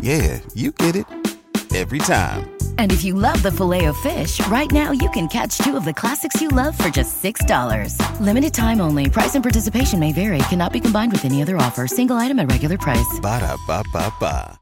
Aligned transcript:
yeah, 0.00 0.40
you 0.54 0.72
get 0.72 0.96
it 0.96 1.04
every 1.74 1.98
time. 1.98 2.50
And 2.78 2.92
if 2.92 3.04
you 3.04 3.14
love 3.14 3.42
the 3.42 3.52
filet 3.52 3.84
of 3.86 3.96
fish, 3.98 4.44
right 4.46 4.70
now 4.70 4.92
you 4.92 5.10
can 5.10 5.28
catch 5.28 5.58
two 5.58 5.76
of 5.76 5.84
the 5.84 5.92
classics 5.92 6.40
you 6.40 6.48
love 6.48 6.78
for 6.78 6.88
just 6.88 7.22
$6. 7.22 8.20
Limited 8.20 8.54
time 8.54 8.80
only. 8.80 9.10
Price 9.10 9.34
and 9.34 9.44
participation 9.44 9.98
may 10.00 10.12
vary. 10.12 10.38
Cannot 10.48 10.72
be 10.72 10.80
combined 10.80 11.12
with 11.12 11.24
any 11.24 11.42
other 11.42 11.56
offer. 11.58 11.86
Single 11.86 12.16
item 12.16 12.38
at 12.38 12.50
regular 12.50 12.78
price. 12.78 13.20
Ba 13.20 13.40
da 13.40 13.56
ba 13.66 13.84
ba 13.92 14.12
ba. 14.18 14.58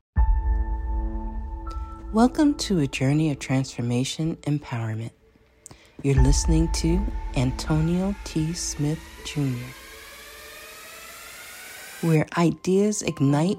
Welcome 2.13 2.55
to 2.55 2.79
a 2.79 2.87
journey 2.87 3.31
of 3.31 3.39
transformation 3.39 4.37
empowerment. 4.47 5.11
You're 6.03 6.23
listening 6.23 6.73
to 6.75 7.05
Antonio 7.37 8.15
T. 8.25 8.53
Smith 8.55 9.01
Jr., 9.25 9.43
where 12.07 12.27
ideas 12.39 13.03
ignite 13.03 13.59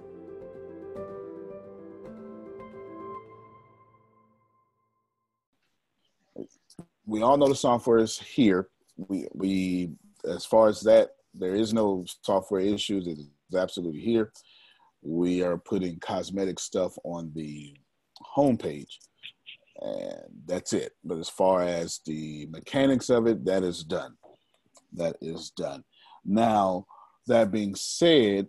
We 7.11 7.21
all 7.21 7.35
know 7.35 7.49
the 7.49 7.55
software 7.55 7.97
is 7.97 8.17
here. 8.17 8.69
We 8.95 9.27
we 9.33 9.91
as 10.23 10.45
far 10.45 10.69
as 10.69 10.79
that, 10.81 11.09
there 11.33 11.55
is 11.55 11.73
no 11.73 12.05
software 12.21 12.61
issues. 12.61 13.05
It 13.05 13.19
is 13.19 13.27
absolutely 13.55 13.99
here. 13.99 14.31
We 15.01 15.43
are 15.43 15.57
putting 15.57 15.99
cosmetic 15.99 16.57
stuff 16.57 16.97
on 17.03 17.33
the 17.35 17.75
homepage, 18.35 18.93
and 19.81 20.21
that's 20.45 20.71
it. 20.71 20.93
But 21.03 21.17
as 21.17 21.27
far 21.27 21.63
as 21.63 21.99
the 22.05 22.47
mechanics 22.49 23.09
of 23.09 23.27
it, 23.27 23.43
that 23.43 23.63
is 23.63 23.83
done. 23.83 24.15
That 24.93 25.17
is 25.21 25.49
done. 25.49 25.83
Now, 26.23 26.85
that 27.27 27.51
being 27.51 27.75
said, 27.75 28.47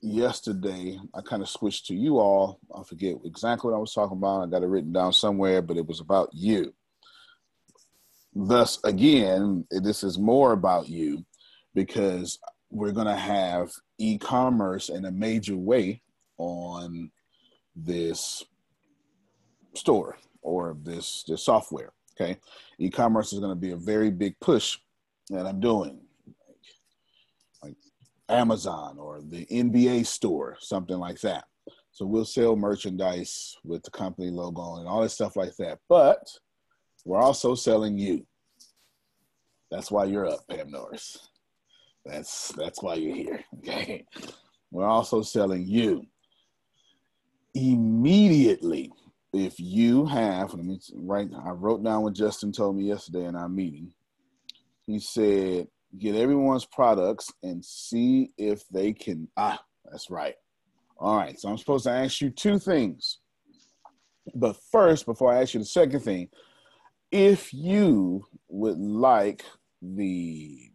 yesterday 0.00 0.98
I 1.14 1.20
kind 1.20 1.42
of 1.42 1.48
switched 1.48 1.86
to 1.86 1.94
you 1.94 2.18
all. 2.18 2.58
I 2.74 2.82
forget 2.82 3.14
exactly 3.24 3.70
what 3.70 3.76
I 3.76 3.80
was 3.80 3.94
talking 3.94 4.16
about. 4.16 4.42
I 4.42 4.46
got 4.46 4.64
it 4.64 4.68
written 4.68 4.92
down 4.92 5.12
somewhere, 5.12 5.62
but 5.62 5.76
it 5.76 5.86
was 5.86 6.00
about 6.00 6.30
you 6.32 6.72
thus 8.38 8.78
again 8.84 9.64
this 9.70 10.04
is 10.04 10.18
more 10.18 10.52
about 10.52 10.88
you 10.88 11.24
because 11.74 12.38
we're 12.70 12.92
going 12.92 13.06
to 13.06 13.16
have 13.16 13.70
e-commerce 13.98 14.88
in 14.88 15.06
a 15.06 15.10
major 15.10 15.56
way 15.56 16.02
on 16.38 17.10
this 17.74 18.44
store 19.74 20.16
or 20.42 20.76
this 20.82 21.24
this 21.28 21.44
software. 21.44 21.92
Okay, 22.18 22.38
e-commerce 22.78 23.32
is 23.32 23.40
going 23.40 23.52
to 23.52 23.60
be 23.60 23.72
a 23.72 23.76
very 23.76 24.10
big 24.10 24.38
push 24.40 24.78
that 25.28 25.46
I'm 25.46 25.60
doing, 25.60 26.00
like, 26.48 26.56
like 27.62 27.76
Amazon 28.28 28.96
or 28.98 29.20
the 29.20 29.44
NBA 29.46 30.06
store, 30.06 30.56
something 30.60 30.96
like 30.96 31.20
that. 31.20 31.44
So 31.92 32.06
we'll 32.06 32.24
sell 32.24 32.56
merchandise 32.56 33.56
with 33.64 33.82
the 33.82 33.90
company 33.90 34.30
logo 34.30 34.76
and 34.76 34.88
all 34.88 35.02
this 35.02 35.12
stuff 35.12 35.36
like 35.36 35.56
that. 35.56 35.78
But 35.88 36.26
we're 37.06 37.22
also 37.22 37.54
selling 37.54 37.96
you. 37.96 38.26
That's 39.70 39.90
why 39.90 40.04
you're 40.04 40.26
up, 40.26 40.40
Pam 40.50 40.70
Norris. 40.70 41.16
That's 42.04 42.52
that's 42.56 42.82
why 42.82 42.94
you're 42.94 43.14
here. 43.14 43.44
Okay. 43.58 44.04
We're 44.72 44.86
also 44.86 45.22
selling 45.22 45.64
you 45.66 46.04
immediately 47.54 48.92
if 49.32 49.58
you 49.58 50.04
have 50.04 50.52
let 50.52 50.64
me 50.64 50.78
right 50.94 51.28
i 51.44 51.50
wrote 51.50 51.82
down 51.82 52.02
what 52.02 52.12
justin 52.12 52.52
told 52.52 52.76
me 52.76 52.84
yesterday 52.84 53.24
in 53.24 53.34
our 53.34 53.48
meeting 53.48 53.90
he 54.86 54.98
said 54.98 55.66
get 55.98 56.14
everyone's 56.14 56.66
products 56.66 57.32
and 57.42 57.64
see 57.64 58.30
if 58.36 58.62
they 58.68 58.92
can 58.92 59.26
ah 59.38 59.58
that's 59.90 60.10
right 60.10 60.34
all 60.98 61.16
right 61.16 61.40
so 61.40 61.48
i'm 61.48 61.56
supposed 61.56 61.84
to 61.84 61.90
ask 61.90 62.20
you 62.20 62.28
two 62.28 62.58
things 62.58 63.20
but 64.34 64.56
first 64.70 65.06
before 65.06 65.32
i 65.32 65.40
ask 65.40 65.54
you 65.54 65.60
the 65.60 65.66
second 65.66 66.00
thing 66.00 66.28
if 67.10 67.52
you 67.52 68.24
would 68.48 68.78
like 68.78 69.44
the 69.82 70.70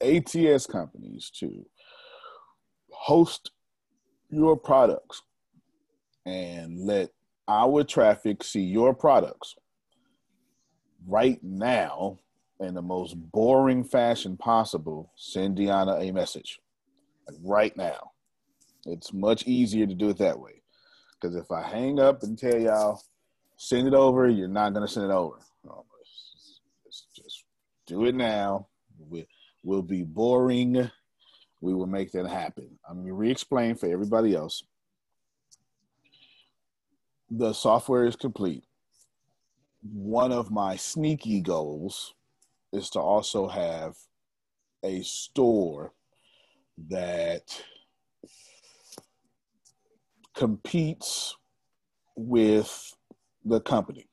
ats 0.00 0.66
companies 0.66 1.30
to 1.30 1.64
host 2.90 3.50
your 4.30 4.56
products 4.56 5.22
and 6.26 6.78
let 6.80 7.10
our 7.48 7.84
traffic 7.84 8.42
see 8.42 8.62
your 8.62 8.94
products 8.94 9.54
right 11.06 11.42
now 11.42 12.18
in 12.60 12.74
the 12.74 12.82
most 12.82 13.14
boring 13.32 13.82
fashion 13.84 14.36
possible, 14.36 15.12
send 15.16 15.58
Deanna 15.58 16.00
a 16.00 16.12
message. 16.12 16.60
Right 17.42 17.76
now. 17.76 18.12
It's 18.84 19.12
much 19.12 19.46
easier 19.46 19.86
to 19.86 19.94
do 19.94 20.10
it 20.10 20.18
that 20.18 20.38
way. 20.38 20.62
Because 21.20 21.36
if 21.36 21.50
I 21.50 21.62
hang 21.62 22.00
up 22.00 22.22
and 22.22 22.38
tell 22.38 22.58
y'all, 22.58 23.00
send 23.62 23.88
it 23.88 23.94
over, 23.94 24.28
you're 24.28 24.48
not 24.48 24.72
going 24.72 24.86
to 24.86 24.92
send 24.92 25.06
it 25.06 25.14
over. 25.14 25.36
Um, 25.68 25.82
just 27.14 27.44
do 27.86 28.04
it 28.06 28.14
now. 28.14 28.68
We, 29.08 29.26
will 29.64 29.82
be 29.82 30.02
boring. 30.02 30.90
We 31.60 31.74
will 31.74 31.86
make 31.86 32.10
that 32.12 32.26
happen. 32.26 32.78
I'm 32.88 32.96
going 32.96 33.06
to 33.06 33.14
re 33.14 33.30
explain 33.30 33.76
for 33.76 33.86
everybody 33.86 34.34
else 34.34 34.64
the 37.34 37.52
software 37.52 38.04
is 38.04 38.16
complete. 38.16 38.64
One 39.82 40.32
of 40.32 40.50
my 40.50 40.76
sneaky 40.76 41.40
goals 41.40 42.14
is 42.72 42.90
to 42.90 43.00
also 43.00 43.48
have 43.48 43.96
a 44.84 45.02
store 45.02 45.92
that 46.88 47.62
competes 50.34 51.36
with 52.16 52.94
the 53.44 53.60
company. 53.60 54.08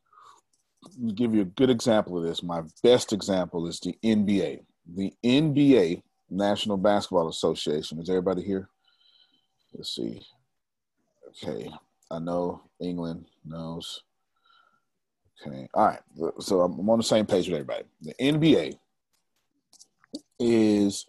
Give 1.16 1.34
you 1.34 1.42
a 1.42 1.46
good 1.46 1.70
example 1.70 2.18
of 2.18 2.24
this. 2.24 2.42
My 2.42 2.62
best 2.84 3.14
example 3.14 3.68
is 3.68 3.80
the 3.80 3.98
NBA. 4.04 4.62
The 4.96 5.14
NBA, 5.24 6.02
National 6.30 6.78
Basketball 6.78 7.30
Association. 7.30 8.00
Is 8.00 8.10
everybody 8.10 8.44
here? 8.44 8.70
Let's 9.74 9.96
see. 9.96 10.22
Okay. 11.30 11.70
I 12.10 12.20
know 12.20 12.62
England 12.80 13.26
knows. 13.46 14.02
Okay. 15.46 15.68
All 15.74 15.88
right. 15.88 16.00
So 16.40 16.62
I'm 16.62 16.90
on 16.90 16.98
the 16.98 17.04
same 17.04 17.26
page 17.26 17.48
with 17.48 17.60
everybody. 17.60 17.84
The 18.02 18.14
NBA 18.20 18.78
is 20.40 21.06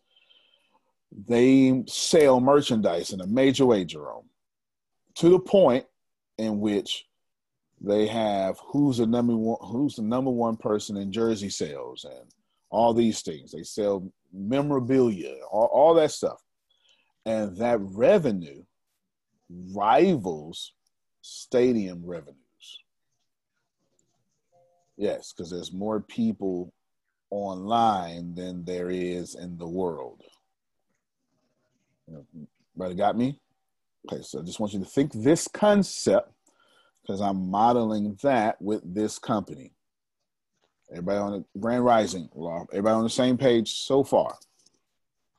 they 1.29 1.83
sell 1.87 2.41
merchandise 2.41 3.13
in 3.13 3.21
a 3.21 3.27
major 3.27 3.67
way, 3.67 3.85
Jerome, 3.85 4.29
to 5.17 5.29
the 5.29 5.39
point 5.39 5.85
in 6.39 6.61
which 6.61 7.07
they 7.81 8.07
have 8.07 8.59
who's 8.67 8.99
the 8.99 9.07
number 9.07 9.37
one 9.37 9.59
who's 9.63 9.97
the 9.97 10.03
number 10.03 10.31
one 10.31 10.57
person 10.57 10.97
in 10.97 11.13
jersey 11.13 11.49
sales 11.49 12.05
and 12.05 12.31
all 12.71 12.95
these 12.95 13.23
things. 13.23 13.53
They 13.53 13.63
sell 13.63 14.11
memorabilia, 14.33 15.35
all, 15.51 15.67
all 15.73 15.95
that 15.95 16.13
stuff. 16.13 16.41
And 17.27 17.57
that 17.57 17.79
revenue 17.81 18.63
rivals 19.75 20.73
stadium 21.23 22.03
revenues. 22.05 22.37
Yes, 24.97 25.33
because 25.33 25.51
there's 25.51 25.73
more 25.73 26.01
people 26.01 26.73
online 27.31 28.35
than 28.35 28.65
there 28.65 28.91
is 28.91 29.35
in 29.35 29.57
the 29.57 29.69
world. 29.69 30.23
Mm-hmm. 32.11 32.45
Brother, 32.77 32.95
got 32.95 33.17
me? 33.17 33.41
Okay, 34.11 34.23
so 34.23 34.41
I 34.41 34.43
just 34.43 34.61
want 34.61 34.73
you 34.73 34.81
to 34.81 34.85
think 34.85 35.13
this 35.13 35.49
concept 35.49 36.33
because 37.11 37.21
I'm 37.21 37.51
modeling 37.51 38.17
that 38.23 38.63
with 38.63 38.83
this 38.95 39.19
company. 39.19 39.73
Everybody 40.93 41.19
on 41.19 41.33
the 41.33 41.61
Grand 41.61 41.85
Rising, 41.85 42.29
everybody 42.73 42.95
on 42.95 43.03
the 43.03 43.11
same 43.11 43.37
page 43.37 43.81
so 43.81 44.05
far. 44.05 44.37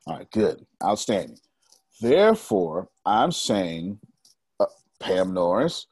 All 0.06 0.18
right, 0.18 0.30
good, 0.32 0.66
outstanding. 0.84 1.38
Therefore, 1.98 2.90
I'm 3.06 3.32
saying 3.32 4.00
uh, 4.60 4.66
Pam 5.00 5.32
Norris. 5.32 5.86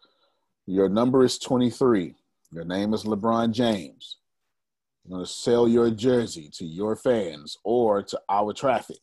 Your 0.67 0.91
number 0.91 1.25
is 1.25 1.38
23. 1.38 2.15
Your 2.53 2.65
name 2.67 2.93
is 2.93 3.05
LeBron 3.05 3.53
James. 3.53 4.19
You're 5.05 5.17
going 5.17 5.26
to 5.26 5.33
sell 5.33 5.67
your 5.67 5.91
jersey 5.91 6.50
to 6.55 6.67
your 6.67 6.94
fans 6.94 7.56
or 7.65 8.03
to 8.03 8.21
our 8.29 8.53
traffic. 8.53 8.99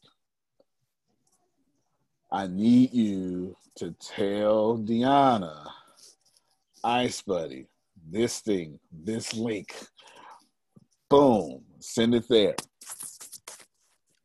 I 2.31 2.45
need 2.45 2.93
you 2.93 3.55
to 3.77 3.95
tell 3.99 4.77
Deanna, 4.77 5.71
Ice 6.83 7.21
Buddy, 7.21 7.67
this 8.09 8.39
thing, 8.39 8.79
this 8.91 9.33
link. 9.33 9.75
Boom, 11.09 11.63
send 11.79 12.15
it 12.15 12.25
there. 12.29 12.55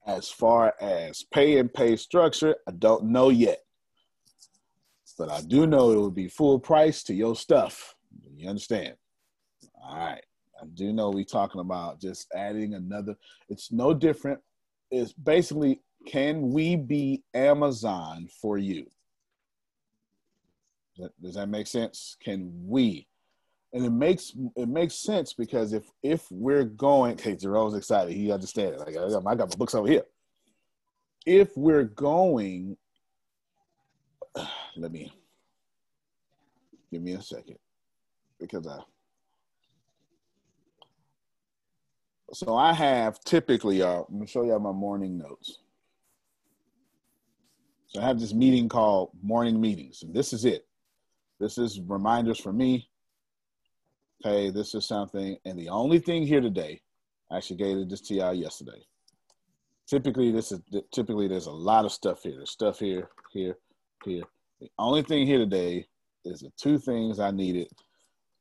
As 0.06 0.28
far 0.28 0.74
as 0.80 1.22
pay 1.32 1.58
and 1.58 1.72
pay 1.72 1.96
structure, 1.96 2.56
I 2.68 2.72
don't 2.72 3.04
know 3.04 3.28
yet 3.28 3.60
but 5.18 5.30
I 5.30 5.40
do 5.42 5.66
know 5.66 5.92
it 5.92 6.00
would 6.00 6.14
be 6.14 6.28
full 6.28 6.58
price 6.58 7.02
to 7.04 7.14
your 7.14 7.36
stuff. 7.36 7.94
You 8.34 8.48
understand? 8.48 8.94
All 9.80 9.96
right. 9.96 10.22
I 10.60 10.66
do 10.74 10.92
know 10.92 11.10
we 11.10 11.24
talking 11.24 11.60
about 11.60 12.00
just 12.00 12.26
adding 12.34 12.74
another. 12.74 13.14
It's 13.48 13.72
no 13.72 13.94
different. 13.94 14.40
It's 14.90 15.12
basically, 15.12 15.80
can 16.06 16.50
we 16.50 16.76
be 16.76 17.22
Amazon 17.34 18.28
for 18.40 18.58
you? 18.58 18.86
Does 21.20 21.34
that 21.34 21.48
make 21.48 21.66
sense? 21.66 22.16
Can 22.22 22.52
we? 22.66 23.06
And 23.72 23.84
it 23.84 23.90
makes 23.90 24.32
it 24.56 24.68
makes 24.68 24.94
sense 24.94 25.32
because 25.32 25.72
if 25.72 25.84
if 26.02 26.26
we're 26.30 26.64
going, 26.64 27.14
okay, 27.14 27.34
Jerome's 27.34 27.74
excited. 27.74 28.14
He 28.14 28.30
understands. 28.30 28.78
Like 28.78 28.88
I 28.90 28.92
got, 28.92 29.26
I 29.26 29.34
got 29.34 29.50
my 29.50 29.56
books 29.56 29.74
over 29.74 29.88
here. 29.88 30.04
If 31.24 31.56
we're 31.56 31.84
going 31.84 32.76
let 34.76 34.92
me 34.92 35.12
give 36.90 37.02
me 37.02 37.12
a 37.12 37.22
second 37.22 37.58
because 38.38 38.66
I 38.66 38.78
so 42.34 42.56
I 42.56 42.72
have 42.72 43.20
typically 43.20 43.78
y'all 43.78 44.06
I'm 44.08 44.16
gonna 44.16 44.26
show 44.26 44.44
y'all 44.44 44.58
my 44.58 44.72
morning 44.72 45.18
notes. 45.18 45.58
So 47.88 48.00
I 48.00 48.06
have 48.06 48.18
this 48.18 48.32
meeting 48.32 48.70
called 48.70 49.10
morning 49.22 49.60
meetings, 49.60 50.02
and 50.02 50.14
this 50.14 50.32
is 50.32 50.46
it. 50.46 50.66
This 51.42 51.58
is 51.58 51.80
reminders 51.80 52.38
for 52.38 52.52
me. 52.52 52.88
Okay, 54.24 54.50
this 54.50 54.76
is 54.76 54.86
something, 54.86 55.36
and 55.44 55.58
the 55.58 55.68
only 55.68 55.98
thing 55.98 56.24
here 56.24 56.40
today, 56.40 56.80
I 57.32 57.38
actually 57.38 57.56
gave 57.56 57.88
this 57.88 58.00
to 58.02 58.14
y'all 58.14 58.32
yesterday. 58.32 58.86
Typically, 59.88 60.30
this 60.30 60.52
is 60.52 60.60
typically 60.94 61.26
there's 61.26 61.46
a 61.46 61.50
lot 61.50 61.84
of 61.84 61.90
stuff 61.90 62.22
here. 62.22 62.36
There's 62.36 62.52
stuff 62.52 62.78
here, 62.78 63.10
here, 63.32 63.56
here. 64.04 64.22
The 64.60 64.70
only 64.78 65.02
thing 65.02 65.26
here 65.26 65.38
today 65.38 65.84
is 66.24 66.42
the 66.42 66.52
two 66.56 66.78
things 66.78 67.18
I 67.18 67.32
needed 67.32 67.66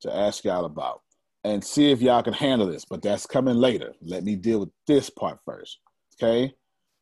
to 0.01 0.15
ask 0.15 0.43
y'all 0.43 0.65
about 0.65 1.01
and 1.43 1.63
see 1.63 1.89
if 1.89 2.03
y'all 2.03 2.21
can 2.21 2.33
handle 2.33 2.67
this, 2.67 2.85
but 2.85 3.01
that's 3.01 3.25
coming 3.25 3.55
later. 3.55 3.93
Let 4.03 4.23
me 4.23 4.35
deal 4.35 4.59
with 4.59 4.69
this 4.85 5.09
part 5.09 5.39
first. 5.43 5.79
Okay. 6.21 6.53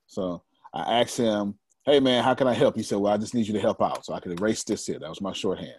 So 0.07 0.43
I 0.73 1.01
asked 1.01 1.17
him, 1.17 1.55
Hey 1.83 1.99
man, 1.99 2.23
how 2.23 2.35
can 2.35 2.47
I 2.47 2.53
help? 2.53 2.77
He 2.77 2.83
said, 2.83 2.99
Well, 2.99 3.11
I 3.11 3.17
just 3.17 3.33
need 3.33 3.47
you 3.47 3.53
to 3.53 3.59
help 3.59 3.81
out. 3.81 4.05
So 4.05 4.13
I 4.13 4.21
could 4.21 4.39
erase 4.39 4.63
this 4.63 4.85
here. 4.85 4.97
That 4.97 5.09
was 5.09 5.19
my 5.19 5.33
shorthand. 5.33 5.75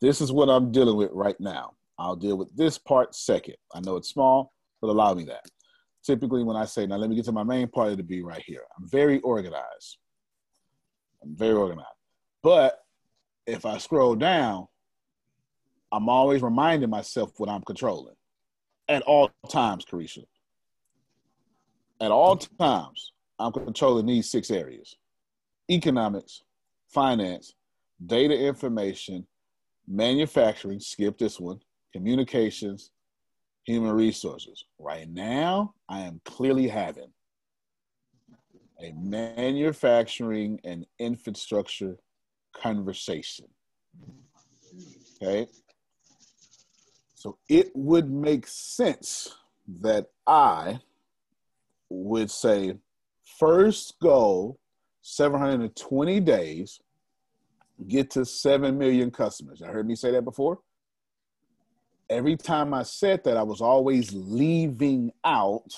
This 0.00 0.20
is 0.20 0.30
what 0.30 0.48
I'm 0.48 0.70
dealing 0.70 0.96
with 0.96 1.10
right 1.12 1.38
now. 1.40 1.74
I'll 1.98 2.16
deal 2.16 2.38
with 2.38 2.54
this 2.56 2.78
part 2.78 3.14
second. 3.14 3.56
I 3.74 3.80
know 3.80 3.96
it's 3.96 4.10
small, 4.10 4.52
but 4.80 4.88
allow 4.88 5.14
me 5.14 5.24
that. 5.24 5.44
Typically, 6.04 6.44
when 6.44 6.56
I 6.56 6.64
say, 6.64 6.86
now 6.86 6.96
let 6.96 7.10
me 7.10 7.16
get 7.16 7.24
to 7.24 7.32
my 7.32 7.42
main 7.42 7.68
part, 7.68 7.92
it'll 7.92 8.04
be 8.04 8.22
right 8.22 8.42
here. 8.46 8.62
I'm 8.78 8.88
very 8.88 9.20
organized. 9.20 9.98
I'm 11.22 11.36
very 11.36 11.54
organized. 11.54 11.88
But 12.42 12.78
if 13.46 13.66
I 13.66 13.78
scroll 13.78 14.14
down, 14.14 14.68
I'm 15.90 16.08
always 16.08 16.42
reminding 16.42 16.90
myself 16.90 17.32
what 17.38 17.48
I'm 17.48 17.62
controlling 17.62 18.14
at 18.88 19.02
all 19.02 19.30
times, 19.50 19.84
Carisha. 19.84 20.24
At 22.00 22.10
all 22.10 22.36
times, 22.36 23.12
I'm 23.38 23.52
controlling 23.52 24.06
these 24.06 24.30
six 24.30 24.50
areas 24.50 24.96
economics, 25.70 26.42
finance, 26.88 27.54
data 28.06 28.34
information, 28.34 29.26
manufacturing, 29.88 30.80
skip 30.80 31.18
this 31.18 31.40
one, 31.40 31.60
communications, 31.92 32.90
human 33.64 33.92
resources. 33.92 34.64
Right 34.78 35.08
now, 35.08 35.74
I 35.88 36.00
am 36.00 36.20
clearly 36.24 36.68
having 36.68 37.10
a 38.80 38.92
manufacturing 38.92 40.60
and 40.64 40.86
infrastructure 40.98 41.96
conversation. 42.54 43.46
Okay. 45.20 45.48
So 47.14 47.38
it 47.48 47.72
would 47.74 48.10
make 48.10 48.46
sense 48.46 49.34
that 49.80 50.06
I 50.26 50.80
would 51.90 52.30
say 52.30 52.74
first 53.38 53.98
goal 54.00 54.58
720 55.02 56.20
days 56.20 56.80
get 57.86 58.10
to 58.12 58.24
7 58.24 58.76
million 58.76 59.10
customers. 59.10 59.62
I 59.62 59.68
heard 59.68 59.86
me 59.86 59.94
say 59.94 60.10
that 60.12 60.24
before. 60.24 60.58
Every 62.10 62.36
time 62.36 62.72
I 62.72 62.82
said 62.82 63.22
that, 63.24 63.36
I 63.36 63.42
was 63.42 63.60
always 63.60 64.12
leaving 64.12 65.12
out 65.24 65.70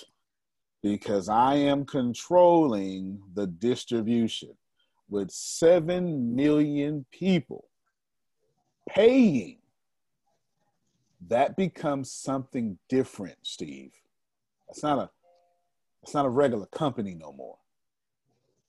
because 0.82 1.28
I 1.28 1.56
am 1.56 1.84
controlling 1.84 3.20
the 3.34 3.46
distribution 3.46 4.56
with 5.08 5.30
7 5.30 6.34
million 6.34 7.04
people 7.10 7.68
paying. 8.88 9.58
That 11.28 11.56
becomes 11.56 12.12
something 12.12 12.78
different, 12.88 13.36
Steve. 13.42 13.92
That's 14.68 14.82
not 14.82 14.98
a 14.98 15.10
it's 16.02 16.14
not 16.14 16.24
a 16.24 16.30
regular 16.30 16.66
company 16.66 17.14
no 17.14 17.32
more. 17.32 17.58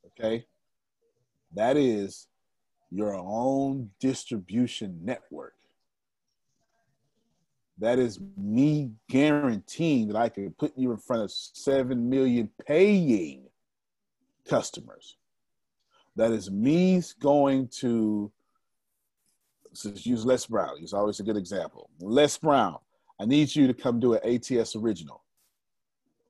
Okay? 0.08 0.46
That 1.56 1.78
is 1.78 2.28
your 2.92 3.16
own 3.16 3.90
distribution 4.00 5.00
network. 5.04 5.54
That 7.80 7.98
is 7.98 8.20
me 8.38 8.92
guaranteeing 9.10 10.10
that 10.10 10.18
I 10.18 10.30
can 10.30 10.52
put 10.52 10.78
you 10.78 10.92
in 10.92 10.98
front 10.98 11.24
of 11.24 11.32
7 11.32 12.10
million 12.10 12.50
paying 12.68 13.46
customers. 14.48 15.16
That 16.16 16.32
is 16.32 16.52
me 16.52 17.02
going 17.20 17.70
to, 17.80 18.32
let's 19.86 20.06
use 20.06 20.26
Les 20.26 20.46
Brown. 20.46 20.78
He's 20.78 20.94
always 20.94 21.20
a 21.22 21.24
good 21.24 21.38
example. 21.38 21.90
Les 22.02 22.38
Brown, 22.38 22.78
I 23.20 23.26
need 23.26 23.56
you 23.56 23.66
to 23.68 23.74
come 23.74 24.00
do 24.00 24.14
an 24.14 24.22
ATS 24.24 24.76
original. 24.76 25.24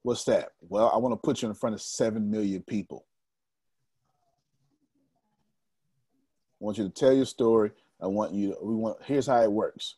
What's 0.03 0.23
that? 0.25 0.49
Well, 0.61 0.91
I 0.93 0.97
want 0.97 1.13
to 1.13 1.17
put 1.17 1.41
you 1.41 1.49
in 1.49 1.53
front 1.53 1.75
of 1.75 1.81
7 1.81 2.29
million 2.29 2.61
people. 2.63 3.05
Want 6.61 6.77
you 6.77 6.83
to 6.83 6.89
tell 6.89 7.13
your 7.13 7.25
story. 7.25 7.71
I 8.01 8.07
want 8.07 8.33
you, 8.33 8.55
we 8.61 8.75
want, 8.75 8.97
here's 9.03 9.27
how 9.27 9.41
it 9.41 9.51
works. 9.51 9.95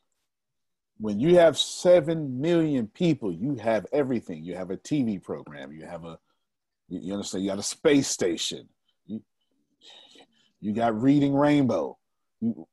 When 1.00 1.20
you 1.20 1.36
have 1.36 1.58
7 1.58 2.40
million 2.40 2.88
people, 2.88 3.32
you 3.32 3.56
have 3.56 3.86
everything. 3.92 4.44
You 4.44 4.56
have 4.56 4.72
a 4.72 4.78
TV 4.78 5.22
program, 5.22 5.72
you 5.72 5.86
have 5.86 6.06
a, 6.06 6.18
you 6.90 7.14
understand, 7.14 7.44
you 7.44 7.50
got 7.50 7.60
a 7.60 7.64
space 7.64 8.08
station, 8.08 8.68
you, 9.06 9.22
you 10.62 10.74
got 10.74 11.02
Reading 11.02 11.34
Rainbow, 11.34 11.98
you 12.40 12.68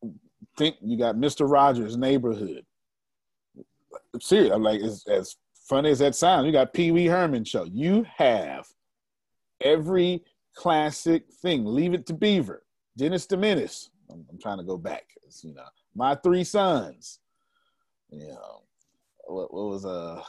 think 0.57 0.77
you 0.83 0.99
got 0.99 1.17
Mr. 1.17 1.51
Rogers' 1.51 1.97
Neighborhood. 1.97 2.65
Serious, 4.21 4.53
I'm 4.53 4.63
like, 4.63 4.81
as, 4.81 5.05
as 5.11 5.37
funny 5.69 5.91
as 5.91 6.01
that 6.01 6.15
sounds, 6.15 6.47
you 6.47 6.53
got 6.53 6.75
Pee 6.75 6.93
Wee 6.93 7.07
Herman 7.07 7.45
show. 7.45 7.65
You 7.65 8.05
have 8.17 8.67
every 9.61 10.23
classic 10.55 11.25
thing. 11.41 11.65
Leave 11.65 11.95
it 11.95 12.07
to 12.07 12.15
Beaver. 12.15 12.63
Dennis 13.01 13.25
the 13.25 13.37
Menace. 13.39 13.89
I'm, 14.11 14.27
I'm 14.31 14.39
trying 14.39 14.59
to 14.59 14.65
go 14.65 14.77
back. 14.77 15.05
It's, 15.27 15.43
you 15.43 15.55
know, 15.55 15.65
my 15.95 16.15
three 16.17 16.45
sons. 16.45 17.21
You 18.11 18.29
know, 18.29 18.63
what, 19.27 19.55
what 19.55 19.71
was 19.71 19.87
uh 19.87 20.23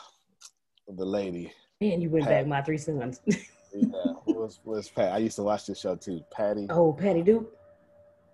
the 0.88 1.06
lady? 1.06 1.52
And 1.82 2.02
you 2.02 2.10
went 2.10 2.24
Pat, 2.24 2.32
back, 2.32 2.48
my 2.48 2.62
three 2.62 2.78
sons. 2.78 3.20
yeah, 3.28 4.14
was 4.26 4.62
was 4.64 4.88
Pat? 4.88 5.12
I 5.12 5.18
used 5.18 5.36
to 5.36 5.44
watch 5.44 5.66
this 5.66 5.82
show 5.82 5.98
too. 5.98 6.24
Patty. 6.32 6.68
Oh, 6.70 6.94
Patty 6.94 7.24
Duke. 7.24 7.54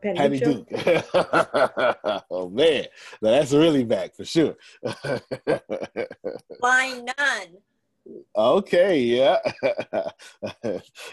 Patty, 0.03 0.17
Patty 0.19 0.39
Duke. 0.39 0.69
Duke. 0.69 1.05
oh 2.29 2.47
man, 2.49 2.85
now 3.23 3.31
that's 3.31 3.53
really 3.53 3.85
back 3.85 4.15
for 4.15 4.25
sure. 4.25 4.55
Why 6.59 7.01
none? 7.17 7.57
Okay, 8.35 8.99
yeah. 8.99 9.37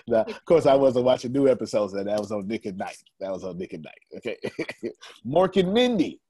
now, 0.07 0.23
of 0.23 0.45
course, 0.45 0.67
I 0.67 0.75
wasn't 0.75 1.05
watching 1.05 1.33
new 1.33 1.49
episodes, 1.49 1.95
and 1.95 2.07
that 2.07 2.19
was 2.19 2.31
on 2.31 2.47
Nick 2.47 2.67
at 2.67 2.77
Nite. 2.77 3.03
That 3.21 3.33
was 3.33 3.45
on 3.45 3.59
Nick 3.59 3.75
at 3.75 3.81
Nite. 3.83 3.95
Okay, 4.19 4.37
Mork 5.27 5.59
and 5.59 5.73
Mindy. 5.73 6.21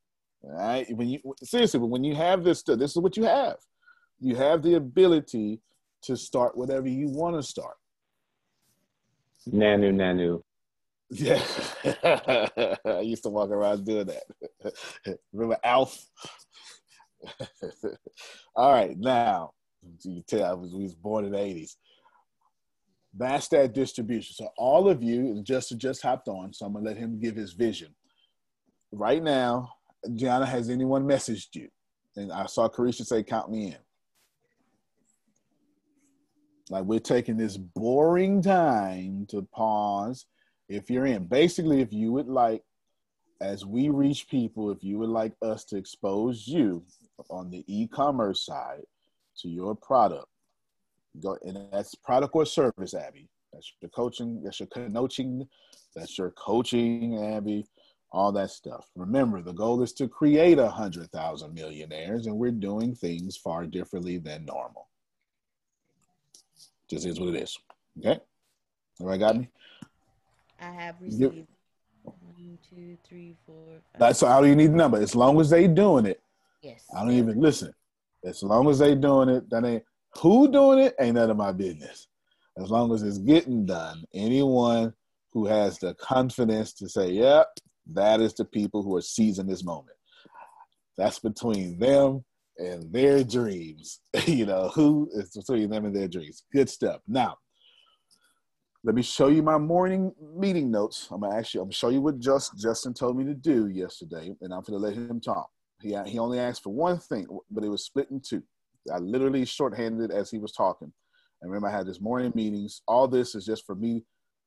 All 0.44 0.52
right, 0.52 0.86
when 0.96 1.08
you 1.08 1.20
seriously, 1.42 1.80
but 1.80 1.86
when 1.86 2.04
you 2.04 2.14
have 2.14 2.44
this, 2.44 2.62
this 2.62 2.92
is 2.92 2.98
what 2.98 3.16
you 3.16 3.24
have. 3.24 3.56
You 4.20 4.36
have 4.36 4.62
the 4.62 4.74
ability 4.74 5.60
to 6.02 6.16
start 6.16 6.56
whatever 6.56 6.88
you 6.88 7.08
want 7.08 7.36
to 7.36 7.42
start. 7.42 7.76
Nanu, 9.48 9.92
nanu. 9.92 10.42
Yeah, 11.10 11.42
I 12.86 13.00
used 13.00 13.22
to 13.24 13.28
walk 13.28 13.50
around 13.50 13.84
doing 13.84 14.06
that. 14.06 15.14
Remember 15.32 15.58
Alf? 15.64 16.06
All 18.56 18.72
right, 18.72 18.96
now 18.96 19.52
you 20.02 20.22
tell 20.26 20.44
I 20.44 20.52
was, 20.52 20.74
was 20.74 20.94
born 20.94 21.24
in 21.24 21.32
the 21.32 21.38
80s. 21.38 21.76
That's 23.16 23.48
that 23.48 23.74
distribution. 23.74 24.34
So 24.34 24.48
all 24.56 24.88
of 24.88 25.02
you, 25.02 25.40
just 25.42 25.76
just 25.78 26.02
hopped 26.02 26.28
on, 26.28 26.52
so 26.52 26.66
I'm 26.66 26.72
gonna 26.72 26.84
let 26.84 26.96
him 26.96 27.20
give 27.20 27.36
his 27.36 27.52
vision. 27.52 27.94
Right 28.90 29.22
now, 29.22 29.74
Gianna, 30.14 30.46
has 30.46 30.68
anyone 30.68 31.04
messaged 31.04 31.54
you? 31.54 31.68
And 32.16 32.32
I 32.32 32.46
saw 32.46 32.68
Carisha 32.68 33.06
say, 33.06 33.22
"Count 33.22 33.50
me 33.50 33.68
in." 33.68 33.76
Like 36.70 36.84
we're 36.84 36.98
taking 36.98 37.36
this 37.36 37.56
boring 37.56 38.42
time 38.42 39.26
to 39.30 39.42
pause. 39.54 40.26
If 40.68 40.90
you're 40.90 41.06
in, 41.06 41.26
basically, 41.26 41.82
if 41.82 41.92
you 41.92 42.10
would 42.12 42.28
like, 42.28 42.64
as 43.40 43.64
we 43.64 43.90
reach 43.90 44.28
people, 44.28 44.70
if 44.70 44.82
you 44.82 44.98
would 44.98 45.10
like 45.10 45.34
us 45.42 45.64
to 45.66 45.76
expose 45.76 46.48
you 46.48 46.84
on 47.30 47.50
the 47.50 47.64
e-commerce 47.68 48.44
side 48.44 48.82
to 49.40 49.48
your 49.48 49.74
product. 49.74 50.26
Go 51.20 51.38
and 51.42 51.58
that's 51.72 51.94
product 51.94 52.34
or 52.34 52.44
service, 52.44 52.94
Abby. 52.94 53.28
That's 53.52 53.72
your 53.80 53.90
coaching, 53.90 54.42
that's 54.42 54.58
your 54.58 54.66
coaching, 54.66 55.46
that's 55.94 56.18
your 56.18 56.30
coaching, 56.32 57.22
Abby, 57.22 57.66
all 58.10 58.32
that 58.32 58.50
stuff. 58.50 58.88
Remember, 58.96 59.40
the 59.42 59.52
goal 59.52 59.80
is 59.82 59.92
to 59.94 60.08
create 60.08 60.58
a 60.58 60.68
hundred 60.68 61.10
thousand 61.10 61.54
millionaires, 61.54 62.26
and 62.26 62.36
we're 62.36 62.50
doing 62.50 62.94
things 62.94 63.36
far 63.36 63.64
differently 63.64 64.18
than 64.18 64.44
normal. 64.44 64.88
Just 66.90 67.06
is 67.06 67.20
what 67.20 67.34
it 67.34 67.42
is. 67.42 67.56
Okay? 67.98 68.18
All 69.00 69.06
right, 69.06 69.20
got 69.20 69.36
me? 69.36 69.48
I 70.60 70.66
have 70.66 70.96
received 71.00 71.46
one, 72.02 72.58
two, 72.68 72.96
three, 73.08 73.34
four. 73.46 73.54
Five. 73.92 74.00
That's 74.00 74.22
all 74.22 74.46
you 74.46 74.56
need 74.56 74.72
the 74.72 74.76
number. 74.76 74.98
As 75.00 75.14
long 75.14 75.40
as 75.40 75.50
they 75.50 75.66
doing 75.66 76.06
it. 76.06 76.20
Yes. 76.62 76.84
I 76.96 77.00
don't 77.00 77.12
even 77.12 77.40
listen. 77.40 77.72
As 78.24 78.42
long 78.42 78.68
as 78.68 78.78
they 78.78 78.94
doing 78.94 79.28
it, 79.28 79.48
that 79.50 79.64
ain't 79.64 79.84
who 80.20 80.50
doing 80.50 80.78
it 80.78 80.94
ain't 81.00 81.16
none 81.16 81.30
of 81.30 81.36
my 81.36 81.52
business. 81.52 82.08
As 82.56 82.70
long 82.70 82.92
as 82.94 83.02
it's 83.02 83.18
getting 83.18 83.66
done, 83.66 84.04
anyone 84.14 84.94
who 85.32 85.46
has 85.46 85.78
the 85.78 85.94
confidence 85.94 86.72
to 86.74 86.88
say, 86.88 87.10
"Yep, 87.10 87.48
that 87.92 88.20
is 88.20 88.34
the 88.34 88.44
people 88.44 88.82
who 88.82 88.96
are 88.96 89.02
seizing 89.02 89.46
this 89.46 89.64
moment." 89.64 89.96
That's 90.96 91.18
between 91.18 91.78
them 91.78 92.24
and 92.58 92.92
their 92.92 93.24
dreams. 93.24 94.00
you 94.26 94.46
know, 94.46 94.68
who 94.68 95.10
is 95.12 95.30
between 95.30 95.70
them 95.70 95.86
and 95.86 95.94
their 95.94 96.08
dreams. 96.08 96.44
Good 96.52 96.70
stuff. 96.70 97.00
Now, 97.08 97.38
let 98.84 98.94
me 98.94 99.02
show 99.02 99.28
you 99.28 99.42
my 99.42 99.58
morning 99.58 100.14
meeting 100.36 100.70
notes. 100.70 101.08
I'm 101.10 101.22
gonna 101.22 101.34
actually 101.34 101.60
I'm 101.60 101.66
gonna 101.66 101.72
show 101.72 101.88
you 101.88 102.00
what 102.00 102.18
just 102.20 102.56
Justin 102.56 102.94
told 102.94 103.16
me 103.16 103.24
to 103.24 103.34
do 103.34 103.68
yesterday, 103.68 104.34
and 104.40 104.54
I'm 104.54 104.62
gonna 104.62 104.78
let 104.78 104.94
him 104.94 105.20
talk. 105.20 105.50
He, 105.84 105.94
he 106.06 106.18
only 106.18 106.38
asked 106.38 106.62
for 106.62 106.72
one 106.72 106.98
thing, 106.98 107.26
but 107.50 107.62
it 107.62 107.68
was 107.68 107.84
split 107.84 108.10
in 108.10 108.18
two. 108.18 108.42
I 108.90 108.96
literally 108.96 109.44
shorthanded 109.44 110.10
it 110.10 110.14
as 110.16 110.30
he 110.30 110.38
was 110.38 110.52
talking. 110.52 110.90
And 111.42 111.50
remember, 111.50 111.68
I 111.68 111.76
had 111.76 111.86
this 111.86 112.00
morning 112.00 112.32
meetings. 112.34 112.80
All 112.88 113.06
this 113.06 113.34
is 113.34 113.44
just 113.44 113.66
for 113.66 113.74
me. 113.74 114.02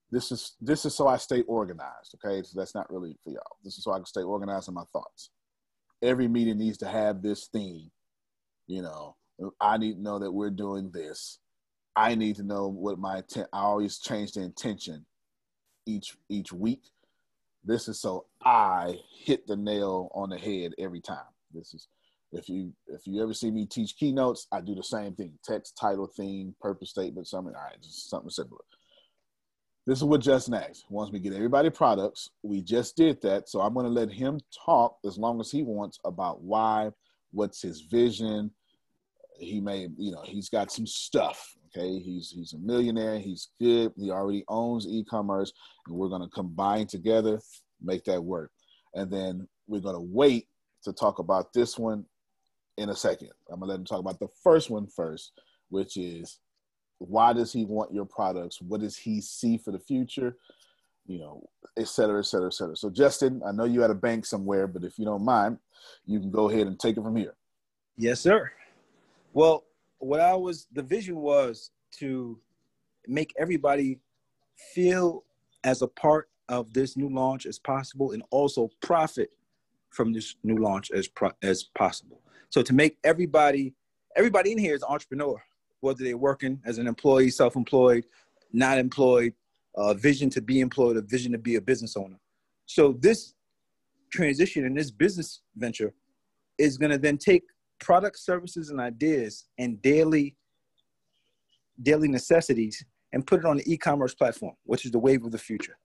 This 0.09 0.31
is 0.31 0.55
this 0.59 0.83
is 0.83 0.95
so 0.95 1.07
I 1.07 1.17
stay 1.17 1.43
organized. 1.43 2.15
Okay, 2.15 2.41
so 2.41 2.59
that's 2.59 2.73
not 2.73 2.89
really 2.89 3.15
for 3.23 3.29
y'all. 3.29 3.57
This 3.63 3.77
is 3.77 3.83
so 3.83 3.91
I 3.91 3.97
can 3.97 4.05
stay 4.05 4.23
organized 4.23 4.67
in 4.67 4.73
my 4.73 4.85
thoughts. 4.91 5.29
Every 6.01 6.27
meeting 6.27 6.57
needs 6.57 6.79
to 6.79 6.87
have 6.87 7.21
this 7.21 7.49
theme. 7.53 7.91
You 8.65 8.81
know, 8.81 9.15
I 9.61 9.77
need 9.77 9.93
to 9.93 10.01
know 10.01 10.17
that 10.17 10.31
we're 10.31 10.49
doing 10.49 10.89
this. 10.91 11.37
I 11.95 12.15
need 12.15 12.37
to 12.37 12.43
know 12.43 12.67
what 12.67 12.97
my 12.97 13.17
intent. 13.17 13.47
I 13.53 13.59
always 13.59 13.99
change 13.99 14.31
the 14.31 14.41
intention 14.41 15.05
each 15.85 16.17
each 16.29 16.51
week 16.51 16.81
This 17.63 17.87
is 17.87 17.99
so 17.99 18.25
I 18.43 18.99
hit 19.25 19.47
the 19.47 19.55
nail 19.55 20.09
on 20.13 20.29
the 20.29 20.37
head 20.37 20.73
every 20.77 21.01
time. 21.01 21.25
This 21.53 21.73
is 21.73 21.87
if 22.31 22.49
you 22.49 22.73
if 22.87 23.07
you 23.07 23.21
ever 23.21 23.33
see 23.33 23.51
me 23.51 23.65
teach 23.65 23.95
keynotes, 23.97 24.47
I 24.51 24.61
do 24.61 24.75
the 24.75 24.83
same 24.83 25.13
thing: 25.13 25.33
text, 25.43 25.77
title, 25.79 26.07
theme, 26.07 26.55
purpose 26.61 26.89
statement, 26.89 27.27
something. 27.27 27.55
All 27.55 27.61
right, 27.61 27.81
just 27.81 28.09
something 28.09 28.29
similar. 28.29 28.61
This 29.85 29.99
is 29.99 30.03
what 30.03 30.19
Justin 30.19 30.55
asked. 30.55 30.85
Wants 30.89 31.13
me 31.13 31.19
to 31.19 31.23
get 31.23 31.33
everybody 31.33 31.69
products. 31.69 32.29
We 32.43 32.61
just 32.61 32.97
did 32.97 33.21
that, 33.21 33.47
so 33.47 33.61
I'm 33.61 33.73
going 33.73 33.85
to 33.85 33.91
let 33.91 34.11
him 34.11 34.39
talk 34.65 34.97
as 35.05 35.17
long 35.17 35.39
as 35.39 35.49
he 35.49 35.63
wants 35.63 35.97
about 36.03 36.41
why, 36.41 36.91
what's 37.31 37.61
his 37.61 37.81
vision. 37.81 38.51
He 39.39 39.61
may, 39.61 39.87
you 39.97 40.11
know, 40.11 40.23
he's 40.25 40.49
got 40.49 40.71
some 40.71 40.85
stuff. 40.87 41.55
Okay, 41.75 41.99
he's 41.99 42.31
he's 42.31 42.53
a 42.53 42.57
millionaire. 42.57 43.19
He's 43.19 43.49
good. 43.59 43.91
He 43.97 44.11
already 44.11 44.43
owns 44.47 44.87
e-commerce, 44.87 45.51
and 45.85 45.95
we're 45.95 46.09
going 46.09 46.21
to 46.21 46.29
combine 46.29 46.87
together, 46.87 47.39
make 47.81 48.03
that 48.05 48.23
work. 48.23 48.51
And 48.95 49.11
then 49.11 49.47
we're 49.67 49.81
going 49.81 49.95
to 49.95 50.01
wait 50.01 50.47
to 50.83 50.93
talk 50.93 51.19
about 51.19 51.53
this 51.53 51.77
one 51.77 52.05
in 52.77 52.89
a 52.89 52.95
second. 52.95 53.29
I'm 53.51 53.59
gonna 53.59 53.71
let 53.71 53.79
him 53.79 53.85
talk 53.85 53.99
about 53.99 54.19
the 54.19 54.29
first 54.43 54.69
one 54.69 54.87
first, 54.87 55.33
which 55.69 55.97
is 55.97 56.39
why 56.99 57.33
does 57.33 57.51
he 57.51 57.65
want 57.65 57.93
your 57.93 58.05
products? 58.05 58.61
What 58.61 58.81
does 58.81 58.97
he 58.97 59.21
see 59.21 59.57
for 59.57 59.71
the 59.71 59.79
future? 59.79 60.37
You 61.05 61.19
know, 61.19 61.43
et 61.77 61.87
cetera, 61.87 62.19
et 62.19 62.25
cetera, 62.25 62.47
et 62.47 62.53
cetera. 62.53 62.75
So, 62.75 62.89
Justin, 62.89 63.41
I 63.45 63.51
know 63.51 63.63
you 63.63 63.83
at 63.83 63.91
a 63.91 63.95
bank 63.95 64.25
somewhere, 64.25 64.67
but 64.67 64.83
if 64.83 64.99
you 64.99 65.05
don't 65.05 65.23
mind, 65.23 65.57
you 66.05 66.19
can 66.19 66.31
go 66.31 66.49
ahead 66.49 66.67
and 66.67 66.79
take 66.79 66.97
it 66.97 67.03
from 67.03 67.15
here. 67.15 67.35
Yes, 67.97 68.19
sir. 68.19 68.51
Well, 69.33 69.63
what 69.99 70.19
I 70.19 70.35
was, 70.35 70.67
the 70.71 70.83
vision 70.83 71.17
was 71.17 71.71
to 71.99 72.39
make 73.07 73.33
everybody 73.37 73.99
feel 74.73 75.23
as 75.63 75.81
a 75.81 75.87
part 75.87 76.29
of 76.49 76.73
this 76.73 76.95
new 76.95 77.09
launch 77.09 77.45
as 77.45 77.59
possible 77.59 78.11
and 78.11 78.23
also 78.31 78.69
profit 78.81 79.29
from 79.89 80.13
this 80.13 80.35
new 80.43 80.57
launch 80.57 80.91
as 80.91 81.07
pro- 81.07 81.31
as 81.41 81.63
possible. 81.75 82.21
So 82.49 82.61
to 82.61 82.73
make 82.73 82.97
everybody 83.03 83.73
everybody 84.15 84.51
in 84.51 84.57
here 84.57 84.73
is 84.73 84.81
an 84.81 84.89
entrepreneur, 84.89 85.41
whether 85.81 86.03
they're 86.03 86.17
working 86.17 86.59
as 86.65 86.77
an 86.77 86.87
employee, 86.87 87.29
self-employed, 87.29 88.05
not 88.51 88.77
employed, 88.77 89.33
uh, 89.75 89.93
vision 89.93 90.29
to 90.31 90.41
be 90.41 90.59
employed, 90.59 90.97
a 90.97 91.01
vision 91.01 91.31
to 91.31 91.37
be 91.37 91.55
a 91.55 91.61
business 91.61 91.95
owner. 91.95 92.19
So 92.65 92.93
this 92.99 93.35
transition 94.11 94.65
and 94.65 94.75
this 94.75 94.89
business 94.89 95.41
venture 95.55 95.93
is 96.57 96.77
going 96.77 96.91
to 96.91 96.97
then 96.97 97.17
take 97.17 97.43
product, 97.79 98.19
services, 98.19 98.69
and 98.69 98.79
ideas 98.79 99.45
and 99.57 99.81
daily 99.81 100.35
daily 101.81 102.07
necessities 102.07 102.83
and 103.13 103.25
put 103.25 103.39
it 103.39 103.45
on 103.45 103.57
the 103.57 103.71
e-commerce 103.71 104.13
platform, 104.13 104.55
which 104.63 104.85
is 104.85 104.91
the 104.91 104.99
wave 104.99 105.23
of 105.23 105.31
the 105.31 105.37
future. 105.37 105.77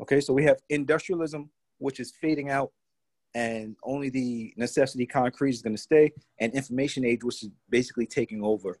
Okay, 0.00 0.20
so 0.20 0.32
we 0.32 0.44
have 0.44 0.58
industrialism, 0.68 1.50
which 1.78 2.00
is 2.00 2.12
fading 2.20 2.50
out, 2.50 2.72
and 3.34 3.76
only 3.84 4.10
the 4.10 4.52
necessity 4.56 5.06
concrete 5.06 5.50
is 5.50 5.62
going 5.62 5.74
to 5.74 5.80
stay, 5.80 6.12
and 6.40 6.52
information 6.52 7.04
age, 7.04 7.24
which 7.24 7.42
is 7.42 7.50
basically 7.70 8.06
taking 8.06 8.44
over. 8.44 8.78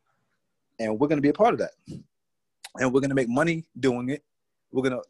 And 0.78 0.98
we're 0.98 1.08
going 1.08 1.18
to 1.18 1.22
be 1.22 1.28
a 1.28 1.34
part 1.34 1.54
of 1.54 1.60
that. 1.60 1.72
And 2.78 2.92
we're 2.92 3.00
going 3.00 3.10
to 3.10 3.14
make 3.14 3.28
money 3.28 3.64
doing 3.78 4.10
it. 4.10 4.22
We're 4.72 4.82
going 4.82 5.00
to 5.00 5.02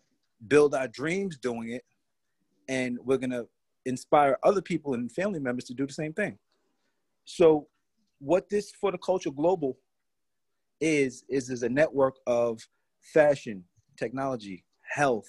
build 0.48 0.74
our 0.74 0.88
dreams 0.88 1.38
doing 1.38 1.70
it. 1.70 1.84
And 2.68 2.98
we're 3.02 3.18
going 3.18 3.30
to 3.30 3.46
inspire 3.86 4.38
other 4.42 4.60
people 4.60 4.94
and 4.94 5.10
family 5.10 5.40
members 5.40 5.64
to 5.64 5.74
do 5.74 5.86
the 5.86 5.92
same 5.92 6.12
thing. 6.12 6.38
So, 7.24 7.68
what 8.18 8.48
this 8.48 8.70
for 8.70 8.92
the 8.92 8.98
culture 8.98 9.30
global 9.30 9.78
is 10.80 11.24
is 11.28 11.50
is 11.50 11.62
a 11.62 11.68
network 11.68 12.16
of 12.26 12.60
fashion, 13.00 13.64
technology, 13.96 14.64
health, 14.82 15.28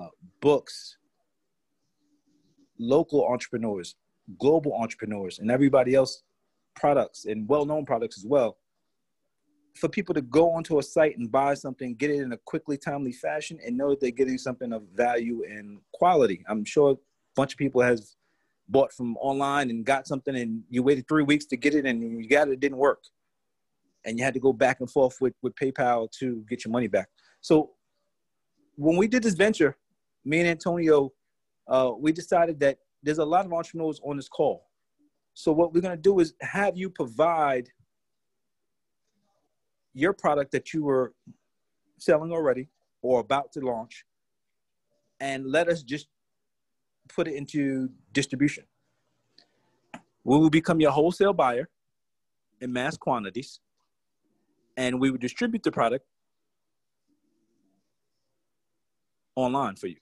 uh, 0.00 0.08
books, 0.40 0.96
local 2.78 3.26
entrepreneurs, 3.26 3.96
global 4.38 4.74
entrepreneurs, 4.74 5.38
and 5.38 5.50
everybody 5.50 5.94
else 5.94 6.22
products 6.74 7.26
and 7.26 7.48
well-known 7.48 7.84
products 7.84 8.16
as 8.18 8.24
well. 8.24 8.56
For 9.76 9.88
people 9.88 10.14
to 10.14 10.22
go 10.22 10.50
onto 10.50 10.78
a 10.78 10.82
site 10.82 11.16
and 11.18 11.30
buy 11.30 11.54
something, 11.54 11.94
get 11.94 12.10
it 12.10 12.20
in 12.20 12.32
a 12.32 12.36
quickly, 12.38 12.76
timely 12.76 13.12
fashion, 13.12 13.58
and 13.64 13.76
know 13.76 13.90
that 13.90 14.00
they're 14.00 14.10
getting 14.10 14.38
something 14.38 14.72
of 14.72 14.82
value 14.94 15.44
and 15.48 15.78
quality. 15.92 16.44
I'm 16.48 16.64
sure 16.64 16.92
a 16.92 16.96
bunch 17.36 17.52
of 17.52 17.58
people 17.58 17.80
has 17.82 18.16
bought 18.70 18.92
from 18.92 19.16
online 19.18 19.70
and 19.70 19.84
got 19.84 20.06
something, 20.06 20.36
and 20.36 20.62
you 20.68 20.82
waited 20.82 21.06
three 21.08 21.22
weeks 21.22 21.46
to 21.46 21.56
get 21.56 21.74
it, 21.74 21.86
and 21.86 22.02
you 22.02 22.28
got 22.28 22.48
it, 22.48 22.52
it 22.52 22.60
didn't 22.60 22.78
work, 22.78 23.02
and 24.04 24.18
you 24.18 24.24
had 24.24 24.34
to 24.34 24.40
go 24.40 24.52
back 24.52 24.80
and 24.80 24.90
forth 24.90 25.16
with 25.20 25.34
with 25.42 25.54
PayPal 25.54 26.10
to 26.18 26.44
get 26.48 26.64
your 26.64 26.72
money 26.72 26.88
back. 26.88 27.08
So 27.40 27.70
when 28.76 28.96
we 28.96 29.08
did 29.08 29.22
this 29.22 29.34
venture, 29.34 29.76
me 30.24 30.40
and 30.40 30.48
Antonio 30.48 31.12
uh, 31.70 31.92
we 31.96 32.12
decided 32.12 32.58
that 32.60 32.78
there's 33.02 33.18
a 33.18 33.24
lot 33.24 33.46
of 33.46 33.52
entrepreneurs 33.52 34.00
on 34.04 34.16
this 34.16 34.28
call. 34.28 34.66
So 35.34 35.52
what 35.52 35.72
we're 35.72 35.80
going 35.80 35.96
to 35.96 36.02
do 36.02 36.18
is 36.18 36.34
have 36.40 36.76
you 36.76 36.90
provide 36.90 37.68
your 39.94 40.12
product 40.12 40.52
that 40.52 40.74
you 40.74 40.84
were 40.84 41.14
selling 41.98 42.32
already 42.32 42.68
or 43.02 43.20
about 43.20 43.52
to 43.52 43.60
launch 43.60 44.04
and 45.20 45.46
let 45.46 45.68
us 45.68 45.82
just 45.82 46.08
put 47.14 47.28
it 47.28 47.34
into 47.34 47.90
distribution. 48.12 48.64
We 50.24 50.38
will 50.38 50.50
become 50.50 50.80
your 50.80 50.90
wholesale 50.90 51.32
buyer 51.32 51.68
in 52.60 52.72
mass 52.72 52.96
quantities 52.96 53.60
and 54.76 55.00
we 55.00 55.10
will 55.10 55.18
distribute 55.18 55.62
the 55.62 55.72
product 55.72 56.04
online 59.36 59.76
for 59.76 59.86
you 59.86 59.96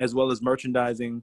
as 0.00 0.14
well 0.14 0.30
as 0.30 0.40
merchandising, 0.40 1.22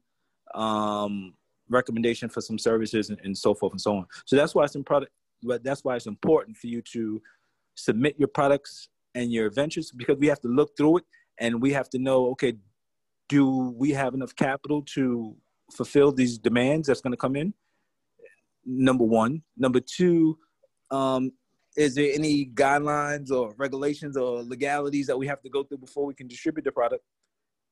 um, 0.54 1.34
recommendation 1.70 2.30
for 2.30 2.42
some 2.42 2.60
services, 2.60 3.10
and, 3.10 3.20
and 3.24 3.38
so 3.38 3.54
forth 3.54 3.74
and 3.74 3.82
so 3.82 3.98
on. 3.98 4.06
So 4.26 4.36
that's 4.36 4.54
why 4.54 4.64
it's 4.66 4.76
important. 4.76 5.12
That's 5.64 5.84
why 5.84 5.96
it's 5.96 6.08
important 6.08 6.58
for 6.58 6.68
you 6.68 6.82
to 6.94 7.22
submit 7.76 8.16
your 8.18 8.28
products 8.28 8.90
and 9.14 9.32
your 9.32 9.50
ventures 9.50 9.92
because 9.92 10.18
we 10.18 10.28
have 10.28 10.42
to 10.42 10.48
look 10.48 10.76
through 10.76 10.98
it 10.98 11.04
and 11.40 11.62
we 11.62 11.72
have 11.74 11.90
to 11.90 12.00
know, 12.00 12.28
okay, 12.32 12.54
do 13.28 13.74
we 13.78 13.92
have 13.92 14.14
enough 14.14 14.36
capital 14.36 14.82
to 14.94 15.36
fulfill 15.72 16.12
these 16.12 16.38
demands 16.38 16.88
that's 16.88 17.02
going 17.02 17.14
to 17.14 17.18
come 17.18 17.36
in? 17.36 17.54
Number 18.66 19.04
one. 19.04 19.42
Number 19.58 19.80
two, 19.80 20.38
um, 20.92 21.32
is 21.76 21.96
there 21.96 22.12
any 22.14 22.46
guidelines 22.46 23.32
or 23.32 23.54
regulations 23.58 24.16
or 24.16 24.44
legalities 24.44 25.08
that 25.08 25.18
we 25.18 25.28
have 25.28 25.42
to 25.42 25.50
go 25.50 25.64
through 25.64 25.80
before 25.80 26.06
we 26.06 26.14
can 26.14 26.28
distribute 26.28 26.64
the 26.64 26.72
product? 26.72 27.04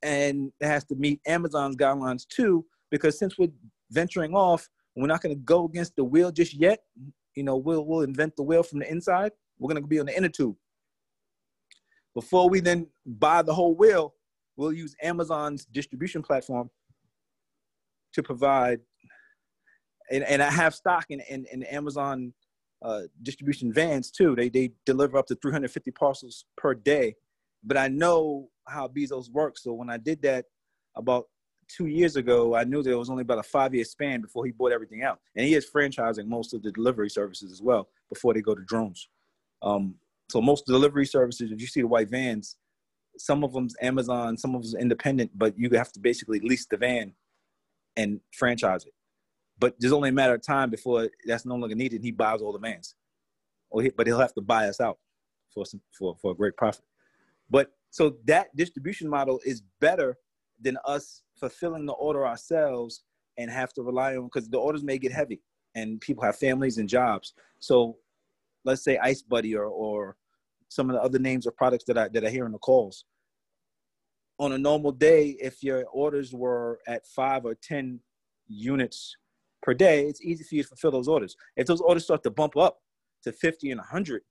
and 0.04 0.52
it 0.60 0.68
has 0.68 0.84
to 0.86 0.96
meet 0.96 1.22
Amazon's 1.26 1.76
guidelines 1.76 2.28
too, 2.28 2.66
because 2.92 3.18
since 3.18 3.38
we're 3.38 3.52
venturing 3.90 4.36
off, 4.36 4.70
we're 4.96 5.08
not 5.08 5.22
going 5.22 5.36
to 5.36 5.42
go 5.42 5.66
against 5.66 5.96
the 5.96 6.04
wheel 6.04 6.32
just 6.32 6.54
yet. 6.54 6.80
You 7.36 7.44
know, 7.44 7.56
we'll 7.56 7.86
we'll 7.86 8.02
invent 8.02 8.36
the 8.36 8.44
wheel 8.44 8.62
from 8.62 8.80
the 8.80 8.92
inside. 8.92 9.32
We're 9.58 9.70
going 9.70 9.82
to 9.82 9.88
be 9.88 10.00
on 10.00 10.06
the 10.06 10.16
inner 10.16 10.30
tube. 10.30 10.56
Before 12.14 12.48
we 12.48 12.60
then 12.60 12.88
buy 13.06 13.42
the 13.42 13.54
whole 13.54 13.74
wheel, 13.74 14.14
we'll 14.56 14.74
use 14.74 14.96
Amazon's 15.02 15.66
distribution 15.66 16.22
platform 16.22 16.70
to 18.14 18.24
provide. 18.24 18.80
And, 20.12 20.24
and 20.24 20.42
I 20.42 20.52
have 20.52 20.76
stock 20.76 21.06
in, 21.10 21.22
in, 21.30 21.46
in 21.52 21.64
Amazon 21.64 22.34
uh, 22.84 23.04
distribution 23.22 23.72
vans 23.72 24.12
too. 24.12 24.36
They, 24.36 24.50
they 24.50 24.72
deliver 24.86 25.18
up 25.18 25.28
to 25.28 25.36
350 25.36 25.92
parcels 25.92 26.46
per 26.58 26.74
day. 26.74 27.16
But 27.64 27.78
I 27.78 27.88
know 27.88 28.50
how 28.68 28.88
Bezos 28.88 29.32
works. 29.32 29.64
So 29.64 29.74
when 29.74 29.90
I 29.90 29.98
did 29.98 30.22
that 30.24 30.46
about 30.96 31.26
two 31.70 31.86
years 31.86 32.18
ago, 32.18 32.56
I 32.56 32.66
knew 32.66 32.84
there 32.84 32.98
was 32.98 33.10
only 33.10 33.22
about 33.22 33.40
a 33.40 33.44
five 33.44 33.74
year 33.74 33.86
span 33.86 34.22
before 34.22 34.46
he 34.46 34.52
bought 34.52 34.74
everything 34.74 35.04
out. 35.04 35.20
And 35.36 35.46
he 35.46 35.54
is 35.54 35.70
franchising 35.74 36.28
most 36.28 36.54
of 36.54 36.62
the 36.62 36.72
delivery 36.72 37.10
services 37.10 37.52
as 37.52 37.62
well 37.62 37.88
before 38.10 38.34
they 38.34 38.42
go 38.42 38.54
to 38.54 38.62
drones. 38.64 39.08
Um, 39.62 39.96
so 40.30 40.42
most 40.42 40.66
delivery 40.66 41.06
services, 41.06 41.52
if 41.52 41.62
you 41.62 41.68
see 41.68 41.82
the 41.82 41.88
white 41.88 42.10
vans, 42.10 42.58
some 43.18 43.44
of 43.44 43.54
them's 43.54 43.76
Amazon, 43.82 44.38
some 44.38 44.56
of 44.56 44.62
them's 44.62 44.76
independent, 44.76 45.32
but 45.36 45.58
you 45.58 45.70
have 45.72 45.92
to 45.94 46.00
basically 46.00 46.40
lease 46.40 46.66
the 46.66 46.78
van 46.78 47.14
and 47.96 48.20
franchise 48.34 48.86
it. 48.86 48.94
But 49.60 49.76
there's 49.80 49.94
only 49.94 50.10
a 50.10 50.14
matter 50.14 50.34
of 50.34 50.42
time 50.42 50.70
before 50.70 51.10
that's 51.26 51.46
no 51.46 51.56
longer 51.56 51.76
needed. 51.76 52.02
He 52.02 52.12
buys 52.12 52.42
all 52.42 52.54
the 52.54 52.60
vans, 52.60 52.96
or 53.70 53.84
he, 53.84 53.90
but 53.90 54.08
he'll 54.08 54.20
have 54.20 54.34
to 54.34 54.42
buy 54.42 54.68
us 54.68 54.82
out 54.82 54.98
for 55.54 55.66
some, 55.66 55.82
for 55.98 56.16
for 56.22 56.32
a 56.32 56.36
great 56.36 56.58
profit. 56.58 56.86
But 57.50 57.72
so 57.92 58.16
that 58.26 58.56
distribution 58.56 59.08
model 59.08 59.40
is 59.46 59.62
better 59.80 60.18
than 60.60 60.78
us 60.86 61.22
fulfilling 61.40 61.86
the 61.86 61.94
order 61.94 62.26
ourselves 62.26 63.04
and 63.38 63.52
have 63.52 63.74
to 63.74 63.84
rely 63.84 64.16
on 64.16 64.26
because 64.26 64.50
the 64.50 64.58
orders 64.58 64.84
may 64.84 64.98
get 64.98 65.12
heavy 65.12 65.42
and 65.76 66.00
people 66.02 66.24
have 66.24 66.36
families 66.36 66.78
and 66.78 66.90
jobs. 66.90 67.34
So 67.60 67.98
let's 68.66 68.84
say 68.84 68.98
Ice 68.98 69.22
Buddy 69.22 69.56
or 69.56 69.66
or 69.66 70.16
some 70.74 70.90
of 70.90 70.96
the 70.96 71.02
other 71.02 71.20
names 71.20 71.46
of 71.46 71.56
products 71.56 71.84
that 71.86 71.98
I 71.98 72.08
that 72.10 72.26
I 72.26 72.30
hear 72.30 72.46
in 72.46 72.52
the 72.52 72.60
calls. 72.60 73.06
On 74.40 74.52
a 74.54 74.58
normal 74.58 74.92
day, 74.92 75.38
if 75.40 75.64
your 75.64 75.86
orders 75.94 76.34
were 76.34 76.80
at 76.88 77.06
five 77.06 77.46
or 77.46 77.56
ten 77.56 78.00
units 78.48 79.16
per 79.62 79.74
day, 79.74 80.08
it's 80.08 80.22
easy 80.22 80.44
for 80.44 80.56
you 80.56 80.64
to 80.64 80.70
fulfill 80.70 80.92
those 80.92 81.08
orders. 81.08 81.36
If 81.56 81.68
those 81.68 81.82
orders 81.82 82.04
start 82.04 82.24
to 82.24 82.32
bump 82.32 82.58
up 82.58 82.80
to 83.24 83.32
50 83.32 83.72
and 83.72 83.80
100, 83.80 84.22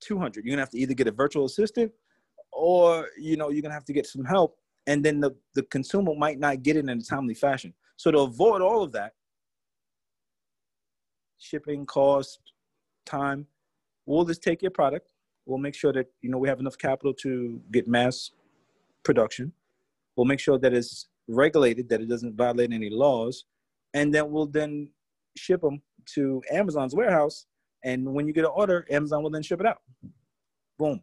200, 0.00 0.44
you're 0.44 0.52
gonna 0.52 0.62
have 0.62 0.70
to 0.70 0.78
either 0.78 0.94
get 0.94 1.08
a 1.08 1.12
virtual 1.12 1.46
assistant 1.46 1.90
or 2.52 3.08
you 3.18 3.36
know 3.36 3.48
you're 3.48 3.62
gonna 3.62 3.74
have 3.74 3.84
to 3.86 3.92
get 3.92 4.06
some 4.06 4.24
help 4.24 4.56
and 4.88 5.04
then 5.04 5.20
the, 5.20 5.36
the 5.54 5.62
consumer 5.64 6.14
might 6.14 6.38
not 6.38 6.62
get 6.62 6.76
it 6.76 6.80
in 6.80 6.88
a 6.88 7.02
timely 7.02 7.34
fashion. 7.34 7.74
So 7.96 8.10
to 8.10 8.20
avoid 8.20 8.62
all 8.62 8.82
of 8.82 8.90
that, 8.92 9.12
shipping 11.38 11.84
cost, 11.84 12.40
time, 13.04 13.46
we'll 14.06 14.24
just 14.24 14.42
take 14.42 14.62
your 14.62 14.70
product. 14.70 15.10
We'll 15.48 15.58
make 15.58 15.74
sure 15.74 15.94
that 15.94 16.08
you 16.20 16.28
know 16.28 16.36
we 16.36 16.46
have 16.48 16.60
enough 16.60 16.76
capital 16.76 17.14
to 17.22 17.58
get 17.72 17.88
mass 17.88 18.32
production. 19.02 19.50
We'll 20.14 20.26
make 20.26 20.40
sure 20.40 20.58
that 20.58 20.74
it's 20.74 21.08
regulated, 21.26 21.88
that 21.88 22.02
it 22.02 22.08
doesn't 22.08 22.36
violate 22.36 22.70
any 22.70 22.90
laws, 22.90 23.46
and 23.94 24.14
then 24.14 24.30
we'll 24.30 24.46
then 24.46 24.90
ship 25.38 25.62
them 25.62 25.80
to 26.14 26.42
Amazon's 26.52 26.94
warehouse. 26.94 27.46
And 27.82 28.12
when 28.12 28.26
you 28.26 28.34
get 28.34 28.44
an 28.44 28.50
order, 28.54 28.86
Amazon 28.90 29.22
will 29.22 29.30
then 29.30 29.42
ship 29.42 29.60
it 29.60 29.66
out. 29.66 29.78
Boom. 30.78 31.02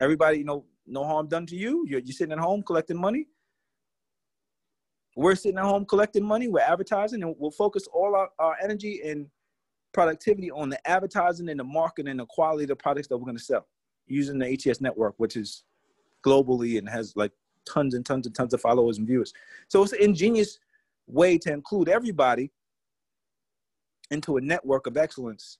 Everybody, 0.00 0.38
you 0.38 0.44
know, 0.44 0.64
no 0.84 1.04
harm 1.04 1.28
done 1.28 1.46
to 1.46 1.56
you. 1.56 1.84
You're, 1.88 2.00
you're 2.00 2.12
sitting 2.12 2.32
at 2.32 2.38
home 2.40 2.62
collecting 2.62 3.00
money. 3.00 3.28
We're 5.14 5.36
sitting 5.36 5.58
at 5.58 5.64
home 5.64 5.84
collecting 5.84 6.24
money. 6.24 6.48
We're 6.48 6.60
advertising, 6.60 7.22
and 7.22 7.36
we'll 7.38 7.52
focus 7.52 7.86
all 7.94 8.16
our, 8.16 8.30
our 8.40 8.56
energy 8.60 9.00
and 9.04 9.28
productivity 9.94 10.50
on 10.50 10.68
the 10.68 10.88
advertising 10.88 11.48
and 11.48 11.58
the 11.58 11.64
marketing 11.64 12.10
and 12.10 12.20
the 12.20 12.26
quality 12.26 12.64
of 12.64 12.68
the 12.68 12.76
products 12.76 13.08
that 13.08 13.16
we're 13.16 13.24
going 13.24 13.38
to 13.38 13.42
sell 13.42 13.66
using 14.06 14.38
the 14.38 14.52
ATS 14.52 14.80
network, 14.80 15.14
which 15.16 15.36
is 15.36 15.64
globally 16.24 16.78
and 16.78 16.88
has 16.88 17.14
like 17.16 17.32
tons 17.66 17.94
and 17.94 18.04
tons 18.04 18.26
and 18.26 18.34
tons 18.34 18.52
of 18.52 18.60
followers 18.60 18.98
and 18.98 19.06
viewers. 19.06 19.32
So 19.68 19.82
it's 19.82 19.92
an 19.92 20.02
ingenious 20.02 20.58
way 21.06 21.38
to 21.38 21.52
include 21.52 21.88
everybody 21.88 22.50
into 24.10 24.36
a 24.36 24.40
network 24.40 24.86
of 24.86 24.96
excellence. 24.96 25.58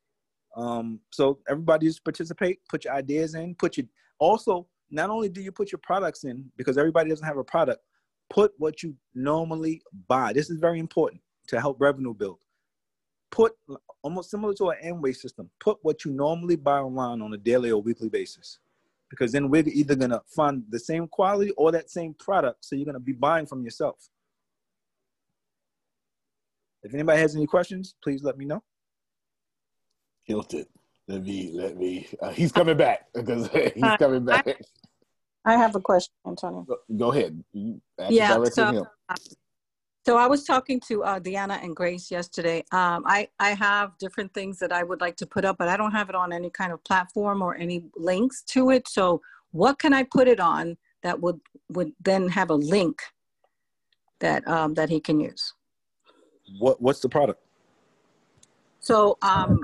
Um, 0.56 1.00
so 1.10 1.38
everybody 1.48 1.86
just 1.86 2.04
participate, 2.04 2.58
put 2.68 2.84
your 2.84 2.94
ideas 2.94 3.34
in, 3.34 3.54
put 3.54 3.76
your 3.76 3.86
also 4.18 4.66
not 4.90 5.10
only 5.10 5.28
do 5.28 5.40
you 5.40 5.50
put 5.50 5.72
your 5.72 5.80
products 5.82 6.24
in 6.24 6.44
because 6.56 6.78
everybody 6.78 7.10
doesn't 7.10 7.26
have 7.26 7.38
a 7.38 7.44
product, 7.44 7.82
put 8.30 8.52
what 8.58 8.82
you 8.82 8.94
normally 9.14 9.82
buy. 10.08 10.32
This 10.32 10.50
is 10.50 10.58
very 10.58 10.78
important 10.78 11.20
to 11.48 11.60
help 11.60 11.80
revenue 11.80 12.14
build. 12.14 12.38
Put 13.34 13.52
almost 14.00 14.30
similar 14.30 14.54
to 14.54 14.68
an 14.68 14.76
Amway 14.84 15.14
system. 15.14 15.50
Put 15.58 15.78
what 15.82 16.04
you 16.04 16.12
normally 16.12 16.54
buy 16.54 16.78
online 16.78 17.20
on 17.20 17.34
a 17.34 17.36
daily 17.36 17.72
or 17.72 17.82
weekly 17.82 18.08
basis, 18.08 18.60
because 19.10 19.32
then 19.32 19.50
we're 19.50 19.64
either 19.66 19.96
gonna 19.96 20.22
find 20.28 20.62
the 20.68 20.78
same 20.78 21.08
quality 21.08 21.50
or 21.56 21.72
that 21.72 21.90
same 21.90 22.14
product. 22.14 22.64
So 22.64 22.76
you're 22.76 22.86
gonna 22.86 23.00
be 23.00 23.12
buying 23.12 23.46
from 23.46 23.64
yourself. 23.64 24.08
If 26.84 26.94
anybody 26.94 27.20
has 27.20 27.34
any 27.34 27.46
questions, 27.46 27.96
please 28.04 28.22
let 28.22 28.38
me 28.38 28.44
know. 28.44 28.62
Hilton, 30.22 30.66
let 31.08 31.24
me 31.24 31.50
let 31.52 31.76
me. 31.76 32.06
Uh, 32.22 32.30
he's 32.30 32.52
coming 32.52 32.76
back 32.76 33.12
because 33.12 33.48
he's 33.74 33.96
coming 33.98 34.24
back. 34.24 34.46
I 35.44 35.54
have 35.56 35.74
a 35.74 35.80
question, 35.80 36.14
Antonio. 36.24 36.62
Go, 36.62 36.76
go 36.96 37.10
ahead. 37.10 37.42
yeah. 38.08 38.44
So, 38.44 38.86
so 40.06 40.18
I 40.18 40.26
was 40.26 40.44
talking 40.44 40.80
to 40.88 41.02
uh, 41.02 41.18
Deanna 41.18 41.62
and 41.62 41.74
Grace 41.74 42.10
yesterday. 42.10 42.58
Um, 42.72 43.04
I 43.06 43.28
I 43.40 43.50
have 43.54 43.96
different 43.98 44.34
things 44.34 44.58
that 44.58 44.70
I 44.70 44.82
would 44.82 45.00
like 45.00 45.16
to 45.16 45.26
put 45.26 45.44
up, 45.44 45.56
but 45.56 45.68
I 45.68 45.76
don't 45.78 45.92
have 45.92 46.10
it 46.10 46.14
on 46.14 46.32
any 46.32 46.50
kind 46.50 46.72
of 46.72 46.84
platform 46.84 47.40
or 47.40 47.56
any 47.56 47.84
links 47.96 48.42
to 48.48 48.70
it. 48.70 48.86
So 48.86 49.22
what 49.52 49.78
can 49.78 49.94
I 49.94 50.02
put 50.02 50.28
it 50.28 50.40
on 50.40 50.76
that 51.02 51.20
would 51.20 51.40
would 51.70 51.92
then 52.00 52.28
have 52.28 52.50
a 52.50 52.54
link 52.54 53.00
that 54.20 54.46
um, 54.46 54.74
that 54.74 54.90
he 54.90 55.00
can 55.00 55.20
use? 55.20 55.54
What 56.58 56.82
What's 56.82 57.00
the 57.00 57.08
product? 57.08 57.40
So 58.80 59.16
um, 59.22 59.60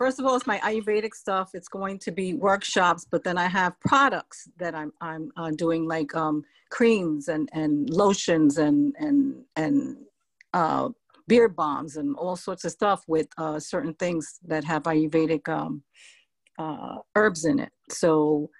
first 0.00 0.18
of 0.18 0.24
all, 0.24 0.34
it's 0.34 0.46
my 0.46 0.58
Ayurvedic 0.60 1.14
stuff. 1.14 1.50
It's 1.52 1.68
going 1.68 1.98
to 1.98 2.10
be 2.10 2.32
workshops, 2.32 3.06
but 3.08 3.22
then 3.22 3.36
I 3.36 3.48
have 3.48 3.78
products 3.80 4.48
that 4.56 4.74
I'm 4.74 4.92
I'm 5.00 5.30
uh, 5.36 5.50
doing 5.50 5.86
like 5.86 6.16
um, 6.16 6.42
creams 6.70 7.28
and 7.28 7.48
and 7.52 7.90
lotions 7.90 8.56
and 8.56 8.96
and 8.98 9.44
and 9.56 9.98
uh, 10.54 10.88
beard 11.28 11.54
bombs 11.54 11.96
and 11.96 12.16
all 12.16 12.34
sorts 12.34 12.64
of 12.64 12.72
stuff 12.72 13.04
with 13.06 13.28
uh, 13.36 13.60
certain 13.60 13.94
things 13.94 14.40
that 14.46 14.64
have 14.64 14.84
Ayurvedic 14.84 15.48
um, 15.48 15.82
uh, 16.58 16.96
herbs 17.14 17.44
in 17.44 17.60
it. 17.60 17.72
So 17.90 18.50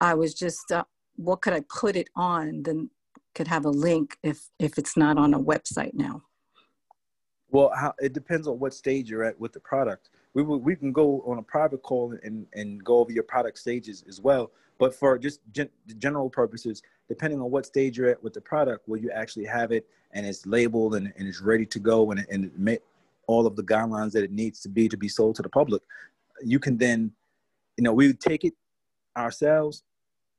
I 0.00 0.14
was 0.14 0.32
just, 0.34 0.72
uh, 0.72 0.84
what 1.16 1.42
could 1.42 1.52
I 1.52 1.62
put 1.68 1.94
it 1.96 2.08
on? 2.16 2.62
Then 2.62 2.90
could 3.34 3.46
have 3.46 3.66
a 3.66 3.70
link 3.88 4.16
if 4.22 4.48
if 4.58 4.78
it's 4.78 4.96
not 4.96 5.18
on 5.18 5.34
a 5.34 5.38
website 5.38 5.92
now. 5.92 6.22
Well, 7.52 7.72
how, 7.76 7.92
it 7.98 8.12
depends 8.12 8.46
on 8.46 8.58
what 8.58 8.72
stage 8.72 9.10
you're 9.10 9.24
at 9.24 9.38
with 9.38 9.52
the 9.52 9.60
product 9.60 10.08
we 10.34 10.42
will, 10.42 10.58
we 10.58 10.76
can 10.76 10.92
go 10.92 11.22
on 11.26 11.38
a 11.38 11.42
private 11.42 11.82
call 11.82 12.14
and, 12.22 12.46
and 12.54 12.82
go 12.84 12.98
over 12.98 13.12
your 13.12 13.24
product 13.24 13.58
stages 13.58 14.04
as 14.08 14.20
well. 14.20 14.50
But 14.78 14.94
for 14.94 15.18
just 15.18 15.40
gen- 15.52 15.70
general 15.98 16.30
purposes, 16.30 16.82
depending 17.08 17.40
on 17.40 17.50
what 17.50 17.66
stage 17.66 17.98
you're 17.98 18.08
at 18.08 18.22
with 18.22 18.32
the 18.32 18.40
product, 18.40 18.88
will 18.88 18.98
you 18.98 19.10
actually 19.10 19.46
have 19.46 19.72
it 19.72 19.86
and 20.12 20.24
it's 20.24 20.46
labeled 20.46 20.94
and, 20.94 21.12
and 21.16 21.28
it's 21.28 21.40
ready 21.40 21.66
to 21.66 21.78
go 21.78 22.10
and, 22.12 22.24
and 22.30 22.44
it 22.46 22.58
met 22.58 22.82
all 23.26 23.46
of 23.46 23.54
the 23.54 23.62
guidelines 23.62 24.12
that 24.12 24.24
it 24.24 24.32
needs 24.32 24.60
to 24.60 24.68
be 24.68 24.88
to 24.88 24.96
be 24.96 25.08
sold 25.08 25.36
to 25.36 25.42
the 25.42 25.48
public, 25.48 25.82
you 26.42 26.58
can 26.58 26.76
then, 26.76 27.12
you 27.76 27.84
know, 27.84 27.92
we 27.92 28.08
would 28.08 28.20
take 28.20 28.44
it 28.44 28.54
ourselves, 29.16 29.84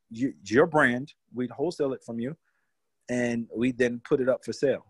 you, 0.09 0.33
your 0.43 0.65
brand, 0.65 1.13
we'd 1.33 1.51
wholesale 1.51 1.93
it 1.93 2.03
from 2.03 2.19
you, 2.19 2.35
and 3.09 3.47
we 3.55 3.71
then 3.71 4.01
put 4.03 4.19
it 4.19 4.27
up 4.27 4.43
for 4.43 4.51
sale. 4.51 4.85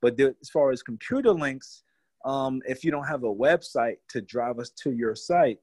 But 0.00 0.16
the, 0.16 0.34
as 0.40 0.50
far 0.50 0.72
as 0.72 0.82
computer 0.82 1.30
links, 1.30 1.84
um, 2.26 2.60
if 2.66 2.84
you 2.84 2.90
don't 2.90 3.06
have 3.06 3.22
a 3.22 3.32
website 3.32 3.96
to 4.08 4.20
drive 4.20 4.58
us 4.58 4.70
to 4.70 4.92
your 4.92 5.14
site, 5.14 5.60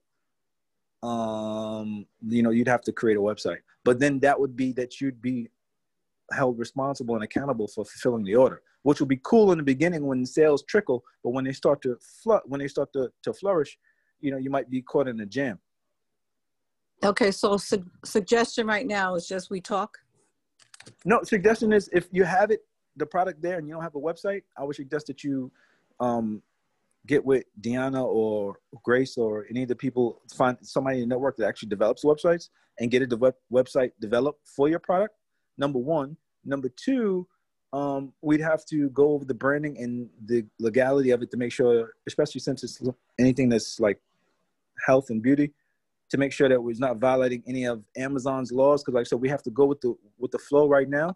um, 1.03 2.05
you 2.25 2.41
know, 2.41 2.51
you'd 2.51 2.69
have 2.69 2.81
to 2.83 2.93
create 2.93 3.17
a 3.17 3.21
website. 3.21 3.59
But 3.83 3.99
then 3.99 4.19
that 4.21 4.39
would 4.39 4.55
be 4.55 4.71
that 4.73 5.01
you'd 5.01 5.21
be 5.21 5.49
held 6.31 6.57
responsible 6.57 7.15
and 7.15 7.23
accountable 7.23 7.67
for 7.67 7.83
fulfilling 7.83 8.23
the 8.23 8.35
order, 8.35 8.61
which 8.83 9.01
will 9.01 9.07
be 9.07 9.19
cool 9.23 9.51
in 9.51 9.57
the 9.57 9.63
beginning 9.63 10.05
when 10.07 10.25
sales 10.25 10.63
trickle, 10.63 11.03
but 11.21 11.31
when 11.31 11.43
they 11.43 11.51
start 11.51 11.81
to 11.81 11.97
fl- 12.23 12.45
when 12.45 12.61
they 12.61 12.69
start 12.69 12.93
to, 12.93 13.11
to 13.23 13.33
flourish, 13.33 13.77
you 14.21 14.31
know, 14.31 14.37
you 14.37 14.49
might 14.49 14.69
be 14.69 14.81
caught 14.81 15.09
in 15.09 15.19
a 15.19 15.25
jam. 15.25 15.59
Okay, 17.03 17.31
so 17.31 17.57
su- 17.57 17.83
suggestion 18.05 18.65
right 18.65 18.87
now 18.87 19.15
is 19.15 19.27
just 19.27 19.49
we 19.49 19.59
talk. 19.59 19.97
No, 21.03 21.21
suggestion 21.23 21.73
is 21.73 21.89
if 21.91 22.07
you 22.13 22.23
have 22.23 22.51
it, 22.51 22.61
the 22.95 23.05
product 23.05 23.41
there, 23.41 23.57
and 23.57 23.67
you 23.67 23.73
don't 23.73 23.83
have 23.83 23.95
a 23.95 23.99
website, 23.99 24.43
I 24.57 24.63
would 24.63 24.77
suggest 24.77 25.07
that 25.07 25.25
you 25.25 25.51
um, 25.99 26.41
get 27.07 27.23
with 27.23 27.43
Deanna 27.59 28.03
or 28.03 28.57
Grace 28.83 29.17
or 29.17 29.45
any 29.49 29.63
of 29.63 29.67
the 29.67 29.75
people, 29.75 30.21
find 30.35 30.57
somebody 30.61 30.97
in 30.97 31.01
the 31.01 31.07
network 31.07 31.37
that 31.37 31.47
actually 31.47 31.69
develops 31.69 32.03
websites 32.03 32.49
and 32.79 32.91
get 32.91 33.01
a 33.01 33.07
de- 33.07 33.33
website 33.51 33.91
developed 33.99 34.47
for 34.55 34.69
your 34.69 34.79
product. 34.79 35.15
Number 35.57 35.79
one. 35.79 36.17
Number 36.45 36.69
two, 36.69 37.27
um, 37.71 38.13
we'd 38.21 38.41
have 38.41 38.65
to 38.65 38.89
go 38.89 39.09
over 39.09 39.25
the 39.25 39.33
branding 39.33 39.77
and 39.77 40.09
the 40.25 40.45
legality 40.59 41.11
of 41.11 41.21
it 41.21 41.31
to 41.31 41.37
make 41.37 41.51
sure, 41.51 41.93
especially 42.07 42.41
since 42.41 42.63
it's 42.63 42.81
anything 43.19 43.49
that's 43.49 43.79
like 43.79 43.99
health 44.85 45.09
and 45.09 45.21
beauty, 45.21 45.53
to 46.09 46.17
make 46.17 46.31
sure 46.31 46.49
that 46.49 46.61
we're 46.61 46.75
not 46.77 46.97
violating 46.97 47.41
any 47.47 47.65
of 47.65 47.85
Amazon's 47.97 48.51
laws. 48.51 48.83
Because, 48.83 48.93
like 48.93 49.01
I 49.01 49.05
said, 49.05 49.21
we 49.21 49.29
have 49.29 49.41
to 49.43 49.51
go 49.51 49.65
with 49.65 49.81
the 49.81 49.95
with 50.19 50.31
the 50.31 50.37
flow 50.37 50.67
right 50.67 50.89
now. 50.89 51.15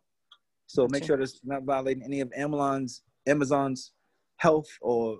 So 0.65 0.88
make 0.89 1.04
sure 1.04 1.19
it's 1.19 1.39
not 1.43 1.63
violating 1.63 2.04
any 2.04 2.21
of 2.21 2.32
Amazon's 2.36 3.04
Amazon's 3.28 3.91
health 4.38 4.67
or 4.82 5.19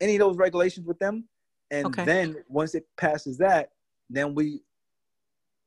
any 0.00 0.14
of 0.16 0.20
those 0.20 0.36
regulations 0.36 0.86
with 0.86 0.98
them. 0.98 1.24
And 1.70 1.86
okay. 1.86 2.04
then 2.04 2.36
once 2.48 2.74
it 2.74 2.86
passes 2.96 3.38
that, 3.38 3.70
then 4.08 4.34
we, 4.34 4.62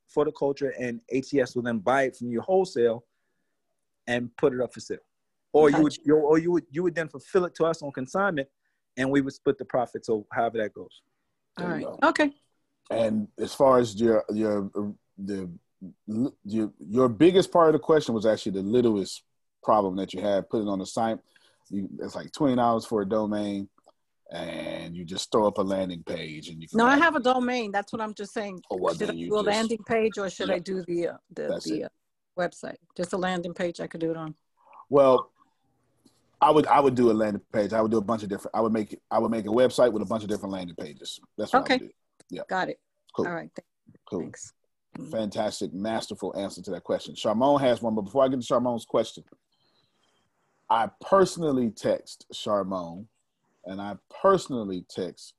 for 0.07 0.25
the 0.25 0.31
culture 0.31 0.73
and 0.79 0.99
ATS 1.15 1.55
will 1.55 1.63
then 1.63 1.79
buy 1.79 2.03
it 2.03 2.15
from 2.17 2.29
you 2.29 2.41
wholesale 2.41 3.05
and 4.07 4.35
put 4.37 4.53
it 4.53 4.61
up 4.61 4.73
for 4.73 4.79
sale. 4.79 4.97
Or 5.53 5.69
gotcha. 5.69 5.77
you 5.77 5.83
would, 5.83 5.97
you, 6.03 6.15
or 6.15 6.37
you 6.39 6.51
would, 6.51 6.65
you 6.71 6.83
would 6.83 6.95
then 6.95 7.07
fulfill 7.07 7.45
it 7.45 7.55
to 7.55 7.65
us 7.65 7.81
on 7.81 7.91
consignment, 7.91 8.49
and 8.97 9.09
we 9.09 9.21
would 9.21 9.33
split 9.33 9.57
the 9.57 9.65
profits. 9.65 10.07
So 10.07 10.25
however 10.31 10.57
that 10.57 10.73
goes. 10.73 11.01
All 11.59 11.67
right. 11.67 11.85
Uh, 11.85 12.09
okay. 12.09 12.31
And 12.89 13.27
as 13.39 13.53
far 13.53 13.79
as 13.79 13.99
your 13.99 14.25
your 14.29 14.69
the 15.17 15.49
your 16.43 16.71
your 16.79 17.07
biggest 17.07 17.51
part 17.51 17.67
of 17.67 17.73
the 17.73 17.79
question 17.79 18.13
was 18.13 18.25
actually 18.25 18.53
the 18.53 18.67
littlest 18.67 19.23
problem 19.61 19.95
that 19.97 20.13
you 20.13 20.21
had 20.21 20.49
putting 20.49 20.67
on 20.67 20.79
the 20.79 20.85
site. 20.85 21.19
You, 21.69 21.87
it's 21.99 22.15
like 22.15 22.31
twenty 22.31 22.55
dollars 22.55 22.85
for 22.85 23.01
a 23.01 23.05
domain 23.07 23.69
and 24.31 24.95
you 24.95 25.05
just 25.05 25.31
throw 25.31 25.47
up 25.47 25.57
a 25.57 25.61
landing 25.61 26.03
page 26.03 26.49
and 26.49 26.61
you 26.61 26.67
can 26.67 26.77
no 26.77 26.85
i 26.85 26.97
have 26.97 27.15
a 27.15 27.19
domain. 27.19 27.71
That's 27.71 27.91
what 27.93 28.01
i'm 28.01 28.13
just 28.13 28.33
saying. 28.33 28.61
Oh, 28.71 28.77
well, 28.77 28.95
should 28.95 29.09
i 29.09 29.13
do 29.13 29.29
just, 29.29 29.31
a 29.31 29.41
landing 29.41 29.83
page 29.87 30.17
or 30.17 30.29
should 30.29 30.49
yeah, 30.49 30.55
i 30.55 30.59
do 30.59 30.83
the 30.83 31.07
uh, 31.09 31.17
the, 31.33 31.61
the 31.65 31.83
uh, 31.85 31.89
website? 32.37 32.77
Just 32.97 33.13
a 33.13 33.17
landing 33.17 33.53
page 33.53 33.79
i 33.79 33.87
could 33.87 34.01
do 34.01 34.11
it 34.11 34.17
on? 34.17 34.35
Well 34.89 35.29
i 36.41 36.49
would 36.51 36.67
i 36.67 36.79
would 36.79 36.95
do 36.95 37.11
a 37.11 37.13
landing 37.13 37.41
page. 37.51 37.73
I 37.73 37.81
would 37.81 37.91
do 37.91 37.97
a 37.97 38.01
bunch 38.01 38.23
of 38.23 38.29
different 38.29 38.55
i 38.55 38.61
would 38.61 38.73
make 38.73 38.97
i 39.11 39.19
would 39.19 39.31
make 39.31 39.45
a 39.45 39.49
website 39.49 39.91
with 39.91 40.01
a 40.01 40.05
bunch 40.05 40.23
of 40.23 40.29
different 40.29 40.53
landing 40.53 40.75
pages. 40.75 41.19
That's 41.37 41.53
what 41.53 41.63
okay 41.63 41.75
I 41.75 41.77
would 41.77 41.87
do. 41.87 41.93
yeah. 42.29 42.41
Got 42.49 42.69
it. 42.69 42.79
Cool. 43.15 43.27
All 43.27 43.33
right. 43.33 43.49
Cool. 44.09 44.21
Thanks. 44.21 44.53
Fantastic 45.11 45.73
masterful 45.73 46.35
answer 46.37 46.61
to 46.61 46.71
that 46.71 46.83
question. 46.83 47.15
Charmone 47.15 47.59
has 47.61 47.81
one 47.81 47.95
but 47.95 48.03
before 48.03 48.23
i 48.23 48.27
get 48.27 48.41
to 48.41 48.47
charmone's 48.53 48.85
question 48.85 49.23
i 50.69 50.89
personally 51.01 51.69
text 51.69 52.25
charmone 52.33 53.05
and 53.65 53.81
I 53.81 53.95
personally 54.21 54.85
text 54.89 55.33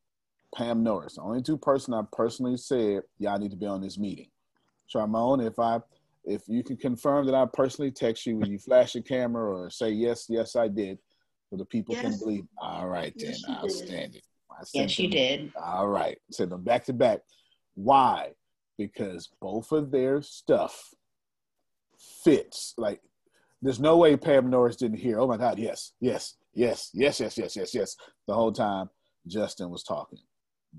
Pam 0.55 0.83
Norris. 0.83 1.17
The 1.17 1.23
only 1.23 1.43
two 1.43 1.59
person 1.59 1.95
I 1.95 2.03
personally 2.13 2.57
said, 2.57 3.03
y'all 3.19 3.39
need 3.39 3.51
to 3.51 3.57
be 3.57 3.67
on 3.67 3.81
this 3.81 3.99
meeting. 3.99 4.29
Charmone, 4.93 5.47
if 5.47 5.59
I 5.59 5.81
if 6.25 6.43
you 6.49 6.63
can 6.63 6.77
confirm 6.77 7.27
that 7.27 7.35
I 7.35 7.47
personally 7.53 7.91
text 7.91 8.25
you, 8.27 8.37
when 8.39 8.51
you 8.51 8.59
flash 8.59 8.95
your 8.95 9.03
camera 9.05 9.45
or 9.45 9.71
say 9.71 9.91
yes, 9.91 10.27
yes, 10.29 10.57
I 10.57 10.69
did, 10.69 10.99
so 11.51 11.57
the 11.57 11.65
people 11.67 11.95
can 11.95 12.19
believe. 12.19 12.47
All 12.59 12.89
right, 12.89 13.13
then, 13.17 13.31
Yes, 13.31 13.45
outstanding. 13.49 14.23
Yes, 14.73 14.99
you 14.99 15.09
them- 15.09 15.11
did. 15.11 15.53
All 15.63 15.89
right, 15.89 16.19
send 16.31 16.51
them 16.53 16.63
back 16.63 16.85
to 16.87 16.93
back. 16.93 17.21
Why? 17.75 18.33
Because 18.79 19.29
both 19.41 19.73
of 19.73 19.91
their 19.91 20.23
stuff 20.23 20.95
fits. 22.25 22.75
Like, 22.79 23.01
there's 23.61 23.81
no 23.81 23.97
way 23.97 24.17
Pam 24.17 24.49
Norris 24.49 24.77
didn't 24.77 24.99
hear. 24.99 25.21
Oh 25.21 25.27
my 25.27 25.37
God! 25.37 25.59
Yes, 25.59 25.93
yes, 26.01 26.37
yes, 26.55 26.91
yes, 26.93 27.21
yes, 27.21 27.37
yes, 27.39 27.57
yes, 27.57 27.75
yes. 27.75 27.97
The 28.27 28.35
whole 28.35 28.53
time 28.53 28.89
Justin 29.27 29.71
was 29.71 29.83
talking, 29.83 30.19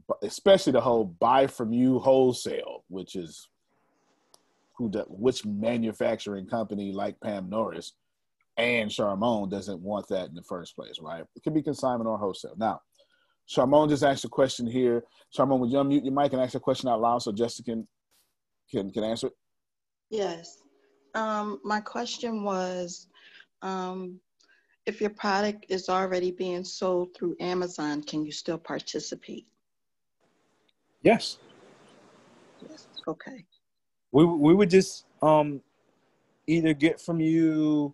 but 0.08 0.18
especially 0.24 0.74
the 0.74 0.82
whole 0.82 1.06
"buy 1.06 1.48
from 1.48 1.74
you 1.74 2.00
wholesale," 2.00 2.84
which 2.88 3.16
is 3.16 3.48
who 4.78 4.90
the, 4.90 5.06
which 5.08 5.46
manufacturing 5.46 6.48
company 6.48 6.92
like 6.92 7.20
Pam 7.22 7.50
Norris 7.50 7.94
and 8.58 8.90
Charmone 8.90 9.50
doesn't 9.50 9.82
want 9.82 10.08
that 10.10 10.30
in 10.30 10.36
the 10.36 10.44
first 10.44 10.76
place, 10.76 11.00
right? 11.02 11.24
It 11.36 11.44
could 11.44 11.54
be 11.54 11.62
consignment 11.62 12.08
or 12.08 12.18
wholesale. 12.18 12.56
Now, 12.58 12.82
Charmone 13.50 13.90
just 13.90 14.04
asked 14.04 14.26
a 14.26 14.30
question 14.30 14.66
here. 14.66 15.04
Charmone, 15.38 15.60
would 15.60 15.72
you 15.72 15.78
unmute 15.78 16.04
your 16.04 16.14
mic 16.14 16.34
and 16.34 16.42
ask 16.42 16.56
a 16.56 16.60
question 16.60 16.90
out 16.90 17.02
loud 17.02 17.20
so 17.20 17.32
Justin 17.32 17.66
can 17.66 17.88
can, 18.72 18.92
can 18.92 19.04
answer 19.04 19.28
it? 19.28 19.34
Yes. 20.10 20.64
Um, 21.14 21.60
my 21.64 21.80
question 21.80 22.44
was, 22.44 23.08
um, 23.62 24.20
if 24.86 25.02
your 25.02 25.10
product 25.10 25.65
is 25.69 25.89
already 25.89 26.32
being 26.32 26.63
sold 26.63 27.15
through 27.15 27.36
Amazon, 27.39 28.04
can 28.04 28.24
you 28.24 28.32
still 28.32 28.58
participate? 28.58 29.45
Yes. 31.02 31.38
Yes. 32.67 32.88
Okay. 33.08 33.45
we 34.12 34.26
we 34.26 34.54
would 34.54 34.69
just 34.69 35.06
um 35.21 35.62
either 36.48 36.74
get 36.74 37.00
from 37.00 37.19
you 37.19 37.93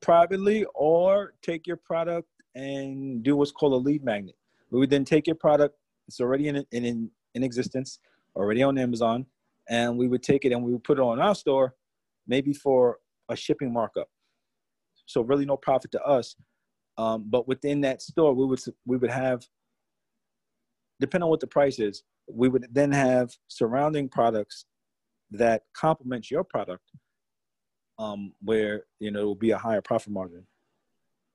privately 0.00 0.64
or 0.74 1.34
take 1.42 1.66
your 1.66 1.76
product 1.76 2.28
and 2.54 3.22
do 3.22 3.36
what's 3.36 3.52
called 3.52 3.72
a 3.74 3.76
lead 3.76 4.02
magnet. 4.02 4.34
We 4.70 4.78
would 4.78 4.90
then 4.90 5.04
take 5.04 5.26
your 5.26 5.36
product, 5.36 5.76
it's 6.08 6.20
already 6.20 6.48
in 6.48 6.56
in 6.72 6.84
in, 6.84 7.10
in 7.34 7.42
existence, 7.42 7.98
already 8.36 8.62
on 8.62 8.78
Amazon, 8.78 9.26
and 9.68 9.98
we 9.98 10.08
would 10.08 10.22
take 10.22 10.44
it 10.44 10.52
and 10.52 10.62
we 10.62 10.72
would 10.72 10.84
put 10.84 10.98
it 10.98 11.02
on 11.02 11.20
our 11.20 11.34
store, 11.34 11.74
maybe 12.26 12.52
for 12.52 12.98
a 13.28 13.36
shipping 13.36 13.72
markup. 13.72 14.08
So 15.10 15.22
really 15.22 15.44
no 15.44 15.56
profit 15.56 15.90
to 15.92 16.02
us, 16.02 16.36
um, 16.98 17.26
but 17.28 17.48
within 17.48 17.80
that 17.82 18.02
store 18.02 18.32
we 18.34 18.46
would 18.46 18.60
we 18.86 18.96
would 18.96 19.10
have, 19.10 19.44
depending 21.00 21.24
on 21.24 21.30
what 21.30 21.40
the 21.40 21.46
price 21.46 21.78
is, 21.78 22.02
we 22.28 22.48
would 22.48 22.66
then 22.70 22.92
have 22.92 23.30
surrounding 23.48 24.08
products 24.08 24.64
that 25.32 25.62
complement 25.74 26.30
your 26.30 26.44
product 26.44 26.84
um, 27.98 28.32
where 28.42 28.84
you 28.98 29.10
know 29.10 29.20
it 29.20 29.24
will 29.24 29.34
be 29.34 29.50
a 29.50 29.58
higher 29.58 29.82
profit 29.82 30.12
margin. 30.12 30.44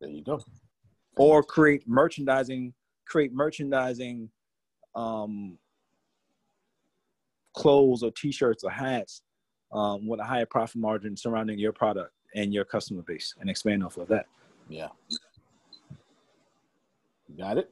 There 0.02 0.10
you 0.10 0.24
go. 0.24 0.42
or 1.18 1.44
create 1.44 1.88
merchandising 1.88 2.74
create 3.08 3.34
merchandising 3.34 4.30
um, 4.96 5.58
clothes 7.56 8.04
or 8.04 8.12
t-shirts 8.12 8.64
or 8.64 8.72
hats 8.72 9.22
um, 9.72 10.08
with 10.08 10.20
a 10.20 10.24
higher 10.24 10.46
profit 10.46 10.78
margin 10.78 11.16
surrounding 11.16 11.60
your 11.60 11.72
product 11.72 12.12
and 12.36 12.54
your 12.54 12.66
customer 12.66 13.02
base 13.02 13.34
and 13.40 13.50
expand 13.50 13.84
off 13.84 13.98
of 13.98 14.08
that 14.10 14.28
Yeah. 14.70 14.90
You 17.28 17.38
got 17.38 17.58
it? 17.58 17.72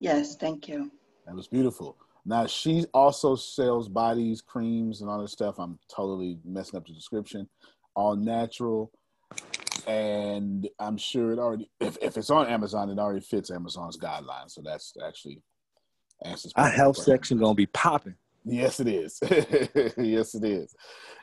Yes. 0.00 0.36
Thank 0.36 0.68
you. 0.68 0.90
That 1.26 1.34
was 1.34 1.48
beautiful. 1.48 1.96
Now 2.24 2.46
she 2.46 2.86
also 2.94 3.36
sells 3.36 3.88
bodies, 3.88 4.40
creams, 4.40 5.00
and 5.00 5.10
all 5.10 5.20
this 5.20 5.32
stuff. 5.32 5.58
I'm 5.58 5.78
totally 5.88 6.38
messing 6.44 6.76
up 6.76 6.86
the 6.86 6.92
description. 6.92 7.48
All 7.94 8.16
natural, 8.16 8.90
and 9.86 10.68
I'm 10.78 10.98
sure 10.98 11.32
it 11.32 11.38
already. 11.38 11.70
If, 11.80 11.96
if 12.02 12.16
it's 12.16 12.30
on 12.30 12.46
Amazon, 12.46 12.90
it 12.90 12.98
already 12.98 13.20
fits 13.20 13.50
Amazon's 13.50 13.96
guidelines. 13.96 14.50
So 14.50 14.60
that's 14.62 14.92
actually 15.06 15.40
answers. 16.24 16.52
our 16.56 16.64
part 16.64 16.72
of 16.72 16.76
the 16.76 16.82
health 16.82 16.96
question. 16.96 17.12
section 17.14 17.38
gonna 17.38 17.54
be 17.54 17.66
popping 17.66 18.16
Yes, 18.48 18.78
it 18.80 18.86
is. 18.88 19.18
yes, 19.98 20.34
it 20.36 20.44
is. 20.44 20.74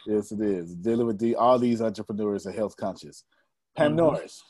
Yes, 0.05 0.31
it 0.31 0.41
is. 0.41 0.75
Dealing 0.75 1.07
with 1.07 1.19
the, 1.19 1.35
all 1.35 1.57
these 1.57 1.81
entrepreneurs 1.81 2.45
are 2.45 2.51
health 2.51 2.75
conscious. 2.75 3.23
Pam 3.77 3.93
Mhm. 3.93 3.95
Norris, 3.95 4.43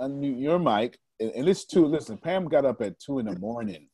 unmute 0.00 0.40
your 0.40 0.58
mic. 0.58 0.98
And, 1.20 1.30
and 1.32 1.48
it's 1.48 1.64
two. 1.66 1.84
Listen, 1.86 2.16
Pam 2.16 2.46
got 2.46 2.64
up 2.64 2.80
at 2.80 2.98
two 2.98 3.18
in 3.18 3.26
the 3.26 3.38
morning 3.38 3.88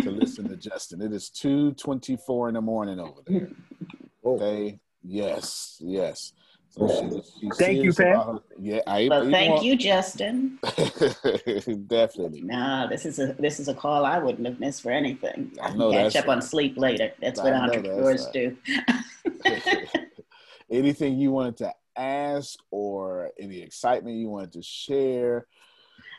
to 0.00 0.10
listen 0.10 0.48
to 0.48 0.56
Justin. 0.56 1.02
It 1.02 1.12
is 1.12 1.28
two 1.30 1.72
twenty-four 1.74 2.48
in 2.48 2.54
the 2.54 2.60
morning 2.62 2.98
over 3.00 3.20
there. 3.26 3.50
Okay. 4.24 4.78
Yes. 5.02 5.76
Yes. 5.80 6.32
So 6.70 6.86
she, 6.86 7.40
she's 7.40 7.56
Thank 7.56 7.82
you, 7.82 7.92
serious 7.92 8.16
Pam. 8.16 8.40
yeah. 8.60 8.80
I. 8.86 9.08
Well, 9.10 9.30
thank 9.30 9.52
want- 9.54 9.64
you, 9.64 9.76
Justin. 9.76 10.58
Definitely. 11.86 12.42
No, 12.42 12.86
this 12.88 13.06
is 13.06 13.18
a 13.18 13.34
this 13.38 13.58
is 13.58 13.68
a 13.68 13.74
call 13.74 14.04
I 14.04 14.18
wouldn't 14.18 14.46
have 14.46 14.60
missed 14.60 14.82
for 14.82 14.90
anything. 14.90 15.52
I 15.62 15.68
I 15.68 15.74
know 15.74 15.90
can 15.90 16.04
catch 16.10 16.16
up 16.16 16.28
on 16.28 16.42
sleep 16.42 16.76
later. 16.76 17.12
That's 17.20 17.40
I 17.40 17.44
what 17.44 17.50
know 17.50 17.60
that's 17.60 17.76
entrepreneurs 17.76 18.26
do. 18.32 18.56
Anything 20.70 21.18
you 21.18 21.30
wanted 21.32 21.56
to 21.58 21.72
ask 21.96 22.58
or 22.70 23.30
any 23.40 23.60
excitement 23.62 24.16
you 24.16 24.28
wanted 24.28 24.52
to 24.52 24.62
share? 24.62 25.46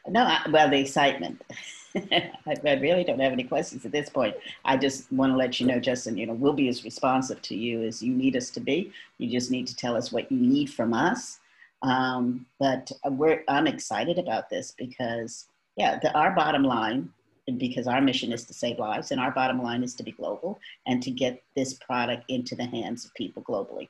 No, 0.08 0.24
I, 0.24 0.42
well, 0.50 0.70
the 0.70 0.80
excitement. 0.80 1.42
I, 1.96 2.32
I 2.66 2.74
really 2.74 3.04
don't 3.04 3.20
have 3.20 3.32
any 3.32 3.44
questions 3.44 3.86
at 3.86 3.92
this 3.92 4.10
point. 4.10 4.36
I 4.66 4.78
just 4.78 5.12
want 5.12 5.34
to 5.34 5.38
let 5.38 5.60
you 5.60 5.66
know, 5.66 5.80
Justin, 5.80 6.18
you 6.18 6.28
know, 6.28 6.34
we'll 6.34 6.54
be 6.54 6.70
as 6.70 6.84
responsive 6.84 7.42
to 7.44 7.56
you 7.56 7.84
as 7.84 8.02
you 8.04 8.14
need 8.14 8.36
us 8.36 8.50
to 8.52 8.60
be. 8.60 8.92
You 9.18 9.30
just 9.30 9.52
need 9.52 9.68
to 9.68 9.76
tell 9.76 9.96
us 9.96 10.12
what 10.12 10.32
you 10.32 10.38
need 10.38 10.70
from 10.72 10.94
us. 10.94 11.40
Um, 11.82 12.46
but 12.60 12.92
we're, 13.06 13.44
I'm 13.48 13.68
excited 13.68 14.20
about 14.20 14.50
this 14.50 14.74
because, 14.78 15.48
yeah, 15.78 15.98
the, 16.00 16.14
our 16.14 16.32
bottom 16.32 16.64
line, 16.64 17.10
because 17.58 17.88
our 17.88 18.02
mission 18.02 18.32
is 18.32 18.44
to 18.46 18.54
save 18.54 18.78
lives, 18.78 19.12
and 19.12 19.20
our 19.20 19.32
bottom 19.32 19.64
line 19.64 19.82
is 19.82 19.96
to 19.96 20.04
be 20.04 20.12
global 20.12 20.60
and 20.86 21.02
to 21.02 21.10
get 21.10 21.42
this 21.56 21.74
product 21.74 22.26
into 22.28 22.56
the 22.56 22.66
hands 22.66 23.06
of 23.06 23.14
people 23.16 23.42
globally. 23.42 23.88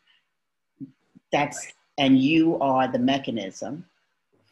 That's, 1.31 1.73
and 1.97 2.17
you 2.17 2.57
are 2.59 2.87
the 2.87 2.99
mechanism 2.99 3.85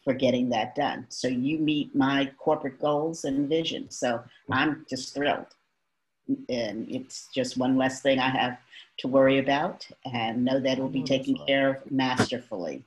for 0.08 0.14
getting 0.14 0.48
that 0.48 0.74
done. 0.74 1.04
So 1.10 1.28
you 1.28 1.58
meet 1.58 1.94
my 1.94 2.32
corporate 2.38 2.80
goals 2.80 3.26
and 3.26 3.46
vision. 3.46 3.90
So 3.90 4.24
I'm 4.50 4.86
just 4.88 5.12
thrilled. 5.12 5.54
And 6.48 6.90
it's 6.90 7.28
just 7.34 7.58
one 7.58 7.76
less 7.76 8.00
thing 8.00 8.18
I 8.18 8.30
have 8.30 8.56
to 9.00 9.08
worry 9.08 9.36
about 9.36 9.86
and 10.10 10.46
know 10.46 10.60
that 10.60 10.78
it 10.78 10.80
will 10.80 10.88
be 10.88 11.00
mm-hmm. 11.00 11.04
taken 11.04 11.46
care 11.46 11.68
of 11.74 11.90
masterfully. 11.90 12.84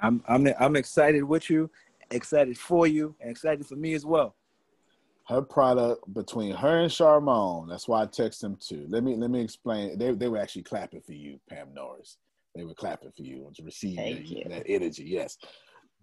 i'm 0.00 0.22
i'm 0.28 0.48
i'm 0.58 0.74
excited 0.74 1.22
with 1.22 1.50
you 1.50 1.70
excited 2.10 2.56
for 2.58 2.86
you 2.86 3.14
and 3.20 3.30
excited 3.30 3.66
for 3.66 3.76
me 3.76 3.94
as 3.94 4.04
well 4.06 4.34
her 5.28 5.42
product 5.42 6.12
between 6.12 6.54
her 6.54 6.80
and 6.80 6.90
Charmone. 6.90 7.66
That's 7.68 7.88
why 7.88 8.02
I 8.02 8.06
text 8.06 8.42
them 8.42 8.58
too. 8.60 8.84
Let 8.90 9.02
me 9.02 9.16
let 9.16 9.30
me 9.30 9.40
explain. 9.40 9.98
They 9.98 10.12
they 10.12 10.28
were 10.28 10.36
actually 10.36 10.64
clapping 10.64 11.00
for 11.00 11.14
you, 11.14 11.40
Pam 11.48 11.68
Norris. 11.72 12.18
They 12.54 12.62
were 12.62 12.74
clapping 12.74 13.10
for 13.16 13.22
you 13.22 13.50
to 13.54 13.62
receive 13.62 13.96
Thank 13.96 14.18
that, 14.18 14.28
you. 14.28 14.44
that 14.50 14.64
energy. 14.66 15.04
Yes, 15.04 15.38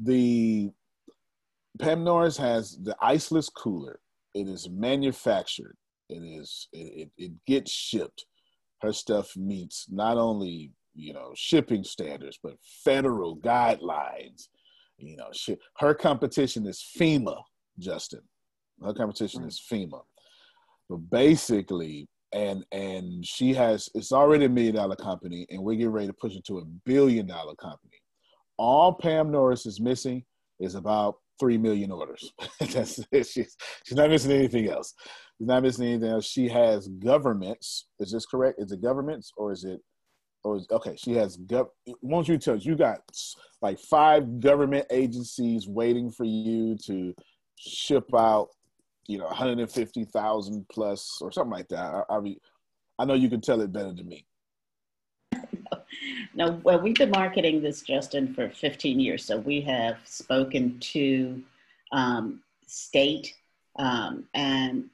the 0.04 0.72
Pam 1.80 2.04
Norris 2.04 2.38
has 2.38 2.78
the 2.82 2.96
iceless 3.02 3.50
cooler. 3.54 4.00
It 4.34 4.48
is 4.48 4.70
manufactured. 4.70 5.76
It 6.10 6.24
is 6.24 6.68
it, 6.74 6.78
it, 6.78 7.10
it 7.18 7.32
gets 7.46 7.72
shipped. 7.72 8.26
Her 8.82 8.94
stuff 8.94 9.36
meets 9.36 9.88
not 9.90 10.18
only 10.18 10.72
you 10.94 11.14
know 11.14 11.32
shipping 11.36 11.84
standards 11.84 12.40
but 12.42 12.56
federal 12.84 13.38
guidelines. 13.38 14.48
You 14.98 15.18
know, 15.18 15.30
she, 15.34 15.58
her 15.78 15.96
competition 15.96 16.68
is 16.68 16.86
FEMA, 17.00 17.42
Justin. 17.80 18.22
Her 18.84 18.94
competition 18.94 19.44
is 19.46 19.64
hmm. 19.68 19.76
FEMA. 19.76 20.02
But 20.90 21.10
basically, 21.10 22.08
and 22.34 22.66
and 22.72 23.26
she 23.26 23.54
has 23.54 23.90
it's 23.94 24.12
already 24.12 24.46
a 24.46 24.50
million 24.50 24.76
dollar 24.76 24.96
company, 24.96 25.46
and 25.50 25.64
we're 25.64 25.76
getting 25.76 25.92
ready 25.92 26.08
to 26.08 26.14
push 26.14 26.36
it 26.36 26.46
to 26.46 26.60
a 26.60 26.66
billion 26.86 27.28
dollar 27.28 27.56
company. 27.56 28.01
All 28.62 28.93
Pam 28.93 29.32
Norris 29.32 29.65
is 29.65 29.80
missing 29.80 30.24
is 30.60 30.76
about 30.76 31.15
three 31.39 31.58
million 31.58 31.91
orders. 31.91 32.32
That's. 32.60 33.04
She's 33.12 33.58
she's 33.84 33.97
not 33.97 34.12
missing 34.12 34.32
anything 34.32 34.69
else. 34.69 34.93
She's 35.39 35.47
not 35.47 35.63
missing 35.63 35.88
anything 35.88 36.12
else. 36.12 36.28
She 36.28 36.47
has 36.47 36.88
governments. 36.88 37.88
Is 38.00 38.12
this 38.12 38.28
correct? 38.28 38.62
Is 38.62 38.71
it 38.71 38.84
governments 38.84 39.32
or 39.36 39.52
is 39.52 39.63
it 39.63 39.80
or 40.43 40.58
is, 40.58 40.67
okay? 40.71 40.95
She 40.95 41.13
has 41.13 41.38
gov. 41.38 41.69
Won't 42.04 42.28
you 42.28 42.38
tell 42.38 42.56
us? 42.56 42.63
You 42.63 42.76
got 42.76 43.00
like 43.63 43.80
five 43.80 44.39
government 44.39 44.86
agencies 44.91 45.67
waiting 45.67 46.12
for 46.12 46.26
you 46.26 46.78
to 46.86 47.15
ship 47.58 48.13
out 48.15 48.50
you 49.08 49.17
know 49.17 49.26
150,000 49.26 50.65
plus 50.71 51.17
or 51.19 51.32
something 51.32 51.52
like 51.52 51.67
that. 51.69 52.06
I, 52.10 52.15
I, 52.15 52.36
I 53.00 53.06
know 53.06 53.15
you 53.15 53.28
can 53.28 53.41
tell 53.41 53.60
it 53.62 53.74
better 53.74 53.91
than 53.91 54.08
me. 54.08 54.28
No, 56.34 56.60
well, 56.63 56.80
we've 56.80 56.95
been 56.95 57.12
marketing 57.12 57.62
this, 57.62 57.82
Justin, 57.82 58.34
for 58.34 58.49
15 58.49 58.99
years. 58.99 59.25
So 59.25 59.38
we 59.38 59.62
have 59.62 59.97
spoken 60.06 60.80
to 60.80 61.41
um, 61.91 62.41
state 62.65 63.36
um, 63.77 64.25
and 64.34 64.89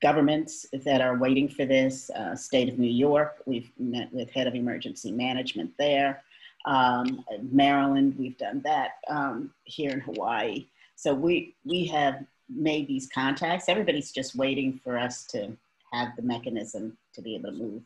governments 0.00 0.66
that 0.72 1.00
are 1.00 1.16
waiting 1.16 1.48
for 1.48 1.64
this. 1.64 2.10
Uh, 2.10 2.34
State 2.34 2.68
of 2.68 2.78
New 2.78 2.90
York, 2.90 3.36
we've 3.46 3.70
met 3.78 4.12
with 4.12 4.30
head 4.30 4.46
of 4.46 4.54
emergency 4.54 5.12
management 5.12 5.70
there. 5.78 6.22
Um, 6.66 7.24
Maryland, 7.50 8.16
we've 8.18 8.36
done 8.36 8.60
that 8.64 8.98
um, 9.08 9.52
here 9.64 9.90
in 9.90 10.00
Hawaii. 10.00 10.66
So 10.96 11.14
we 11.14 11.54
we 11.64 11.86
have 11.86 12.24
made 12.48 12.86
these 12.88 13.08
contacts. 13.08 13.68
Everybody's 13.68 14.12
just 14.12 14.36
waiting 14.36 14.78
for 14.82 14.98
us 14.98 15.24
to 15.26 15.56
have 15.92 16.14
the 16.16 16.22
mechanism 16.22 16.96
to 17.14 17.22
be 17.22 17.34
able 17.34 17.50
to 17.50 17.56
move 17.56 17.82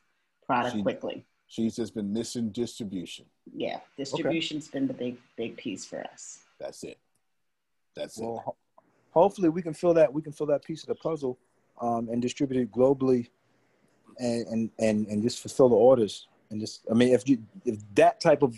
product 0.46 0.82
quickly. 0.82 1.24
She's 1.54 1.76
just 1.76 1.94
been 1.94 2.12
missing 2.12 2.50
distribution. 2.50 3.26
Yeah, 3.56 3.78
distribution's 3.96 4.66
been 4.66 4.88
the 4.88 4.92
big 4.92 5.18
big 5.36 5.56
piece 5.56 5.84
for 5.84 6.02
us. 6.02 6.40
That's 6.58 6.82
it. 6.82 6.98
That's 7.94 8.18
it. 8.18 8.24
Ho- 8.24 8.56
hopefully 9.12 9.50
we 9.50 9.62
can 9.62 9.72
fill 9.72 9.94
that 9.94 10.12
we 10.12 10.20
can 10.20 10.32
fill 10.32 10.48
that 10.48 10.64
piece 10.64 10.82
of 10.82 10.88
the 10.88 10.96
puzzle 10.96 11.38
um, 11.80 12.08
and 12.10 12.20
distribute 12.20 12.60
it 12.60 12.72
globally, 12.72 13.28
and, 14.18 14.46
and 14.48 14.70
and 14.80 15.06
and 15.06 15.22
just 15.22 15.38
fulfill 15.38 15.68
the 15.68 15.76
orders. 15.76 16.26
And 16.50 16.58
just 16.60 16.80
I 16.90 16.94
mean, 16.94 17.14
if 17.14 17.28
you 17.28 17.38
if 17.64 17.78
that 17.94 18.20
type 18.20 18.42
of 18.42 18.56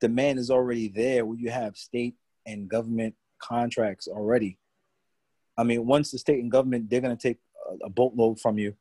demand 0.00 0.38
is 0.38 0.50
already 0.50 0.88
there, 0.88 1.26
where 1.26 1.36
you 1.36 1.50
have 1.50 1.76
state 1.76 2.14
and 2.46 2.66
government 2.66 3.14
contracts 3.40 4.08
already, 4.08 4.56
I 5.58 5.64
mean, 5.64 5.84
once 5.84 6.12
the 6.12 6.18
state 6.18 6.42
and 6.42 6.50
government 6.50 6.88
they're 6.88 7.02
going 7.02 7.14
to 7.14 7.22
take 7.22 7.40
a, 7.70 7.88
a 7.88 7.90
boatload 7.90 8.40
from 8.40 8.56
you, 8.56 8.74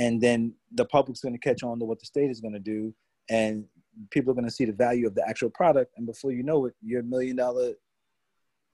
and 0.00 0.20
then 0.20 0.54
the 0.72 0.84
public's 0.86 1.20
going 1.20 1.34
to 1.34 1.38
catch 1.38 1.62
on 1.62 1.78
to 1.78 1.84
what 1.84 2.00
the 2.00 2.06
state 2.06 2.30
is 2.30 2.40
going 2.40 2.54
to 2.54 2.58
do, 2.58 2.92
and 3.28 3.64
people 4.10 4.32
are 4.32 4.34
going 4.34 4.46
to 4.46 4.50
see 4.50 4.64
the 4.64 4.72
value 4.72 5.06
of 5.06 5.14
the 5.14 5.24
actual 5.28 5.50
product, 5.50 5.92
and 5.96 6.06
before 6.06 6.32
you 6.32 6.42
know 6.42 6.64
it, 6.64 6.74
your 6.82 7.02
million 7.04 7.36
dollar 7.36 7.74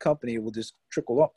company 0.00 0.38
will 0.38 0.50
just 0.52 0.74
trickle 0.90 1.22
up. 1.22 1.34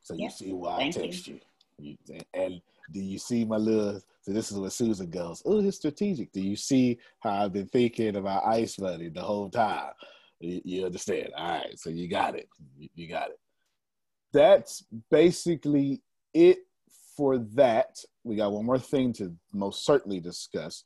So 0.00 0.14
you 0.14 0.22
Yeah. 0.24 0.28
see 0.28 0.52
why 0.52 0.74
I 0.74 0.78
Thank 0.78 0.96
you. 0.96 1.02
text 1.02 1.26
you. 1.26 1.40
you. 1.78 1.96
And 2.32 2.62
do 2.92 3.00
you 3.00 3.18
see 3.18 3.44
my 3.44 3.56
little? 3.56 4.00
So 4.22 4.32
this 4.32 4.52
is 4.52 4.58
where 4.58 4.70
Susan 4.70 5.10
goes. 5.10 5.42
Oh, 5.44 5.58
it's 5.58 5.78
strategic. 5.78 6.30
Do 6.30 6.40
you 6.40 6.54
see 6.54 6.98
how 7.20 7.32
I've 7.44 7.52
been 7.52 7.66
thinking 7.66 8.14
about 8.14 8.46
ice 8.46 8.78
money 8.78 9.08
the 9.08 9.22
whole 9.22 9.50
time? 9.50 9.90
You, 10.38 10.60
you 10.64 10.86
understand? 10.86 11.30
All 11.36 11.58
right. 11.58 11.76
So 11.76 11.90
you 11.90 12.08
got 12.08 12.36
it. 12.36 12.48
You, 12.78 12.88
you 12.94 13.08
got 13.08 13.30
it. 13.30 13.40
That's 14.32 14.84
basically 15.10 16.02
it 16.32 16.58
for 17.16 17.38
that. 17.38 17.98
We 18.24 18.36
got 18.36 18.52
one 18.52 18.66
more 18.66 18.78
thing 18.78 19.12
to 19.14 19.34
most 19.52 19.84
certainly 19.84 20.20
discuss. 20.20 20.84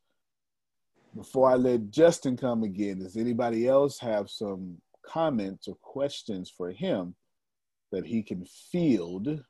Before 1.14 1.50
I 1.50 1.54
let 1.54 1.90
Justin 1.90 2.36
come 2.36 2.62
again, 2.62 3.00
does 3.00 3.16
anybody 3.16 3.66
else 3.66 3.98
have 3.98 4.30
some 4.30 4.78
comments 5.04 5.66
or 5.66 5.74
questions 5.82 6.52
for 6.56 6.70
him 6.70 7.16
that 7.90 8.06
he 8.06 8.22
can 8.22 8.44
field 8.70 9.40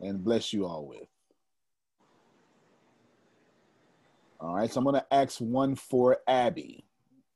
and 0.00 0.24
bless 0.24 0.52
you 0.52 0.66
all 0.66 0.86
with? 0.86 1.08
All 4.40 4.54
right, 4.54 4.70
so 4.70 4.78
I'm 4.78 4.84
going 4.84 4.94
to 4.94 5.14
ask 5.14 5.38
one 5.38 5.74
for 5.74 6.18
Abby. 6.28 6.84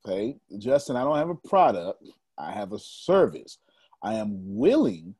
Okay, 0.05 0.37
Justin, 0.57 0.95
I 0.95 1.03
don't 1.03 1.17
have 1.17 1.29
a 1.29 1.47
product, 1.47 2.01
I 2.37 2.51
have 2.51 2.71
a 2.71 2.79
service. 2.79 3.57
I 4.01 4.13
am 4.13 4.29
willing 4.31 5.15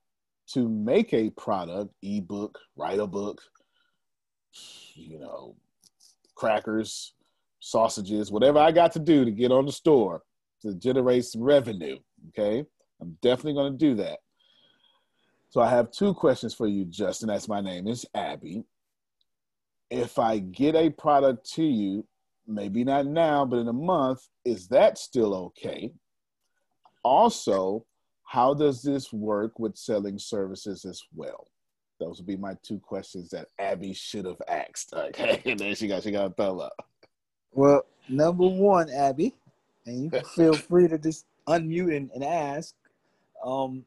to 0.53 0.67
make 0.67 1.13
a 1.13 1.29
product, 1.31 1.93
ebook, 2.01 2.59
write 2.75 2.99
a 2.99 3.07
book, 3.07 3.41
you 4.95 5.19
know, 5.19 5.55
crackers, 6.35 7.13
sausages, 7.59 8.31
whatever 8.31 8.59
I 8.59 8.71
got 8.71 8.91
to 8.93 8.99
do 8.99 9.25
to 9.25 9.31
get 9.31 9.51
on 9.51 9.65
the 9.65 9.71
store 9.71 10.23
to 10.61 10.73
generate 10.75 11.25
some 11.25 11.41
revenue. 11.41 11.97
Okay, 12.29 12.65
I'm 13.01 13.17
definitely 13.21 13.53
going 13.53 13.73
to 13.73 13.77
do 13.77 13.95
that. 13.95 14.19
So 15.49 15.61
I 15.61 15.69
have 15.69 15.91
two 15.91 16.13
questions 16.13 16.53
for 16.53 16.67
you, 16.67 16.85
Justin. 16.85 17.27
That's 17.27 17.47
my 17.47 17.61
name 17.61 17.87
is 17.87 18.05
Abby. 18.13 18.63
If 19.89 20.19
I 20.19 20.39
get 20.39 20.75
a 20.75 20.89
product 20.91 21.49
to 21.53 21.63
you, 21.63 22.05
maybe 22.47 22.83
not 22.83 23.07
now, 23.07 23.45
but 23.45 23.57
in 23.57 23.67
a 23.67 23.73
month, 23.73 24.21
is 24.45 24.67
that 24.67 24.97
still 24.97 25.33
okay? 25.35 25.91
Also, 27.03 27.85
how 28.29 28.53
does 28.53 28.83
this 28.83 29.11
work 29.11 29.57
with 29.57 29.75
selling 29.75 30.19
services 30.19 30.85
as 30.85 31.01
well? 31.15 31.47
Those 31.99 32.19
would 32.19 32.27
be 32.27 32.37
my 32.37 32.55
two 32.61 32.77
questions 32.77 33.31
that 33.31 33.47
Abby 33.57 33.91
should 33.91 34.25
have 34.25 34.41
asked. 34.47 34.93
Okay, 34.93 35.41
and 35.45 35.59
then 35.59 35.73
she 35.73 35.87
got 35.87 36.03
she 36.03 36.11
got 36.11 36.27
a 36.27 36.29
thumb 36.29 36.59
up. 36.59 36.87
Well, 37.51 37.87
number 38.07 38.45
one, 38.45 38.87
Abby, 38.91 39.33
and 39.87 40.03
you 40.03 40.09
can 40.11 40.23
feel 40.25 40.53
free 40.69 40.87
to 40.87 40.99
just 40.99 41.25
unmute 41.47 41.97
and, 41.97 42.11
and 42.13 42.23
ask. 42.23 42.75
Um, 43.43 43.83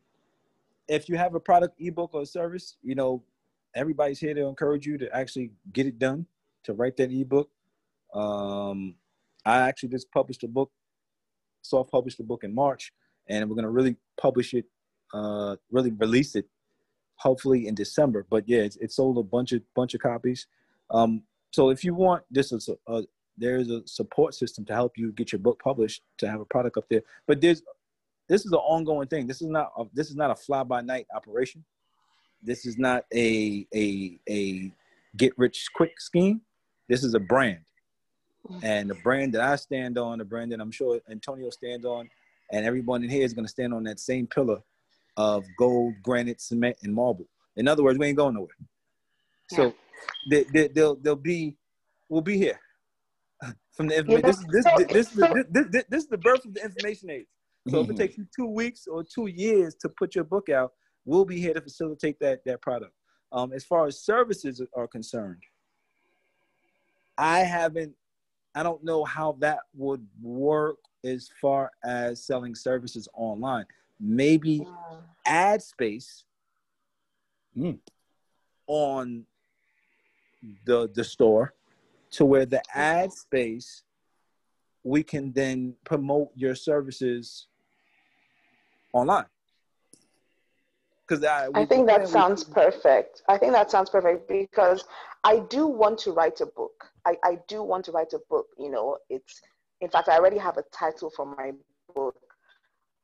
if 0.88 1.08
you 1.08 1.16
have 1.16 1.36
a 1.36 1.40
product, 1.40 1.80
ebook, 1.80 2.12
or 2.12 2.26
service, 2.26 2.78
you 2.82 2.96
know, 2.96 3.22
everybody's 3.76 4.18
here 4.18 4.34
to 4.34 4.46
encourage 4.46 4.86
you 4.86 4.98
to 4.98 5.16
actually 5.16 5.52
get 5.72 5.86
it 5.86 6.00
done, 6.00 6.26
to 6.64 6.72
write 6.72 6.96
that 6.96 7.12
ebook. 7.12 7.48
Um, 8.12 8.96
I 9.46 9.58
actually 9.58 9.90
just 9.90 10.10
published 10.10 10.42
a 10.42 10.48
book, 10.48 10.72
soft 11.62 11.92
published 11.92 12.18
a 12.18 12.24
book 12.24 12.42
in 12.42 12.52
March, 12.52 12.92
and 13.28 13.48
we're 13.48 13.56
gonna 13.56 13.70
really 13.70 13.96
publish 14.20 14.54
it, 14.54 14.64
uh, 15.14 15.56
really 15.70 15.92
release 15.92 16.34
it, 16.34 16.46
hopefully 17.16 17.66
in 17.66 17.74
December. 17.74 18.26
But 18.28 18.48
yeah, 18.48 18.60
it's, 18.60 18.76
it 18.76 18.92
sold 18.92 19.18
a 19.18 19.22
bunch 19.22 19.52
of 19.52 19.62
bunch 19.74 19.94
of 19.94 20.00
copies. 20.00 20.46
Um, 20.90 21.22
so 21.52 21.70
if 21.70 21.84
you 21.84 21.94
want 21.94 22.24
this 22.30 22.52
is 22.52 22.68
a, 22.68 22.92
a 22.92 23.02
there's 23.36 23.70
a 23.70 23.86
support 23.86 24.34
system 24.34 24.64
to 24.66 24.74
help 24.74 24.96
you 24.96 25.12
get 25.12 25.32
your 25.32 25.38
book 25.38 25.60
published 25.62 26.02
to 26.18 26.30
have 26.30 26.40
a 26.40 26.44
product 26.44 26.76
up 26.76 26.84
there. 26.90 27.02
But 27.26 27.40
there's 27.40 27.62
this 28.28 28.44
is 28.46 28.52
an 28.52 28.58
ongoing 28.58 29.08
thing. 29.08 29.26
This 29.26 29.42
is 29.42 29.48
not 29.48 29.72
a, 29.76 29.84
this 29.92 30.08
is 30.10 30.16
not 30.16 30.30
a 30.30 30.34
fly 30.34 30.62
by 30.62 30.80
night 30.80 31.06
operation. 31.14 31.64
This 32.42 32.66
is 32.66 32.78
not 32.78 33.04
a 33.12 33.66
a 33.74 34.18
a 34.28 34.72
get 35.16 35.36
rich 35.36 35.68
quick 35.74 36.00
scheme. 36.00 36.40
This 36.88 37.04
is 37.04 37.14
a 37.14 37.20
brand, 37.20 37.64
and 38.62 38.90
the 38.90 38.94
brand 38.96 39.34
that 39.34 39.40
I 39.40 39.56
stand 39.56 39.96
on, 39.98 40.18
the 40.18 40.24
brand 40.24 40.52
that 40.52 40.60
I'm 40.60 40.70
sure 40.70 41.00
Antonio 41.08 41.50
stands 41.50 41.86
on, 41.86 42.08
and 42.52 42.66
everyone 42.66 43.02
in 43.02 43.10
here 43.10 43.24
is 43.24 43.32
going 43.32 43.46
to 43.46 43.50
stand 43.50 43.72
on 43.74 43.82
that 43.84 43.98
same 43.98 44.26
pillar 44.26 44.58
of 45.16 45.44
gold, 45.58 45.94
granite, 46.02 46.40
cement, 46.40 46.76
and 46.82 46.94
marble. 46.94 47.26
In 47.56 47.66
other 47.66 47.82
words, 47.82 47.98
we 47.98 48.06
ain't 48.06 48.16
going 48.16 48.34
nowhere. 48.34 48.56
So 49.50 49.74
they, 50.30 50.44
they, 50.44 50.68
they'll 50.68 50.94
they'll 50.96 51.16
be 51.16 51.56
we'll 52.08 52.22
be 52.22 52.38
here 52.38 52.58
from 53.72 53.88
the 53.88 53.98
information. 53.98 54.46
This, 54.50 54.64
this, 54.64 54.64
this, 54.64 54.86
this, 54.86 55.08
this, 55.10 55.46
this, 55.50 55.66
this, 55.70 55.84
this 55.88 56.02
is 56.04 56.08
the 56.08 56.18
birth 56.18 56.44
of 56.44 56.54
the 56.54 56.64
information 56.64 57.10
age. 57.10 57.26
So 57.68 57.80
if 57.80 57.90
it 57.90 57.96
takes 57.96 58.18
you 58.18 58.26
two 58.34 58.46
weeks 58.46 58.86
or 58.86 59.04
two 59.04 59.28
years 59.28 59.74
to 59.76 59.88
put 59.88 60.14
your 60.14 60.24
book 60.24 60.48
out, 60.48 60.72
we'll 61.04 61.24
be 61.24 61.40
here 61.40 61.54
to 61.54 61.60
facilitate 61.60 62.18
that 62.20 62.44
that 62.44 62.60
product. 62.60 62.92
Um, 63.30 63.52
as 63.52 63.64
far 63.64 63.86
as 63.86 64.00
services 64.00 64.60
are 64.74 64.86
concerned, 64.86 65.42
I 67.16 67.40
haven't, 67.40 67.94
I 68.54 68.62
don't 68.62 68.82
know 68.84 69.04
how 69.04 69.36
that 69.40 69.60
would 69.74 70.06
work 70.20 70.76
as 71.04 71.30
far 71.40 71.70
as 71.84 72.24
selling 72.24 72.54
services 72.54 73.08
online. 73.14 73.66
Maybe 74.00 74.66
ad 75.26 75.62
space 75.62 76.24
hmm. 77.54 77.72
on 78.66 79.24
the 80.64 80.90
the 80.94 81.04
store 81.04 81.54
to 82.10 82.24
where 82.24 82.46
the 82.46 82.62
ad 82.74 83.12
space 83.12 83.84
we 84.84 85.02
can 85.02 85.32
then 85.32 85.74
promote 85.84 86.30
your 86.34 86.54
services 86.54 87.46
online. 88.92 89.26
Because 91.06 91.24
I, 91.24 91.48
I 91.54 91.66
think 91.66 91.86
that 91.86 92.08
sounds 92.08 92.44
perfect. 92.44 93.22
I 93.28 93.36
think 93.36 93.52
that 93.52 93.70
sounds 93.70 93.90
perfect 93.90 94.28
because 94.28 94.84
I 95.24 95.40
do 95.40 95.66
want 95.66 95.98
to 96.00 96.12
write 96.12 96.40
a 96.40 96.46
book. 96.46 96.84
I, 97.04 97.16
I 97.22 97.38
do 97.48 97.62
want 97.62 97.84
to 97.86 97.92
write 97.92 98.12
a 98.12 98.20
book. 98.30 98.46
You 98.58 98.70
know, 98.70 98.98
it's 99.10 99.40
in 99.82 99.90
fact 99.90 100.08
I 100.08 100.16
already 100.16 100.38
have 100.38 100.56
a 100.56 100.62
title 100.72 101.10
for 101.14 101.26
my 101.26 101.52
book. 101.94 102.16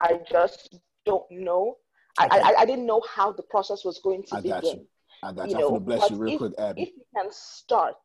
I 0.00 0.20
just 0.30 0.76
don't 1.04 1.28
know. 1.30 1.76
I, 2.18 2.28
I, 2.30 2.54
I 2.60 2.64
didn't 2.64 2.86
know 2.86 3.02
how 3.14 3.32
the 3.32 3.42
process 3.42 3.84
was 3.84 4.00
going 4.02 4.22
to 4.24 4.36
I 4.36 4.40
begin. 4.40 4.50
got 4.60 4.64
you. 4.64 4.86
I 5.22 5.32
got 5.32 5.50
you. 5.50 5.58
You 5.58 5.64
I'm 5.64 5.70
gonna 5.72 5.80
bless 5.80 6.10
you 6.10 6.16
real 6.16 6.32
if- 6.32 6.38
quick, 6.38 6.52
Abby. 6.58 6.82
If 6.82 6.88
you 6.96 7.02
can 7.14 7.26
start, 7.30 7.96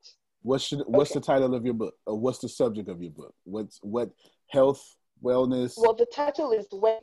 What 0.41 0.59
should 0.61 0.81
what's 0.87 1.11
the 1.13 1.21
title 1.21 1.53
of 1.55 1.63
your 1.63 1.75
book? 1.75 1.95
Or 2.05 2.19
what's 2.19 2.39
the 2.39 2.49
subject 2.49 2.89
of 2.89 3.01
your 3.01 3.11
book? 3.11 3.33
What's 3.43 3.79
what 3.81 4.09
health, 4.49 4.83
wellness? 5.23 5.75
well, 5.77 5.93
the 5.93 6.07
title 6.07 6.51
is 6.51 6.67
when. 6.71 6.99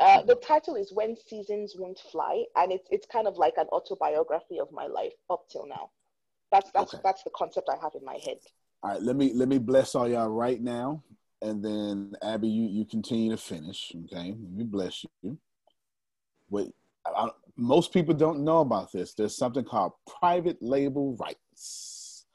Uh, 0.00 0.22
the 0.22 0.34
title 0.36 0.74
is 0.74 0.92
"When 0.92 1.16
Seasons 1.16 1.74
Won't 1.78 2.00
Fly," 2.12 2.44
and 2.56 2.70
it's 2.72 2.86
it's 2.90 3.06
kind 3.06 3.26
of 3.26 3.36
like 3.38 3.54
an 3.56 3.66
autobiography 3.68 4.60
of 4.60 4.70
my 4.70 4.86
life 4.86 5.14
up 5.30 5.48
till 5.50 5.66
now. 5.66 5.90
That's 6.52 6.70
that's 6.72 6.92
Okay. 6.94 7.00
that's 7.04 7.22
the 7.24 7.30
concept 7.34 7.68
I 7.70 7.76
have 7.82 7.92
in 7.94 8.04
my 8.04 8.18
head. 8.24 8.38
All 8.82 8.90
right, 8.92 9.02
let 9.02 9.16
me 9.16 9.32
let 9.34 9.48
me 9.48 9.58
bless 9.58 9.96
all 9.96 10.08
y'all 10.08 10.28
right 10.28 10.60
now, 10.60 11.02
and 11.42 11.64
then 11.64 12.12
Abby, 12.22 12.48
you 12.48 12.68
you 12.68 12.84
continue 12.84 13.32
to 13.32 13.36
finish. 13.36 13.90
Okay, 14.04 14.36
let 14.40 14.52
me 14.52 14.62
bless 14.64 15.04
you. 15.22 15.36
Wait, 16.48 16.72
I, 17.04 17.30
most 17.56 17.92
people 17.92 18.14
don't 18.14 18.44
know 18.44 18.60
about 18.60 18.92
this. 18.92 19.14
There's 19.14 19.36
something 19.36 19.64
called 19.64 19.94
private 20.20 20.58
label 20.60 21.16
rights. 21.16 22.26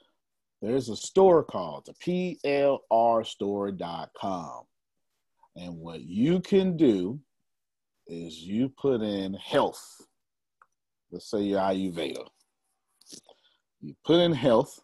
There's 0.61 0.89
a 0.89 0.97
store 0.97 1.43
called 1.43 1.85
the 1.85 1.93
plrstore.com, 2.43 4.63
and 5.55 5.77
what 5.77 6.01
you 6.01 6.41
can 6.41 6.75
do 6.75 7.21
is 8.07 8.37
you 8.37 8.67
put 8.67 9.01
in 9.01 9.33
health, 9.35 9.81
let's 11.09 11.31
say 11.31 11.43
you're 11.43 11.59
Ayurveda. 11.59 12.27
You 13.81 13.95
put 14.05 14.19
in 14.19 14.33
health, 14.33 14.77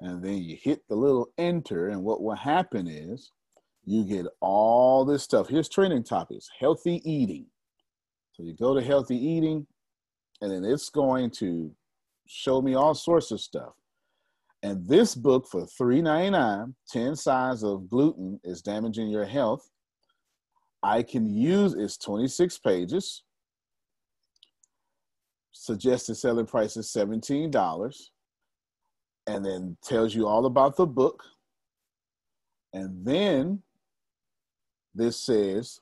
and 0.00 0.22
then 0.22 0.38
you 0.38 0.56
hit 0.60 0.82
the 0.88 0.96
little 0.96 1.28
enter, 1.38 1.88
and 1.88 2.02
what 2.02 2.22
will 2.22 2.34
happen 2.34 2.86
is 2.86 3.32
you 3.84 4.04
get 4.04 4.26
all 4.40 5.04
this 5.04 5.22
stuff. 5.22 5.48
Here's 5.48 5.68
training 5.68 6.04
topics 6.04 6.48
healthy 6.58 7.02
eating. 7.10 7.46
So 8.32 8.42
you 8.42 8.54
go 8.54 8.74
to 8.74 8.82
healthy 8.82 9.16
eating, 9.16 9.66
and 10.40 10.50
then 10.50 10.64
it's 10.64 10.88
going 10.88 11.30
to 11.32 11.74
show 12.26 12.62
me 12.62 12.74
all 12.74 12.94
sorts 12.94 13.30
of 13.30 13.40
stuff. 13.40 13.74
And 14.62 14.86
this 14.86 15.14
book 15.14 15.46
for 15.48 15.62
$3.99, 15.62 16.74
10 16.88 17.16
signs 17.16 17.64
of 17.64 17.88
gluten 17.88 18.38
is 18.44 18.60
damaging 18.62 19.08
your 19.08 19.24
health. 19.24 19.68
I 20.82 21.02
can 21.02 21.34
use 21.34 21.74
it's 21.74 21.96
26 21.96 22.58
pages. 22.58 23.22
Suggested 25.52 26.14
selling 26.14 26.46
price 26.46 26.76
is 26.76 26.92
$17. 26.92 27.94
And 29.30 29.44
then 29.44 29.76
tells 29.82 30.14
you 30.14 30.26
all 30.26 30.44
about 30.46 30.76
the 30.76 30.86
book. 30.86 31.22
And 32.72 33.04
then 33.04 33.62
this 34.94 35.16
says 35.16 35.80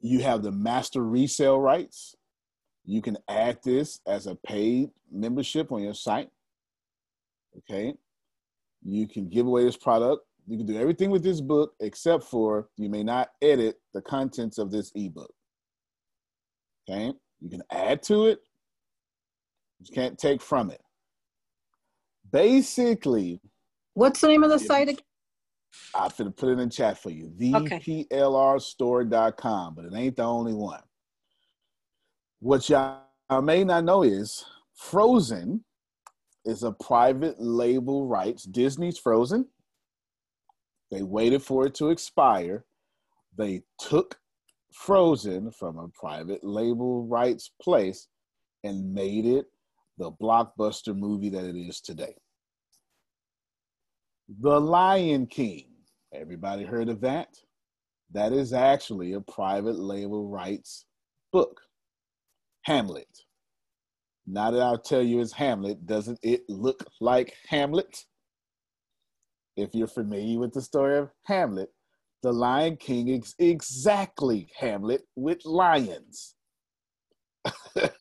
you 0.00 0.20
have 0.20 0.42
the 0.42 0.52
master 0.52 1.02
resale 1.02 1.58
rights. 1.58 2.16
You 2.84 3.00
can 3.00 3.16
add 3.28 3.60
this 3.64 4.00
as 4.06 4.26
a 4.26 4.34
paid 4.34 4.90
membership 5.10 5.72
on 5.72 5.82
your 5.82 5.94
site. 5.94 6.28
Okay. 7.56 7.94
You 8.84 9.08
can 9.08 9.30
give 9.30 9.46
away 9.46 9.64
this 9.64 9.78
product. 9.78 10.26
You 10.46 10.58
can 10.58 10.66
do 10.66 10.76
everything 10.76 11.10
with 11.10 11.22
this 11.22 11.40
book 11.40 11.72
except 11.80 12.24
for 12.24 12.68
you 12.76 12.90
may 12.90 13.02
not 13.02 13.30
edit 13.40 13.80
the 13.94 14.02
contents 14.02 14.58
of 14.58 14.70
this 14.70 14.92
ebook. 14.94 15.32
Okay. 16.86 17.14
You 17.40 17.48
can 17.48 17.62
add 17.70 18.02
to 18.04 18.26
it, 18.26 18.40
you 19.80 19.94
can't 19.94 20.18
take 20.18 20.42
from 20.42 20.70
it. 20.70 20.83
Basically, 22.34 23.40
what's 23.92 24.20
the 24.20 24.26
name 24.26 24.42
of 24.42 24.50
the 24.50 24.58
site 24.58 24.88
again? 24.88 25.04
I'm 25.94 26.10
going 26.18 26.32
to 26.32 26.32
put 26.32 26.48
it 26.48 26.58
in 26.58 26.68
chat 26.68 26.98
for 26.98 27.10
you. 27.10 27.32
ThePLRstore.com, 27.38 29.74
but 29.76 29.84
it 29.84 29.92
ain't 29.94 30.16
the 30.16 30.24
only 30.24 30.52
one. 30.52 30.82
What 32.40 32.68
y'all 32.68 33.04
may 33.40 33.62
not 33.62 33.84
know 33.84 34.02
is 34.02 34.44
Frozen 34.74 35.64
is 36.44 36.64
a 36.64 36.72
private 36.72 37.40
label 37.40 38.08
rights. 38.08 38.42
Disney's 38.42 38.98
Frozen. 38.98 39.46
They 40.90 41.04
waited 41.04 41.40
for 41.40 41.66
it 41.66 41.76
to 41.76 41.90
expire. 41.90 42.64
They 43.38 43.62
took 43.78 44.18
Frozen 44.72 45.52
from 45.52 45.78
a 45.78 45.86
private 45.86 46.42
label 46.42 47.06
rights 47.06 47.52
place 47.62 48.08
and 48.64 48.92
made 48.92 49.24
it 49.24 49.46
the 49.98 50.10
blockbuster 50.10 50.96
movie 50.96 51.28
that 51.28 51.44
it 51.44 51.56
is 51.56 51.80
today. 51.80 52.16
The 54.28 54.58
Lion 54.58 55.26
King. 55.26 55.66
Everybody 56.12 56.64
heard 56.64 56.88
of 56.88 57.00
that? 57.02 57.28
That 58.12 58.32
is 58.32 58.52
actually 58.52 59.12
a 59.12 59.20
private 59.20 59.78
label 59.78 60.28
rights 60.28 60.86
book. 61.32 61.60
Hamlet. 62.62 63.08
Now 64.26 64.50
that 64.50 64.62
I'll 64.62 64.78
tell 64.78 65.02
you 65.02 65.20
it's 65.20 65.32
Hamlet, 65.32 65.86
doesn't 65.86 66.18
it 66.22 66.44
look 66.48 66.86
like 67.00 67.34
Hamlet? 67.48 68.04
If 69.56 69.74
you're 69.74 69.86
familiar 69.86 70.38
with 70.38 70.54
the 70.54 70.62
story 70.62 70.96
of 70.96 71.10
Hamlet, 71.24 71.70
the 72.22 72.32
Lion 72.32 72.76
King 72.76 73.08
is 73.08 73.34
exactly 73.38 74.48
Hamlet 74.56 75.02
with 75.14 75.44
lions. 75.44 76.34
That's 77.74 78.00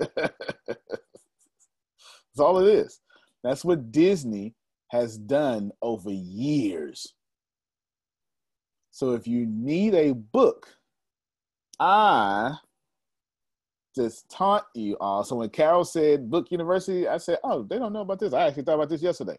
all 2.39 2.59
it 2.59 2.73
is. 2.73 3.01
That's 3.43 3.65
what 3.65 3.91
Disney 3.91 4.55
has 4.93 5.17
done 5.17 5.71
over 5.81 6.11
years. 6.11 7.15
So 8.91 9.13
if 9.13 9.25
you 9.25 9.47
need 9.47 9.95
a 9.95 10.13
book, 10.13 10.67
I 11.79 12.53
just 13.95 14.29
taught 14.29 14.67
you 14.75 14.95
all. 15.01 15.23
So 15.23 15.37
when 15.37 15.49
Carol 15.49 15.83
said 15.83 16.29
book 16.29 16.51
university, 16.51 17.07
I 17.07 17.17
said, 17.17 17.39
oh, 17.43 17.63
they 17.63 17.79
don't 17.79 17.91
know 17.91 18.01
about 18.01 18.19
this. 18.19 18.33
I 18.33 18.45
actually 18.45 18.65
thought 18.65 18.75
about 18.75 18.89
this 18.89 19.01
yesterday. 19.01 19.37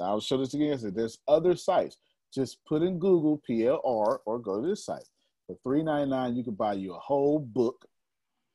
I'll 0.00 0.20
show 0.20 0.38
this 0.38 0.54
again. 0.54 0.68
Yesterday. 0.68 0.94
There's 0.94 1.18
other 1.26 1.56
sites. 1.56 1.96
Just 2.32 2.64
put 2.64 2.82
in 2.82 3.00
Google 3.00 3.42
PLR 3.50 4.18
or 4.24 4.38
go 4.38 4.62
to 4.62 4.68
this 4.68 4.84
site. 4.84 5.08
For 5.48 5.56
three 5.64 5.82
ninety 5.82 6.08
nine, 6.08 6.36
you 6.36 6.44
can 6.44 6.54
buy 6.54 6.74
you 6.74 6.94
a 6.94 7.00
whole 7.00 7.40
book 7.40 7.84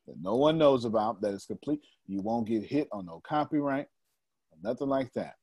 that 0.07 0.15
no 0.21 0.35
one 0.35 0.57
knows 0.57 0.85
about 0.85 1.19
that 1.19 1.33
is 1.33 1.45
complete. 1.45 1.81
You 2.07 2.21
won't 2.21 2.47
get 2.47 2.63
hit 2.63 2.87
on 2.93 3.07
no 3.07 3.21
copyright, 3.27 3.87
nothing 4.63 4.87
like 4.87 5.11
that 5.15 5.33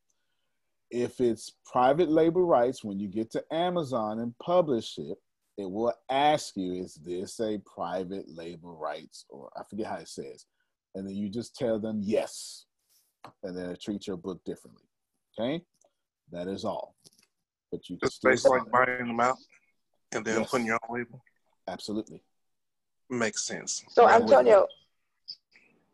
if 0.91 1.21
it's 1.21 1.53
private 1.71 2.11
label 2.11 2.43
rights, 2.43 2.83
when 2.83 2.99
you 2.99 3.09
get 3.09 3.31
to 3.33 3.45
Amazon 3.53 4.21
and 4.21 4.37
publish 4.39 4.99
it, 4.99 5.19
it 5.57 5.71
will 5.71 5.93
ask 6.11 6.57
you, 6.57 6.73
is 6.73 6.95
this 6.95 7.39
a 7.41 7.59
private 7.59 8.25
label 8.29 8.77
rights? 8.77 9.27
Or 9.29 9.51
I 9.57 9.63
forget 9.69 9.87
how 9.87 9.97
it 9.97 10.09
says. 10.09 10.47
And 10.95 11.07
then 11.07 11.15
you 11.15 11.29
just 11.29 11.55
tell 11.55 11.79
them 11.79 12.01
yes. 12.03 12.65
And 13.43 13.57
then 13.57 13.71
it 13.71 13.81
treats 13.81 14.07
your 14.07 14.17
book 14.17 14.41
differently. 14.45 14.85
Okay? 15.39 15.63
That 16.33 16.49
is 16.49 16.65
all. 16.65 16.97
But 17.71 17.89
you 17.89 17.99
just 18.03 18.23
basically 18.23 18.61
like 18.61 18.71
buying 18.71 19.07
them 19.07 19.21
out 19.21 19.37
and 20.13 20.25
then 20.25 20.41
yes. 20.41 20.51
putting 20.51 20.67
your 20.67 20.79
own 20.89 20.99
label. 20.99 21.23
Absolutely. 21.69 22.23
Makes 23.11 23.45
sense. 23.45 23.85
So 23.89 24.09
Antonio. 24.09 24.67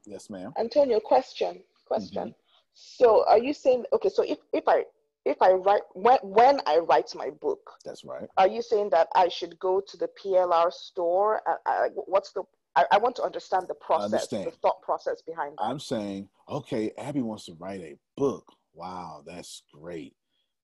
Yes, 0.07 0.31
ma'am. 0.31 0.53
Antonio, 0.59 1.01
question. 1.01 1.61
Question. 1.87 2.29
Mm-hmm. 2.29 2.46
So 2.79 3.24
are 3.27 3.39
you 3.39 3.55
saying 3.55 3.85
okay? 3.95 4.11
So 4.11 4.22
if 4.22 4.39
if 4.53 4.64
I 4.68 4.85
if 5.24 5.41
I 5.41 5.53
write 5.53 5.81
when 5.95 6.18
when 6.22 6.61
I 6.66 6.77
write 6.79 7.11
my 7.14 7.31
book, 7.31 7.70
that's 7.87 8.05
right. 8.05 8.29
Are 8.37 8.47
you 8.47 8.61
saying 8.61 8.91
that 8.91 9.09
I 9.14 9.29
should 9.29 9.59
go 9.59 9.81
to 9.81 9.97
the 9.97 10.09
PLR 10.22 10.70
store? 10.70 11.41
I, 11.47 11.57
I, 11.66 11.89
what's 11.95 12.33
the 12.33 12.43
I, 12.77 12.85
I, 12.93 12.99
want 12.99 13.16
to 13.16 13.22
understand 13.22 13.64
the 13.66 13.74
process, 13.74 14.12
understand. 14.12 14.47
the 14.47 14.51
thought 14.51 14.83
process 14.83 15.22
behind 15.22 15.53
that. 15.57 15.64
I'm 15.64 15.81
saying, 15.81 16.29
okay, 16.51 16.93
Abby 16.99 17.22
wants 17.22 17.47
to 17.47 17.55
write 17.59 17.81
a 17.81 17.97
book. 18.18 18.45
Wow, 18.74 19.22
that's 19.27 19.62
great. 19.72 20.14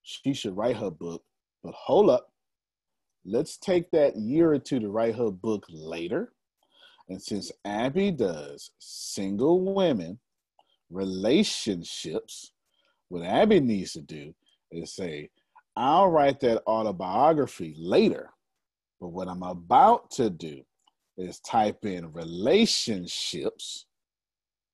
She 0.02 0.34
should 0.34 0.54
write 0.54 0.76
her 0.76 0.90
book, 0.90 1.24
but 1.64 1.72
hold 1.72 2.10
up. 2.10 2.30
Let's 3.24 3.56
take 3.56 3.90
that 3.92 4.16
year 4.16 4.52
or 4.52 4.58
two 4.58 4.80
to 4.80 4.90
write 4.90 5.16
her 5.16 5.30
book 5.30 5.64
later. 5.70 6.34
And 7.08 7.22
since 7.22 7.50
Abby 7.64 8.10
does 8.10 8.70
single 8.78 9.74
women 9.74 10.18
relationships, 10.92 12.52
what 13.08 13.24
Abby 13.24 13.60
needs 13.60 13.92
to 13.92 14.02
do 14.02 14.34
is 14.70 14.94
say, 14.94 15.30
I'll 15.76 16.08
write 16.08 16.40
that 16.40 16.62
autobiography 16.66 17.74
later. 17.78 18.30
But 19.00 19.08
what 19.08 19.28
I'm 19.28 19.42
about 19.42 20.10
to 20.12 20.30
do 20.30 20.62
is 21.16 21.40
type 21.40 21.84
in 21.84 22.12
relationships, 22.12 23.86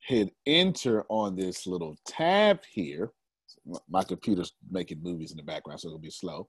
hit 0.01 0.33
enter 0.47 1.05
on 1.09 1.37
this 1.37 1.67
little 1.67 1.97
tab 2.07 2.61
here. 2.71 3.13
My 3.89 4.05
computer's 4.05 4.53
making 4.71 5.03
movies 5.03 5.31
in 5.31 5.37
the 5.37 5.43
background, 5.43 5.81
so 5.81 5.89
it'll 5.89 5.99
be 5.99 6.11
slow. 6.11 6.49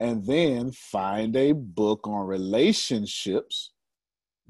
And 0.00 0.24
then 0.24 0.72
find 0.72 1.36
a 1.36 1.52
book 1.52 2.06
on 2.06 2.26
relationships. 2.26 3.72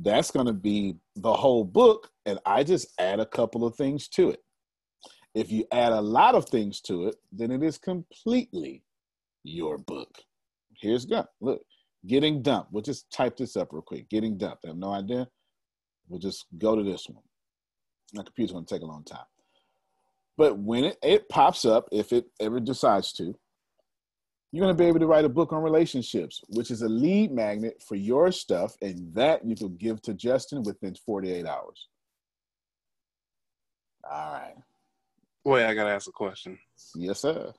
That's 0.03 0.31
going 0.31 0.47
to 0.47 0.53
be 0.53 0.97
the 1.17 1.33
whole 1.33 1.65
book. 1.65 2.11
And 2.27 2.39
I 2.47 2.65
just 2.65 2.89
add 2.99 3.21
a 3.21 3.27
couple 3.27 3.65
of 3.65 3.77
things 3.77 4.09
to 4.09 4.31
it. 4.31 4.41
If 5.35 5.53
you 5.53 5.65
add 5.73 5.93
a 5.93 6.01
lot 6.01 6.35
of 6.35 6.49
things 6.49 6.81
to 6.83 7.07
it, 7.07 7.17
then 7.31 7.51
it 7.51 7.63
is 7.63 7.79
completely 7.79 8.83
your 9.45 9.79
book. 9.79 10.19
Here's 10.81 11.05
go. 11.05 11.27
Look, 11.41 11.63
getting 12.07 12.43
dumped. 12.43 12.73
We'll 12.73 12.83
just 12.83 13.11
type 13.13 13.37
this 13.37 13.57
up 13.57 13.69
real 13.73 13.83
quick. 13.83 14.09
Getting 14.09 14.39
dumped. 14.39 14.65
I 14.65 14.69
have 14.69 14.77
no 14.77 14.93
idea. 14.93 15.29
We'll 16.09 16.21
just 16.21 16.47
go 16.59 16.75
to 16.75 16.83
this 16.83 17.07
one. 17.09 17.23
My 18.13 18.23
computer's 18.23 18.53
going 18.53 18.65
to 18.65 18.75
take 18.75 18.83
a 18.83 18.87
long 18.87 19.05
time. 19.05 19.27
But 20.37 20.59
when 20.59 20.85
it, 20.85 20.97
it 21.03 21.29
pops 21.29 21.65
up, 21.65 21.89
if 21.93 22.13
it 22.13 22.25
ever 22.41 22.59
decides 22.59 23.13
to, 23.15 23.35
you're 24.53 24.65
going 24.65 24.77
to 24.77 24.83
be 24.83 24.89
able 24.89 24.99
to 24.99 25.07
write 25.07 25.25
a 25.25 25.29
book 25.29 25.53
on 25.53 25.63
relationships, 25.63 26.43
which 26.49 26.71
is 26.71 26.83
a 26.83 26.89
lead 26.89 27.31
magnet 27.31 27.83
for 27.87 27.95
your 27.95 28.33
stuff, 28.33 28.77
and 28.83 29.15
that 29.15 29.45
you 29.45 29.55
can 29.55 29.77
give 29.77 30.03
to 30.03 30.15
Justin 30.15 30.63
within 30.63 30.95
48 31.07 31.47
hours. 31.47 31.89
All 34.11 34.33
right. 34.33 34.55
Wait, 35.45 35.65
I 35.65 35.75
gotta 35.75 35.91
ask 35.91 36.09
a 36.09 36.13
question. 36.13 36.59
Yes, 36.95 37.21
sir. 37.21 37.53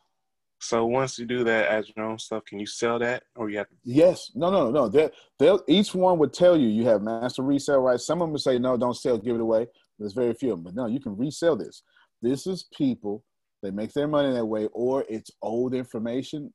So 0.59 0.85
once 0.85 1.17
you 1.17 1.25
do 1.25 1.43
that 1.43 1.69
as 1.69 1.91
your 1.95 2.05
own 2.05 2.19
stuff, 2.19 2.45
can 2.45 2.59
you 2.59 2.67
sell 2.67 2.99
that, 2.99 3.23
or 3.35 3.49
you 3.49 3.57
have 3.57 3.69
to? 3.69 3.75
Yes. 3.83 4.31
No, 4.35 4.51
no, 4.51 4.69
no. 4.69 4.87
They, 4.87 5.09
they'll 5.39 5.63
each 5.67 5.95
one 5.95 6.19
would 6.19 6.33
tell 6.33 6.55
you 6.55 6.67
you 6.67 6.85
have 6.85 7.01
master 7.01 7.41
resale 7.41 7.79
rights. 7.79 8.05
Some 8.05 8.21
of 8.21 8.27
them 8.27 8.33
would 8.33 8.41
say 8.41 8.59
no, 8.59 8.77
don't 8.77 8.95
sell, 8.95 9.17
give 9.17 9.35
it 9.35 9.41
away. 9.41 9.67
There's 9.97 10.13
very 10.13 10.33
few 10.33 10.51
of 10.51 10.57
them, 10.57 10.63
but 10.65 10.75
no, 10.75 10.85
you 10.87 10.99
can 10.99 11.17
resell 11.17 11.55
this. 11.55 11.81
This 12.21 12.45
is 12.45 12.67
people. 12.77 13.23
They 13.61 13.71
make 13.71 13.93
their 13.93 14.07
money 14.07 14.33
that 14.33 14.45
way, 14.45 14.67
or 14.73 15.05
it's 15.07 15.29
old 15.41 15.75
information, 15.75 16.51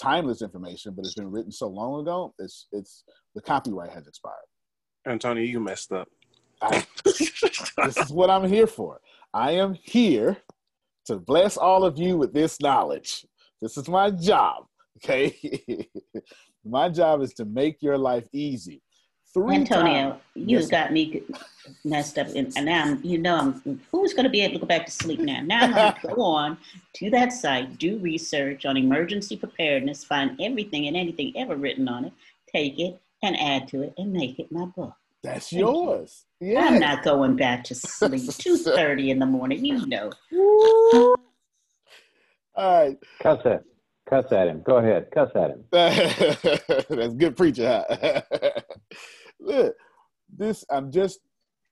timeless 0.00 0.42
information, 0.42 0.94
but 0.94 1.04
it's 1.04 1.14
been 1.14 1.30
written 1.30 1.52
so 1.52 1.68
long 1.68 2.00
ago. 2.00 2.34
It's 2.38 2.66
it's 2.72 3.04
the 3.34 3.40
copyright 3.40 3.92
has 3.92 4.08
expired. 4.08 4.34
Antonio, 5.06 5.44
you 5.44 5.60
messed 5.60 5.92
up. 5.92 6.08
I, 6.60 6.84
this 7.04 7.96
is 7.96 8.10
what 8.10 8.30
I'm 8.30 8.48
here 8.48 8.66
for. 8.66 9.00
I 9.32 9.52
am 9.52 9.74
here 9.74 10.38
to 11.06 11.16
bless 11.16 11.56
all 11.56 11.84
of 11.84 11.98
you 11.98 12.16
with 12.16 12.34
this 12.34 12.60
knowledge. 12.60 13.24
This 13.62 13.76
is 13.76 13.88
my 13.88 14.10
job. 14.10 14.64
Okay. 14.98 15.88
my 16.64 16.88
job 16.88 17.22
is 17.22 17.32
to 17.34 17.44
make 17.44 17.80
your 17.80 17.96
life 17.96 18.26
easy. 18.32 18.82
Three 19.32 19.54
Antonio, 19.54 20.10
times. 20.10 20.20
you 20.34 20.58
yes, 20.58 20.68
got 20.68 20.92
me 20.92 21.22
messed 21.84 22.18
up, 22.18 22.26
and, 22.34 22.52
now 22.64 22.82
I'm, 22.82 23.04
you 23.04 23.16
know 23.16 23.36
I'm, 23.36 23.80
who's 23.92 24.12
going 24.12 24.24
to 24.24 24.30
be 24.30 24.40
able 24.40 24.54
to 24.54 24.60
go 24.60 24.66
back 24.66 24.86
to 24.86 24.92
sleep 24.92 25.20
now? 25.20 25.40
Now 25.40 25.64
I'm 25.64 25.72
going 25.72 25.92
to 25.92 26.16
go 26.16 26.22
on 26.22 26.58
to 26.94 27.10
that 27.10 27.32
site, 27.32 27.78
do 27.78 27.98
research 27.98 28.66
on 28.66 28.76
emergency 28.76 29.36
preparedness, 29.36 30.02
find 30.02 30.40
everything 30.40 30.88
and 30.88 30.96
anything 30.96 31.32
ever 31.36 31.54
written 31.54 31.88
on 31.88 32.06
it, 32.06 32.12
take 32.52 32.80
it 32.80 33.00
and 33.22 33.38
add 33.38 33.68
to 33.68 33.82
it, 33.82 33.94
and 33.98 34.12
make 34.12 34.40
it 34.40 34.50
my 34.50 34.64
book. 34.64 34.94
That's 35.22 35.50
Thank 35.50 35.60
yours. 35.60 36.24
You. 36.40 36.54
Yeah. 36.54 36.60
I'm 36.60 36.78
not 36.80 37.04
going 37.04 37.36
back 37.36 37.62
to 37.64 37.74
sleep. 37.76 38.32
Two 38.32 38.56
thirty 38.56 39.10
in 39.10 39.18
the 39.18 39.26
morning, 39.26 39.64
you 39.64 39.86
know. 39.86 40.10
All 40.32 41.16
right. 42.56 42.98
Cuss 43.22 43.38
at, 43.44 43.62
cuss 44.08 44.32
at 44.32 44.48
him. 44.48 44.62
Go 44.62 44.78
ahead. 44.78 45.08
Cuss 45.14 45.30
at 45.34 45.50
him. 45.50 45.64
That's 45.70 47.14
good 47.14 47.36
preacher. 47.36 47.84
Look, 49.40 49.74
this 50.36 50.64
I'm 50.70 50.92
just 50.92 51.20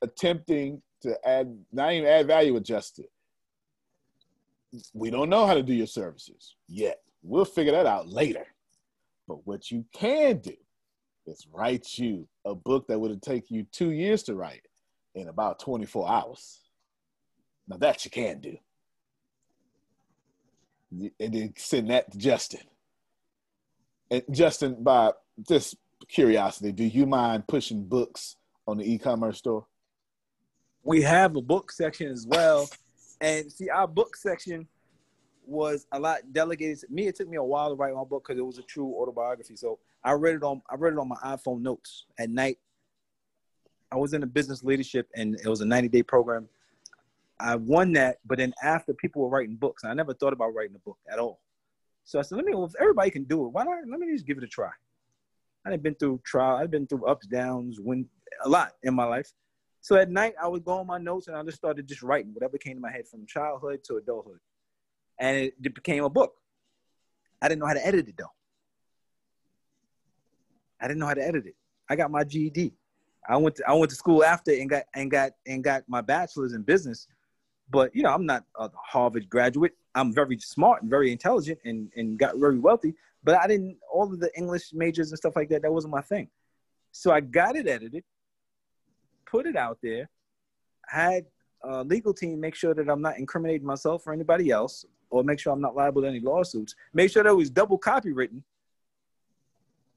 attempting 0.03 0.83
to 1.03 1.17
add, 1.27 1.57
not 1.73 1.93
even 1.93 2.09
add 2.09 2.27
value 2.27 2.53
Justin. 2.65 3.07
We 4.93 5.11
don't 5.11 5.31
know 5.31 5.47
how 5.47 5.55
to 5.55 5.63
do 5.63 5.73
your 5.73 5.87
services 5.87 6.57
yet. 6.69 7.01
We'll 7.23 7.45
figure 7.45 7.73
that 7.73 7.87
out 7.87 8.09
later. 8.09 8.47
But 9.27 9.47
what 9.47 9.71
you 9.71 9.85
can 9.93 10.39
do 10.39 10.55
is 11.27 11.47
write 11.53 11.99
you 11.99 12.27
a 12.45 12.55
book 12.55 12.87
that 12.89 12.99
would 12.99 13.11
have 13.11 13.21
taken 13.21 13.57
you 13.57 13.67
two 13.71 13.91
years 13.91 14.23
to 14.25 14.35
write 14.35 14.67
in 15.15 15.29
about 15.29 15.59
24 15.59 16.09
hours. 16.09 16.61
Now 17.67 17.77
that 17.79 18.05
you 18.05 18.11
can 18.11 18.41
do. 18.41 18.57
And 21.21 21.35
then 21.35 21.53
send 21.57 21.91
that 21.91 22.11
to 22.13 22.19
Justin. 22.19 22.63
And 24.11 24.23
Justin, 24.31 24.83
by 24.83 25.13
just 25.47 25.77
curiosity, 26.09 26.73
do 26.73 26.85
you 26.85 27.07
mind 27.07 27.47
pushing 27.47 27.85
books 27.85 28.37
on 28.67 28.79
the 28.79 28.93
e-commerce 28.93 29.39
store? 29.39 29.67
We 30.83 31.03
have 31.03 31.37
a 31.37 31.43
book 31.43 31.71
section 31.71 32.11
as 32.11 32.27
well. 32.27 32.69
and 33.21 33.51
see, 33.51 33.69
our 33.69 33.87
book 33.87 34.17
section 34.17 34.67
was 35.45 35.87
a 35.93 35.99
lot 35.99 36.21
delegated 36.33 36.81
to 36.81 36.87
me. 36.91 37.07
It 37.07 37.17
took 37.17 37.29
me 37.29 37.37
a 37.37 37.43
while 37.43 37.71
to 37.71 37.75
write 37.75 37.95
my 37.95 38.05
book 38.05 38.25
because 38.27 38.39
it 38.39 38.45
was 38.45 38.59
a 38.59 38.63
true 38.63 38.95
autobiography. 39.01 39.57
So 39.57 39.79
I 40.05 40.13
read 40.13 40.37
it 40.37 40.43
on 40.43 40.63
I 40.71 40.75
read 40.77 40.93
it 40.93 40.99
on 40.99 41.09
my 41.09 41.17
iPhone 41.25 41.63
notes 41.63 42.05
at 42.19 42.31
night. 42.31 42.59
I 43.91 43.97
was 43.97 44.13
in 44.13 44.23
a 44.23 44.27
business 44.27 44.63
leadership 44.63 45.09
and 45.17 45.35
it 45.35 45.49
was 45.49 45.63
a 45.63 45.65
90 45.65 45.89
day 45.89 46.03
program. 46.03 46.49
I 47.41 47.57
won 47.57 47.93
that, 47.93 48.19
but 48.27 48.39
then 48.39 48.53
after 48.63 48.93
people 48.93 49.23
were 49.23 49.29
writing 49.29 49.57
books, 49.57 49.85
I 49.85 49.95
never 49.95 50.13
thought 50.13 50.33
about 50.33 50.55
writing 50.55 50.75
a 50.75 50.81
book 50.81 50.99
at 51.11 51.19
all. 51.19 51.41
So 52.05 52.19
I 52.19 52.23
said, 52.23 52.37
let 52.37 52.45
me, 52.45 52.53
if 52.53 52.73
everybody 52.81 53.11
can 53.11 53.25
do 53.25 53.47
it, 53.47 53.49
why 53.51 53.65
not? 53.65 53.79
Let 53.89 54.01
me 54.01 54.13
just 54.13 54.27
give 54.27 54.39
it 54.39 54.45
a 54.45 54.49
try. 54.49 54.71
I've 55.73 55.83
been 55.83 55.95
through 55.95 56.21
trial. 56.25 56.57
I've 56.57 56.71
been 56.71 56.87
through 56.87 57.07
ups, 57.07 57.27
downs, 57.27 57.79
win 57.81 58.07
a 58.45 58.49
lot 58.49 58.73
in 58.83 58.95
my 58.95 59.05
life. 59.05 59.33
So 59.81 59.97
at 59.97 60.11
night, 60.11 60.35
I 60.41 60.49
would 60.49 60.65
go 60.65 60.73
on 60.73 60.87
my 60.87 60.99
notes 60.99 61.29
and 61.29 61.37
I 61.37 61.43
just 61.43 61.59
started 61.59 61.87
just 61.87 62.03
writing 62.03 62.33
whatever 62.35 62.59
came 62.59 62.75
to 62.75 62.81
my 62.81 62.91
head 62.91 63.07
from 63.07 63.27
childhood 63.27 63.85
to 63.85 63.97
adulthood, 63.97 64.41
and 65.19 65.37
it, 65.37 65.55
it 65.63 65.75
became 65.75 66.05
a 66.05 66.11
book. 66.11 66.35
I 67.41 67.49
didn't 67.49 67.61
know 67.61 67.67
how 67.67 67.75
to 67.75 67.87
edit 67.87 68.09
it 68.09 68.17
though. 68.17 68.33
I 70.81 70.89
didn't 70.89 71.01
know 71.01 71.07
how 71.07 71.15
to 71.15 71.27
edit 71.27 71.47
it. 71.47 71.55
I 71.89 71.97
got 71.97 72.11
my 72.11 72.25
GED. 72.25 72.73
I 73.29 73.37
went 73.37 73.57
to 73.57 73.69
I 73.69 73.75
went 73.75 73.91
to 73.91 73.97
school 73.97 74.25
after 74.25 74.53
and 74.53 74.69
got 74.69 74.85
and 74.95 75.11
got 75.11 75.33
and 75.47 75.63
got 75.63 75.85
my 75.89 76.01
bachelor's 76.01 76.55
in 76.55 76.63
business. 76.63 77.07
But 77.71 77.95
you 77.95 78.03
know, 78.03 78.13
I'm 78.13 78.27
not 78.27 78.45
a 78.59 78.71
Harvard 78.75 79.29
graduate. 79.29 79.73
I'm 79.95 80.13
very 80.13 80.39
smart 80.39 80.83
and 80.83 80.91
very 80.91 81.13
intelligent 81.13 81.59
and, 81.65 81.91
and 81.97 82.19
got 82.19 82.37
very 82.37 82.59
wealthy 82.59 82.95
but 83.29 83.39
I 83.39 83.47
didn't 83.47 83.77
all 83.93 84.11
of 84.11 84.21
the 84.21 84.31
English 84.39 84.73
majors 84.73 85.11
and 85.11 85.19
stuff 85.19 85.37
like 85.37 85.51
that. 85.51 85.61
That 85.61 85.71
wasn't 85.71 85.93
my 85.93 86.01
thing. 86.01 86.29
So 86.93 87.13
I 87.13 87.21
got 87.21 87.57
it 87.57 87.69
edited, 87.69 88.03
put 89.27 89.45
it 89.45 89.55
out 89.55 89.77
there, 89.83 90.09
had 90.87 91.27
a 91.63 91.85
legal 91.85 92.15
team 92.15 92.41
make 92.41 92.55
sure 92.55 92.73
that 92.73 92.89
I'm 92.89 93.03
not 93.03 93.19
incriminating 93.19 93.67
myself 93.67 94.07
or 94.07 94.15
anybody 94.15 94.49
else, 94.49 94.87
or 95.11 95.23
make 95.23 95.41
sure 95.41 95.53
I'm 95.53 95.61
not 95.61 95.77
liable 95.77 96.01
to 96.01 96.09
any 96.09 96.21
lawsuits. 96.21 96.75
Make 96.95 97.11
sure 97.11 97.23
that 97.23 97.29
it 97.29 97.35
was 97.35 97.51
double 97.51 97.79
copywritten, 97.79 98.41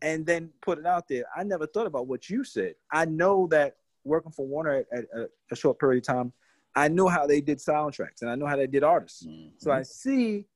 and 0.02 0.26
then 0.26 0.50
put 0.62 0.78
it 0.78 0.86
out 0.86 1.08
there. 1.08 1.24
I 1.34 1.44
never 1.44 1.66
thought 1.66 1.88
about 1.88 2.08
what 2.08 2.30
you 2.30 2.44
said. 2.44 2.76
I 2.92 3.06
know 3.06 3.48
that 3.52 3.78
working 4.04 4.34
for 4.34 4.46
Warner 4.46 4.74
at, 4.74 4.88
at 4.92 5.06
a, 5.16 5.30
a 5.52 5.56
short 5.56 5.80
period 5.80 6.04
of 6.04 6.16
time, 6.16 6.34
I 6.76 6.90
knew 6.90 7.08
how 7.08 7.28
they 7.28 7.40
did 7.40 7.60
soundtracks 7.60 8.24
and 8.24 8.30
I 8.30 8.36
know 8.36 8.48
how 8.48 8.58
they 8.58 8.68
did 8.68 8.84
artists. 8.84 9.26
Mm-hmm. 9.26 9.52
So 9.58 9.72
I 9.72 9.84
see 9.84 10.48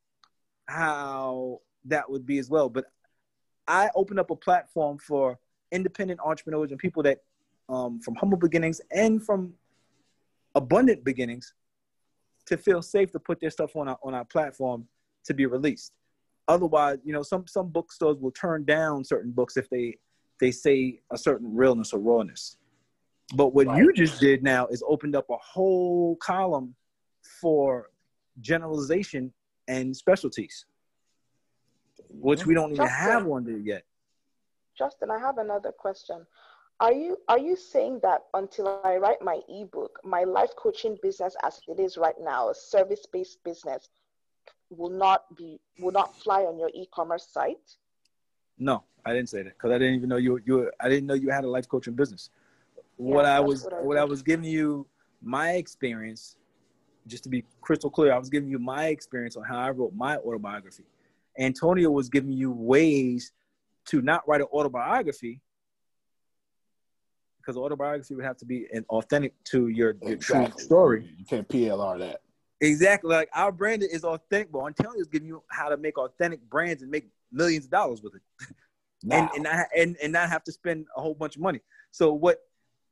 how 0.65 1.61
that 1.85 2.09
would 2.09 2.25
be 2.25 2.37
as 2.39 2.49
well. 2.49 2.69
But 2.69 2.85
I 3.67 3.89
opened 3.95 4.19
up 4.19 4.29
a 4.31 4.35
platform 4.35 4.97
for 4.97 5.39
independent 5.71 6.19
entrepreneurs 6.23 6.71
and 6.71 6.79
people 6.79 7.03
that 7.03 7.19
um, 7.69 7.99
from 7.99 8.15
humble 8.15 8.37
beginnings 8.37 8.79
and 8.91 9.23
from 9.23 9.53
abundant 10.53 11.03
beginnings 11.03 11.53
to 12.45 12.57
feel 12.57 12.81
safe 12.81 13.11
to 13.11 13.19
put 13.19 13.39
their 13.39 13.49
stuff 13.49 13.75
on 13.75 13.87
our, 13.87 13.97
on 14.03 14.13
our 14.13 14.25
platform 14.25 14.87
to 15.25 15.33
be 15.33 15.45
released. 15.45 15.91
Otherwise, 16.47 16.99
you 17.03 17.11
know, 17.11 17.23
some 17.23 17.47
some 17.47 17.69
bookstores 17.69 18.17
will 18.19 18.31
turn 18.31 18.63
down 18.65 19.03
certain 19.03 19.31
books 19.31 19.57
if 19.57 19.67
they 19.69 19.97
they 20.39 20.51
say 20.51 20.99
a 21.11 21.17
certain 21.17 21.55
realness 21.55 21.91
or 21.91 21.99
rawness. 21.99 22.57
But 23.33 23.55
what 23.55 23.65
right. 23.65 23.81
you 23.81 23.91
just 23.93 24.19
did 24.19 24.43
now 24.43 24.67
is 24.67 24.83
opened 24.87 25.15
up 25.15 25.27
a 25.31 25.37
whole 25.37 26.15
column 26.17 26.75
for 27.41 27.89
generalization 28.41 29.33
and 29.67 29.95
specialties 29.95 30.65
which 32.19 32.45
we 32.45 32.53
don't 32.53 32.71
even 32.71 32.85
Justin, 32.85 33.11
have 33.11 33.25
one 33.25 33.63
yet. 33.65 33.83
Justin, 34.77 35.11
I 35.11 35.19
have 35.19 35.37
another 35.37 35.71
question. 35.71 36.25
Are 36.79 36.91
you 36.91 37.17
are 37.29 37.39
you 37.39 37.55
saying 37.55 38.01
that 38.03 38.23
until 38.33 38.81
I 38.83 38.97
write 38.97 39.21
my 39.21 39.39
ebook, 39.47 39.99
my 40.03 40.23
life 40.23 40.49
coaching 40.57 40.97
business 41.01 41.35
as 41.43 41.61
it 41.67 41.79
is 41.79 41.97
right 41.97 42.15
now, 42.19 42.49
a 42.49 42.55
service-based 42.55 43.43
business, 43.45 43.87
will 44.69 44.89
not 44.89 45.23
be 45.37 45.59
will 45.79 45.93
not 45.93 46.13
fly 46.15 46.41
on 46.41 46.59
your 46.59 46.69
e-commerce 46.73 47.27
site? 47.31 47.77
No, 48.57 48.83
I 49.05 49.13
didn't 49.13 49.29
say 49.29 49.43
that 49.43 49.53
because 49.53 49.71
I 49.71 49.77
didn't 49.77 49.95
even 49.95 50.09
know 50.09 50.17
you 50.17 50.41
you 50.45 50.69
I 50.79 50.89
didn't 50.89 51.07
know 51.07 51.13
you 51.13 51.29
had 51.29 51.45
a 51.45 51.49
life 51.49 51.67
coaching 51.69 51.93
business. 51.93 52.29
Yeah, 52.75 53.13
what 53.15 53.25
I 53.25 53.39
was 53.39 53.63
what 53.63 53.73
I, 53.73 53.81
what 53.81 53.97
I 53.97 54.03
was 54.03 54.21
giving 54.21 54.49
you 54.49 54.85
my 55.21 55.51
experience, 55.53 56.35
just 57.07 57.23
to 57.23 57.29
be 57.29 57.45
crystal 57.61 57.89
clear, 57.89 58.11
I 58.13 58.17
was 58.17 58.29
giving 58.29 58.49
you 58.49 58.59
my 58.59 58.87
experience 58.87 59.37
on 59.37 59.43
how 59.43 59.59
I 59.59 59.69
wrote 59.69 59.93
my 59.93 60.17
autobiography. 60.17 60.83
Antonio 61.37 61.89
was 61.91 62.09
giving 62.09 62.31
you 62.31 62.51
ways 62.51 63.31
to 63.87 64.01
not 64.01 64.27
write 64.27 64.41
an 64.41 64.47
autobiography 64.51 65.41
because 67.37 67.57
autobiography 67.57 68.15
would 68.15 68.25
have 68.25 68.37
to 68.37 68.45
be 68.45 68.65
an 68.73 68.85
authentic 68.89 69.33
to 69.43 69.67
your, 69.67 69.95
your 70.01 70.13
exactly. 70.13 70.51
true 70.51 70.59
story. 70.59 71.09
You 71.17 71.25
can't 71.25 71.47
PLR 71.47 71.99
that. 71.99 72.21
Exactly. 72.61 73.13
Like 73.13 73.29
our 73.33 73.51
brand 73.51 73.83
is 73.83 74.03
authentic, 74.03 74.51
but 74.51 74.65
Antonio 74.65 74.99
is 74.99 75.07
giving 75.07 75.27
you 75.27 75.43
how 75.49 75.69
to 75.69 75.77
make 75.77 75.97
authentic 75.97 76.41
brands 76.49 76.81
and 76.81 76.89
make 76.89 77.09
millions 77.31 77.65
of 77.65 77.71
dollars 77.71 78.01
with 78.01 78.15
it. 78.15 78.21
and, 79.11 79.29
and, 79.35 79.43
not, 79.43 79.67
and, 79.77 79.97
and 80.01 80.13
not 80.13 80.29
have 80.29 80.43
to 80.45 80.51
spend 80.51 80.87
a 80.95 81.01
whole 81.01 81.13
bunch 81.13 81.35
of 81.35 81.41
money. 81.41 81.59
So 81.91 82.13
what 82.13 82.39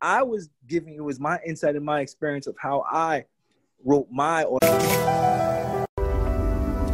I 0.01 0.21
was 0.21 0.49
giving 0.67 0.93
you 0.93 1.03
was 1.03 1.19
my 1.19 1.39
insight 1.45 1.75
and 1.75 1.85
my 1.85 2.01
experience 2.01 2.45
of 2.45 2.55
how 2.59 2.83
I 2.91 3.25
wrote 3.83 4.07
my 4.11 4.43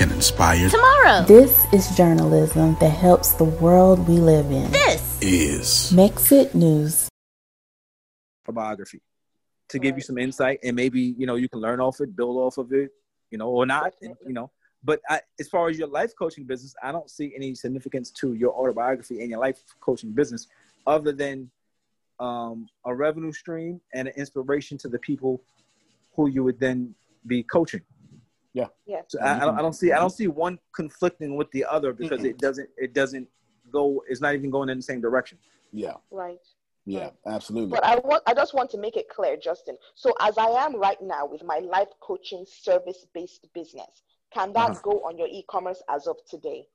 can 0.00 0.10
inspire. 0.12 0.70
Tomorrow. 0.70 1.24
This 1.26 1.66
is 1.74 1.94
journalism 1.94 2.74
that 2.80 2.88
helps 2.88 3.34
the 3.34 3.44
world 3.44 4.08
we 4.08 4.14
live 4.14 4.50
in. 4.50 4.70
This 4.70 5.18
is 5.20 5.92
Mexit 5.92 6.54
News. 6.54 7.10
biography 8.48 9.00
to 9.68 9.78
give 9.78 9.96
you 9.96 10.02
some 10.02 10.16
insight 10.18 10.58
and 10.64 10.74
maybe 10.74 11.14
you 11.18 11.26
know 11.26 11.36
you 11.36 11.48
can 11.48 11.60
learn 11.60 11.80
off 11.80 12.00
it 12.00 12.16
build 12.16 12.36
off 12.36 12.58
of 12.58 12.72
it 12.72 12.90
you 13.30 13.38
know 13.38 13.48
or 13.48 13.64
not 13.64 13.92
you 14.02 14.32
know 14.38 14.50
but 14.82 15.00
I, 15.08 15.20
as 15.38 15.46
far 15.48 15.68
as 15.68 15.78
your 15.78 15.86
life 15.86 16.12
coaching 16.18 16.42
business 16.42 16.74
i 16.82 16.90
don't 16.90 17.08
see 17.08 17.32
any 17.36 17.54
significance 17.54 18.10
to 18.22 18.34
your 18.34 18.52
autobiography 18.52 19.20
and 19.20 19.30
your 19.30 19.38
life 19.38 19.62
coaching 19.78 20.10
business 20.10 20.48
other 20.84 21.12
than 21.12 21.48
um, 22.18 22.66
a 22.84 22.92
revenue 22.92 23.30
stream 23.30 23.80
and 23.94 24.08
an 24.08 24.14
inspiration 24.16 24.76
to 24.78 24.88
the 24.88 24.98
people 24.98 25.40
who 26.16 26.26
you 26.26 26.42
would 26.42 26.58
then 26.58 26.92
be 27.28 27.44
coaching 27.44 27.82
yeah 28.54 28.66
yeah 28.86 29.02
so 29.08 29.18
I, 29.20 29.36
I, 29.36 29.62
don't, 29.62 29.72
see 29.72 29.92
i 29.92 29.98
don't 29.98 30.10
see 30.10 30.26
one 30.26 30.58
conflicting 30.74 31.36
with 31.36 31.50
the 31.52 31.64
other 31.64 31.92
because 31.92 32.24
it 32.24 32.38
doesn't 32.38 32.68
it 32.76 32.94
doesn't 32.94 33.28
go 33.70 34.02
it's 34.08 34.20
not 34.20 34.34
even 34.34 34.50
going 34.50 34.68
in 34.68 34.78
the 34.78 34.82
same 34.82 35.00
direction 35.00 35.38
yeah 35.72 35.94
Right. 36.10 36.38
yeah 36.86 37.10
absolutely 37.26 37.70
But 37.70 37.84
I 37.84 37.96
want 37.96 38.22
I 38.26 38.34
just 38.34 38.52
want 38.54 38.70
to 38.70 38.78
make 38.78 38.96
it 38.96 39.08
clear, 39.08 39.36
Justin. 39.36 39.76
So 39.94 40.12
as 40.20 40.36
I 40.38 40.48
am 40.64 40.74
right 40.76 41.00
now 41.00 41.24
with 41.26 41.44
my 41.44 41.58
life 41.58 41.88
coaching 42.00 42.44
service 42.48 43.06
based 43.14 43.46
business, 43.54 44.02
can 44.34 44.52
that 44.54 44.70
Uh-huh. 44.70 44.80
go 44.82 44.90
on 45.08 45.16
your 45.18 45.28
e-commerce 45.30 45.82
as 45.88 46.06
of 46.08 46.16
today? 46.28 46.66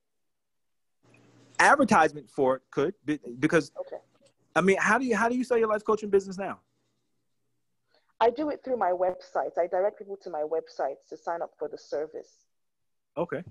advertisement 1.59 2.29
for 2.29 2.57
it 2.57 2.61
could 2.71 2.93
be- 3.05 3.19
because 3.39 3.71
Okay. 3.79 3.97
i 4.55 4.61
mean 4.61 4.77
how 4.79 4.97
do 4.97 5.05
you 5.05 5.15
how 5.15 5.29
do 5.29 5.35
you 5.37 5.43
sell 5.43 5.57
your 5.57 5.69
life 5.69 5.83
coaching 5.85 6.09
business 6.09 6.37
now 6.37 6.59
I 8.19 8.29
do 8.29 8.49
it 8.49 8.61
through 8.63 8.77
my 8.77 8.91
website. 8.91 9.57
I 9.57 9.67
direct 9.67 9.97
people 9.97 10.17
to 10.23 10.29
my 10.29 10.43
website 10.43 10.95
to 11.09 11.17
sign 11.17 11.41
up 11.41 11.51
for 11.59 11.67
the 11.67 11.77
service. 11.77 12.45
okay. 13.17 13.43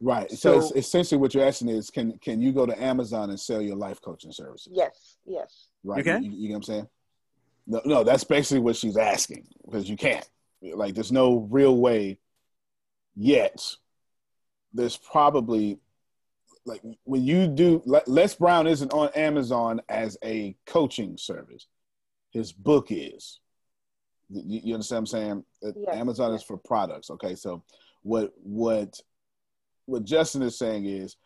Right. 0.00 0.30
So, 0.30 0.60
So- 0.60 0.74
essentially 0.76 1.20
what 1.20 1.34
you're 1.34 1.44
asking 1.44 1.70
is 1.70 1.90
can 1.90 2.18
can 2.18 2.40
you 2.40 2.52
go 2.52 2.64
to 2.66 2.82
amazon 2.82 3.30
and 3.30 3.40
sell 3.40 3.60
your 3.60 3.74
life 3.74 4.00
coaching 4.00 4.30
services? 4.30 4.72
Yes, 4.72 5.16
yes. 5.26 5.70
right. 5.82 5.98
You 5.98 6.04
can? 6.04 6.22
you, 6.22 6.30
you 6.30 6.48
know 6.48 6.52
what 6.52 6.56
i'm 6.58 6.62
saying? 6.62 6.88
No, 7.66 7.82
no 7.84 8.04
that's 8.04 8.22
basically 8.22 8.60
what 8.60 8.76
she's 8.76 8.96
asking 8.96 9.48
because 9.64 9.90
you 9.90 9.96
can't. 9.96 10.28
Like 10.62 10.94
there's 10.94 11.10
no 11.10 11.48
real 11.50 11.76
way 11.78 12.18
yet. 13.16 13.60
There's 14.72 14.96
probably 14.96 15.80
like 16.64 16.80
when 17.02 17.24
you 17.24 17.48
do 17.48 17.82
les 18.06 18.34
brown 18.36 18.68
isn't 18.68 18.92
on 18.92 19.08
amazon 19.16 19.80
as 19.88 20.16
a 20.24 20.54
coaching 20.64 21.16
service. 21.18 21.66
His 22.30 22.52
book 22.52 22.86
is 22.90 23.40
you, 24.30 24.60
you 24.64 24.74
understand 24.74 24.96
what 24.96 25.00
i'm 25.00 25.06
saying? 25.06 25.44
Uh, 25.64 25.72
yes, 25.76 25.96
amazon 25.96 26.34
is 26.34 26.42
for 26.42 26.56
products 26.56 27.10
okay? 27.10 27.34
So 27.34 27.62
what 28.02 28.32
what 28.42 29.00
what 29.86 30.04
justin 30.04 30.42
is 30.42 30.58
saying 30.58 30.86
is 30.86 31.16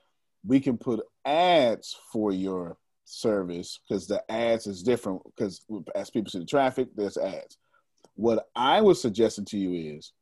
we 0.47 0.61
can 0.61 0.77
put 0.77 1.01
ads 1.25 1.97
for 2.13 2.33
your 2.33 2.77
service 3.05 3.81
because 3.89 4.07
the 4.07 4.23
ads 4.31 4.67
is 4.67 4.83
different 4.83 5.23
because 5.25 5.65
as 5.95 6.11
people 6.11 6.31
see 6.31 6.39
the 6.39 6.45
traffic 6.45 6.89
there's 6.95 7.17
ads. 7.17 7.59
What 8.15 8.49
i 8.55 8.81
was 8.81 9.01
suggesting 9.01 9.45
to 9.47 9.59
you 9.59 9.97
is 9.97 10.13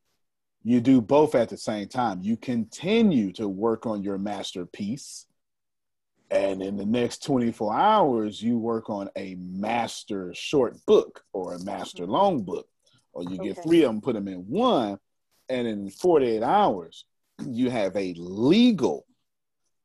you 0.63 0.79
do 0.79 1.01
both 1.01 1.33
at 1.33 1.49
the 1.49 1.57
same 1.57 1.87
time. 1.87 2.19
You 2.21 2.37
continue 2.37 3.31
to 3.33 3.47
work 3.47 3.87
on 3.87 4.03
your 4.03 4.19
masterpiece 4.19 5.25
and 6.29 6.61
in 6.61 6.77
the 6.77 6.85
next 6.85 7.23
24 7.23 7.75
hours 7.75 8.41
you 8.41 8.57
work 8.57 8.89
on 8.89 9.09
a 9.17 9.35
master 9.35 10.33
short 10.33 10.77
book 10.85 11.23
or 11.33 11.53
a 11.53 11.63
master 11.63 12.07
long 12.07 12.41
book 12.41 12.67
or 13.13 13.23
you 13.23 13.37
get 13.37 13.57
Okay. 13.57 13.61
three 13.63 13.83
of 13.83 13.89
them 13.89 14.01
put 14.01 14.13
them 14.13 14.27
in 14.27 14.39
one 14.47 14.97
and 15.49 15.67
in 15.67 15.89
48 15.89 16.43
hours 16.43 17.05
you 17.47 17.69
have 17.69 17.95
a 17.95 18.13
legal 18.17 19.05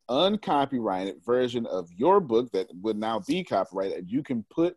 uncopyrighted 0.09 1.17
version 1.25 1.67
of 1.67 1.89
your 1.93 2.21
book 2.21 2.51
that 2.53 2.69
would 2.81 2.97
now 2.97 3.21
be 3.27 3.43
copyrighted 3.43 3.99
and 3.99 4.11
you 4.11 4.23
can 4.23 4.45
put 4.51 4.77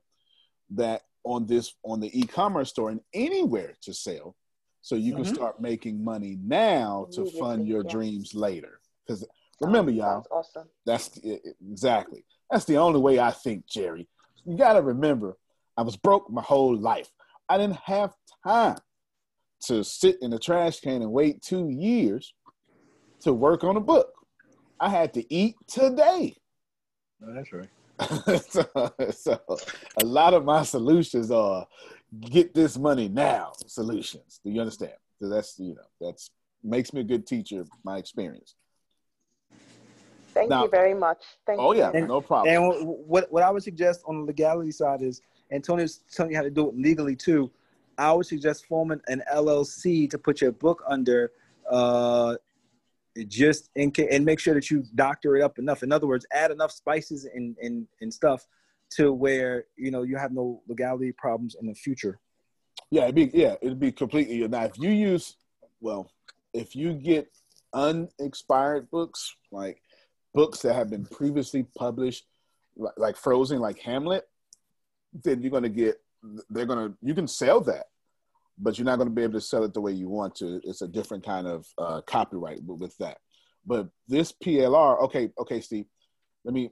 that 0.72 1.04
on 1.24 1.46
this 1.46 1.74
on 1.84 2.00
the 2.00 2.20
e-commerce 2.20 2.70
store 2.70 2.90
and 2.90 3.02
anywhere 3.14 3.76
to 3.82 3.94
sell 3.94 4.36
so 4.82 4.96
you 4.96 5.14
can 5.14 5.24
Mhm. 5.24 5.36
start 5.36 5.62
making 5.62 6.04
money 6.04 6.38
now 6.42 7.08
to 7.12 7.26
fund 7.26 7.68
your 7.68 7.84
yes. 7.84 7.92
dreams 7.92 8.34
later 8.34 8.80
because 9.06 9.24
remember 9.62 9.92
y'all 9.92 10.24
Sounds 10.24 10.28
awesome. 10.32 10.70
that's 10.86 11.10
the, 11.10 11.40
exactly 11.70 12.24
that's 12.50 12.66
the 12.66 12.78
only 12.78 13.00
way 13.00 13.20
i 13.20 13.30
think 13.30 13.66
jerry 13.68 14.08
you 14.46 14.58
got 14.58 14.74
to 14.74 14.82
remember 14.82 15.38
i 15.78 15.82
was 15.82 15.98
broke 15.98 16.30
my 16.32 16.42
whole 16.42 16.76
life 16.76 17.12
i 17.50 17.58
didn't 17.58 17.76
have 17.76 18.14
time 18.44 18.78
to 19.62 19.84
sit 19.84 20.18
in 20.22 20.32
the 20.32 20.40
trash 20.40 20.80
can 20.80 21.02
and 21.02 21.12
wait 21.12 21.42
two 21.42 21.70
years 21.70 22.34
to 23.22 23.34
work 23.34 23.64
on 23.64 23.76
a 23.76 23.82
book 23.82 24.08
i 24.80 24.90
had 24.90 25.14
to 25.14 25.34
eat 25.34 25.56
today 25.68 26.36
that's 27.20 27.52
right 27.52 27.68
so, 28.50 28.64
so 29.12 29.40
a 30.02 30.06
lot 30.06 30.34
of 30.34 30.46
my 30.46 30.64
solutions 30.64 31.32
are 31.32 31.68
get 32.22 32.54
this 32.54 32.78
money 32.78 33.10
now 33.10 33.52
solutions 33.68 34.40
do 34.44 34.52
you 34.52 34.62
understand 34.62 34.94
so 35.22 35.28
that's 35.28 35.60
you 35.60 35.76
know 35.76 35.82
that's 36.00 36.32
makes 36.64 36.94
me 36.94 37.02
a 37.02 37.04
good 37.04 37.28
teacher 37.28 37.66
my 37.84 37.98
experience 37.98 38.56
Thank 40.34 40.52
Now- 40.52 40.64
you 40.64 40.70
very 40.70 40.94
much. 40.94 41.24
Thank 41.46 41.60
oh 41.60 41.74
you. 41.74 41.80
yeah 41.80 41.92
no 41.92 42.22
problem 42.22 42.54
And 42.54 42.88
what 42.88 43.32
what 43.32 43.44
I 43.44 43.50
would 43.50 43.64
suggest 43.64 44.04
on 44.06 44.20
the 44.22 44.26
legality 44.26 44.72
side 44.72 45.02
is, 45.02 45.22
Antonio's 45.52 46.02
telling 46.14 46.32
you 46.32 46.38
how 46.38 46.44
to 46.44 46.50
do 46.52 46.70
it 46.70 46.78
legally 46.78 47.16
too. 47.16 47.50
I 48.00 48.14
would 48.14 48.26
suggest 48.26 48.66
forming 48.66 49.02
an 49.10 49.22
LLC 49.32 50.10
to 50.10 50.18
put 50.18 50.40
your 50.40 50.54
book 50.54 50.82
under, 50.88 51.34
uh, 51.70 52.36
just 53.28 53.70
in 53.76 53.92
and 54.10 54.24
make 54.24 54.40
sure 54.40 54.54
that 54.54 54.72
you 54.72 54.86
doctor 54.96 55.36
it 55.36 55.44
up 55.44 55.60
enough. 55.60 55.84
In 55.84 55.92
other 55.92 56.08
words, 56.08 56.26
add 56.32 56.50
enough 56.50 56.72
spices 56.72 57.26
and 57.26 57.58
and, 57.62 57.86
and 58.00 58.12
stuff 58.14 58.48
to 58.92 59.12
where 59.12 59.66
you 59.76 59.92
know 59.92 60.04
you 60.04 60.16
have 60.16 60.32
no 60.32 60.62
legality 60.68 61.12
problems 61.12 61.58
in 61.60 61.68
the 61.68 61.76
future. 61.76 62.20
Yeah, 62.90 63.04
it'd 63.04 63.16
be 63.16 63.30
yeah, 63.34 63.56
it'd 63.62 63.80
be 63.80 63.92
completely 63.92 64.48
now 64.48 64.64
if 64.64 64.80
you 64.80 64.92
use 64.92 65.36
well, 65.82 66.10
if 66.54 66.78
you 66.78 66.94
get 66.94 67.30
unexpired 67.74 68.90
books, 68.90 69.36
like 69.52 69.82
books 70.34 70.62
that 70.62 70.74
have 70.74 70.90
been 70.90 71.06
previously 71.06 71.64
published 71.78 72.26
like, 72.78 72.98
like 72.98 73.18
Frozen, 73.18 73.60
like 73.60 73.80
Hamlet, 73.80 74.26
then 75.24 75.42
you're 75.42 75.52
gonna 75.52 75.68
get 75.68 76.02
they're 76.50 76.66
gonna 76.66 76.94
you 77.02 77.14
can 77.14 77.28
sell 77.28 77.62
that, 77.62 77.86
but 78.58 78.78
you're 78.78 78.86
not 78.86 78.98
gonna 78.98 79.10
be 79.10 79.24
able 79.24 79.34
to 79.34 79.42
sell 79.42 79.64
it 79.64 79.74
the 79.74 79.82
way 79.82 79.92
you 79.92 80.10
want 80.10 80.36
to. 80.36 80.60
It's 80.64 80.82
a 80.82 80.88
different 80.88 81.26
kind 81.26 81.48
of 81.48 81.66
uh, 81.78 82.02
copyright 82.02 82.60
with 82.64 82.96
that. 82.98 83.18
But 83.66 83.90
this 84.08 84.32
PLR, 84.32 85.02
okay, 85.04 85.30
okay, 85.40 85.62
Steve, 85.62 85.86
let 86.44 86.54
me 86.54 86.70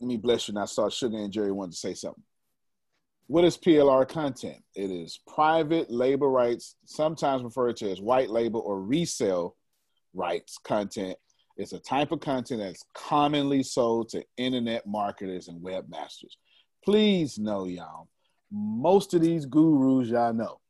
let 0.00 0.08
me 0.08 0.16
bless 0.16 0.48
you. 0.48 0.52
And 0.52 0.62
I 0.62 0.66
saw 0.66 0.88
Sugar 0.88 1.16
and 1.16 1.32
Jerry 1.32 1.52
wanted 1.52 1.72
to 1.72 1.78
say 1.78 1.94
something. 1.94 2.22
What 3.26 3.44
is 3.44 3.56
PLR 3.56 4.06
content? 4.06 4.62
It 4.74 4.90
is 4.90 5.20
private 5.26 5.90
label 5.90 6.28
rights, 6.28 6.76
sometimes 6.84 7.42
referred 7.42 7.76
to 7.78 7.90
as 7.90 8.00
white 8.00 8.28
label 8.28 8.60
or 8.60 8.82
resale 8.82 9.56
rights 10.12 10.58
content. 10.62 11.16
It's 11.56 11.72
a 11.72 11.78
type 11.78 12.12
of 12.12 12.20
content 12.20 12.60
that's 12.60 12.84
commonly 12.94 13.62
sold 13.62 14.10
to 14.10 14.24
internet 14.36 14.86
marketers 14.86 15.48
and 15.48 15.62
webmasters. 15.62 16.34
Please 16.84 17.38
know, 17.38 17.64
y'all, 17.64 18.08
most 18.54 19.14
of 19.14 19.20
these 19.20 19.46
gurus 19.46 20.08
y'all 20.08 20.32
know 20.32 20.60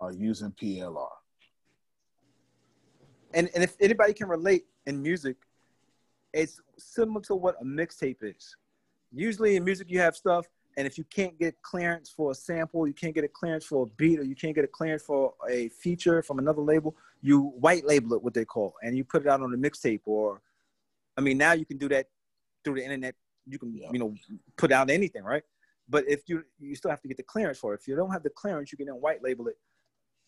are 0.00 0.12
using 0.12 0.52
PLR. 0.52 1.08
and 3.34 3.50
and 3.54 3.64
if 3.64 3.76
anybody 3.80 4.12
can 4.12 4.28
relate 4.28 4.66
in 4.86 5.02
music, 5.02 5.36
it's 6.32 6.60
similar 6.78 7.20
to 7.22 7.34
what 7.34 7.56
a 7.60 7.64
mixtape 7.64 8.18
is. 8.22 8.56
Usually 9.12 9.56
in 9.56 9.64
music 9.64 9.90
you 9.90 9.98
have 9.98 10.14
stuff, 10.14 10.46
and 10.76 10.86
if 10.86 10.96
you 10.96 11.04
can't 11.04 11.36
get 11.40 11.60
clearance 11.62 12.08
for 12.08 12.30
a 12.30 12.34
sample, 12.34 12.86
you 12.86 12.94
can't 12.94 13.14
get 13.14 13.24
a 13.24 13.28
clearance 13.28 13.64
for 13.64 13.84
a 13.84 13.90
beat, 13.96 14.20
or 14.20 14.22
you 14.22 14.36
can't 14.36 14.54
get 14.54 14.64
a 14.64 14.68
clearance 14.68 15.02
for 15.02 15.34
a 15.50 15.68
feature 15.70 16.22
from 16.22 16.38
another 16.38 16.62
label, 16.62 16.94
you 17.20 17.40
white 17.40 17.84
label 17.84 18.14
it, 18.14 18.22
what 18.22 18.32
they 18.32 18.44
call, 18.44 18.74
and 18.82 18.96
you 18.96 19.02
put 19.02 19.22
it 19.22 19.28
out 19.28 19.40
on 19.40 19.52
a 19.52 19.56
mixtape. 19.56 20.02
Or, 20.04 20.40
I 21.16 21.20
mean, 21.20 21.36
now 21.36 21.52
you 21.52 21.64
can 21.64 21.78
do 21.78 21.88
that 21.88 22.06
through 22.62 22.76
the 22.76 22.84
internet. 22.84 23.16
You 23.46 23.58
can 23.58 23.74
you 23.74 23.98
know 23.98 24.14
put 24.56 24.70
out 24.70 24.88
anything, 24.88 25.24
right? 25.24 25.42
But 25.88 26.04
if 26.08 26.28
you 26.28 26.44
you 26.58 26.74
still 26.74 26.90
have 26.90 27.00
to 27.02 27.08
get 27.08 27.16
the 27.16 27.22
clearance 27.22 27.58
for 27.58 27.74
it. 27.74 27.80
If 27.80 27.88
you 27.88 27.96
don't 27.96 28.10
have 28.10 28.22
the 28.22 28.30
clearance, 28.30 28.70
you 28.72 28.78
can 28.78 28.86
then 28.86 28.96
white 28.96 29.22
label 29.22 29.48
it 29.48 29.56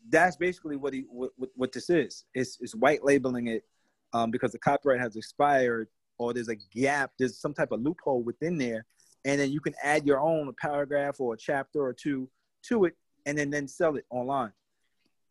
that's 0.08 0.36
basically 0.36 0.76
what 0.76 0.92
he 0.92 1.04
what, 1.11 1.30
what, 1.54 1.72
this 1.72 1.90
is. 1.90 2.24
It's, 2.34 2.58
it's 2.61 2.74
white 2.74 3.04
labeling 3.04 3.48
it 3.48 3.64
um, 4.12 4.30
because 4.30 4.52
the 4.52 4.58
copyright 4.58 5.00
has 5.00 5.16
expired 5.16 5.88
or 6.18 6.32
there's 6.32 6.48
a 6.48 6.56
gap, 6.74 7.12
there's 7.18 7.38
some 7.38 7.54
type 7.54 7.72
of 7.72 7.80
loophole 7.80 8.22
within 8.22 8.58
there, 8.58 8.84
and 9.24 9.40
then 9.40 9.50
you 9.50 9.61
can 9.61 9.74
add 9.82 10.06
your 10.06 10.20
own 10.20 10.52
paragraph 10.61 11.16
or 11.18 11.34
a 11.34 11.36
chapter 11.36 11.80
or 11.80 11.94
two 11.94 12.28
to 12.64 12.84
it, 12.84 12.94
and 13.26 13.38
then 13.38 13.50
then 13.50 13.66
sell 13.66 13.96
it 13.96 14.04
online. 14.11 14.52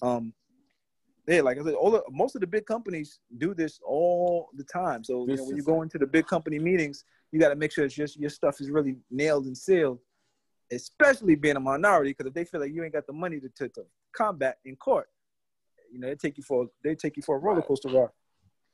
Um, 0.01 0.34
yeah, 1.27 1.41
like 1.41 1.59
I 1.59 1.63
said, 1.63 1.75
all 1.75 1.91
the, 1.91 2.03
most 2.09 2.34
of 2.34 2.41
the 2.41 2.47
big 2.47 2.65
companies 2.65 3.19
do 3.38 3.53
this 3.53 3.80
all 3.86 4.49
the 4.55 4.63
time. 4.63 5.03
So 5.03 5.27
you 5.27 5.36
know, 5.36 5.43
when 5.43 5.57
you 5.57 5.63
go 5.63 5.84
into 5.84 5.99
the 5.99 6.07
big 6.07 6.25
company 6.25 6.57
meetings, 6.57 7.03
you 7.32 7.39
got 7.39 7.49
to 7.49 7.55
make 7.55 7.71
sure 7.71 7.86
it's 7.86 7.93
just 7.93 8.17
your 8.17 8.32
stuff 8.32 8.59
is 8.59 8.71
really 8.71 8.95
nailed 9.11 9.45
and 9.45 9.55
sealed 9.55 9.99
especially 10.72 11.36
being 11.36 11.55
a 11.55 11.59
minority, 11.59 12.11
because 12.11 12.28
if 12.28 12.34
they 12.34 12.45
feel 12.45 12.61
like 12.61 12.74
you 12.74 12.84
ain't 12.84 12.93
got 12.93 13.07
the 13.07 13.13
money 13.13 13.39
to, 13.39 13.49
to, 13.49 13.70
to 13.70 13.82
combat 14.15 14.57
in 14.65 14.76
court, 14.76 15.07
you 15.91 15.99
know, 15.99 16.07
they 16.07 16.15
take 16.15 16.38
you 16.38 16.43
for 16.43 16.67
they 16.84 16.95
take 16.95 17.17
you 17.17 17.24
for 17.24 17.36
a 17.36 17.39
roller 17.39 17.61
coaster 17.61 17.89
ride. 17.89 18.09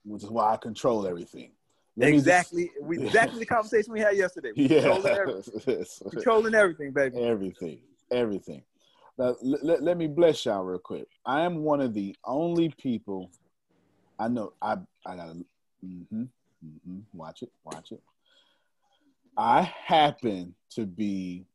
which 0.04 0.24
is 0.24 0.30
why 0.30 0.54
I 0.54 0.58
control 0.58 1.08
everything. 1.08 1.52
Let 1.98 2.10
Exactly, 2.14 2.72
we, 2.82 2.98
exactly 3.06 3.40
the 3.40 3.46
conversation 3.46 3.94
we 3.94 4.02
had 4.02 4.18
yesterday. 4.18 4.52
We 4.56 4.68
Yeah. 4.68 4.82
Controlling, 4.82 5.16
everything. 5.18 5.86
controlling 6.12 6.56
everything, 6.56 6.92
baby. 6.92 7.18
everything, 7.18 7.80
everything. 8.12 8.64
Now, 9.18 9.36
l- 9.44 9.60
l- 9.64 9.82
let 9.82 9.98
me 9.98 10.08
bless 10.08 10.46
y'all 10.46 10.64
real 10.64 10.80
quick. 10.80 11.08
I 11.26 11.42
am 11.42 11.64
one 11.64 11.80
of 11.80 11.94
the 11.94 12.16
only 12.26 12.70
people 12.78 13.32
I 14.20 14.28
know. 14.28 14.54
I 14.62 14.78
I 15.06 15.16
gotta 15.16 15.46
hmm 15.82 16.02
hmm 16.62 17.00
watch 17.14 17.42
it, 17.44 17.52
watch 17.64 17.92
it. 17.92 18.02
I 19.38 19.62
happen 19.62 20.56
to 20.72 20.86
be. 20.86 21.46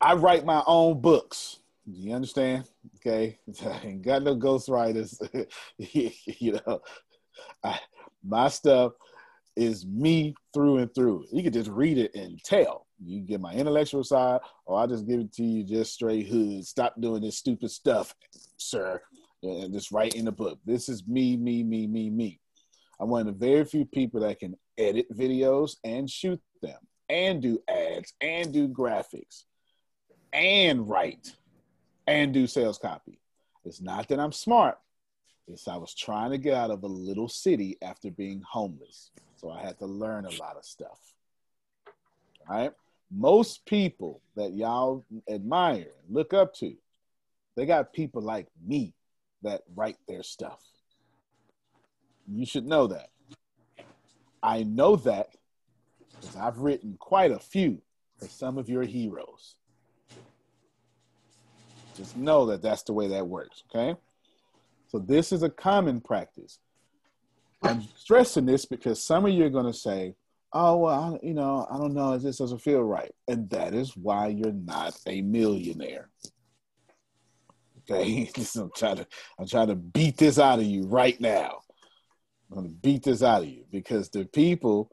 I 0.00 0.14
write 0.14 0.44
my 0.44 0.62
own 0.66 1.00
books. 1.00 1.58
You 1.86 2.14
understand? 2.14 2.64
Okay, 2.96 3.38
I 3.64 3.80
ain't 3.84 4.02
got 4.02 4.22
no 4.22 4.36
ghostwriters. 4.36 5.20
you 5.78 6.52
know, 6.52 6.80
I, 7.64 7.78
my 8.24 8.48
stuff 8.48 8.92
is 9.56 9.86
me 9.86 10.34
through 10.54 10.78
and 10.78 10.94
through. 10.94 11.26
You 11.32 11.42
can 11.42 11.52
just 11.52 11.70
read 11.70 11.98
it 11.98 12.14
and 12.14 12.42
tell. 12.42 12.86
You 13.04 13.20
get 13.20 13.40
my 13.40 13.52
intellectual 13.52 14.04
side, 14.04 14.40
or 14.66 14.78
I'll 14.78 14.86
just 14.86 15.06
give 15.06 15.20
it 15.20 15.32
to 15.34 15.44
you 15.44 15.64
just 15.64 15.94
straight 15.94 16.26
hood. 16.26 16.66
Stop 16.66 17.00
doing 17.00 17.22
this 17.22 17.38
stupid 17.38 17.70
stuff, 17.70 18.14
sir. 18.56 19.00
And 19.42 19.72
just 19.72 19.90
write 19.90 20.14
in 20.14 20.26
the 20.26 20.32
book. 20.32 20.58
This 20.66 20.88
is 20.88 21.06
me, 21.06 21.36
me, 21.36 21.62
me, 21.62 21.86
me, 21.86 22.10
me. 22.10 22.40
I'm 23.00 23.08
one 23.08 23.26
of 23.26 23.38
the 23.38 23.46
very 23.46 23.64
few 23.64 23.86
people 23.86 24.20
that 24.20 24.38
can 24.38 24.54
edit 24.76 25.06
videos 25.16 25.76
and 25.84 26.08
shoot 26.08 26.40
them, 26.60 26.78
and 27.08 27.40
do 27.40 27.58
ads, 27.68 28.12
and 28.20 28.52
do 28.52 28.68
graphics, 28.68 29.44
and 30.32 30.88
write, 30.88 31.34
and 32.06 32.32
do 32.32 32.46
sales 32.46 32.78
copy. 32.78 33.18
It's 33.64 33.80
not 33.80 34.08
that 34.08 34.20
I'm 34.20 34.32
smart. 34.32 34.78
It's 35.48 35.68
I 35.68 35.76
was 35.76 35.94
trying 35.94 36.30
to 36.30 36.38
get 36.38 36.54
out 36.54 36.70
of 36.70 36.82
a 36.82 36.88
little 36.88 37.28
city 37.28 37.76
after 37.82 38.10
being 38.10 38.42
homeless. 38.48 39.10
So 39.36 39.50
I 39.50 39.60
had 39.60 39.78
to 39.78 39.86
learn 39.86 40.26
a 40.26 40.30
lot 40.40 40.56
of 40.56 40.64
stuff. 40.64 40.98
All 42.48 42.56
right. 42.56 42.72
Most 43.10 43.66
people 43.66 44.20
that 44.36 44.52
y'all 44.52 45.04
admire 45.28 45.88
and 46.04 46.14
look 46.14 46.32
up 46.32 46.54
to, 46.56 46.74
they 47.56 47.66
got 47.66 47.92
people 47.92 48.22
like 48.22 48.46
me 48.64 48.94
that 49.42 49.62
write 49.74 49.96
their 50.06 50.22
stuff. 50.22 50.60
You 52.28 52.46
should 52.46 52.66
know 52.66 52.86
that. 52.86 53.10
I 54.42 54.62
know 54.62 54.96
that 54.96 55.34
because 56.20 56.36
I've 56.36 56.58
written 56.58 56.96
quite 56.98 57.32
a 57.32 57.38
few 57.38 57.82
for 58.18 58.28
some 58.28 58.58
of 58.58 58.68
your 58.68 58.84
heroes. 58.84 59.56
Just 62.00 62.16
know 62.16 62.46
that 62.46 62.62
that's 62.62 62.82
the 62.84 62.94
way 62.94 63.08
that 63.08 63.28
works, 63.28 63.62
okay? 63.68 63.94
So 64.88 64.98
this 65.00 65.32
is 65.32 65.42
a 65.42 65.50
common 65.50 66.00
practice. 66.00 66.58
I'm 67.62 67.82
stressing 67.94 68.46
this 68.46 68.64
because 68.64 69.04
some 69.04 69.26
of 69.26 69.32
you 69.32 69.44
are 69.44 69.50
going 69.50 69.66
to 69.66 69.78
say, 69.78 70.14
"Oh, 70.50 70.78
well, 70.78 71.18
I, 71.22 71.26
you 71.26 71.34
know, 71.34 71.66
I 71.70 71.76
don't 71.76 71.92
know, 71.92 72.18
just 72.18 72.38
doesn't 72.38 72.62
feel 72.62 72.80
right," 72.80 73.12
and 73.28 73.50
that 73.50 73.74
is 73.74 73.94
why 73.98 74.28
you're 74.28 74.50
not 74.50 74.98
a 75.06 75.20
millionaire. 75.20 76.08
Okay, 77.80 78.30
I'm 78.56 78.70
trying 78.74 78.96
to, 78.96 79.06
I'm 79.38 79.46
trying 79.46 79.68
to 79.68 79.76
beat 79.76 80.16
this 80.16 80.38
out 80.38 80.58
of 80.58 80.64
you 80.64 80.84
right 80.84 81.20
now. 81.20 81.58
I'm 82.50 82.60
going 82.60 82.68
to 82.70 82.74
beat 82.76 83.02
this 83.02 83.22
out 83.22 83.42
of 83.42 83.48
you 83.48 83.64
because 83.70 84.08
the 84.08 84.24
people 84.24 84.90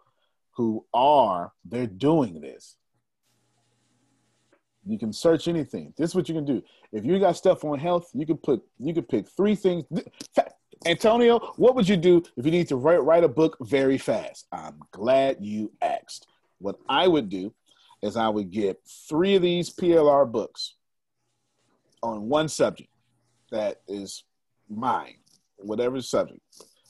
who 0.58 0.86
are, 0.94 1.54
they're 1.64 1.88
doing 1.88 2.42
this. 2.42 2.76
You 4.86 5.00
can 5.00 5.14
search 5.14 5.48
anything. 5.48 5.94
This 5.98 6.12
is 6.12 6.16
what 6.16 6.28
you 6.28 6.36
can 6.36 6.46
do. 6.46 6.64
If 6.98 7.06
you 7.06 7.20
got 7.20 7.38
stuff 7.38 7.64
on 7.64 7.78
health, 7.78 8.10
you 8.14 8.26
could 8.26 8.42
put 8.42 8.64
you 8.80 8.92
can 8.92 9.04
pick 9.04 9.30
three 9.30 9.54
things. 9.54 9.84
Antonio, 10.86 11.40
what 11.58 11.76
would 11.76 11.88
you 11.88 11.96
do 11.96 12.24
if 12.36 12.46
you 12.46 12.52
need 12.52 12.68
to 12.70 12.76
write 12.76 13.04
write 13.04 13.24
a 13.24 13.28
book 13.28 13.56
very 13.62 14.00
fast? 14.00 14.48
I'm 14.52 14.80
glad 14.92 15.38
you 15.40 15.72
asked. 15.82 16.28
What 16.58 16.78
I 16.90 17.08
would 17.08 17.30
do 17.30 17.54
is 18.02 18.18
I 18.18 18.30
would 18.30 18.50
get 18.50 18.80
three 19.08 19.36
of 19.36 19.44
these 19.44 19.74
PLR 19.74 20.32
books 20.32 20.76
on 22.02 22.30
one 22.30 22.48
subject 22.48 22.90
that 23.52 23.82
is 23.88 24.24
mine, 24.68 25.18
whatever 25.58 26.02
subject. 26.02 26.42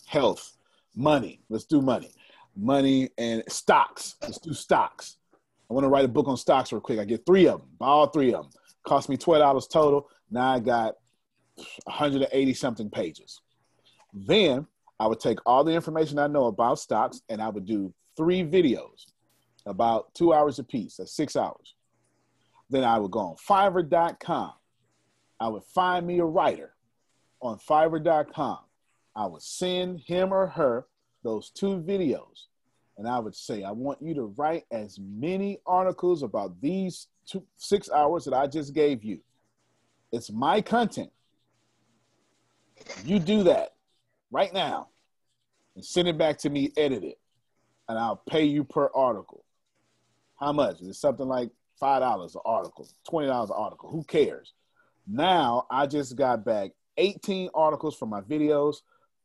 Health, 0.05 0.53
money. 0.95 1.41
Let's 1.49 1.65
do 1.65 1.81
money. 1.81 2.11
Money 2.55 3.09
and 3.17 3.43
stocks. 3.49 4.15
Let's 4.21 4.39
do 4.39 4.53
stocks. 4.53 5.17
I 5.69 5.73
want 5.73 5.83
to 5.83 5.89
write 5.89 6.05
a 6.05 6.09
book 6.09 6.29
on 6.29 6.37
stocks 6.37 6.71
real 6.71 6.79
quick. 6.79 6.99
I 6.99 7.03
get 7.03 7.25
three 7.25 7.47
of 7.47 7.59
them, 7.59 7.69
buy 7.77 7.87
all 7.87 8.07
three 8.07 8.33
of 8.33 8.43
them. 8.43 8.51
Cost 8.87 9.09
me 9.09 9.17
twelve 9.17 9.41
dollars 9.41 9.67
total. 9.67 10.09
Now 10.31 10.53
I 10.53 10.59
got 10.59 10.95
180 11.83 12.53
something 12.53 12.89
pages. 12.89 13.41
Then 14.13 14.65
I 14.99 15.07
would 15.07 15.19
take 15.19 15.39
all 15.45 15.63
the 15.63 15.73
information 15.73 16.19
I 16.19 16.27
know 16.27 16.45
about 16.45 16.79
stocks 16.79 17.21
and 17.29 17.41
I 17.41 17.49
would 17.49 17.65
do 17.65 17.93
three 18.15 18.43
videos, 18.43 19.05
about 19.65 20.13
two 20.13 20.33
hours 20.33 20.59
apiece. 20.59 20.97
That's 20.97 21.11
six 21.11 21.35
hours. 21.35 21.75
Then 22.69 22.83
I 22.83 22.97
would 22.97 23.11
go 23.11 23.19
on 23.19 23.35
Fiverr.com. 23.35 24.53
I 25.39 25.47
would 25.49 25.63
find 25.63 26.07
me 26.07 26.19
a 26.19 26.25
writer 26.25 26.73
on 27.41 27.57
Fiverr.com. 27.59 28.59
I 29.15 29.25
would 29.25 29.41
send 29.41 29.99
him 29.99 30.33
or 30.33 30.47
her 30.47 30.87
those 31.23 31.49
two 31.49 31.79
videos 31.79 32.45
and 32.97 33.07
I 33.07 33.19
would 33.19 33.35
say, 33.35 33.63
I 33.63 33.71
want 33.71 34.01
you 34.01 34.13
to 34.15 34.33
write 34.37 34.63
as 34.71 34.99
many 34.99 35.59
articles 35.65 36.23
about 36.23 36.59
these 36.61 37.07
two, 37.27 37.43
six 37.55 37.89
hours 37.91 38.25
that 38.25 38.33
I 38.33 38.47
just 38.47 38.73
gave 38.73 39.03
you. 39.03 39.19
It's 40.11 40.31
my 40.31 40.61
content. 40.61 41.11
You 43.03 43.19
do 43.19 43.43
that 43.43 43.73
right 44.31 44.53
now 44.53 44.89
and 45.75 45.85
send 45.85 46.07
it 46.07 46.17
back 46.17 46.39
to 46.39 46.49
me 46.49 46.71
edit 46.75 47.03
it, 47.03 47.19
and 47.87 47.97
I'll 47.97 48.21
pay 48.27 48.45
you 48.45 48.63
per 48.63 48.89
article. 48.93 49.43
How 50.39 50.51
much? 50.51 50.81
Is 50.81 50.87
it 50.87 50.93
something 50.95 51.27
like 51.27 51.51
$5 51.81 52.35
an 52.35 52.41
article, 52.45 52.87
$20 53.09 53.45
an 53.45 53.51
article? 53.55 53.89
Who 53.89 54.03
cares? 54.03 54.53
Now 55.07 55.67
I 55.69 55.85
just 55.87 56.15
got 56.15 56.43
back 56.43 56.71
18 56.97 57.49
articles 57.53 57.95
from 57.95 58.09
my 58.09 58.21
videos, 58.21 58.77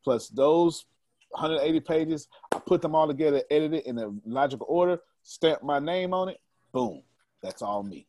plus 0.04 0.28
those 0.28 0.84
180 1.32 1.80
pages. 1.80 2.28
I 2.52 2.58
put 2.58 2.82
them 2.82 2.94
all 2.94 3.06
together, 3.06 3.42
edit 3.50 3.74
it 3.74 3.86
in 3.86 3.98
a 3.98 4.10
logical 4.24 4.66
order, 4.68 4.98
stamp 5.22 5.62
my 5.62 5.78
name 5.78 6.12
on 6.14 6.28
it. 6.28 6.38
Boom. 6.72 7.02
That's 7.42 7.62
all 7.62 7.82
me. 7.82 8.06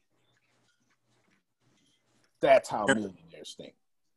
That's 2.41 2.69
how 2.69 2.85
millionaires 2.85 3.55
think. 3.57 3.73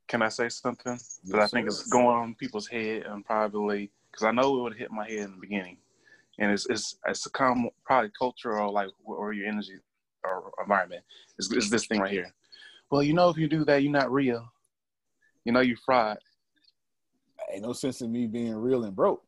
Can 0.09 0.23
I 0.23 0.29
say 0.29 0.49
something 0.49 0.95
that 0.95 1.37
Yes, 1.37 1.43
I 1.43 1.47
think 1.47 1.71
sir. 1.71 1.83
is 1.83 1.83
going 1.91 2.07
on 2.07 2.35
people's 2.35 2.67
head 2.67 3.05
and 3.07 3.25
probably 3.25 3.91
because 4.11 4.25
I 4.25 4.31
know 4.31 4.59
it 4.59 4.63
would 4.63 4.77
hit 4.77 4.91
my 4.91 5.07
head 5.09 5.19
in 5.21 5.31
the 5.33 5.41
beginning, 5.41 5.79
and 6.39 6.51
it's 6.53 6.67
it's 6.67 6.97
it's 7.07 7.27
a 7.27 7.31
common 7.31 7.71
probably 7.85 8.11
cultural 8.19 8.73
like 8.73 8.89
or 9.05 9.33
your 9.33 9.47
energy 9.47 9.75
or 10.25 10.53
environment 10.61 11.03
is 11.39 11.51
is 11.53 11.71
this 11.71 11.87
thing 11.87 12.01
right 12.01 12.11
here. 12.11 12.33
Well, 12.91 13.03
you 13.03 13.15
know, 13.15 13.29
if 13.31 13.37
you 13.37 13.49
do 13.49 13.65
that, 13.65 13.83
you're 13.83 13.93
not 13.93 14.13
real. 14.13 14.49
You 15.45 15.53
know, 15.53 15.61
you're 15.61 15.77
fraud. 15.85 16.19
Ain't 17.53 17.63
no 17.63 17.73
sense 17.73 18.01
in 18.01 18.13
me 18.13 18.27
being 18.27 18.55
real 18.55 18.85
and 18.85 18.95
broke. 18.95 19.23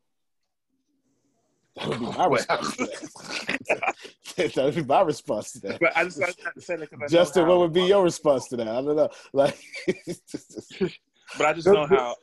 That 1.76 1.88
would 1.88 2.00
be 2.00 2.06
my 2.18 2.26
response. 2.26 2.76
to 2.76 2.84
that. 2.86 3.94
that 4.54 4.64
would 4.64 4.74
be 4.74 4.84
my 4.84 5.00
response 5.02 5.52
to 5.52 5.60
that. 5.60 5.80
But 5.80 5.96
I 5.96 6.04
just 6.04 6.22
I 6.22 6.26
just 6.26 6.38
to 6.54 6.60
say 6.60 6.76
that 6.76 6.90
'cause 6.90 6.98
I 6.98 7.02
know 7.02 7.08
Justin, 7.08 7.42
how- 7.44 7.48
what 7.50 7.58
would 7.60 7.72
be 7.72 7.84
your 7.84 8.02
response 8.02 8.48
to 8.48 8.56
that? 8.56 8.68
I 8.68 8.82
don't 8.82 8.96
know. 8.96 9.08
Like, 9.32 9.56
But 11.36 11.46
I 11.46 11.52
just 11.52 11.66
Good- 11.66 11.74
know 11.74 11.86
good- 11.86 11.98
how 11.98 12.16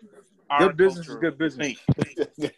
our 0.50 0.68
good 0.68 0.78
business 0.78 1.08
is 1.08 1.16
good 1.16 1.38
business. 1.38 1.78
think. 1.96 2.54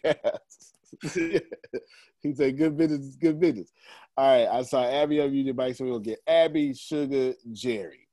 he 2.22 2.34
said, 2.34 2.56
"Good 2.56 2.76
business 2.76 3.00
is 3.00 3.16
good 3.16 3.38
business." 3.38 3.70
All 4.16 4.26
right, 4.26 4.48
I 4.58 4.62
saw 4.62 4.84
Abby 4.84 5.20
of 5.20 5.32
you 5.32 5.44
the 5.44 5.52
bike, 5.52 5.76
so 5.76 5.84
we'll 5.84 6.00
get 6.00 6.18
Abby, 6.26 6.74
Sugar, 6.74 7.34
Jerry. 7.52 8.08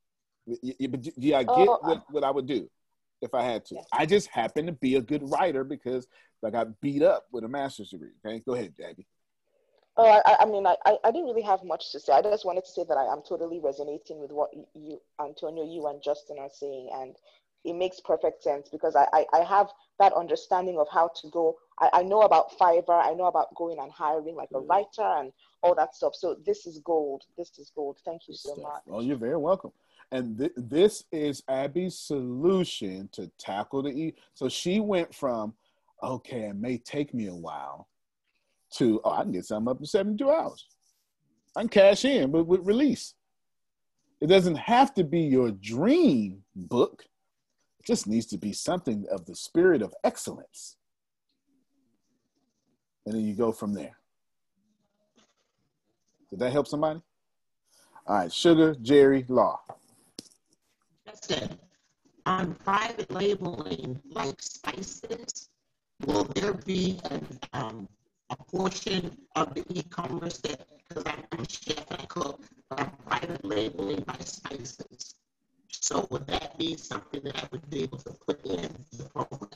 Y- 0.46 0.74
y- 0.78 0.86
But 0.86 1.02
do 1.02 1.10
I 1.34 1.42
get 1.42 1.48
Oh, 1.48 1.78
what, 1.82 2.04
what 2.10 2.24
I 2.24 2.30
would 2.30 2.46
do 2.46 2.70
if 3.22 3.34
I 3.34 3.42
had 3.42 3.64
to? 3.66 3.76
I 3.92 4.06
just 4.06 4.28
happen 4.28 4.66
to 4.66 4.72
be 4.72 4.96
a 4.96 5.02
good 5.02 5.22
writer 5.30 5.64
because 5.64 6.06
I 6.44 6.50
got 6.50 6.80
beat 6.80 7.02
up 7.02 7.26
with 7.32 7.44
a 7.44 7.48
master's 7.48 7.90
degree. 7.90 8.10
Okay, 8.24 8.42
go 8.46 8.54
ahead, 8.54 8.74
Abby. 8.82 9.06
Oh, 9.98 10.20
I, 10.26 10.36
I 10.40 10.44
mean, 10.44 10.66
I, 10.66 10.76
I 10.84 11.10
didn't 11.10 11.24
really 11.24 11.42
have 11.42 11.64
much 11.64 11.90
to 11.92 12.00
say. 12.00 12.12
I 12.12 12.20
just 12.20 12.44
wanted 12.44 12.66
to 12.66 12.70
say 12.70 12.84
that 12.86 12.98
I 12.98 13.10
am 13.10 13.22
totally 13.26 13.60
resonating 13.60 14.20
with 14.20 14.30
what 14.30 14.50
you- 14.74 15.00
Antonio, 15.18 15.64
you 15.64 15.86
and 15.86 16.02
Justin 16.02 16.36
are 16.38 16.50
saying, 16.52 16.90
and 16.92 17.16
it 17.64 17.74
makes 17.74 18.00
perfect 18.00 18.42
sense 18.42 18.68
because 18.68 18.94
I, 18.94 19.06
I, 19.12 19.24
I 19.32 19.44
have 19.44 19.68
that 19.98 20.12
understanding 20.12 20.78
of 20.78 20.86
how 20.92 21.10
to 21.22 21.30
go. 21.30 21.56
I, 21.78 21.88
I 21.94 22.02
know 22.02 22.20
about 22.22 22.56
Fiverr. 22.58 23.02
I 23.04 23.14
know 23.14 23.24
about 23.24 23.54
going 23.54 23.78
and 23.78 23.90
hiring 23.90 24.36
like 24.36 24.50
a 24.52 24.58
mm-hmm. 24.58 24.70
writer 24.70 25.18
and 25.18 25.32
all 25.62 25.74
that 25.74 25.94
stuff. 25.94 26.14
So 26.14 26.36
this 26.44 26.66
is 26.66 26.78
gold. 26.80 27.22
This 27.38 27.58
is 27.58 27.72
gold. 27.74 27.96
Thank 28.04 28.28
you 28.28 28.34
so 28.34 28.54
much. 28.56 28.82
Oh, 28.88 29.00
you're 29.00 29.16
very 29.16 29.38
welcome. 29.38 29.72
And 30.12 30.38
th- 30.38 30.52
this 30.56 31.04
is 31.10 31.42
Abby's 31.48 31.98
solution 31.98 33.08
to 33.12 33.30
tackle 33.38 33.82
the 33.82 33.90
E. 33.90 34.14
So 34.34 34.48
she 34.48 34.80
went 34.80 35.14
from, 35.14 35.54
okay, 36.02 36.42
it 36.48 36.56
may 36.56 36.78
take 36.78 37.12
me 37.12 37.26
a 37.26 37.34
while, 37.34 37.88
to, 38.74 39.00
oh, 39.04 39.10
I 39.10 39.22
can 39.22 39.32
get 39.32 39.44
something 39.44 39.70
up 39.70 39.80
in 39.80 39.86
72 39.86 40.30
hours. 40.30 40.66
I 41.56 41.60
can 41.60 41.68
cash 41.68 42.04
in 42.04 42.30
with, 42.30 42.46
with 42.46 42.66
release. 42.66 43.14
It 44.20 44.28
doesn't 44.28 44.56
have 44.56 44.94
to 44.94 45.04
be 45.04 45.20
your 45.20 45.50
dream 45.50 46.42
book. 46.54 47.04
It 47.80 47.86
just 47.86 48.06
needs 48.06 48.26
to 48.26 48.38
be 48.38 48.52
something 48.52 49.06
of 49.10 49.26
the 49.26 49.34
spirit 49.34 49.82
of 49.82 49.94
excellence. 50.04 50.76
And 53.04 53.14
then 53.14 53.22
you 53.22 53.34
go 53.34 53.52
from 53.52 53.72
there. 53.74 53.98
Did 56.30 56.40
that 56.40 56.52
help 56.52 56.66
somebody? 56.66 57.00
All 58.06 58.18
right, 58.18 58.32
Sugar, 58.32 58.76
Jerry, 58.80 59.24
Law. 59.28 59.60
Listen, 61.28 61.58
on 62.24 62.54
private 62.54 63.10
labeling 63.10 64.00
like 64.12 64.40
spices, 64.40 65.48
will 66.04 66.24
there 66.34 66.52
be 66.52 67.00
an, 67.10 67.26
um, 67.52 67.88
a 68.30 68.36
portion 68.36 69.16
of 69.34 69.52
the 69.54 69.64
e-commerce 69.70 70.38
that, 70.38 70.66
because 70.88 71.04
I'm 71.06 71.40
a 71.40 71.48
chef 71.48 71.84
and 71.90 72.08
cook, 72.08 72.44
but 72.70 72.80
I'm 72.80 72.90
private 73.08 73.44
labeling 73.44 74.04
my 74.06 74.18
spices. 74.20 75.16
So 75.68 76.06
would 76.10 76.26
that 76.28 76.56
be 76.58 76.76
something 76.76 77.22
that 77.24 77.42
I 77.42 77.48
would 77.50 77.68
be 77.70 77.82
able 77.82 77.98
to 77.98 78.10
put 78.24 78.44
in 78.46 78.68
the 78.96 79.04
program? 79.04 79.50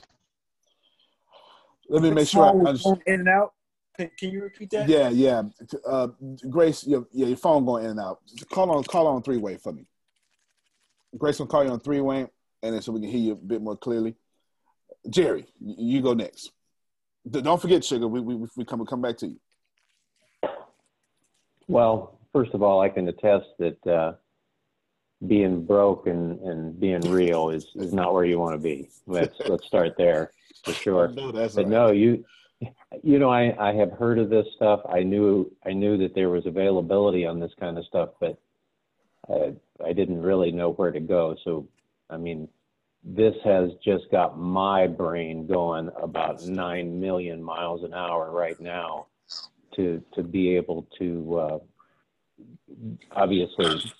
Let 1.89 2.01
me 2.01 2.11
make 2.11 2.27
sure 2.27 2.45
I 2.45 2.49
understand. 2.49 3.01
In 3.05 3.19
and 3.21 3.29
out. 3.29 3.53
Can, 3.97 4.11
can 4.17 4.31
you 4.31 4.43
repeat 4.43 4.71
that? 4.71 4.89
Yeah, 4.89 5.09
yeah. 5.09 5.43
Uh, 5.87 6.07
Grace, 6.49 6.85
your, 6.85 7.07
yeah, 7.13 7.27
your 7.27 7.37
phone 7.37 7.65
going 7.65 7.85
in 7.85 7.91
and 7.91 7.99
out. 7.99 8.19
Call 8.51 8.71
on, 8.71 8.83
call 8.83 9.07
on 9.07 9.23
three 9.23 9.37
way 9.37 9.55
for 9.55 9.71
me. 9.71 9.85
Grace 11.17 11.39
will 11.39 11.47
call 11.47 11.63
you 11.63 11.71
on 11.71 11.79
three 11.79 12.01
way, 12.01 12.27
and 12.63 12.73
then 12.73 12.81
so 12.81 12.91
we 12.91 13.01
can 13.01 13.09
hear 13.09 13.19
you 13.19 13.33
a 13.33 13.35
bit 13.35 13.61
more 13.61 13.75
clearly. 13.75 14.15
Jerry, 15.09 15.45
you 15.59 16.01
go 16.01 16.13
next. 16.13 16.51
Don't 17.29 17.61
forget, 17.61 17.83
sugar. 17.83 18.07
We 18.07 18.19
we 18.21 18.47
we 18.55 18.65
come 18.65 18.79
we 18.79 18.85
come 18.85 19.01
back 19.01 19.17
to 19.17 19.27
you. 19.27 19.39
Well, 21.67 22.19
first 22.33 22.53
of 22.53 22.63
all, 22.63 22.81
I 22.81 22.89
can 22.89 23.07
attest 23.07 23.47
that 23.59 23.87
uh, 23.87 24.13
being 25.25 25.65
broke 25.65 26.07
and, 26.07 26.39
and 26.41 26.79
being 26.79 27.01
real 27.01 27.49
is, 27.49 27.67
is 27.75 27.93
not 27.93 28.13
where 28.13 28.25
you 28.25 28.39
want 28.39 28.55
to 28.55 28.61
be. 28.61 28.89
Let's 29.05 29.39
let's 29.47 29.65
start 29.65 29.95
there 29.97 30.31
for 30.63 30.73
sure. 30.73 31.09
No, 31.09 31.31
that's 31.31 31.55
but 31.55 31.65
right. 31.65 31.71
no, 31.71 31.91
you 31.91 32.25
you 33.03 33.19
know 33.19 33.29
I, 33.29 33.55
I 33.69 33.73
have 33.73 33.91
heard 33.91 34.17
of 34.19 34.29
this 34.29 34.47
stuff. 34.55 34.81
I 34.89 35.03
knew 35.03 35.51
I 35.65 35.73
knew 35.73 35.97
that 35.97 36.15
there 36.15 36.29
was 36.29 36.45
availability 36.45 37.25
on 37.25 37.39
this 37.39 37.53
kind 37.59 37.77
of 37.77 37.85
stuff, 37.85 38.09
but 38.19 38.37
I 39.29 39.53
I 39.85 39.93
didn't 39.93 40.21
really 40.21 40.51
know 40.51 40.71
where 40.71 40.91
to 40.91 40.99
go. 40.99 41.35
So 41.43 41.67
I 42.09 42.17
mean, 42.17 42.47
this 43.03 43.35
has 43.43 43.71
just 43.83 44.09
got 44.11 44.37
my 44.37 44.87
brain 44.87 45.47
going 45.47 45.89
about 46.01 46.45
nine 46.45 46.99
million 46.99 47.41
miles 47.41 47.83
an 47.83 47.93
hour 47.93 48.31
right 48.31 48.59
now 48.59 49.07
to 49.75 50.03
to 50.13 50.23
be 50.23 50.55
able 50.55 50.87
to 50.99 51.39
uh, 51.39 51.59
obviously 53.11 53.91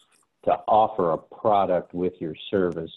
to 0.44 0.52
offer 0.68 1.12
a 1.12 1.18
product 1.18 1.94
with 1.94 2.14
your 2.20 2.36
service 2.50 2.92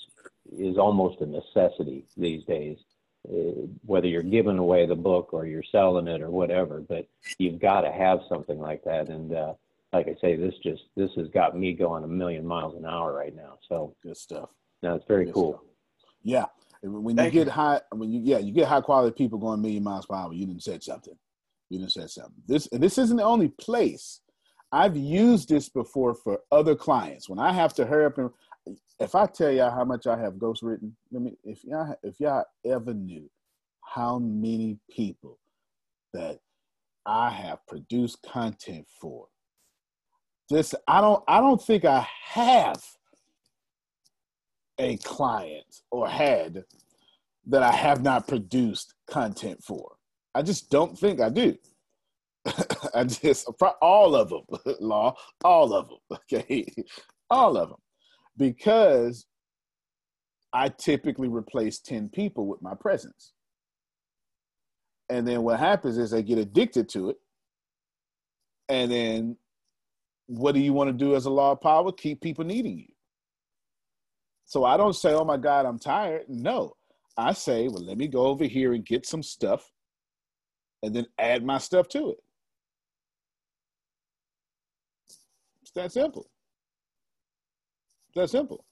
is 0.57 0.79
almost 0.79 1.21
a 1.21 1.27
necessity 1.27 2.05
these 2.17 2.45
days. 2.45 2.79
Uh, 3.27 3.67
whether 3.87 4.07
you're 4.07 4.23
giving 4.23 4.59
away 4.59 4.85
the 4.85 4.95
book 4.95 5.33
or 5.33 5.47
you're 5.47 5.63
selling 5.73 6.09
it 6.09 6.21
or 6.21 6.29
whatever, 6.29 6.81
but 6.81 7.09
you've 7.39 7.59
got 7.59 7.81
to 7.81 7.91
have 7.91 8.21
something 8.29 8.59
like 8.59 8.85
that. 8.85 9.09
And 9.09 9.33
uh, 9.33 9.55
like 9.95 10.09
I 10.09 10.15
say, 10.21 10.37
this 10.37 10.55
just 10.63 10.83
this 10.97 11.11
has 11.17 11.29
got 11.29 11.57
me 11.57 11.73
going 11.73 12.05
a 12.05 12.09
million 12.09 12.47
miles 12.47 12.77
an 12.77 12.85
hour 12.85 13.13
right 13.13 13.35
now. 13.35 13.59
So 13.69 13.95
good 14.03 14.17
stuff. 14.17 14.51
No, 14.83 14.95
it's 14.97 15.05
very 15.07 15.27
Good 15.27 15.35
cool. 15.35 15.63
Yeah, 16.23 16.47
when 16.83 17.17
you 17.17 17.31
get 17.31 17.47
you. 17.47 17.53
high, 17.53 17.81
when 17.93 18.13
you 18.13 18.21
yeah, 18.23 18.39
you 18.39 18.53
get 18.53 18.67
high 18.67 18.81
quality 18.81 19.15
people 19.17 19.39
going 19.39 19.61
a 19.61 19.63
million 19.63 19.85
miles 19.85 20.07
per 20.07 20.17
hour. 20.17 20.33
You 20.33 20.47
didn't 20.47 20.63
said 20.63 20.83
something. 20.83 21.15
You 21.71 21.79
didn't 21.79 21.93
said 21.93 22.11
something. 22.11 22.35
This 22.47 22.69
and 22.73 22.83
this 22.83 22.99
isn't 22.99 23.17
the 23.17 23.23
only 23.23 23.49
place. 23.49 24.21
I've 24.73 24.97
used 24.97 25.49
this 25.49 25.69
before 25.69 26.15
for 26.15 26.41
other 26.51 26.75
clients. 26.75 27.29
When 27.29 27.39
I 27.39 27.53
have 27.53 27.75
to 27.75 27.87
hurry 27.87 28.07
up 28.07 28.19
and 28.19 28.31
if 28.99 29.15
I 29.15 29.27
tell 29.27 29.51
y'all 29.51 29.71
how 29.71 29.85
much 29.85 30.07
I 30.07 30.19
have 30.19 30.39
ghost 30.39 30.63
written, 30.63 30.97
let 31.13 31.23
me 31.23 31.37
if 31.45 31.63
y'all 31.65 31.95
if 32.03 32.19
y'all 32.19 32.45
ever 32.65 32.93
knew 32.93 33.31
how 33.81 34.19
many 34.19 34.79
people 34.91 35.39
that 36.13 36.41
I 37.07 37.31
have 37.31 37.65
produced 37.69 38.19
content 38.23 38.87
for. 39.01 39.29
This 40.51 40.75
I 40.87 41.01
don't 41.01 41.23
I 41.27 41.41
don't 41.41 41.63
think 41.63 41.85
I 41.85 42.07
have 42.27 42.83
a 44.79 44.97
client 44.99 45.83
or 45.91 46.09
had 46.09 46.65
that 47.47 47.63
I 47.63 47.73
have 47.73 48.03
not 48.03 48.27
produced 48.27 48.95
content 49.07 49.63
for. 49.63 49.97
I 50.35 50.43
just 50.43 50.71
don't 50.71 50.99
think 50.99 51.21
I 51.21 51.29
do. 51.31 51.57
I 52.95 53.05
just 53.05 53.49
all 53.81 54.15
of 54.15 54.29
them, 54.29 54.43
law, 54.81 55.15
all 55.45 55.73
of 55.73 55.89
them. 55.89 55.99
Okay, 56.33 56.67
all 57.31 57.57
of 57.57 57.71
them, 57.71 57.79
because 58.37 59.27
I 60.53 60.69
typically 60.69 61.29
replace 61.29 61.79
ten 61.79 62.09
people 62.09 62.47
with 62.47 62.61
my 62.61 62.75
presence, 62.75 63.33
and 65.09 65.27
then 65.27 65.43
what 65.43 65.59
happens 65.59 65.97
is 65.97 66.11
they 66.11 66.23
get 66.23 66.39
addicted 66.39 66.89
to 66.91 67.11
it, 67.11 67.17
and 68.69 68.91
then 68.91 69.37
what 70.27 70.55
do 70.55 70.61
you 70.61 70.73
want 70.73 70.89
to 70.89 70.93
do 70.93 71.15
as 71.15 71.27
a 71.27 71.31
law 71.31 71.53
of 71.53 71.61
power? 71.61 71.93
Keep 71.93 72.21
people 72.21 72.45
needing 72.45 72.79
you. 72.79 72.93
So 74.45 74.65
I 74.65 74.77
don't 74.77 74.95
say, 74.95 75.13
"Oh 75.13 75.25
my 75.25 75.37
God, 75.37 75.67
I'm 75.67 75.79
tired." 75.79 76.29
No, 76.29 76.77
I 77.17 77.33
say, 77.33 77.69
"Well, 77.69 77.83
let 77.83 77.99
me 77.99 78.09
go 78.09 78.27
over 78.27 78.45
here 78.45 78.73
and 78.73 78.85
get 78.85 79.07
some 79.07 79.23
stuff, 79.23 79.73
and 80.83 80.95
then 80.95 81.07
add 81.19 81.45
my 81.45 81.59
stuff 81.59 81.89
to 81.89 82.11
it." 82.11 82.19
It's 85.63 85.73
that 85.73 85.93
simple. 85.93 86.31
It's 88.09 88.17
that 88.17 88.31
simple. 88.31 88.65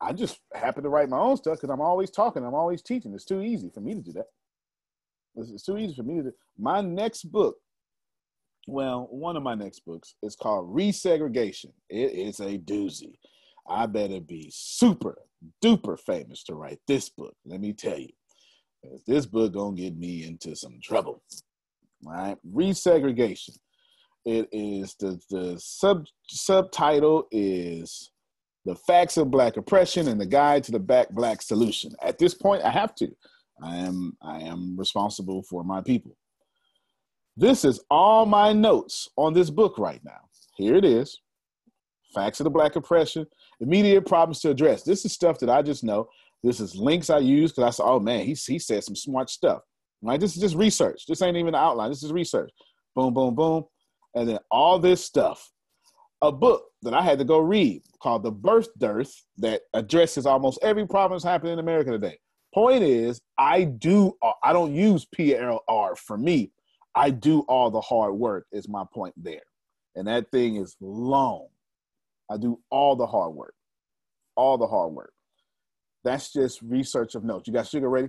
I 0.00 0.12
just 0.12 0.40
happen 0.54 0.82
to 0.82 0.88
write 0.88 1.10
my 1.10 1.18
own 1.18 1.36
stuff 1.36 1.56
because 1.56 1.70
I'm 1.70 1.80
always 1.80 2.10
talking. 2.10 2.44
I'm 2.44 2.54
always 2.54 2.82
teaching. 2.82 3.12
It's 3.14 3.24
too 3.24 3.42
easy 3.42 3.70
for 3.70 3.80
me 3.80 3.94
to 3.94 4.00
do 4.00 4.12
that. 4.12 4.26
It's, 5.36 5.62
too 5.62 5.76
easy 5.76 5.94
for 5.94 6.02
me 6.02 6.16
to 6.16 6.22
do. 6.24 6.32
My 6.58 6.80
next 6.80 7.24
book, 7.24 7.56
well, 8.70 9.08
one 9.10 9.36
of 9.36 9.42
my 9.42 9.54
next 9.54 9.84
books 9.84 10.14
is 10.22 10.36
called 10.36 10.74
Resegregation. 10.74 11.72
It 11.88 12.12
is 12.12 12.40
a 12.40 12.58
doozy. 12.58 13.14
I 13.68 13.86
better 13.86 14.20
be 14.20 14.50
super 14.52 15.18
duper 15.62 15.98
famous 15.98 16.42
to 16.44 16.54
write 16.54 16.80
this 16.86 17.08
book. 17.08 17.34
Let 17.44 17.60
me 17.60 17.72
tell 17.72 17.98
you, 17.98 18.10
this 19.06 19.26
book 19.26 19.54
gonna 19.54 19.76
get 19.76 19.96
me 19.96 20.24
into 20.24 20.54
some 20.56 20.78
trouble. 20.82 21.22
All 22.06 22.12
right, 22.12 22.38
resegregation. 22.52 23.56
It 24.24 24.48
is 24.52 24.94
the 24.98 25.20
the 25.30 25.58
sub 25.58 26.06
subtitle 26.28 27.26
is 27.30 28.10
the 28.64 28.74
facts 28.74 29.16
of 29.16 29.30
black 29.30 29.56
oppression 29.56 30.08
and 30.08 30.20
the 30.20 30.26
guide 30.26 30.64
to 30.64 30.72
the 30.72 30.78
back 30.78 31.10
black 31.10 31.42
solution. 31.42 31.92
At 32.02 32.18
this 32.18 32.34
point, 32.34 32.62
I 32.62 32.70
have 32.70 32.94
to. 32.96 33.08
I 33.62 33.76
am 33.76 34.16
I 34.22 34.40
am 34.40 34.76
responsible 34.76 35.42
for 35.42 35.64
my 35.64 35.80
people. 35.82 36.16
This 37.40 37.64
is 37.64 37.80
all 37.90 38.26
my 38.26 38.52
notes 38.52 39.08
on 39.16 39.32
this 39.32 39.48
book 39.48 39.78
right 39.78 40.04
now. 40.04 40.20
Here 40.56 40.76
it 40.76 40.84
is. 40.84 41.22
Facts 42.14 42.38
of 42.38 42.44
the 42.44 42.50
Black 42.50 42.76
Oppression, 42.76 43.26
immediate 43.60 44.04
problems 44.04 44.40
to 44.40 44.50
address. 44.50 44.82
This 44.82 45.06
is 45.06 45.14
stuff 45.14 45.38
that 45.38 45.48
I 45.48 45.62
just 45.62 45.82
know. 45.82 46.06
This 46.42 46.60
is 46.60 46.76
links 46.76 47.08
I 47.08 47.16
use 47.16 47.50
because 47.50 47.64
I 47.64 47.70
saw, 47.70 47.94
oh 47.94 47.98
man, 47.98 48.26
he, 48.26 48.34
he 48.34 48.58
said 48.58 48.84
some 48.84 48.94
smart 48.94 49.30
stuff. 49.30 49.62
Right? 50.02 50.20
This 50.20 50.36
is 50.36 50.42
just 50.42 50.54
research. 50.54 51.06
This 51.08 51.22
ain't 51.22 51.38
even 51.38 51.52
the 51.52 51.58
outline. 51.58 51.88
This 51.88 52.02
is 52.02 52.12
research. 52.12 52.50
Boom, 52.94 53.14
boom, 53.14 53.34
boom. 53.34 53.64
And 54.14 54.28
then 54.28 54.38
all 54.50 54.78
this 54.78 55.02
stuff. 55.02 55.50
A 56.20 56.30
book 56.30 56.64
that 56.82 56.92
I 56.92 57.00
had 57.00 57.18
to 57.20 57.24
go 57.24 57.38
read 57.38 57.80
called 58.02 58.22
The 58.22 58.32
Birth 58.32 58.68
Dearth 58.76 59.14
that 59.38 59.62
addresses 59.72 60.26
almost 60.26 60.58
every 60.60 60.86
problem 60.86 61.16
that's 61.16 61.24
happening 61.24 61.54
in 61.54 61.58
America 61.58 61.90
today. 61.90 62.18
Point 62.52 62.82
is, 62.82 63.18
I 63.38 63.64
do, 63.64 64.12
I 64.42 64.52
don't 64.52 64.74
use 64.74 65.06
PLR 65.16 65.96
for 65.96 66.18
me. 66.18 66.52
I 66.94 67.10
do 67.10 67.40
all 67.42 67.70
the 67.70 67.80
hard 67.80 68.14
work, 68.14 68.46
is 68.52 68.68
my 68.68 68.84
point 68.92 69.14
there. 69.16 69.42
And 69.94 70.06
that 70.08 70.30
thing 70.30 70.56
is 70.56 70.76
long. 70.80 71.48
I 72.30 72.36
do 72.36 72.60
all 72.70 72.96
the 72.96 73.06
hard 73.06 73.34
work, 73.34 73.54
all 74.36 74.56
the 74.58 74.66
hard 74.66 74.92
work. 74.92 75.12
That's 76.04 76.32
just 76.32 76.62
research 76.62 77.14
of 77.14 77.24
notes. 77.24 77.46
You 77.46 77.52
got 77.52 77.66
Sugar 77.66 77.88
ready? 77.88 78.08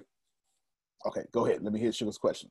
Okay, 1.06 1.24
go 1.32 1.46
ahead. 1.46 1.64
Let 1.64 1.74
me 1.74 1.80
hear 1.80 1.92
Sugar's 1.92 2.18
question. 2.18 2.50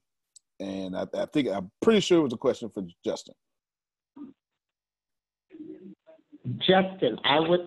And 0.59 0.97
I, 0.97 1.07
I 1.15 1.27
think 1.33 1.49
I'm 1.49 1.71
pretty 1.81 2.01
sure 2.01 2.19
it 2.19 2.23
was 2.23 2.33
a 2.33 2.37
question 2.37 2.71
for 2.75 2.85
Justin. 3.05 3.35
Justin, 6.59 7.19
I 7.25 7.41
would 7.41 7.61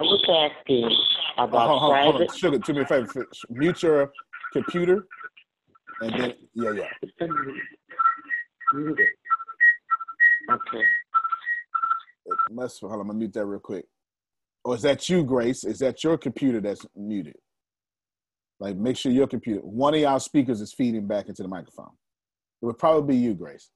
I 0.00 0.04
was 0.04 0.52
asking 0.60 0.96
about 1.36 1.66
hold, 1.66 1.80
hold, 1.80 1.80
hold 1.80 2.14
private 2.14 2.30
on. 2.30 2.36
Sugar, 2.36 2.58
do 2.58 2.72
me 2.72 2.82
a 2.82 2.86
favor. 2.86 3.26
Mute 3.50 3.82
your 3.82 4.12
computer. 4.52 5.06
And 6.00 6.20
then, 6.20 6.34
yeah, 6.54 6.70
yeah. 6.72 6.90
Okay. 10.50 10.84
It 12.26 12.36
must, 12.50 12.80
hold 12.80 12.92
on, 12.92 13.00
I'm 13.00 13.08
to 13.08 13.14
mute 13.14 13.32
that 13.34 13.46
real 13.46 13.58
quick. 13.58 13.86
Or 14.64 14.74
is 14.74 14.82
that 14.82 15.08
you, 15.08 15.24
Grace? 15.24 15.64
Is 15.64 15.78
that 15.80 16.04
your 16.04 16.18
computer 16.18 16.60
that's 16.60 16.84
muted? 16.94 17.36
Like, 18.60 18.76
make 18.76 18.96
sure 18.96 19.12
your 19.12 19.26
computer, 19.26 19.60
one 19.60 19.94
of 19.94 20.00
y'all 20.00 20.20
speakers 20.20 20.60
is 20.60 20.72
feeding 20.72 21.06
back 21.06 21.28
into 21.28 21.42
the 21.42 21.48
microphone. 21.48 21.90
It 22.60 22.66
would 22.66 22.78
probably 22.78 23.14
be 23.14 23.20
you, 23.20 23.34
Grace, 23.34 23.70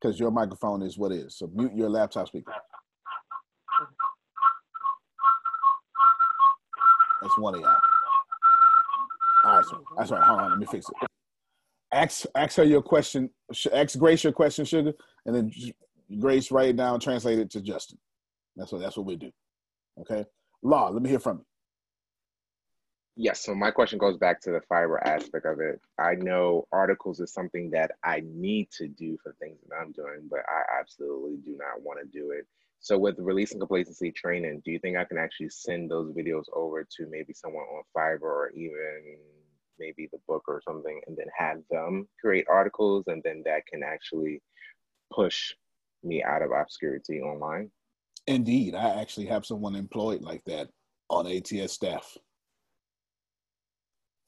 because 0.00 0.20
your 0.20 0.30
microphone 0.30 0.82
is 0.82 0.98
what 0.98 1.10
it 1.12 1.16
is. 1.16 1.36
So 1.38 1.50
mute 1.54 1.72
your 1.74 1.88
laptop 1.90 2.28
speaker. 2.28 2.52
That's 7.22 7.36
one 7.38 7.54
of 7.54 7.60
y'all. 7.60 7.89
All 9.44 9.56
right, 9.56 9.64
so 9.64 9.76
oh, 9.76 9.94
that's 9.96 10.10
right. 10.10 10.22
Hold 10.22 10.40
on, 10.40 10.50
let 10.50 10.58
me 10.58 10.66
fix 10.66 10.86
it. 10.88 11.08
Ask 11.92 12.24
ask 12.34 12.56
her 12.56 12.64
your 12.64 12.82
question. 12.82 13.30
Ask 13.72 13.98
Grace 13.98 14.22
your 14.22 14.32
question, 14.32 14.64
sugar, 14.64 14.92
and 15.26 15.34
then 15.34 15.52
Grace 16.18 16.50
write 16.50 16.70
it 16.70 16.76
down, 16.76 17.00
translate 17.00 17.38
it 17.38 17.50
to 17.50 17.60
Justin. 17.60 17.98
That's 18.56 18.72
what 18.72 18.80
that's 18.80 18.96
what 18.96 19.06
we 19.06 19.16
do. 19.16 19.30
Okay, 20.00 20.24
Law. 20.62 20.90
Let 20.90 21.02
me 21.02 21.10
hear 21.10 21.18
from 21.18 21.38
you. 21.38 21.44
Yes, 23.16 23.44
so 23.44 23.54
my 23.54 23.70
question 23.70 23.98
goes 23.98 24.16
back 24.16 24.40
to 24.42 24.50
the 24.50 24.60
Fiverr 24.70 25.02
aspect 25.04 25.44
of 25.44 25.60
it. 25.60 25.80
I 25.98 26.14
know 26.14 26.66
articles 26.72 27.20
is 27.20 27.32
something 27.32 27.70
that 27.72 27.90
I 28.02 28.22
need 28.24 28.70
to 28.78 28.88
do 28.88 29.18
for 29.22 29.34
things 29.38 29.58
that 29.68 29.76
I'm 29.76 29.92
doing, 29.92 30.28
but 30.30 30.40
I 30.48 30.78
absolutely 30.80 31.36
do 31.44 31.56
not 31.58 31.82
want 31.82 31.98
to 32.00 32.06
do 32.06 32.30
it. 32.30 32.46
So 32.80 32.98
with 32.98 33.16
releasing 33.18 33.58
complacency 33.58 34.10
training, 34.10 34.62
do 34.64 34.70
you 34.70 34.78
think 34.78 34.96
I 34.96 35.04
can 35.04 35.18
actually 35.18 35.50
send 35.50 35.90
those 35.90 36.12
videos 36.12 36.44
over 36.54 36.82
to 36.96 37.06
maybe 37.10 37.34
someone 37.34 37.64
on 37.64 37.82
Fiverr 37.96 38.22
or 38.22 38.50
even 38.54 39.18
maybe 39.78 40.08
the 40.12 40.18
book 40.26 40.44
or 40.48 40.62
something, 40.66 41.00
and 41.06 41.16
then 41.16 41.26
have 41.36 41.58
them 41.70 42.08
create 42.20 42.46
articles, 42.48 43.04
and 43.06 43.22
then 43.22 43.42
that 43.44 43.66
can 43.66 43.82
actually 43.82 44.42
push 45.12 45.54
me 46.02 46.22
out 46.22 46.42
of 46.42 46.50
obscurity 46.52 47.20
online? 47.20 47.70
Indeed, 48.26 48.74
I 48.74 49.00
actually 49.00 49.26
have 49.26 49.46
someone 49.46 49.74
employed 49.74 50.22
like 50.22 50.44
that 50.44 50.68
on 51.08 51.26
ATS 51.26 51.72
staff. 51.72 52.16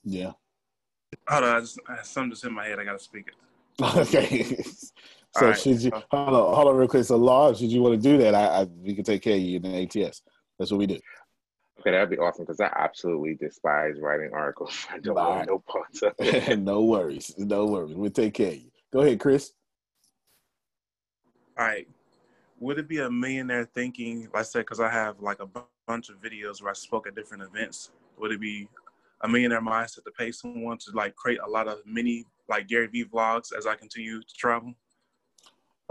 Yeah. 0.05 0.33
Hold 1.29 1.45
on, 1.45 1.57
I, 1.57 1.61
just, 1.61 1.79
I 1.89 1.97
have 1.97 2.07
something 2.07 2.31
just 2.31 2.45
in 2.45 2.53
my 2.53 2.67
head. 2.67 2.79
I 2.81 2.85
gotta 2.85 2.99
speak 2.99 3.29
it. 3.29 3.35
Okay. 3.97 4.63
So 5.35 5.47
right. 5.47 5.59
should 5.59 5.83
you 5.83 5.91
hold 6.11 6.29
on, 6.29 6.55
hold 6.55 6.69
on 6.69 6.77
real 6.77 6.89
quick? 6.89 7.05
So 7.05 7.17
law, 7.17 7.53
should 7.55 7.73
you 7.73 7.83
want 7.83 8.01
to 8.01 8.09
do 8.09 8.19
that? 8.19 8.35
I, 8.35 8.63
I 8.63 8.65
we 8.65 8.95
can 8.95 9.05
take 9.05 9.23
care 9.23 9.35
of 9.35 9.41
you 9.41 9.57
in 9.57 9.63
the 9.63 9.83
ATS. 10.05 10.23
That's 10.59 10.71
what 10.71 10.79
we 10.79 10.87
do. 10.87 10.99
Okay, 11.81 11.91
that'd 11.91 12.11
be 12.11 12.19
awesome 12.19 12.45
because 12.45 12.61
I 12.61 12.71
absolutely 12.77 13.35
despise 13.35 13.95
writing 14.01 14.31
articles. 14.33 14.87
I 14.93 14.99
don't 14.99 15.15
want 15.15 15.49
no 15.49 15.59
parts 15.59 16.03
of 16.03 16.13
it. 16.19 16.59
no 16.59 16.83
worries, 16.83 17.35
no 17.39 17.67
worries. 17.67 17.97
We'll 17.97 18.11
take 18.11 18.35
care 18.35 18.49
of 18.49 18.57
you. 18.57 18.71
Go 18.93 19.01
ahead, 19.01 19.19
Chris. 19.19 19.53
All 21.59 21.67
right. 21.67 21.89
Would 22.61 22.79
it 22.79 22.89
be 22.89 23.01
a 23.01 23.11
millionaire 23.11 23.65
thinking, 23.65 24.29
like 24.33 24.37
I 24.37 24.43
said, 24.43 24.61
because 24.61 24.81
I 24.81 24.89
have 24.89 25.19
like 25.21 25.41
a 25.41 25.49
bunch 25.89 26.11
of 26.11 26.17
videos 26.17 26.63
where 26.63 26.71
I 26.71 26.75
spoke 26.75 27.09
at 27.09 27.17
different 27.17 27.43
events? 27.43 27.91
Would 28.19 28.33
it 28.33 28.41
be 28.41 28.69
a 29.23 29.29
millionaire 29.29 29.61
mindset 29.61 30.05
to 30.05 30.13
pay 30.17 30.31
someone 30.31 30.79
to 30.79 30.93
like 30.95 31.17
create 31.17 31.41
a 31.45 31.49
lot 31.49 31.67
of 31.67 31.79
mini 31.87 32.27
like 32.49 32.69
Gary 32.69 32.87
Vee 32.87 33.05
vlogs 33.05 33.53
as 33.57 33.67
I 33.67 33.75
continue 33.75 34.21
to 34.21 34.35
travel? 34.37 34.75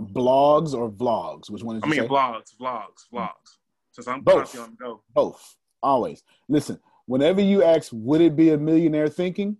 Blogs 0.02 0.74
or 0.74 0.90
vlogs? 0.90 1.50
Which 1.50 1.64
one 1.64 1.78
is? 1.78 1.84
I 1.84 1.88
mean, 1.88 2.02
say? 2.02 2.08
vlogs, 2.08 2.56
vlogs, 2.60 3.06
vlogs. 3.14 3.58
Since 3.92 4.08
I'm 4.08 4.22
both 4.22 4.58
on 4.58 4.76
go. 4.80 5.02
Both, 5.14 5.56
always. 5.84 6.24
Listen, 6.48 6.80
whenever 7.06 7.42
you 7.42 7.64
ask, 7.64 7.90
would 7.94 8.22
it 8.22 8.36
be 8.36 8.52
a 8.52 8.58
millionaire 8.58 9.10
thinking? 9.10 9.58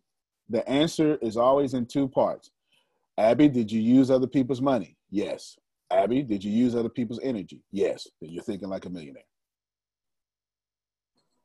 The 0.50 0.68
answer 0.68 1.18
is 1.22 1.38
always 1.38 1.74
in 1.74 1.86
two 1.86 2.08
parts. 2.08 2.52
Abby, 3.18 3.48
did 3.48 3.72
you 3.72 3.82
use 3.82 4.10
other 4.10 4.28
people's 4.28 4.62
money? 4.62 4.98
Yes. 5.10 5.58
Abby, 5.92 6.24
did 6.24 6.44
you 6.44 6.52
use 6.52 6.76
other 6.76 6.90
people's 6.90 7.20
energy? 7.22 7.62
Yes. 7.72 8.08
Then 8.22 8.32
you're 8.32 8.44
thinking 8.44 8.70
like 8.70 8.86
a 8.86 8.90
millionaire. 8.90 9.24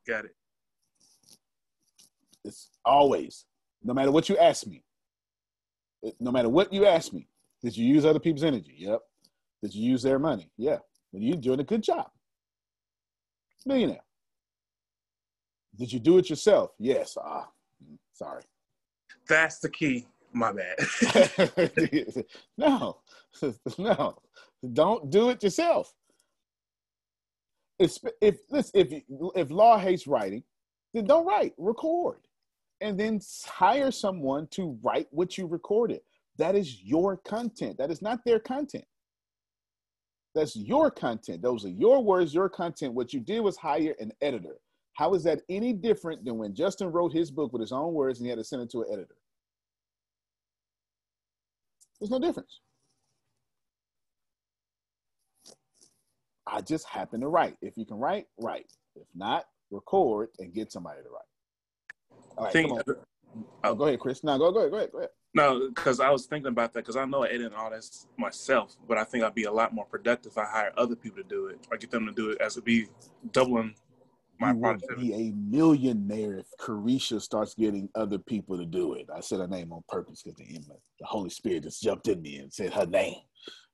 Got 0.07 0.27
it. 0.27 0.37
It's 2.45 2.71
always, 2.85 3.45
no 3.83 3.93
matter 3.93 4.13
what 4.13 4.29
you 4.29 4.39
ask 4.39 4.67
me, 4.67 4.85
no 6.21 6.31
matter 6.31 6.49
what 6.49 6.73
you 6.73 6.87
ask 6.87 7.13
me, 7.13 7.29
did 7.63 7.77
you 7.77 7.87
use 7.87 8.05
other 8.05 8.21
people's 8.21 8.45
energy? 8.45 8.75
Yep. 8.79 9.01
Did 9.63 9.75
you 9.75 9.91
use 9.91 10.03
their 10.03 10.19
money? 10.19 10.51
Yeah. 10.57 10.79
Well, 11.13 11.23
you're 11.23 11.37
doing 11.37 11.61
a 11.61 11.65
good 11.65 11.83
job. 11.83 12.07
Millionaire. 13.65 14.05
Did 15.77 15.93
you 15.93 15.99
do 15.99 16.19
it 16.19 16.31
yourself? 16.31 16.71
Yes. 16.79 17.17
Ah, 17.21 17.49
sorry. 18.13 18.43
That's 19.29 19.59
the 19.59 19.69
key. 19.69 20.07
My 20.33 20.53
bad. 20.53 20.77
no, 22.59 22.99
no, 23.79 24.19
don't 24.73 25.11
do 25.11 25.31
it 25.31 25.43
yourself. 25.43 25.95
If 27.79 27.99
if 28.21 28.37
if 28.51 29.03
if 29.35 29.51
law 29.51 29.79
hates 29.79 30.07
writing, 30.07 30.43
then 30.95 31.07
don't 31.07 31.27
write. 31.27 31.55
Record 31.59 32.27
and 32.81 32.99
then 32.99 33.21
hire 33.47 33.91
someone 33.91 34.47
to 34.49 34.79
write 34.83 35.09
what 35.11 35.39
you 35.39 35.47
recorded. 35.47 36.01
That 36.39 36.55
is 36.55 36.83
your 36.83 37.17
content. 37.17 37.79
That 37.79 37.91
is 37.91 38.03
not 38.03 38.21
their 38.25 38.39
content. 38.39 38.85
That's 40.35 40.55
your 40.55 40.91
content. 40.91 41.41
Those 41.41 41.65
are 41.65 41.71
your 41.71 42.05
words, 42.05 42.35
your 42.35 42.51
content. 42.51 42.93
What 42.93 43.15
you 43.15 43.21
did 43.21 43.41
was 43.41 43.57
hire 43.57 43.95
an 43.99 44.13
editor. 44.21 44.59
How 44.93 45.15
is 45.15 45.25
that 45.25 45.41
any 45.49 45.73
different 45.73 46.25
than 46.25 46.37
when 46.39 46.55
Justin 46.55 46.93
wrote 46.93 47.13
his 47.13 47.31
book 47.31 47.53
with 47.53 47.61
his 47.61 47.73
own 47.73 47.95
words 47.95 48.19
and 48.19 48.27
he 48.27 48.31
had 48.31 48.39
to 48.39 48.45
send 48.45 48.63
it 48.63 48.71
to 48.71 48.83
an 48.83 48.89
editor? 48.93 49.17
There's 51.99 52.11
no 52.11 52.19
difference. 52.19 52.61
I 56.47 56.61
just 56.61 56.87
happen 56.87 57.21
to 57.23 57.29
write. 57.29 57.57
If 57.63 57.77
you 57.77 57.87
can 57.87 57.97
write, 57.97 58.27
write. 58.39 58.71
If 58.95 59.07
not, 59.15 59.45
record 59.71 60.29
and 60.39 60.55
get 60.55 60.71
somebody 60.71 61.03
to 61.03 61.09
write. 61.09 62.37
All 62.37 62.45
right, 62.45 62.53
think. 62.53 62.81
Oh, 63.65 63.75
go 63.75 63.85
ahead, 63.85 64.01
Chris. 64.01 64.23
No, 64.23 64.39
go, 64.39 64.53
go 64.53 64.61
ahead, 64.61 64.71
go 64.71 64.77
ahead, 64.77 64.93
go 64.93 64.99
ahead. 64.99 65.11
No, 65.37 65.69
because 65.69 66.01
I 66.01 66.09
was 66.09 66.25
thinking 66.25 66.49
about 66.49 66.73
that 66.73 66.81
because 66.81 66.97
I 66.97 67.05
know 67.05 67.25
I 67.25 67.29
edit 67.29 67.53
all 67.53 67.69
this 67.69 68.07
myself, 68.17 68.75
but 68.89 68.97
I 68.97 69.05
think 69.05 69.23
I'd 69.23 69.35
be 69.35 69.45
a 69.45 69.53
lot 69.53 69.75
more 69.75 69.85
productive 69.85 70.33
if 70.33 70.39
I 70.39 70.47
hire 70.47 70.73
other 70.79 70.97
people 70.97 71.23
to 71.23 71.29
do 71.29 71.49
it 71.49 71.67
or 71.71 71.77
get 71.77 71.91
them 71.91 72.07
to 72.07 72.13
do 72.13 72.31
it 72.31 72.41
as 72.41 72.57
it 72.57 72.65
be 72.65 72.87
doubling 73.33 73.75
my 74.41 74.53
you 74.53 74.57
would 74.57 74.83
be 74.99 75.13
a 75.13 75.33
millionaire 75.33 76.39
if 76.39 76.47
Carisha 76.59 77.21
starts 77.21 77.55
getting 77.55 77.91
other 77.95 78.17
people 78.17 78.57
to 78.57 78.65
do 78.65 78.95
it. 78.95 79.09
I 79.15 79.21
said 79.21 79.41
her 79.41 79.47
name 79.47 79.73
on 79.73 79.83
purpose 79.89 80.23
because 80.23 80.39
the, 80.39 80.59
the 81.01 81.07
Holy 81.07 81.29
Spirit 81.29 81.65
just 81.65 81.83
jumped 81.83 82.09
in 82.09 82.23
me 82.23 82.39
and 82.39 82.51
said 82.51 82.73
her 82.73 82.87
name. 82.87 83.21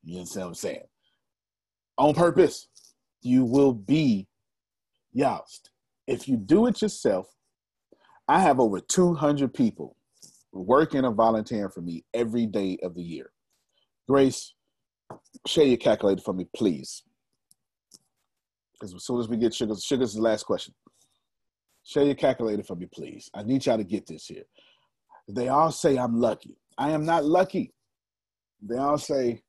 You 0.02 0.18
understand 0.18 0.46
what 0.46 0.48
I'm 0.48 0.54
saying? 0.54 0.84
On 1.96 2.12
purpose, 2.12 2.66
you 3.22 3.44
will 3.44 3.72
be 3.72 4.26
youst. 5.12 5.70
If 6.08 6.28
you 6.28 6.36
do 6.36 6.66
it 6.66 6.82
yourself, 6.82 7.28
I 8.26 8.40
have 8.40 8.58
over 8.58 8.80
200 8.80 9.54
people 9.54 9.96
working 10.52 11.04
and 11.04 11.16
volunteering 11.16 11.70
for 11.70 11.80
me 11.80 12.04
every 12.14 12.46
day 12.46 12.78
of 12.82 12.94
the 12.94 13.02
year. 13.02 13.30
Grace, 14.08 14.54
share 15.46 15.64
your 15.64 15.78
calculator 15.78 16.20
for 16.20 16.34
me, 16.34 16.46
please. 16.54 17.02
Because 18.74 18.94
as 18.94 19.04
soon 19.04 19.20
as 19.20 19.28
we 19.28 19.36
get 19.36 19.54
sugar, 19.54 19.74
sugar's 19.76 20.14
the 20.14 20.22
last 20.22 20.44
question. 20.44 20.74
Share 21.84 22.04
your 22.04 22.14
calculator 22.14 22.62
for 22.62 22.76
me, 22.76 22.86
please. 22.92 23.30
I 23.34 23.42
need 23.42 23.64
y'all 23.64 23.78
to 23.78 23.84
get 23.84 24.06
this 24.06 24.26
here. 24.26 24.44
They 25.28 25.48
all 25.48 25.70
say 25.70 25.96
I'm 25.96 26.20
lucky. 26.20 26.56
I 26.78 26.90
am 26.90 27.04
not 27.04 27.24
lucky. 27.24 27.72
They 28.60 28.76
all 28.76 28.98
say 28.98 29.42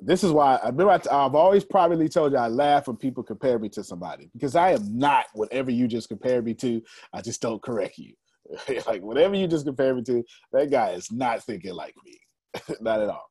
this 0.00 0.22
is 0.22 0.30
why 0.30 0.56
I 0.56 0.68
remember 0.68 0.92
I, 0.92 1.22
have 1.22 1.34
always 1.34 1.64
privately 1.64 2.08
told 2.08 2.32
you 2.32 2.38
I 2.38 2.48
laugh 2.48 2.86
when 2.86 2.96
people 2.96 3.22
compare 3.22 3.58
me 3.58 3.68
to 3.70 3.82
somebody 3.82 4.30
because 4.34 4.54
I 4.54 4.72
am 4.72 4.98
not 4.98 5.26
whatever 5.32 5.70
you 5.70 5.88
just 5.88 6.08
compared 6.08 6.44
me 6.44 6.54
to. 6.54 6.82
I 7.12 7.22
just 7.22 7.40
don't 7.40 7.62
correct 7.62 7.96
you. 7.98 8.12
like 8.86 9.02
whatever 9.02 9.34
you 9.34 9.46
just 9.46 9.66
compare 9.66 9.94
me 9.94 10.02
to, 10.02 10.22
that 10.52 10.70
guy 10.70 10.90
is 10.90 11.10
not 11.10 11.42
thinking 11.42 11.74
like 11.74 11.94
me, 12.04 12.18
not 12.80 13.00
at 13.00 13.08
all. 13.08 13.30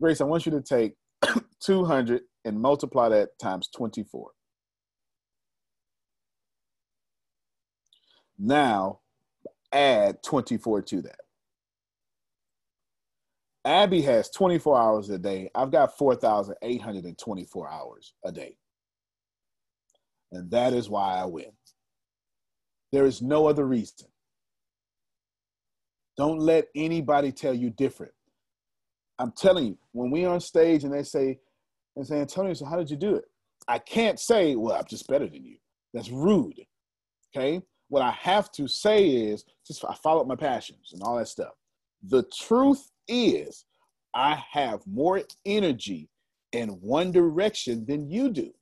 Grace, 0.00 0.20
I 0.20 0.24
want 0.24 0.46
you 0.46 0.52
to 0.52 0.60
take 0.60 0.94
200 1.62 2.22
and 2.44 2.60
multiply 2.60 3.08
that 3.08 3.30
times 3.40 3.68
24. 3.74 4.30
Now 8.38 9.00
add 9.72 10.22
24 10.22 10.82
to 10.82 11.02
that. 11.02 11.20
Abby 13.64 14.00
has 14.02 14.30
24 14.30 14.78
hours 14.78 15.10
a 15.10 15.18
day. 15.18 15.50
I've 15.54 15.72
got 15.72 15.98
4,824 15.98 17.68
hours 17.68 18.14
a 18.24 18.30
day. 18.30 18.56
And 20.30 20.50
that 20.52 20.72
is 20.72 20.88
why 20.88 21.16
I 21.16 21.24
win. 21.24 21.50
There 22.92 23.06
is 23.06 23.20
no 23.20 23.46
other 23.46 23.66
reason. 23.66 24.06
Don't 26.16 26.38
let 26.38 26.66
anybody 26.74 27.32
tell 27.32 27.54
you 27.54 27.70
different. 27.70 28.12
I'm 29.18 29.32
telling 29.32 29.66
you, 29.66 29.78
when 29.92 30.10
we 30.10 30.24
on 30.24 30.40
stage 30.40 30.84
and 30.84 30.92
they 30.92 31.02
say, 31.02 31.38
and 31.96 32.06
say, 32.06 32.20
Antonio, 32.20 32.52
so 32.54 32.66
how 32.66 32.76
did 32.76 32.90
you 32.90 32.96
do 32.96 33.14
it? 33.14 33.24
I 33.68 33.78
can't 33.78 34.20
say, 34.20 34.54
well, 34.54 34.76
I'm 34.76 34.84
just 34.88 35.08
better 35.08 35.26
than 35.26 35.44
you. 35.44 35.56
That's 35.94 36.10
rude. 36.10 36.60
Okay. 37.34 37.62
What 37.88 38.02
I 38.02 38.10
have 38.10 38.50
to 38.52 38.68
say 38.68 39.08
is 39.08 39.44
just 39.66 39.84
I 39.84 39.94
followed 40.02 40.26
my 40.26 40.36
passions 40.36 40.90
and 40.92 41.02
all 41.02 41.16
that 41.16 41.28
stuff. 41.28 41.52
The 42.02 42.24
truth 42.38 42.90
is 43.08 43.64
I 44.14 44.42
have 44.50 44.80
more 44.86 45.22
energy 45.44 46.08
in 46.52 46.68
one 46.68 47.12
direction 47.12 47.84
than 47.86 48.10
you 48.10 48.30
do. 48.30 48.52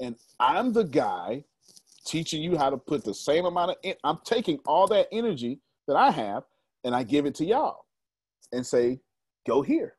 And 0.00 0.16
I'm 0.38 0.72
the 0.72 0.84
guy 0.84 1.44
teaching 2.06 2.42
you 2.42 2.56
how 2.56 2.70
to 2.70 2.76
put 2.76 3.04
the 3.04 3.12
same 3.12 3.44
amount 3.44 3.72
of 3.72 3.94
I'm 4.04 4.18
taking 4.24 4.58
all 4.66 4.86
that 4.88 5.08
energy 5.12 5.60
that 5.88 5.96
I 5.96 6.10
have 6.10 6.44
and 6.84 6.94
I 6.94 7.02
give 7.02 7.26
it 7.26 7.34
to 7.36 7.44
y'all 7.44 7.84
and 8.52 8.64
say, 8.64 9.00
go 9.46 9.60
here. 9.62 9.94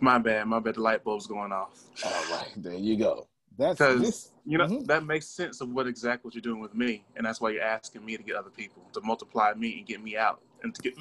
My 0.00 0.18
bad, 0.18 0.46
my 0.46 0.60
bad. 0.60 0.76
The 0.76 0.80
light 0.80 1.02
bulb's 1.02 1.26
going 1.26 1.50
off. 1.52 1.70
All 2.04 2.36
right, 2.36 2.50
there 2.56 2.74
you 2.74 2.96
go. 2.96 3.28
That's 3.56 3.78
because 3.78 4.30
you 4.44 4.56
know 4.56 4.66
Mhm. 4.66 4.86
that 4.86 5.04
makes 5.04 5.26
sense 5.26 5.60
of 5.60 5.70
what 5.70 5.88
exactly 5.88 6.28
what 6.28 6.34
you're 6.34 6.42
doing 6.42 6.60
with 6.60 6.74
me, 6.74 7.04
and 7.16 7.26
that's 7.26 7.40
why 7.40 7.50
you're 7.50 7.62
asking 7.62 8.04
me 8.04 8.16
to 8.16 8.22
get 8.22 8.36
other 8.36 8.50
people 8.50 8.84
to 8.92 9.00
multiply 9.00 9.52
me 9.54 9.78
and 9.78 9.86
get 9.86 10.00
me 10.00 10.16
out 10.16 10.40
and 10.62 10.74
to 10.74 10.82
get. 10.82 10.94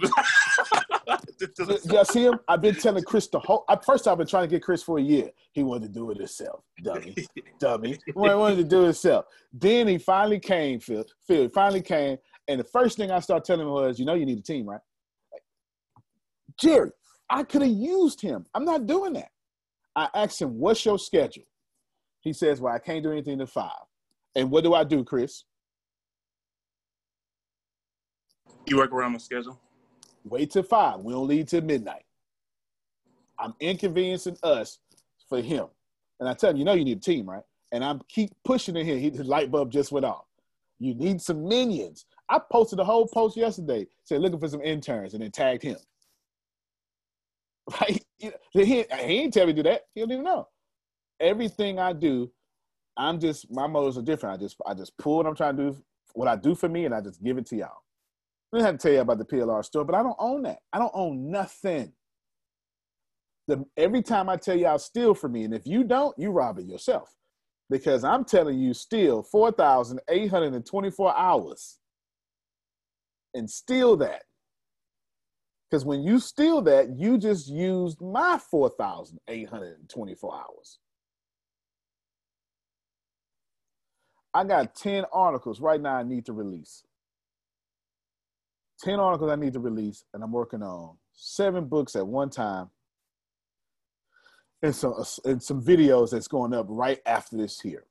Y'all 1.91 2.05
see 2.05 2.25
him? 2.25 2.39
I've 2.47 2.61
been 2.61 2.75
telling 2.75 3.03
Chris 3.03 3.27
the 3.27 3.39
whole. 3.39 3.63
At 3.69 3.85
first, 3.85 4.07
I've 4.07 4.17
been 4.17 4.27
trying 4.27 4.43
to 4.43 4.49
get 4.49 4.63
Chris 4.63 4.83
for 4.83 4.99
a 4.99 5.01
year. 5.01 5.29
He 5.51 5.63
wanted 5.63 5.93
to 5.93 5.99
do 5.99 6.11
it 6.11 6.17
himself, 6.17 6.63
dummy, 6.83 7.15
dummy. 7.59 7.97
He 8.05 8.11
wanted 8.13 8.57
to 8.57 8.63
do 8.63 8.81
it 8.81 8.85
himself. 8.85 9.25
Then 9.53 9.87
he 9.87 9.97
finally 9.97 10.39
came, 10.39 10.79
Phil. 10.79 11.05
Phil 11.27 11.43
he 11.43 11.47
finally 11.49 11.81
came, 11.81 12.17
and 12.47 12.59
the 12.59 12.65
first 12.65 12.97
thing 12.97 13.11
I 13.11 13.19
started 13.19 13.45
telling 13.45 13.67
him 13.67 13.73
was, 13.73 13.99
"You 13.99 14.05
know, 14.05 14.13
you 14.13 14.25
need 14.25 14.39
a 14.39 14.43
team, 14.43 14.67
right?" 14.67 14.81
Jerry, 16.59 16.91
I 17.29 17.43
could 17.43 17.61
have 17.61 17.71
used 17.71 18.21
him. 18.21 18.45
I'm 18.53 18.65
not 18.65 18.85
doing 18.87 19.13
that. 19.13 19.29
I 19.95 20.09
asked 20.15 20.41
him, 20.41 20.57
"What's 20.57 20.85
your 20.85 20.99
schedule?" 20.99 21.43
He 22.21 22.33
says, 22.33 22.59
"Well, 22.61 22.73
I 22.73 22.79
can't 22.79 23.03
do 23.03 23.11
anything 23.11 23.39
to 23.39 23.47
five. 23.47 23.71
And 24.35 24.51
what 24.51 24.63
do 24.63 24.75
I 24.75 24.83
do, 24.83 25.03
Chris? 25.03 25.43
You 28.67 28.77
work 28.77 28.91
around 28.91 29.13
my 29.13 29.17
schedule. 29.17 29.59
Wait 30.23 30.51
till 30.51 30.63
five. 30.63 30.99
We 30.99 31.13
don't 31.13 31.27
leave 31.27 31.47
till 31.47 31.61
midnight. 31.61 32.03
I'm 33.39 33.53
inconveniencing 33.59 34.37
us 34.43 34.79
for 35.29 35.41
him. 35.41 35.67
And 36.19 36.27
I 36.27 36.33
tell 36.33 36.51
him, 36.51 36.57
you 36.57 36.65
know, 36.65 36.73
you 36.73 36.85
need 36.85 36.97
a 36.97 37.01
team, 37.01 37.29
right? 37.29 37.43
And 37.71 37.83
I'm 37.83 38.01
keep 38.07 38.31
pushing 38.43 38.75
it 38.75 38.85
here. 38.85 38.97
He, 38.97 39.09
his 39.09 39.27
light 39.27 39.51
bulb 39.51 39.71
just 39.71 39.91
went 39.91 40.05
off. 40.05 40.25
You 40.79 40.93
need 40.93 41.21
some 41.21 41.47
minions. 41.47 42.05
I 42.29 42.39
posted 42.39 42.79
a 42.79 42.83
whole 42.83 43.07
post 43.07 43.37
yesterday, 43.37 43.87
said 44.03 44.21
looking 44.21 44.39
for 44.39 44.47
some 44.47 44.61
interns, 44.61 45.13
and 45.13 45.23
then 45.23 45.31
tagged 45.31 45.63
him. 45.63 45.77
Right? 47.81 48.01
He, 48.17 48.31
he 48.53 48.85
ain't 48.93 49.33
tell 49.33 49.45
me 49.45 49.51
to 49.51 49.61
do 49.61 49.69
that. 49.69 49.81
He 49.93 49.99
don't 49.99 50.11
even 50.11 50.23
know. 50.23 50.47
Everything 51.19 51.79
I 51.79 51.91
do, 51.91 52.31
I'm 52.95 53.19
just 53.19 53.51
my 53.51 53.67
motives 53.67 53.97
are 53.97 54.01
different. 54.01 54.39
I 54.39 54.43
just 54.43 54.55
I 54.65 54.73
just 54.73 54.97
pull 54.97 55.17
what 55.17 55.25
I'm 55.25 55.35
trying 55.35 55.57
to 55.57 55.71
do, 55.71 55.83
what 56.13 56.29
I 56.29 56.37
do 56.37 56.55
for 56.55 56.69
me, 56.69 56.85
and 56.85 56.95
I 56.95 57.01
just 57.01 57.21
give 57.21 57.37
it 57.37 57.45
to 57.47 57.57
y'all. 57.57 57.83
I 58.51 58.57
didn't 58.57 58.65
have 58.65 58.77
to 58.77 58.81
tell 58.81 58.93
you 58.93 59.01
about 59.01 59.17
the 59.17 59.25
PLR 59.25 59.63
store, 59.65 59.83
but 59.83 59.95
I 59.95 60.03
don't 60.03 60.15
own 60.19 60.43
that. 60.43 60.59
I 60.71 60.79
don't 60.79 60.91
own 60.93 61.29
nothing. 61.29 61.91
The, 63.47 63.65
every 63.75 64.01
time 64.01 64.29
I 64.29 64.37
tell 64.37 64.55
y'all 64.57 64.79
steal 64.79 65.13
from 65.13 65.33
me, 65.33 65.43
and 65.43 65.53
if 65.53 65.65
you 65.65 65.83
don't, 65.83 66.17
you 66.17 66.31
rob 66.31 66.59
it 66.59 66.65
yourself. 66.65 67.13
Because 67.69 68.05
I'm 68.05 68.23
telling 68.23 68.57
you, 68.59 68.73
steal 68.73 69.23
4,824 69.23 71.17
hours 71.17 71.79
and 73.33 73.49
steal 73.49 73.97
that. 73.97 74.23
Because 75.69 75.83
when 75.83 76.01
you 76.01 76.19
steal 76.19 76.61
that, 76.61 76.97
you 76.97 77.17
just 77.17 77.49
used 77.49 77.99
my 77.99 78.39
4,824 78.49 80.33
hours. 80.33 80.79
I 84.33 84.45
got 84.45 84.75
10 84.75 85.05
articles 85.11 85.59
right 85.59 85.81
now 85.81 85.95
I 85.95 86.03
need 86.03 86.25
to 86.27 86.33
release. 86.33 86.83
10 88.83 88.99
articles 88.99 89.31
I 89.31 89.35
need 89.35 89.53
to 89.53 89.59
release, 89.59 90.03
and 90.13 90.23
I'm 90.23 90.31
working 90.31 90.61
on 90.61 90.97
seven 91.13 91.65
books 91.65 91.95
at 91.95 92.05
one 92.05 92.29
time 92.29 92.69
and 94.61 94.75
some, 94.75 94.93
and 95.25 95.41
some 95.41 95.63
videos 95.63 96.11
that's 96.11 96.27
going 96.27 96.53
up 96.53 96.65
right 96.69 96.99
after 97.05 97.37
this 97.37 97.59
here. 97.59 97.85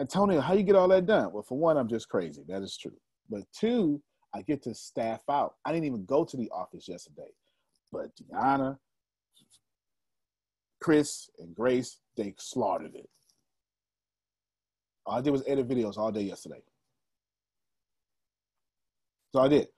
Antonio, 0.00 0.40
how 0.40 0.54
you 0.54 0.62
get 0.62 0.76
all 0.76 0.88
that 0.88 1.06
done? 1.06 1.32
Well, 1.32 1.42
for 1.42 1.58
one, 1.58 1.76
I'm 1.76 1.88
just 1.88 2.08
crazy. 2.08 2.42
That 2.48 2.62
is 2.62 2.76
true. 2.76 2.96
But 3.28 3.42
two, 3.52 4.00
I 4.34 4.42
get 4.42 4.62
to 4.62 4.74
staff 4.74 5.22
out. 5.28 5.54
I 5.64 5.72
didn't 5.72 5.86
even 5.86 6.04
go 6.04 6.24
to 6.24 6.36
the 6.36 6.50
office 6.50 6.88
yesterday. 6.88 7.30
But 7.90 8.10
Deanna, 8.16 8.78
Chris, 10.80 11.30
and 11.38 11.54
Grace, 11.54 11.98
they 12.16 12.34
slaughtered 12.38 12.94
it. 12.94 13.08
All 15.04 15.18
I 15.18 15.20
did 15.20 15.30
was 15.30 15.42
edit 15.46 15.68
videos 15.68 15.96
all 15.96 16.12
day 16.12 16.22
yesterday. 16.22 16.62
So 19.32 19.40
I 19.40 19.48
did. 19.48 19.68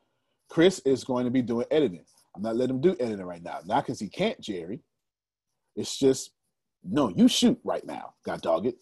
Chris 0.51 0.81
is 0.81 1.05
going 1.05 1.25
to 1.25 1.31
be 1.31 1.43
doing 1.43 1.67
editing. 1.71 2.05
I'm 2.35 2.43
not 2.43 2.57
letting 2.57 2.77
him 2.77 2.83
do 2.83 2.97
editing 3.01 3.25
right 3.25 3.43
now. 3.43 3.61
Not 3.65 3.87
because 3.87 4.01
he 4.01 4.09
can't, 4.09 4.41
Jerry. 4.41 4.81
It's 5.77 5.99
just, 5.99 6.33
no, 6.85 7.09
you 7.09 7.29
shoot 7.29 7.59
right 7.65 7.85
now. 7.87 8.15
God 8.25 8.43
dog 8.43 8.67
it. 8.67 8.77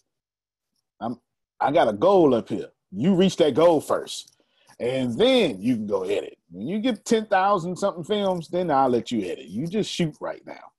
I'm 0.99 1.19
I 1.59 1.71
got 1.71 1.89
a 1.89 1.93
goal 1.93 2.33
up 2.33 2.49
here. 2.49 2.69
You 2.91 3.15
reach 3.15 3.35
that 3.37 3.53
goal 3.53 3.81
first. 3.81 4.35
And 4.79 5.17
then 5.17 5.61
you 5.61 5.75
can 5.75 5.87
go 5.87 6.03
edit. 6.03 6.37
When 6.49 6.67
you 6.67 6.79
get 6.79 7.03
10,000 7.03 7.75
something 7.75 8.03
films, 8.03 8.47
then 8.47 8.71
I'll 8.71 8.89
let 8.89 9.11
you 9.11 9.29
edit. 9.29 9.45
You 9.45 9.67
just 9.67 9.91
shoot 9.91 10.15
right 10.21 10.41
now. 10.45 10.71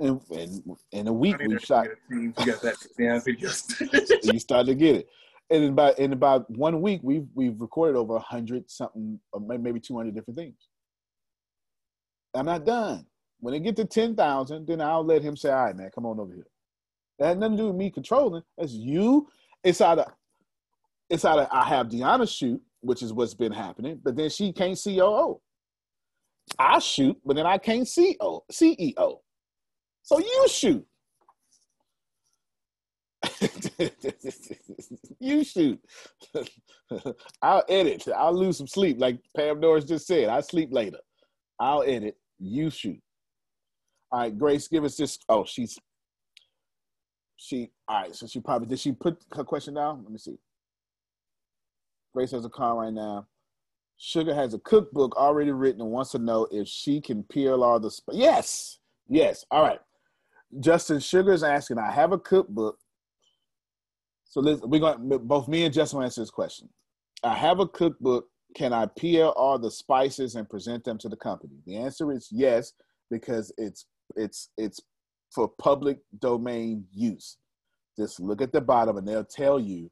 And, 0.00 0.20
and 0.30 0.76
in 0.92 1.06
a 1.06 1.12
week, 1.12 1.38
we 1.38 1.58
shot. 1.60 1.84
get 1.84 1.92
a 1.92 2.12
team 2.12 2.32
to 2.32 2.44
get 2.44 2.62
that 2.62 2.76
damn 2.98 3.22
you 4.32 4.38
start 4.40 4.66
to 4.66 4.74
get 4.74 4.96
it. 4.96 5.08
And 5.50 5.64
in 5.64 5.72
about 5.72 5.98
in 5.98 6.12
about 6.12 6.48
one 6.50 6.80
week, 6.80 7.00
we've 7.02 7.26
we've 7.34 7.60
recorded 7.60 7.96
over 7.98 8.18
hundred 8.18 8.70
something, 8.70 9.18
uh, 9.34 9.38
maybe 9.40 9.80
two 9.80 9.96
hundred 9.96 10.14
different 10.14 10.38
things. 10.38 10.68
I'm 12.34 12.46
not 12.46 12.64
done. 12.64 13.06
When 13.40 13.52
they 13.52 13.60
get 13.60 13.76
to 13.76 13.84
ten 13.84 14.14
thousand, 14.14 14.66
then 14.66 14.80
I'll 14.80 15.04
let 15.04 15.22
him 15.22 15.36
say, 15.36 15.50
"All 15.50 15.64
right, 15.64 15.76
man, 15.76 15.90
come 15.94 16.06
on 16.06 16.20
over 16.20 16.32
here." 16.32 16.46
That 17.18 17.28
had 17.28 17.38
nothing 17.38 17.56
to 17.56 17.62
do 17.64 17.66
with 17.68 17.76
me 17.76 17.90
controlling. 17.90 18.42
That's 18.56 18.72
you. 18.72 19.28
It's 19.64 19.80
out 19.80 19.98
of 19.98 20.12
it's 21.10 21.24
out 21.24 21.38
of 21.40 21.48
I 21.50 21.64
have 21.64 21.88
Deanna 21.88 22.28
shoot, 22.28 22.60
which 22.80 23.02
is 23.02 23.12
what's 23.12 23.34
been 23.34 23.52
happening, 23.52 24.00
but 24.02 24.16
then 24.16 24.30
she 24.30 24.52
can't 24.52 24.78
COO. 24.82 25.40
I 26.58 26.78
shoot, 26.78 27.16
but 27.24 27.36
then 27.36 27.46
I 27.46 27.58
can't 27.58 27.88
CO 27.88 28.44
CEO. 28.52 29.18
So 30.02 30.18
you 30.18 30.46
shoot. 30.48 30.86
you 35.20 35.44
shoot. 35.44 35.80
I'll 37.42 37.64
edit. 37.68 38.06
I'll 38.14 38.36
lose 38.36 38.58
some 38.58 38.66
sleep, 38.66 38.98
like 39.00 39.18
Pam 39.36 39.60
Norris 39.60 39.84
just 39.84 40.06
said. 40.06 40.28
I 40.28 40.40
sleep 40.40 40.70
later. 40.72 40.98
I'll 41.58 41.82
edit. 41.82 42.16
You 42.38 42.70
shoot. 42.70 43.00
All 44.12 44.20
right, 44.20 44.36
Grace, 44.36 44.68
give 44.68 44.84
us 44.84 44.96
this. 44.96 45.18
Oh, 45.28 45.44
she's 45.44 45.78
she. 47.36 47.70
All 47.88 48.02
right, 48.02 48.14
so 48.14 48.26
she 48.26 48.40
probably 48.40 48.68
did. 48.68 48.80
She 48.80 48.92
put 48.92 49.22
her 49.32 49.44
question 49.44 49.74
down. 49.74 50.02
Let 50.02 50.12
me 50.12 50.18
see. 50.18 50.36
Grace 52.12 52.32
has 52.32 52.44
a 52.44 52.48
call 52.50 52.78
right 52.78 52.92
now. 52.92 53.26
Sugar 53.96 54.34
has 54.34 54.54
a 54.54 54.58
cookbook 54.58 55.14
already 55.16 55.52
written 55.52 55.80
and 55.80 55.90
wants 55.90 56.10
to 56.12 56.18
know 56.18 56.48
if 56.50 56.66
she 56.66 57.00
can 57.00 57.22
peel 57.22 57.62
all 57.62 57.78
the. 57.78 57.90
Sp- 57.92 58.12
yes, 58.12 58.78
yes. 59.08 59.44
All 59.50 59.62
right. 59.62 59.80
Justin 60.58 60.98
Sugar 60.98 61.32
is 61.32 61.44
asking. 61.44 61.78
I 61.78 61.92
have 61.92 62.10
a 62.12 62.18
cookbook. 62.18 62.78
So 64.30 64.40
let's, 64.40 64.62
we're 64.62 64.80
going. 64.80 65.18
Both 65.24 65.48
me 65.48 65.64
and 65.64 65.74
Justin 65.74 65.98
will 65.98 66.04
answer 66.04 66.22
this 66.22 66.30
question. 66.30 66.68
I 67.22 67.34
have 67.34 67.60
a 67.60 67.66
cookbook. 67.66 68.26
Can 68.56 68.72
I 68.72 68.86
peel 68.86 69.28
all 69.36 69.58
the 69.58 69.70
spices 69.70 70.36
and 70.36 70.48
present 70.48 70.84
them 70.84 70.98
to 70.98 71.08
the 71.08 71.16
company? 71.16 71.54
The 71.66 71.76
answer 71.76 72.10
is 72.12 72.28
yes, 72.30 72.72
because 73.10 73.52
it's 73.58 73.86
it's 74.16 74.48
it's 74.56 74.80
for 75.34 75.48
public 75.60 75.98
domain 76.20 76.84
use. 76.92 77.36
Just 77.98 78.20
look 78.20 78.40
at 78.40 78.52
the 78.52 78.60
bottom, 78.60 78.96
and 78.96 79.06
they'll 79.06 79.24
tell 79.24 79.58
you 79.58 79.90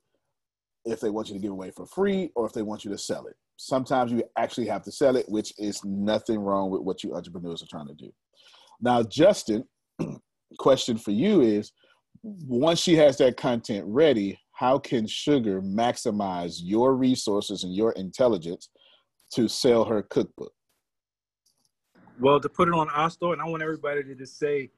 if 0.85 1.01
they 1.01 1.11
want 1.11 1.29
you 1.29 1.35
to 1.35 1.41
give 1.41 1.53
away 1.53 1.73
for 1.73 1.87
free 1.87 2.31
or 2.37 2.47
if 2.47 2.53
they 2.53 2.63
want 2.63 2.85
you 2.85 2.91
to 2.93 2.99
sell 2.99 3.27
it. 3.27 3.37
Sometimes 3.57 4.13
you 4.13 4.23
actually 4.39 4.69
have 4.69 4.83
to 4.85 4.93
sell 4.93 5.17
it, 5.17 5.29
which 5.29 5.53
is 5.59 5.85
nothing 5.85 6.39
wrong 6.39 6.71
with 6.71 6.83
what 6.83 7.03
you 7.03 7.15
entrepreneurs 7.15 7.63
are 7.63 7.67
trying 7.67 7.89
to 7.89 7.95
do. 7.95 8.13
Now, 8.81 9.03
Justin, 9.03 9.65
question 10.59 10.97
for 10.97 11.11
you 11.11 11.41
is 11.41 11.73
once 12.23 12.81
she 12.81 12.97
has 12.97 13.17
that 13.19 13.37
content 13.37 13.85
ready, 13.87 14.39
how 14.53 14.79
can 14.79 15.07
Sugar 15.07 15.63
maximize 15.63 16.59
your 16.63 16.95
resources 16.97 17.65
and 17.65 17.75
your 17.75 17.93
intelligence 17.93 18.69
to 19.35 19.49
sell 19.49 19.85
her 19.85 20.03
cookbook? 20.03 20.53
Well, 22.19 22.41
to 22.41 22.49
put 22.49 22.69
it 22.69 22.75
on 22.75 22.89
our 22.91 23.11
store, 23.11 23.33
and 23.33 23.41
I 23.41 23.47
want 23.47 23.63
everybody 23.63 24.03
to 24.03 24.15
just 24.15 24.39
say, 24.39 24.71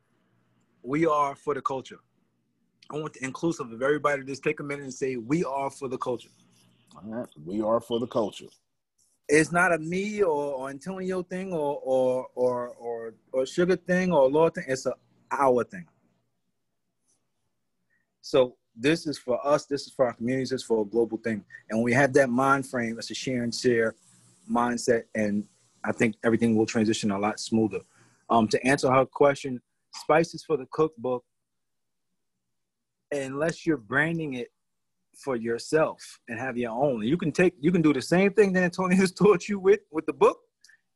we 0.82 1.06
are 1.06 1.34
for 1.34 1.54
the 1.54 1.62
culture. 1.62 1.98
I 2.90 2.96
want 2.96 3.14
the 3.14 3.24
inclusive 3.24 3.70
of 3.70 3.80
everybody 3.82 4.20
to 4.20 4.26
just 4.26 4.42
take 4.42 4.60
a 4.60 4.62
minute 4.62 4.84
and 4.84 4.92
say, 4.92 5.16
we 5.16 5.44
are 5.44 5.70
for 5.70 5.88
the 5.88 5.96
culture. 5.96 6.28
All 6.96 7.02
right, 7.04 7.28
we 7.44 7.62
are 7.62 7.80
for 7.80 8.00
the 8.00 8.06
culture. 8.06 8.46
It's 9.28 9.52
not 9.52 9.72
a 9.72 9.78
me 9.78 10.22
or, 10.22 10.54
or 10.54 10.70
Antonio 10.70 11.22
thing 11.22 11.52
or 11.52 11.80
or 11.84 12.26
or 12.34 12.68
or 12.70 13.14
or 13.32 13.46
sugar 13.46 13.76
thing 13.76 14.12
or 14.12 14.28
law 14.28 14.50
thing. 14.50 14.64
It's 14.66 14.86
a 14.86 14.94
our 15.30 15.62
thing. 15.62 15.86
So 18.22 18.56
this 18.76 19.06
is 19.06 19.18
for 19.18 19.44
us. 19.46 19.66
This 19.66 19.86
is 19.86 19.92
for 19.92 20.06
our 20.06 20.12
communities. 20.12 20.50
This 20.50 20.62
is 20.62 20.66
for 20.66 20.82
a 20.82 20.84
global 20.84 21.18
thing. 21.18 21.44
And 21.68 21.78
when 21.78 21.84
we 21.84 21.92
have 21.92 22.12
that 22.14 22.30
mind 22.30 22.66
frame, 22.66 22.96
it's 22.98 23.10
a 23.10 23.14
share 23.14 23.42
and 23.42 23.54
share 23.54 23.94
mindset, 24.50 25.04
and 25.14 25.44
I 25.84 25.92
think 25.92 26.16
everything 26.24 26.56
will 26.56 26.66
transition 26.66 27.10
a 27.10 27.18
lot 27.18 27.40
smoother. 27.40 27.80
Um, 28.28 28.48
to 28.48 28.66
answer 28.66 28.90
her 28.90 29.06
question, 29.06 29.60
spices 29.94 30.44
for 30.44 30.56
the 30.56 30.66
cookbook. 30.70 31.24
Unless 33.12 33.66
you're 33.66 33.76
branding 33.76 34.34
it 34.34 34.48
for 35.16 35.34
yourself 35.34 36.00
and 36.28 36.38
have 36.38 36.56
your 36.56 36.70
own, 36.70 37.02
you 37.02 37.16
can 37.16 37.32
take 37.32 37.54
you 37.60 37.72
can 37.72 37.82
do 37.82 37.92
the 37.92 38.02
same 38.02 38.32
thing 38.32 38.52
that 38.52 38.62
Antonio's 38.62 39.12
taught 39.22 39.48
you 39.48 39.58
with 39.58 39.80
with 39.90 40.06
the 40.06 40.12
book, 40.12 40.38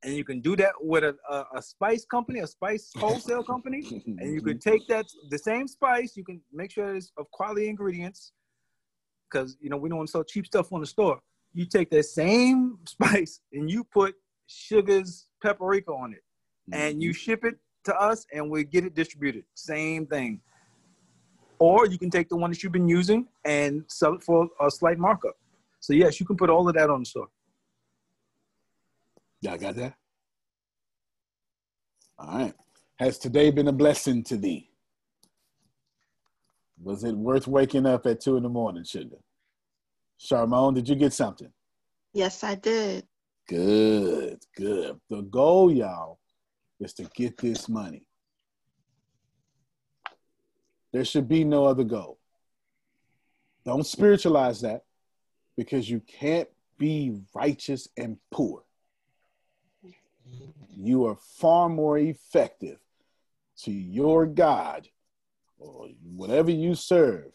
and 0.05 0.15
you 0.15 0.23
can 0.23 0.41
do 0.41 0.55
that 0.57 0.73
with 0.81 1.03
a, 1.03 1.17
a, 1.29 1.45
a 1.57 1.63
spice 1.63 2.05
company, 2.05 2.41
a 2.41 2.47
spice 2.47 2.93
wholesale 2.97 3.43
company, 3.43 4.03
and 4.19 4.33
you 4.33 4.41
can 4.43 4.59
mhm. 4.59 4.61
take 4.61 4.87
that 4.89 5.07
the 5.31 5.39
same 5.39 5.67
spice. 5.67 6.17
You 6.17 6.25
can 6.25 6.41
make 6.53 6.71
sure 6.71 6.95
it's 6.95 7.11
of 7.17 7.31
quality 7.31 7.69
ingredients, 7.69 8.33
because 9.31 9.57
you 9.61 9.71
know 9.71 9.77
we 9.77 9.89
don't 9.89 9.99
want 9.99 10.09
to 10.09 10.13
sell 10.13 10.25
cheap 10.25 10.47
stuff 10.47 10.73
on 10.73 10.81
the 10.81 10.87
store. 10.87 11.21
You 11.55 11.67
take 11.67 11.91
that 11.91 12.05
same 12.05 12.79
spice 12.87 13.41
and 13.53 13.71
you 13.71 13.85
put 13.85 14.15
Sugar's 14.47 15.27
paprika 15.43 15.91
on 15.91 16.13
it, 16.13 16.23
and 16.73 17.03
you 17.03 17.11
mm-hmm. 17.11 17.17
ship 17.17 17.45
it 17.45 17.57
to 17.85 17.97
us, 17.97 18.27
and 18.33 18.51
we 18.51 18.65
get 18.65 18.85
it 18.85 18.95
distributed. 18.95 19.45
Same 19.55 20.07
thing. 20.07 20.41
Or 21.59 21.87
you 21.87 21.99
can 21.99 22.11
take 22.11 22.29
the 22.29 22.37
one 22.37 22.51
that 22.51 22.63
you've 22.63 22.73
been 22.73 22.89
using 22.89 23.27
and 23.45 23.85
sell 23.89 24.15
it 24.15 24.23
for 24.23 24.49
a 24.61 24.71
slight 24.71 24.99
markup. 24.99 25.35
So 25.81 25.93
yes, 25.93 26.19
you 26.19 26.27
can 26.27 26.37
put 26.37 26.51
all 26.51 26.69
of 26.69 26.75
that 26.75 26.91
on 26.91 27.01
the 27.01 27.07
store. 27.07 27.29
Y'all 29.45 29.59
got 29.59 29.77
that? 29.77 29.93
All 32.19 32.39
right. 32.39 32.55
Has 32.97 33.19
today 33.19 33.51
been 33.51 33.69
a 33.69 33.73
blessing 33.73 34.25
to 34.25 34.39
thee? 34.39 34.71
Was 36.83 37.05
it 37.05 37.15
worth 37.15 37.47
waking 37.47 37.85
up 37.85 38.07
at 38.07 38.23
two 38.23 38.39
in 38.39 38.43
the 38.43 38.49
morning, 38.49 38.85
sugar? 38.85 39.19
Charmone, 40.19 40.75
did 40.75 40.89
you 40.89 40.95
get 40.95 41.13
something? 41.13 41.53
Yes, 42.15 42.43
I 42.43 42.55
did. 42.55 43.07
Good, 43.47 44.39
good. 44.57 44.99
The 45.11 45.21
goal, 45.21 45.71
y'all, 45.71 46.21
is 46.81 46.95
to 46.95 47.05
get 47.15 47.37
this 47.37 47.69
money. 47.69 48.07
There 50.91 51.05
should 51.05 51.29
be 51.29 51.45
no 51.45 51.67
other 51.67 51.85
goal. 51.85 52.19
Don't 53.67 53.85
spiritualize 53.85 54.63
that 54.63 54.85
because 55.55 55.91
you 55.91 56.01
can't 56.01 56.49
be 56.79 57.19
righteous 57.35 57.89
and 57.99 58.17
poor. 58.31 58.64
You 60.69 61.07
are 61.07 61.17
far 61.39 61.69
more 61.69 61.99
effective 61.99 62.79
to 63.63 63.71
your 63.73 64.27
God 64.27 64.89
or 65.59 65.89
whatever 66.03 66.51
you 66.51 66.75
serve 66.75 67.33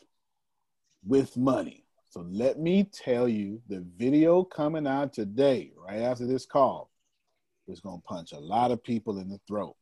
with 1.06 1.38
money. 1.38 1.86
So 2.10 2.26
let 2.30 2.60
me 2.60 2.90
tell 2.92 3.28
you 3.28 3.62
the 3.68 3.86
video 3.98 4.44
coming 4.44 4.88
out 4.88 5.14
today, 5.14 5.72
right 5.78 6.02
after 6.02 6.26
this 6.26 6.46
call, 6.46 6.90
is 7.68 7.80
going 7.80 8.00
to 8.02 8.08
punch 8.08 8.32
a 8.32 8.40
lot 8.40 8.72
of 8.72 8.84
people 8.84 9.20
in 9.20 9.30
the 9.30 9.40
throat 9.48 9.76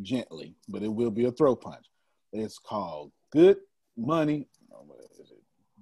gently, 0.00 0.54
but 0.68 0.82
it 0.82 0.88
will 0.88 1.10
be 1.10 1.24
a 1.24 1.32
throat 1.32 1.60
punch. 1.60 1.84
It's 2.32 2.58
called 2.58 3.12
Good 3.30 3.58
Money. 3.96 4.46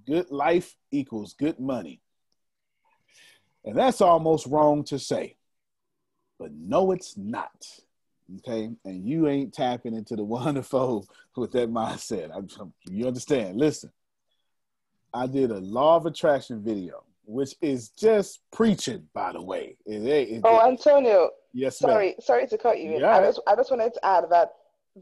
Good 0.07 0.31
life 0.31 0.74
equals 0.90 1.35
good 1.35 1.61
money. 1.61 2.01
And 3.65 3.77
that's 3.77 4.01
almost 4.01 4.47
wrong 4.47 4.82
to 4.85 4.98
say. 4.98 5.36
But 6.41 6.53
no, 6.55 6.91
it's 6.91 7.19
not. 7.19 7.67
Okay. 8.39 8.71
And 8.85 9.07
you 9.07 9.29
ain't 9.29 9.53
tapping 9.53 9.95
into 9.95 10.17
the 10.17 10.25
wonderful 10.39 11.07
with 11.37 11.53
that 11.53 11.71
mindset. 11.71 12.31
I'm, 12.35 12.73
you 12.89 13.07
understand? 13.07 13.59
Listen, 13.59 13.93
I 15.12 15.27
did 15.27 15.51
a 15.51 15.59
law 15.59 15.97
of 15.97 16.07
attraction 16.07 16.62
video, 16.62 17.05
which 17.27 17.55
is 17.61 17.91
just 17.91 18.41
preaching, 18.51 19.07
by 19.12 19.33
the 19.33 19.43
way. 19.43 19.77
It, 19.85 20.03
it, 20.03 20.29
it, 20.31 20.41
oh, 20.45 20.67
Antonio. 20.67 21.31
Yes, 21.53 21.79
sorry, 21.79 22.07
ma'am. 22.07 22.15
sorry 22.21 22.47
to 22.47 22.59
cut 22.59 22.79
you. 22.81 22.95
in. 22.95 23.01
Yeah. 23.01 23.17
I 23.17 23.23
just, 23.23 23.41
I 23.47 23.55
just 23.55 23.71
wanted 23.71 23.93
to 23.95 24.05
add 24.05 24.25
that 24.31 24.53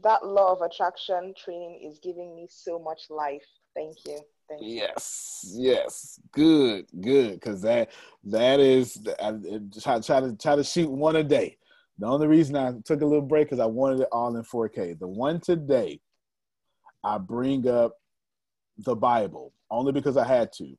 that 0.03 0.25
law 0.25 0.51
of 0.51 0.61
attraction 0.61 1.33
training 1.41 1.79
is 1.89 1.99
giving 1.99 2.35
me 2.35 2.47
so 2.49 2.79
much 2.79 3.09
life. 3.09 3.45
Thank 3.75 3.97
you. 4.05 4.19
Thank 4.49 4.61
you. 4.63 4.67
Yes, 4.67 5.45
yes, 5.55 6.19
good, 6.31 6.87
good, 6.99 7.33
because 7.33 7.61
that 7.61 7.91
that 8.23 8.59
is 8.59 8.99
I, 9.21 9.29
I 9.29 9.59
try, 9.79 9.99
try 9.99 10.19
to 10.21 10.35
try 10.35 10.55
to 10.55 10.63
shoot 10.63 10.89
one 10.89 11.15
a 11.15 11.23
day. 11.23 11.57
The 11.99 12.07
only 12.07 12.27
reason 12.27 12.55
I 12.55 12.73
took 12.83 13.01
a 13.01 13.05
little 13.05 13.21
break 13.21 13.47
because 13.47 13.59
I 13.59 13.67
wanted 13.67 14.01
it 14.01 14.07
all 14.11 14.35
in 14.35 14.43
4K. 14.43 14.97
The 14.97 15.07
one 15.07 15.39
today, 15.39 15.99
I 17.03 17.17
bring 17.19 17.67
up 17.67 17.93
the 18.77 18.95
Bible 18.95 19.53
only 19.69 19.91
because 19.91 20.17
I 20.17 20.25
had 20.25 20.51
to, 20.53 20.75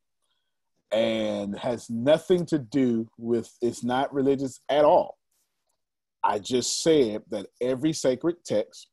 and 0.90 1.56
has 1.56 1.88
nothing 1.88 2.46
to 2.46 2.58
do 2.58 3.08
with. 3.18 3.56
It's 3.62 3.84
not 3.84 4.12
religious 4.12 4.58
at 4.68 4.84
all. 4.84 5.18
I 6.24 6.40
just 6.40 6.82
said 6.82 7.22
that 7.30 7.46
every 7.60 7.92
sacred 7.92 8.36
text 8.44 8.88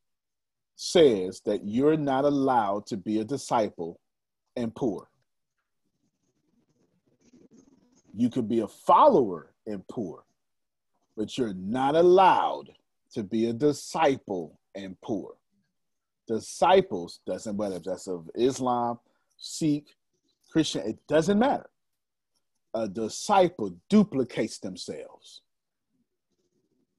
says 0.76 1.42
that 1.46 1.66
you're 1.66 1.96
not 1.96 2.24
allowed 2.24 2.86
to 2.86 2.96
be 2.96 3.18
a 3.18 3.24
disciple 3.24 3.98
and 4.58 4.74
poor. 4.74 5.08
You 8.14 8.28
could 8.28 8.48
be 8.48 8.60
a 8.60 8.68
follower 8.68 9.54
and 9.66 9.86
poor, 9.86 10.24
but 11.16 11.38
you're 11.38 11.54
not 11.54 11.94
allowed 11.94 12.70
to 13.12 13.22
be 13.22 13.46
a 13.46 13.52
disciple 13.52 14.58
and 14.74 15.00
poor. 15.00 15.36
Disciples 16.26 17.20
doesn't 17.24 17.56
matter 17.56 17.76
if 17.76 17.84
that's 17.84 18.08
of 18.08 18.28
Islam, 18.34 18.98
Sikh, 19.36 19.94
Christian, 20.50 20.82
it 20.82 20.98
doesn't 21.06 21.38
matter. 21.38 21.70
A 22.74 22.88
disciple 22.88 23.76
duplicates 23.88 24.58
themselves. 24.58 25.42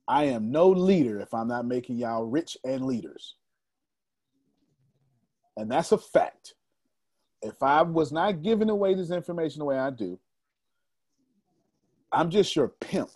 I 0.07 0.23
am 0.25 0.49
no 0.49 0.69
leader 0.69 1.19
if 1.19 1.33
I'm 1.33 1.49
not 1.49 1.67
making 1.67 1.97
y'all 1.97 2.25
rich 2.25 2.57
and 2.63 2.85
leaders. 2.85 3.35
And 5.57 5.69
that's 5.69 5.91
a 5.91 5.97
fact 5.97 6.55
if 7.41 7.61
I 7.61 7.81
was 7.81 8.11
not 8.11 8.41
giving 8.41 8.69
away 8.69 8.93
this 8.93 9.11
information 9.11 9.59
the 9.59 9.65
way 9.65 9.77
I 9.77 9.89
do, 9.89 10.19
I'm 12.11 12.29
just 12.29 12.55
your 12.55 12.69
pimp. 12.69 13.11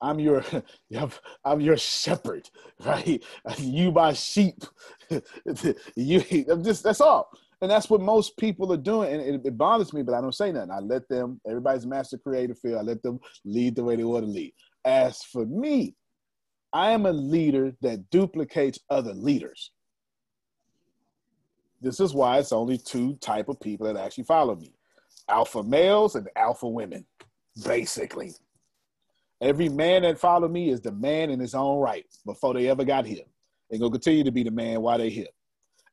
I'm 0.00 0.18
your, 0.18 0.44
I'm 1.44 1.60
your 1.60 1.76
shepherd, 1.76 2.48
right? 2.84 3.22
You 3.58 3.92
my 3.92 4.12
sheep. 4.12 4.64
you, 5.96 6.44
I'm 6.50 6.62
just 6.62 6.82
that's 6.82 7.00
all, 7.00 7.30
and 7.60 7.70
that's 7.70 7.88
what 7.88 8.00
most 8.00 8.36
people 8.36 8.72
are 8.72 8.78
doing, 8.78 9.12
and 9.12 9.22
it, 9.22 9.46
it 9.46 9.58
bothers 9.58 9.92
me. 9.92 10.02
But 10.02 10.14
I 10.14 10.20
don't 10.20 10.34
say 10.34 10.52
nothing. 10.52 10.70
I 10.70 10.80
let 10.80 11.08
them. 11.08 11.40
Everybody's 11.48 11.86
master 11.86 12.18
creator 12.18 12.54
feel. 12.54 12.78
I 12.78 12.82
let 12.82 13.02
them 13.02 13.18
lead 13.44 13.76
the 13.76 13.84
way 13.84 13.96
they 13.96 14.04
want 14.04 14.24
to 14.24 14.30
lead. 14.30 14.52
As 14.84 15.22
for 15.22 15.46
me, 15.46 15.94
I 16.72 16.90
am 16.90 17.06
a 17.06 17.12
leader 17.12 17.72
that 17.82 18.10
duplicates 18.10 18.78
other 18.90 19.14
leaders 19.14 19.70
this 21.84 22.00
is 22.00 22.14
why 22.14 22.38
it's 22.38 22.52
only 22.52 22.78
two 22.78 23.14
type 23.16 23.50
of 23.50 23.60
people 23.60 23.86
that 23.86 24.02
actually 24.02 24.24
follow 24.24 24.56
me. 24.56 24.72
Alpha 25.28 25.62
males 25.62 26.14
and 26.14 26.28
alpha 26.34 26.66
women 26.66 27.04
basically. 27.62 28.32
Every 29.42 29.68
man 29.68 30.02
that 30.02 30.18
follow 30.18 30.48
me 30.48 30.70
is 30.70 30.80
the 30.80 30.92
man 30.92 31.28
in 31.28 31.38
his 31.38 31.54
own 31.54 31.78
right 31.80 32.06
before 32.24 32.54
they 32.54 32.70
ever 32.70 32.84
got 32.84 33.04
here 33.04 33.24
and 33.70 33.80
gonna 33.80 33.92
continue 33.92 34.24
to 34.24 34.32
be 34.32 34.42
the 34.42 34.50
man 34.50 34.80
while 34.80 34.96
they 34.96 35.10
here. 35.10 35.28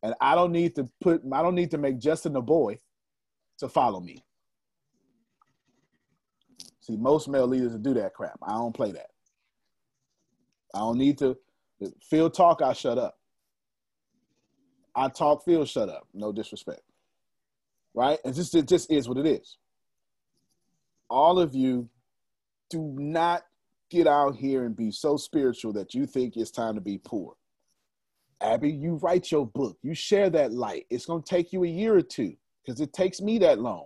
And 0.01 0.15
i 0.21 0.33
don't 0.33 0.53
need 0.53 0.75
to 0.75 0.89
put 1.01 1.21
i 1.33 1.41
don't 1.41 1.55
need 1.55 1.71
to 1.71 1.77
make 1.77 1.99
justin 1.99 2.37
a 2.37 2.41
boy 2.41 2.77
to 3.59 3.67
follow 3.67 3.99
me. 3.99 4.23
See 6.79 6.95
most 6.95 7.27
male 7.27 7.47
leaders 7.47 7.75
do 7.75 7.93
that 7.95 8.13
crap. 8.13 8.39
I 8.41 8.53
don't 8.53 8.73
play 8.73 8.93
that. 8.93 9.09
I 10.73 10.79
don't 10.79 10.97
need 10.97 11.17
to 11.17 11.37
Phil 12.01 12.29
talk 12.29 12.61
i 12.61 12.71
shut 12.71 12.97
up 12.97 13.17
I 14.95 15.09
talk, 15.09 15.43
Phil, 15.45 15.65
shut 15.65 15.89
up. 15.89 16.07
No 16.13 16.31
disrespect. 16.31 16.81
Right? 17.93 18.19
And 18.23 18.35
just 18.35 18.55
it 18.55 18.67
just 18.67 18.91
is 18.91 19.07
what 19.07 19.17
it 19.17 19.25
is. 19.25 19.57
All 21.09 21.39
of 21.39 21.55
you 21.55 21.89
do 22.69 22.95
not 22.97 23.43
get 23.89 24.07
out 24.07 24.35
here 24.35 24.65
and 24.65 24.75
be 24.75 24.91
so 24.91 25.17
spiritual 25.17 25.73
that 25.73 25.93
you 25.93 26.05
think 26.05 26.37
it's 26.37 26.51
time 26.51 26.75
to 26.75 26.81
be 26.81 26.97
poor. 26.97 27.35
Abby, 28.39 28.71
you 28.71 28.95
write 28.95 29.29
your 29.29 29.45
book, 29.45 29.77
you 29.83 29.93
share 29.93 30.29
that 30.31 30.51
light. 30.51 30.85
It's 30.89 31.05
to 31.05 31.21
take 31.23 31.53
you 31.53 31.63
a 31.63 31.67
year 31.67 31.95
or 31.95 32.01
two 32.01 32.35
because 32.65 32.81
it 32.81 32.93
takes 32.93 33.21
me 33.21 33.37
that 33.39 33.59
long. 33.59 33.85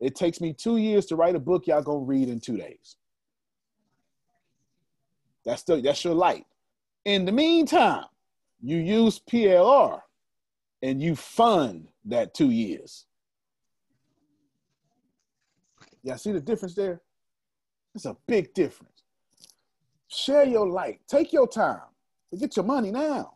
It 0.00 0.14
takes 0.14 0.40
me 0.40 0.54
two 0.54 0.78
years 0.78 1.06
to 1.06 1.16
write 1.16 1.34
a 1.34 1.40
book 1.40 1.66
y'all 1.66 1.84
to 1.84 1.98
read 1.98 2.28
in 2.28 2.40
two 2.40 2.56
days. 2.56 2.96
That's, 5.44 5.62
the, 5.64 5.80
that's 5.80 6.04
your 6.04 6.14
light. 6.14 6.46
In 7.04 7.24
the 7.24 7.32
meantime, 7.32 8.04
you 8.62 8.76
use 8.76 9.20
PLR 9.20 10.00
and 10.82 11.00
you 11.00 11.14
fund 11.14 11.88
that 12.06 12.34
two 12.34 12.50
years. 12.50 13.06
Y'all 16.02 16.16
see 16.16 16.32
the 16.32 16.40
difference 16.40 16.74
there? 16.74 17.00
It's 17.94 18.06
a 18.06 18.16
big 18.26 18.54
difference. 18.54 19.02
Share 20.08 20.44
your 20.44 20.68
light. 20.68 21.00
Take 21.08 21.32
your 21.32 21.46
time. 21.46 21.80
Get 22.38 22.56
your 22.56 22.64
money 22.64 22.90
now. 22.90 23.34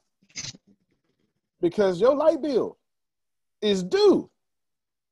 Because 1.60 2.00
your 2.00 2.14
light 2.14 2.40
bill 2.40 2.78
is 3.60 3.82
due. 3.82 4.30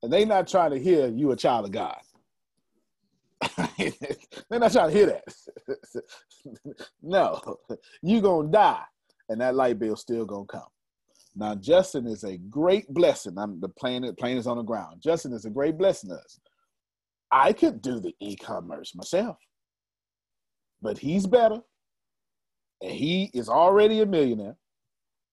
And 0.03 0.13
they 0.13 0.25
not 0.25 0.49
trying 0.49 0.73
to 0.73 0.79
hear 0.79 1.09
you 1.09 1.31
a 1.31 1.37
child 1.37 1.67
of 1.67 1.73
God. 1.73 2.01
They're 3.79 4.61
not 4.61 4.73
trying 4.73 4.91
to 4.91 4.97
hear 4.97 5.07
that. 5.07 5.25
no, 7.03 7.41
you 8.03 8.21
gonna 8.21 8.49
die, 8.49 8.83
and 9.29 9.41
that 9.41 9.55
light 9.55 9.79
bill 9.79 9.97
still 9.97 10.25
gonna 10.25 10.45
come. 10.47 10.67
Now, 11.35 11.55
Justin 11.55 12.07
is 12.07 12.25
a 12.25 12.37
great 12.39 12.89
blessing. 12.89 13.39
I'm 13.39 13.61
the 13.61 13.69
plane, 13.69 14.13
plane 14.17 14.37
is 14.37 14.47
on 14.47 14.59
the 14.59 14.63
ground. 14.63 15.03
Justin 15.03 15.33
is 15.33 15.45
a 15.47 15.51
great 15.51 15.79
blessing 15.79 16.11
to 16.11 16.17
us. 16.17 16.41
I 17.31 17.53
could 17.53 17.83
do 17.83 18.01
the 18.01 18.15
e-commerce 18.21 18.95
myself. 18.95 19.39
but 20.83 20.99
he's 20.99 21.27
better, 21.27 21.61
and 22.83 22.93
he 22.93 23.31
is 23.35 23.49
already 23.49 24.01
a 24.01 24.07
millionaire, 24.07 24.57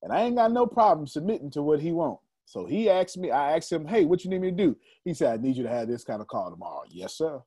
and 0.03 0.13
I 0.13 0.21
ain't 0.21 0.37
got 0.37 0.51
no 0.51 0.65
problem 0.67 1.07
submitting 1.07 1.51
to 1.51 1.63
what 1.63 1.81
he 1.81 1.91
wants. 1.91 2.23
So 2.45 2.65
he 2.65 2.89
asked 2.89 3.17
me, 3.17 3.31
I 3.31 3.55
asked 3.57 3.71
him, 3.71 3.87
hey, 3.87 4.05
what 4.05 4.23
you 4.23 4.29
need 4.29 4.41
me 4.41 4.51
to 4.51 4.57
do? 4.57 4.77
He 5.05 5.13
said, 5.13 5.33
I 5.33 5.41
need 5.41 5.57
you 5.57 5.63
to 5.63 5.69
have 5.69 5.87
this 5.87 6.03
kind 6.03 6.21
of 6.21 6.27
car 6.27 6.49
tomorrow. 6.49 6.83
Yes, 6.89 7.15
sir. 7.15 7.41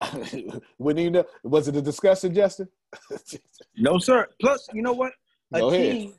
Wouldn't 0.78 1.12
know? 1.12 1.24
Was 1.44 1.68
it 1.68 1.76
a 1.76 1.82
discussion, 1.82 2.34
Justin? 2.34 2.68
no, 3.76 3.98
sir. 3.98 4.26
Plus, 4.40 4.68
you 4.72 4.82
know 4.82 4.92
what? 4.92 5.12
A 5.54 5.60
Go 5.60 5.70
ahead. 5.70 5.92
team 5.92 6.14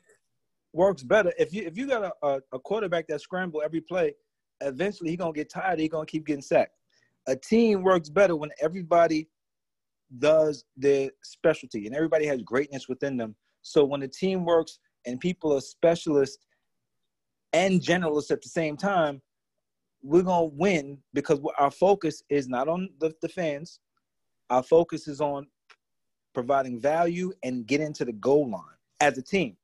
works 0.72 1.02
better 1.02 1.32
if 1.38 1.52
you 1.52 1.62
if 1.62 1.76
you 1.76 1.86
got 1.86 2.04
a, 2.04 2.26
a, 2.26 2.40
a 2.52 2.58
quarterback 2.58 3.06
that 3.08 3.20
scramble 3.20 3.62
every 3.62 3.82
play. 3.82 4.14
Eventually, 4.62 5.10
he 5.10 5.16
gonna 5.16 5.32
get 5.32 5.50
tired. 5.50 5.78
He 5.78 5.88
gonna 5.88 6.06
keep 6.06 6.26
getting 6.26 6.42
sacked. 6.42 6.72
A 7.28 7.36
team 7.36 7.82
works 7.82 8.08
better 8.08 8.34
when 8.34 8.50
everybody 8.60 9.28
does 10.18 10.64
their 10.76 11.10
specialty 11.22 11.86
and 11.86 11.94
everybody 11.94 12.24
has 12.26 12.40
greatness 12.42 12.88
within 12.88 13.16
them. 13.16 13.34
So 13.62 13.84
when 13.84 14.00
the 14.00 14.08
team 14.08 14.44
works 14.44 14.78
and 15.04 15.20
people 15.20 15.52
are 15.52 15.60
specialists 15.60 16.38
and 17.52 17.80
generalists 17.80 18.30
at 18.30 18.40
the 18.40 18.48
same 18.48 18.76
time, 18.76 19.20
we're 20.02 20.22
gonna 20.22 20.46
win 20.46 20.98
because 21.12 21.40
our 21.58 21.70
focus 21.70 22.22
is 22.30 22.48
not 22.48 22.68
on 22.68 22.88
the, 23.00 23.12
the 23.20 23.28
fans. 23.28 23.80
Our 24.48 24.62
focus 24.62 25.08
is 25.08 25.20
on 25.20 25.46
providing 26.32 26.80
value 26.80 27.32
and 27.42 27.66
getting 27.66 27.92
to 27.94 28.04
the 28.04 28.12
goal 28.12 28.50
line 28.50 28.75
as 29.00 29.18
a 29.18 29.22
team. 29.22 29.56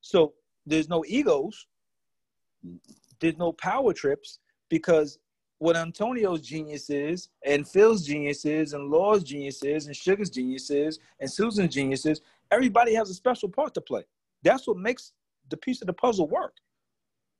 So 0.00 0.34
there's 0.66 0.88
no 0.88 1.04
egos, 1.06 1.66
there's 3.20 3.36
no 3.36 3.52
power 3.52 3.92
trips 3.92 4.38
because 4.68 5.18
what 5.58 5.76
Antonio's 5.76 6.40
genius 6.40 6.90
is, 6.90 7.28
and 7.44 7.66
Phil's 7.66 8.06
genius 8.06 8.44
is, 8.44 8.72
and 8.72 8.90
Law's 8.90 9.22
genius 9.22 9.62
is, 9.62 9.86
and 9.86 9.96
Sugar's 9.96 10.30
genius 10.30 10.70
is, 10.70 10.98
and 11.20 11.30
Susan's 11.30 11.72
genius 11.72 12.04
is, 12.06 12.20
everybody 12.50 12.94
has 12.94 13.08
a 13.08 13.14
special 13.14 13.48
part 13.48 13.72
to 13.74 13.80
play. 13.80 14.04
That's 14.42 14.66
what 14.66 14.76
makes 14.76 15.12
the 15.48 15.56
piece 15.56 15.80
of 15.80 15.86
the 15.86 15.92
puzzle 15.92 16.28
work. 16.28 16.54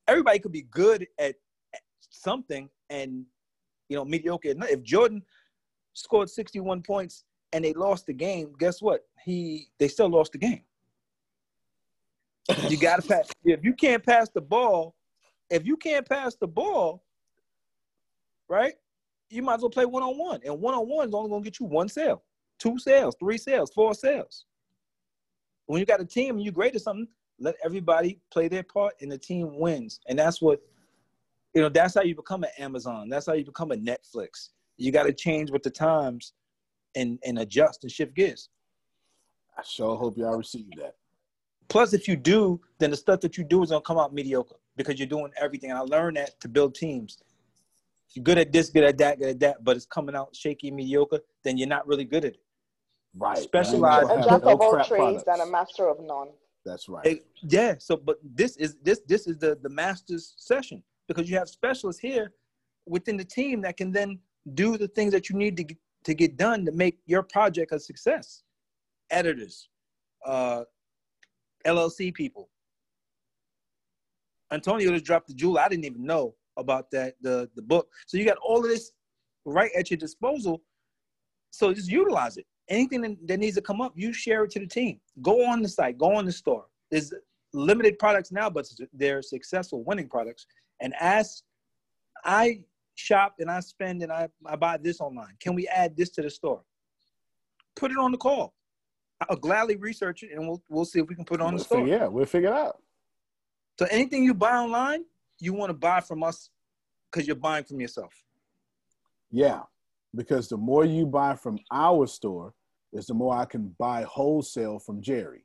Everybody 0.08 0.38
could 0.38 0.52
be 0.52 0.62
good 0.62 1.06
at 1.18 1.34
something 2.10 2.68
and 2.90 3.24
you 3.88 3.96
know 3.96 4.04
mediocre. 4.04 4.54
If 4.70 4.82
Jordan 4.82 5.22
scored 5.94 6.30
61 6.30 6.82
points 6.82 7.24
and 7.52 7.64
they 7.64 7.72
lost 7.72 8.06
the 8.06 8.12
game, 8.12 8.54
guess 8.58 8.80
what? 8.82 9.06
He 9.24 9.68
they 9.78 9.88
still 9.88 10.08
lost 10.08 10.32
the 10.32 10.38
game. 10.38 10.62
You 12.68 12.76
gotta 12.76 13.02
pass. 13.02 13.30
If 13.44 13.64
you 13.64 13.72
can't 13.72 14.04
pass 14.04 14.28
the 14.28 14.40
ball, 14.40 14.94
if 15.50 15.64
you 15.66 15.76
can't 15.76 16.06
pass 16.06 16.34
the 16.34 16.46
ball, 16.46 17.02
right? 18.48 18.74
You 19.30 19.42
might 19.42 19.54
as 19.54 19.60
well 19.62 19.70
play 19.70 19.86
one 19.86 20.02
on 20.02 20.18
one, 20.18 20.40
and 20.44 20.60
one 20.60 20.74
on 20.74 20.88
one 20.88 21.08
is 21.08 21.14
only 21.14 21.30
gonna 21.30 21.42
get 21.42 21.58
you 21.58 21.66
one 21.66 21.88
sale, 21.88 22.22
two 22.58 22.78
sales, 22.78 23.16
three 23.18 23.38
sales, 23.38 23.70
four 23.74 23.94
sales. 23.94 24.44
When 25.66 25.80
you 25.80 25.86
got 25.86 26.00
a 26.00 26.04
team 26.04 26.36
and 26.36 26.44
you're 26.44 26.52
great 26.52 26.74
at 26.74 26.82
something, 26.82 27.08
let 27.38 27.56
everybody 27.64 28.20
play 28.30 28.48
their 28.48 28.62
part, 28.62 28.94
and 29.00 29.10
the 29.10 29.18
team 29.18 29.58
wins. 29.58 30.00
And 30.08 30.18
that's 30.18 30.42
what 30.42 30.60
you 31.54 31.62
know. 31.62 31.68
That's 31.68 31.94
how 31.94 32.02
you 32.02 32.14
become 32.14 32.44
an 32.44 32.50
Amazon. 32.58 33.08
That's 33.08 33.26
how 33.26 33.32
you 33.32 33.44
become 33.44 33.72
a 33.72 33.76
Netflix. 33.76 34.50
You 34.76 34.92
got 34.92 35.04
to 35.04 35.12
change 35.12 35.50
with 35.50 35.62
the 35.62 35.70
times, 35.70 36.34
and 36.94 37.18
and 37.24 37.38
adjust 37.38 37.84
and 37.84 37.90
shift 37.90 38.14
gears. 38.14 38.50
I 39.56 39.62
sure 39.62 39.96
hope 39.96 40.18
y'all 40.18 40.36
receive 40.36 40.70
that. 40.76 40.96
Plus, 41.68 41.92
if 41.92 42.06
you 42.06 42.16
do, 42.16 42.60
then 42.78 42.90
the 42.90 42.96
stuff 42.96 43.20
that 43.20 43.36
you 43.36 43.44
do 43.44 43.62
is 43.62 43.70
gonna 43.70 43.82
come 43.82 43.98
out 43.98 44.12
mediocre 44.12 44.56
because 44.76 44.98
you're 44.98 45.08
doing 45.08 45.30
everything. 45.40 45.70
And 45.70 45.78
I 45.78 45.82
learned 45.82 46.16
that 46.16 46.40
to 46.40 46.48
build 46.48 46.74
teams. 46.74 47.18
If 48.08 48.16
you're 48.16 48.22
good 48.22 48.38
at 48.38 48.52
this, 48.52 48.70
good 48.70 48.84
at 48.84 48.98
that, 48.98 49.18
good 49.18 49.30
at 49.30 49.40
that, 49.40 49.64
but 49.64 49.76
it's 49.76 49.86
coming 49.86 50.14
out 50.14 50.34
shaky, 50.36 50.70
mediocre, 50.70 51.20
then 51.42 51.56
you're 51.56 51.68
not 51.68 51.86
really 51.86 52.04
good 52.04 52.24
at 52.24 52.34
it. 52.34 52.40
Right. 53.16 53.38
Specialize. 53.38 54.04
A 54.04 54.28
jack 54.28 54.42
of 54.42 54.60
all 54.60 54.84
trades 54.84 55.24
and 55.26 55.42
a 55.42 55.46
master 55.46 55.88
of 55.88 56.00
none. 56.00 56.28
That's 56.64 56.88
right. 56.88 57.06
Eh, 57.06 57.16
yeah. 57.42 57.74
So, 57.78 57.96
but 57.96 58.18
this 58.22 58.56
is 58.56 58.76
this 58.82 59.00
this 59.06 59.26
is 59.26 59.38
the 59.38 59.58
the 59.62 59.68
masters 59.68 60.34
session 60.36 60.82
because 61.06 61.28
you 61.28 61.36
have 61.36 61.48
specialists 61.48 62.00
here 62.00 62.32
within 62.86 63.16
the 63.16 63.24
team 63.24 63.60
that 63.62 63.76
can 63.76 63.92
then 63.92 64.18
do 64.54 64.76
the 64.76 64.88
things 64.88 65.12
that 65.12 65.28
you 65.28 65.36
need 65.36 65.56
to 65.56 65.64
get, 65.64 65.78
to 66.04 66.14
get 66.14 66.36
done 66.36 66.64
to 66.64 66.72
make 66.72 66.98
your 67.06 67.22
project 67.22 67.72
a 67.72 67.78
success. 67.78 68.42
Editors, 69.10 69.68
uh, 70.26 70.64
LLC 71.66 72.12
people. 72.12 72.48
Antonio 74.52 74.90
just 74.92 75.04
dropped 75.04 75.28
the 75.28 75.34
jewel. 75.34 75.58
I 75.58 75.68
didn't 75.68 75.84
even 75.84 76.04
know 76.04 76.34
about 76.56 76.90
that 76.92 77.14
the 77.20 77.48
the 77.56 77.62
book. 77.62 77.88
So 78.06 78.16
you 78.16 78.24
got 78.24 78.38
all 78.38 78.58
of 78.58 78.70
this 78.70 78.92
right 79.44 79.70
at 79.76 79.90
your 79.90 79.98
disposal. 79.98 80.62
So 81.50 81.72
just 81.72 81.90
utilize 81.90 82.36
it. 82.36 82.46
Anything 82.68 83.18
that, 83.26 83.38
needs 83.38 83.56
to 83.56 83.62
come 83.62 83.80
up, 83.80 83.92
you 83.94 84.12
share 84.12 84.44
it 84.44 84.50
to 84.52 84.58
the 84.58 84.66
team. 84.66 84.98
Go 85.20 85.44
on 85.44 85.60
the 85.60 85.68
site. 85.68 85.98
Go 85.98 86.14
on 86.14 86.24
the 86.24 86.32
store. 86.32 86.64
There's 86.90 87.12
limited 87.52 87.98
products 87.98 88.32
now, 88.32 88.48
but 88.48 88.66
they're 88.92 89.22
successful, 89.22 89.84
winning 89.84 90.08
products. 90.08 90.46
And 90.80 90.94
as 90.98 91.42
I 92.24 92.62
shop 92.94 93.34
and 93.38 93.50
I 93.50 93.60
spend 93.60 94.02
and 94.02 94.10
I, 94.10 94.28
I 94.46 94.56
buy 94.56 94.78
this 94.78 95.00
online, 95.00 95.36
can 95.40 95.54
we 95.54 95.68
add 95.68 95.96
this 95.96 96.10
to 96.10 96.22
the 96.22 96.30
store? 96.30 96.62
Put 97.76 97.90
it 97.90 97.98
on 97.98 98.12
the 98.12 98.18
call. 98.18 98.54
I'll 99.28 99.36
gladly 99.36 99.76
research 99.76 100.22
it 100.22 100.32
and 100.32 100.46
we'll 100.46 100.62
we'll 100.68 100.84
see 100.84 101.00
if 101.00 101.08
we 101.08 101.14
can 101.14 101.24
put 101.24 101.40
it 101.40 101.42
on 101.44 101.54
the 101.54 101.56
We'll 101.58 101.64
store. 101.64 101.78
figure- 101.80 101.96
yeah, 101.98 102.06
we'll 102.06 102.26
figure 102.26 102.48
it 102.48 102.54
out. 102.54 102.82
So 103.78 103.86
anything 103.90 104.24
you 104.24 104.34
buy 104.34 104.56
online, 104.56 105.04
you 105.40 105.52
want 105.52 105.70
to 105.70 105.74
buy 105.74 106.00
from 106.00 106.22
us 106.22 106.50
because 107.10 107.26
you're 107.26 107.36
buying 107.36 107.64
from 107.64 107.80
yourself. 107.80 108.12
Yeah, 109.30 109.62
because 110.14 110.48
the 110.48 110.56
more 110.56 110.84
you 110.84 111.06
buy 111.06 111.34
from 111.34 111.58
our 111.72 112.06
store, 112.06 112.54
is 112.92 113.06
the 113.06 113.14
more 113.14 113.34
I 113.36 113.44
can 113.44 113.74
buy 113.78 114.02
wholesale 114.04 114.78
from 114.78 115.02
Jerry. 115.02 115.44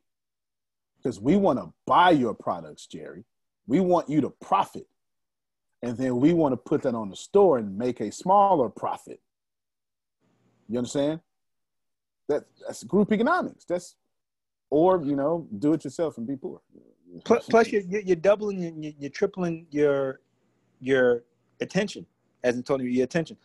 Because 0.98 1.20
we 1.20 1.36
want 1.38 1.58
to 1.58 1.74
buy 1.88 2.12
your 2.12 2.36
products, 2.36 2.86
Jerry. 2.86 3.26
We 3.66 3.80
want 3.80 4.08
you 4.10 4.22
to 4.22 4.30
profit. 4.30 4.86
And 5.82 5.98
then 5.98 6.18
we 6.18 6.34
want 6.34 6.52
to 6.54 6.58
put 6.58 6.84
that 6.84 6.94
on 6.94 7.10
the 7.10 7.16
store 7.16 7.58
and 7.58 7.76
make 7.78 8.02
a 8.02 8.12
smaller 8.12 8.70
profit. 8.70 9.20
You 10.68 10.78
understand? 10.78 11.22
That, 12.30 12.46
that's 12.66 12.84
group 12.84 13.12
economics. 13.12 13.66
That's, 13.66 13.96
or, 14.70 15.04
you 15.04 15.16
know, 15.16 15.48
do 15.58 15.74
it 15.74 15.84
yourself 15.84 16.18
and 16.18 16.26
be 16.26 16.38
poor. 16.38 16.62
Plus, 17.26 17.46
plus 17.48 17.72
you're, 17.72 17.82
you're 17.82 18.16
doubling, 18.16 18.62
you're, 18.62 18.94
you're 19.00 19.10
tripling 19.10 19.66
your 19.72 20.22
your 20.80 21.24
attention, 21.60 22.06
as 22.44 22.56
Antonio, 22.56 22.86
your 22.86 23.04
attention. 23.04 23.36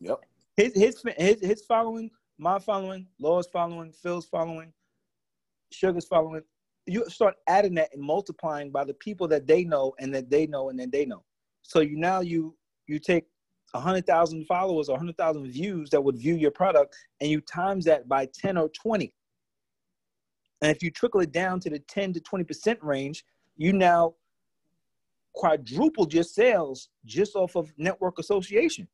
Yep. 0.00 0.20
His 0.56 0.72
his 0.74 1.02
his 1.18 1.40
his 1.40 1.62
following, 1.66 2.10
my 2.38 2.58
following, 2.58 3.06
Laura's 3.20 3.46
following, 3.52 3.92
Phil's 3.92 4.26
following, 4.26 4.72
Sugar's 5.70 6.06
following. 6.06 6.42
You 6.86 7.08
start 7.10 7.34
adding 7.46 7.74
that 7.74 7.90
and 7.92 8.02
multiplying 8.02 8.70
by 8.70 8.84
the 8.84 8.94
people 8.94 9.28
that 9.28 9.46
they 9.46 9.64
know 9.64 9.94
and 10.00 10.14
that 10.14 10.30
they 10.30 10.46
know 10.46 10.70
and 10.70 10.78
then 10.78 10.90
they 10.90 11.04
know. 11.04 11.22
So 11.60 11.80
you 11.80 11.98
now 11.98 12.20
you 12.20 12.56
you 12.86 12.98
take 12.98 13.26
a 13.74 13.80
hundred 13.80 14.06
thousand 14.06 14.46
followers 14.46 14.88
or 14.88 14.96
a 14.96 14.98
hundred 14.98 15.16
thousand 15.16 15.46
views 15.50 15.90
that 15.90 16.02
would 16.02 16.16
view 16.16 16.34
your 16.36 16.50
product, 16.50 16.96
and 17.20 17.30
you 17.30 17.40
times 17.40 17.84
that 17.84 18.08
by 18.08 18.26
ten 18.34 18.56
or 18.56 18.68
twenty. 18.70 19.12
And 20.62 20.74
if 20.74 20.82
you 20.82 20.90
trickle 20.90 21.20
it 21.20 21.30
down 21.30 21.60
to 21.60 21.68
the 21.68 21.78
10 21.78 22.14
to 22.14 22.20
20% 22.20 22.78
range, 22.80 23.22
you 23.56 23.74
now 23.74 24.14
quadrupled 25.34 26.14
your 26.14 26.22
sales 26.22 26.88
just 27.04 27.36
off 27.36 27.54
of 27.54 27.70
network 27.76 28.18
association. 28.18 28.88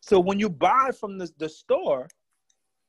So 0.00 0.18
when 0.18 0.40
you 0.40 0.48
buy 0.48 0.90
from 0.98 1.18
the, 1.18 1.30
the 1.38 1.48
store 1.48 2.08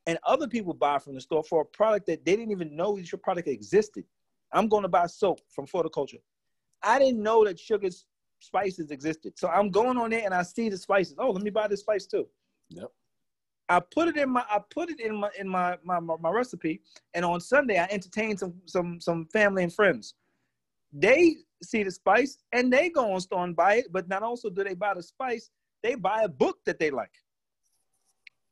and 0.08 0.18
other 0.26 0.48
people 0.48 0.74
buy 0.74 0.98
from 0.98 1.14
the 1.14 1.22
store 1.22 1.44
for 1.44 1.62
a 1.62 1.66
product 1.66 2.08
that 2.08 2.26
they 2.26 2.36
didn't 2.36 2.52
even 2.52 2.76
know 2.76 2.98
your 2.98 3.20
product 3.22 3.48
existed. 3.48 4.06
I'm 4.52 4.68
going 4.68 4.84
to 4.84 4.90
buy 4.90 5.06
soap 5.06 5.42
from 5.50 5.68
Horticulture. 5.72 6.18
I 6.82 6.98
didn't 6.98 7.22
know 7.22 7.46
that 7.46 7.60
sugar's 7.60 8.06
spices 8.42 8.92
existed. 8.92 9.38
So 9.38 9.48
I'm 9.48 9.70
going 9.70 9.98
on 9.98 10.10
there 10.10 10.24
and 10.26 10.34
I 10.34 10.44
see 10.44 10.70
the 10.70 10.78
spices. 10.78 11.16
Oh, 11.18 11.32
let 11.32 11.44
me 11.44 11.50
buy 11.50 11.68
this 11.68 11.82
spice 11.82 12.06
too. 12.06 12.28
Yep. 12.70 12.92
I 13.70 13.80
put 13.80 14.10
it 14.10 14.18
in 14.18 14.30
my 14.30 14.44
I 14.50 14.60
put 14.70 14.90
it 14.90 15.00
in 15.00 15.16
my 15.16 15.30
in 15.40 15.48
my 15.48 15.78
my, 15.84 16.00
my, 16.00 16.16
my 16.20 16.30
recipe, 16.30 16.82
and 17.14 17.24
on 17.24 17.40
Sunday 17.40 17.80
I 17.80 17.88
entertain 17.90 18.38
some 18.38 18.54
some 18.66 19.00
some 19.00 19.28
family 19.32 19.64
and 19.64 19.74
friends. 19.74 20.16
They 20.92 21.38
see 21.64 21.84
the 21.84 21.92
spice 21.92 22.40
and 22.52 22.74
they 22.74 22.90
go 22.90 23.14
on 23.14 23.22
store 23.22 23.44
and 23.46 23.56
buy 23.56 23.76
it, 23.76 23.86
but 23.92 24.10
not 24.10 24.24
also 24.24 24.50
do 24.50 24.64
they 24.64 24.74
buy 24.74 24.94
the 24.94 25.04
spice, 25.04 25.50
they 25.84 25.96
buy 25.96 26.24
a 26.24 26.28
book 26.28 26.58
that 26.66 26.80
they 26.80 26.92
like. 26.92 27.14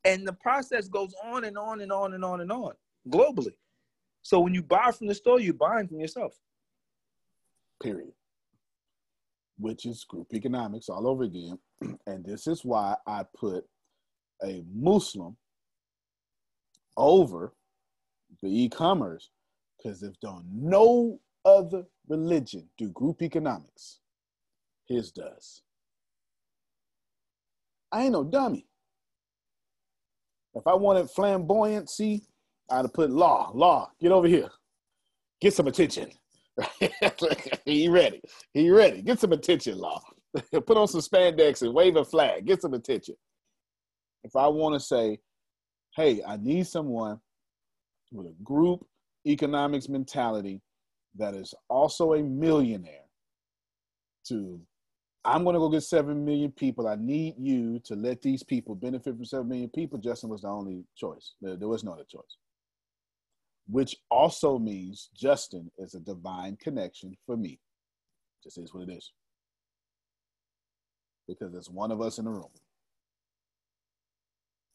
And 0.04 0.26
the 0.26 0.32
process 0.32 0.88
goes 0.88 1.12
on 1.22 1.44
and 1.44 1.58
on 1.58 1.82
and 1.82 1.92
on 1.92 2.14
and 2.14 2.24
on 2.24 2.40
and 2.40 2.50
on 2.50 2.72
globally. 3.08 3.52
So 4.22 4.40
when 4.40 4.54
you 4.54 4.62
buy 4.62 4.90
from 4.92 5.06
the 5.06 5.14
store, 5.14 5.40
you're 5.40 5.54
buying 5.54 5.88
from 5.88 6.00
yourself. 6.00 6.34
period. 7.82 8.12
Which 9.60 9.84
is 9.84 10.04
group 10.04 10.28
economics 10.32 10.88
all 10.88 11.06
over 11.06 11.24
again. 11.24 11.58
And 12.06 12.24
this 12.24 12.46
is 12.46 12.64
why 12.64 12.96
I 13.06 13.24
put 13.38 13.64
a 14.42 14.64
Muslim 14.74 15.36
over 16.96 17.52
the 18.42 18.48
e-commerce, 18.48 19.30
because 19.76 20.02
if 20.02 20.18
don't 20.20 20.44
no 20.50 21.20
other 21.44 21.84
religion 22.08 22.68
do 22.78 22.88
group 22.90 23.22
economics, 23.22 24.00
his 24.86 25.12
does. 25.12 25.62
I 27.92 28.02
ain't 28.02 28.12
no 28.12 28.24
dummy. 28.24 28.66
If 30.54 30.66
I 30.66 30.74
wanted 30.74 31.06
flamboyancy, 31.06 32.22
I'd 32.70 32.82
have 32.82 32.92
put 32.92 33.10
law. 33.10 33.50
Law, 33.54 33.90
get 34.00 34.12
over 34.12 34.28
here. 34.28 34.50
Get 35.40 35.54
some 35.54 35.66
attention. 35.66 36.10
he 37.64 37.88
ready. 37.88 38.20
He 38.52 38.70
ready. 38.70 39.02
Get 39.02 39.20
some 39.20 39.32
attention, 39.32 39.78
law. 39.78 40.00
put 40.52 40.76
on 40.76 40.88
some 40.88 41.00
spandex 41.00 41.62
and 41.62 41.74
wave 41.74 41.96
a 41.96 42.04
flag. 42.04 42.46
Get 42.46 42.62
some 42.62 42.74
attention. 42.74 43.16
If 44.22 44.36
I 44.36 44.46
want 44.48 44.74
to 44.74 44.80
say, 44.80 45.18
hey, 45.96 46.22
I 46.26 46.36
need 46.36 46.66
someone 46.66 47.18
with 48.12 48.26
a 48.26 48.34
group 48.42 48.84
economics 49.26 49.88
mentality 49.88 50.60
that 51.16 51.34
is 51.34 51.54
also 51.68 52.14
a 52.14 52.22
millionaire 52.22 53.04
to 54.28 54.60
I'm 55.24 55.44
going 55.44 55.54
to 55.54 55.60
go 55.60 55.68
get 55.68 55.82
7 55.82 56.24
million 56.24 56.50
people. 56.52 56.88
I 56.88 56.96
need 56.96 57.34
you 57.38 57.78
to 57.84 57.94
let 57.94 58.22
these 58.22 58.42
people 58.42 58.74
benefit 58.74 59.16
from 59.16 59.24
7 59.24 59.46
million 59.46 59.68
people. 59.68 59.98
Justin 59.98 60.30
was 60.30 60.42
the 60.42 60.48
only 60.48 60.84
choice. 60.96 61.34
There, 61.42 61.56
there 61.56 61.68
was 61.68 61.84
no 61.84 61.92
other 61.92 62.06
choice. 62.10 62.36
Which 63.70 63.96
also 64.10 64.58
means 64.58 65.10
Justin 65.14 65.70
is 65.78 65.94
a 65.94 66.00
divine 66.00 66.56
connection 66.60 67.16
for 67.24 67.36
me. 67.36 67.60
Just 68.42 68.58
is 68.58 68.74
what 68.74 68.88
it 68.88 68.92
is. 68.92 69.12
Because 71.28 71.52
there's 71.52 71.70
one 71.70 71.92
of 71.92 72.00
us 72.00 72.18
in 72.18 72.24
the 72.24 72.30
room. 72.30 72.48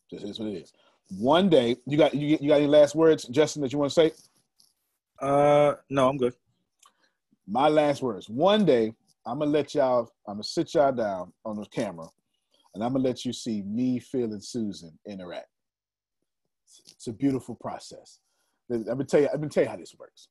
Just 0.09 0.23
is 0.23 0.39
what 0.39 0.49
it 0.49 0.55
is. 0.55 0.71
One 1.17 1.49
day, 1.49 1.75
you 1.85 1.97
got 1.97 2.13
you, 2.13 2.37
you 2.39 2.47
got 2.47 2.55
any 2.57 2.67
last 2.67 2.95
words, 2.95 3.25
Justin, 3.25 3.61
that 3.63 3.73
you 3.73 3.79
want 3.79 3.91
to 3.91 3.95
say? 3.95 4.11
Uh, 5.21 5.73
no, 5.89 6.09
I'm 6.09 6.17
good. 6.17 6.33
My 7.47 7.67
last 7.67 8.01
words. 8.01 8.29
One 8.29 8.65
day, 8.65 8.93
I'm 9.25 9.39
gonna 9.39 9.51
let 9.51 9.75
y'all. 9.75 10.09
I'm 10.27 10.35
gonna 10.35 10.43
sit 10.43 10.73
y'all 10.73 10.91
down 10.91 11.33
on 11.43 11.57
the 11.57 11.65
camera, 11.65 12.07
and 12.73 12.83
I'm 12.83 12.93
gonna 12.93 13.03
let 13.03 13.25
you 13.25 13.33
see 13.33 13.61
me, 13.63 13.99
Phil, 13.99 14.31
and 14.31 14.43
Susan 14.43 14.97
interact. 15.07 15.47
It's 16.91 17.07
a 17.07 17.13
beautiful 17.13 17.55
process. 17.55 18.19
I'm 18.71 18.83
gonna 18.83 19.03
tell 19.03 19.21
you. 19.21 19.29
I'm 19.31 19.39
gonna 19.39 19.49
tell 19.49 19.63
you 19.63 19.69
how 19.69 19.77
this 19.77 19.95
works. 19.97 20.27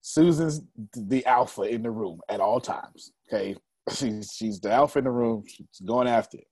Susan's 0.00 0.62
the 0.94 1.24
alpha 1.26 1.62
in 1.62 1.82
the 1.82 1.90
room 1.90 2.20
at 2.28 2.40
all 2.40 2.60
times. 2.60 3.12
Okay, 3.28 3.56
she's 3.92 4.32
she's 4.32 4.60
the 4.60 4.70
alpha 4.70 4.98
in 4.98 5.04
the 5.04 5.10
room. 5.10 5.44
She's 5.46 5.80
going 5.84 6.08
after 6.08 6.38
it. 6.38 6.46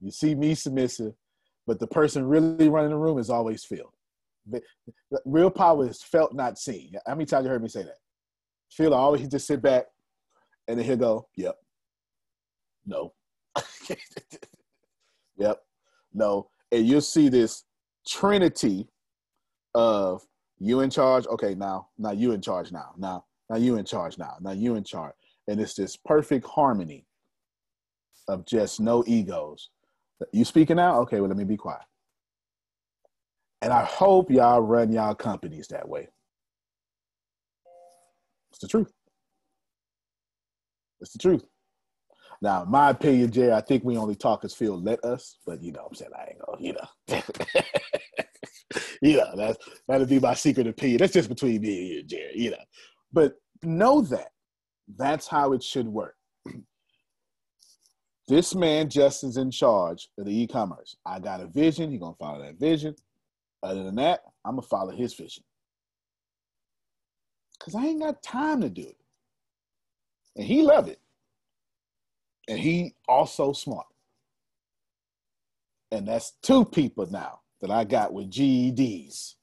You 0.00 0.10
see 0.10 0.34
me 0.34 0.54
submissive, 0.54 1.12
but 1.66 1.80
the 1.80 1.86
person 1.86 2.24
really 2.24 2.68
running 2.68 2.90
the 2.90 2.96
room 2.96 3.18
is 3.18 3.30
always 3.30 3.64
Phil. 3.64 3.92
Real 5.24 5.50
power 5.50 5.88
is 5.88 6.02
felt, 6.02 6.34
not 6.34 6.58
seen. 6.58 6.92
How 7.06 7.14
many 7.14 7.26
times 7.26 7.44
you 7.44 7.50
heard 7.50 7.62
me 7.62 7.68
say 7.68 7.82
that? 7.82 7.98
Phil 8.70 8.94
always 8.94 9.28
just 9.28 9.46
sit 9.46 9.60
back, 9.60 9.86
and 10.66 10.78
then 10.78 10.86
he'll 10.86 10.96
go, 10.96 11.28
"Yep, 11.36 11.56
no, 12.86 13.12
yep, 15.36 15.58
no," 16.12 16.50
and 16.70 16.86
you'll 16.86 17.00
see 17.00 17.28
this 17.28 17.64
trinity 18.06 18.88
of 19.74 20.22
you 20.58 20.80
in 20.80 20.90
charge. 20.90 21.26
Okay, 21.26 21.54
now, 21.54 21.88
now 21.98 22.12
you 22.12 22.32
in 22.32 22.40
charge. 22.40 22.72
Now, 22.72 22.92
now, 22.96 23.24
now 23.50 23.56
you 23.56 23.76
in 23.76 23.84
charge. 23.84 24.18
Now, 24.18 24.36
now 24.40 24.52
you 24.52 24.74
in 24.76 24.84
charge, 24.84 25.14
and 25.46 25.60
it's 25.60 25.74
this 25.74 25.96
perfect 25.96 26.46
harmony 26.46 27.06
of 28.28 28.44
just 28.46 28.80
no 28.80 29.04
egos. 29.06 29.70
You 30.32 30.44
speaking 30.44 30.76
now? 30.76 31.00
Okay, 31.00 31.20
well, 31.20 31.28
let 31.28 31.36
me 31.38 31.44
be 31.44 31.56
quiet. 31.56 31.82
And 33.62 33.72
I 33.72 33.84
hope 33.84 34.30
y'all 34.30 34.60
run 34.60 34.92
y'all 34.92 35.14
companies 35.14 35.68
that 35.68 35.88
way. 35.88 36.08
It's 38.50 38.60
the 38.60 38.68
truth. 38.68 38.92
It's 41.00 41.12
the 41.12 41.18
truth. 41.18 41.44
Now, 42.40 42.64
my 42.64 42.90
opinion, 42.90 43.32
Jay, 43.32 43.52
I 43.52 43.60
think 43.60 43.82
we 43.82 43.96
only 43.96 44.14
talk 44.14 44.44
as 44.44 44.54
Phil 44.54 44.80
let 44.80 45.04
us, 45.04 45.38
but 45.44 45.60
you 45.62 45.72
know 45.72 45.86
I'm 45.88 45.94
saying? 45.94 46.12
I 46.16 46.30
ain't 46.30 46.38
gonna, 46.38 46.62
you 46.62 46.74
know. 46.74 47.22
you 49.02 49.16
know, 49.18 49.32
that's 49.36 49.58
that'll 49.86 50.06
be 50.06 50.18
my 50.18 50.34
secret 50.34 50.66
opinion. 50.66 50.98
That's 50.98 51.12
just 51.12 51.28
between 51.28 51.60
me 51.60 51.78
and 51.78 51.88
you, 51.88 52.02
Jerry, 52.04 52.32
you 52.34 52.50
know. 52.50 52.56
But 53.12 53.34
know 53.62 54.00
that 54.02 54.32
that's 54.96 55.26
how 55.26 55.52
it 55.52 55.62
should 55.62 55.86
work. 55.86 56.14
this 58.28 58.54
man, 58.54 58.88
Justin's 58.88 59.36
in 59.36 59.50
charge 59.50 60.08
of 60.18 60.26
the 60.26 60.42
e-commerce. 60.42 60.96
I 61.04 61.18
got 61.18 61.40
a 61.40 61.46
vision, 61.46 61.90
He's 61.90 62.00
gonna 62.00 62.14
follow 62.18 62.42
that 62.42 62.58
vision. 62.58 62.94
Other 63.62 63.84
than 63.84 63.96
that, 63.96 64.20
I'm 64.44 64.52
gonna 64.52 64.62
follow 64.62 64.92
his 64.92 65.14
vision. 65.14 65.42
Cause 67.60 67.74
I 67.74 67.86
ain't 67.86 68.00
got 68.00 68.22
time 68.22 68.60
to 68.60 68.70
do 68.70 68.82
it. 68.82 68.96
And 70.36 70.46
he 70.46 70.62
loved 70.62 70.88
it. 70.88 71.00
And 72.48 72.58
he 72.58 72.94
also 73.08 73.52
smart. 73.52 73.86
And 75.90 76.06
that's 76.06 76.34
two 76.42 76.64
people 76.64 77.10
now 77.10 77.40
that 77.60 77.70
I 77.70 77.84
got 77.84 78.12
with 78.12 78.30
GEDs 78.30 79.34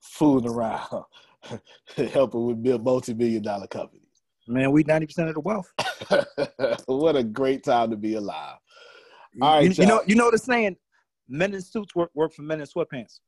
fooling 0.00 0.48
around, 0.48 1.04
helping 2.12 2.46
with 2.46 2.62
build 2.62 2.84
multi-million 2.84 3.42
dollar 3.42 3.66
companies. 3.66 4.02
Man, 4.48 4.70
we 4.70 4.84
90% 4.84 5.28
of 5.28 5.34
the 5.34 5.40
wealth. 5.40 5.72
what 6.86 7.16
a 7.16 7.24
great 7.24 7.64
time 7.64 7.90
to 7.90 7.96
be 7.96 8.14
alive. 8.14 8.58
All 9.42 9.56
right, 9.56 9.64
you, 9.64 9.82
you 9.82 9.86
know, 9.86 10.02
you 10.06 10.14
know 10.14 10.30
the 10.30 10.38
saying, 10.38 10.76
men 11.28 11.52
in 11.52 11.60
suits 11.60 11.94
work, 11.94 12.10
work 12.14 12.32
for 12.32 12.42
men 12.42 12.60
in 12.60 12.66
sweatpants. 12.66 13.20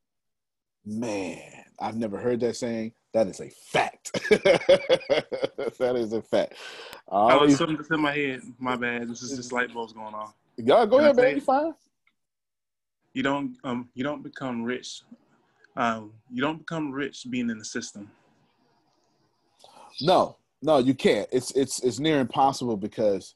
Man, 0.85 1.41
I've 1.79 1.97
never 1.97 2.17
heard 2.17 2.39
that 2.39 2.55
saying. 2.55 2.93
That 3.13 3.27
is 3.27 3.41
a 3.41 3.49
fact. 3.49 4.13
that 4.29 5.93
is 5.95 6.13
a 6.13 6.21
fact. 6.21 6.53
I 7.11 7.35
was 7.35 7.57
something 7.57 7.75
that's 7.75 7.89
in 7.89 8.01
my 8.01 8.13
head. 8.13 8.41
My 8.59 8.75
bad. 8.75 9.09
This 9.09 9.23
is 9.23 9.35
just 9.35 9.51
light 9.51 9.73
bulbs 9.73 9.93
going 9.93 10.13
on. 10.13 10.31
Y'all 10.57 10.85
go 10.85 10.97
Can 10.97 11.05
ahead, 11.05 11.15
baby. 11.15 11.39
Fine. 11.39 11.73
You 13.19 13.23
don't 13.23 13.57
um 13.65 13.89
you 13.95 14.03
don't 14.05 14.23
become 14.23 14.63
rich. 14.63 15.01
Um, 15.75 16.13
you 16.31 16.41
don't 16.41 16.59
become 16.59 16.89
rich 16.89 17.25
being 17.29 17.49
in 17.49 17.59
the 17.59 17.65
system. 17.65 18.09
No, 19.99 20.37
no, 20.61 20.77
you 20.77 20.93
can't. 20.93 21.27
It's 21.29 21.51
it's 21.51 21.83
it's 21.83 21.99
near 21.99 22.21
impossible 22.21 22.77
because 22.77 23.35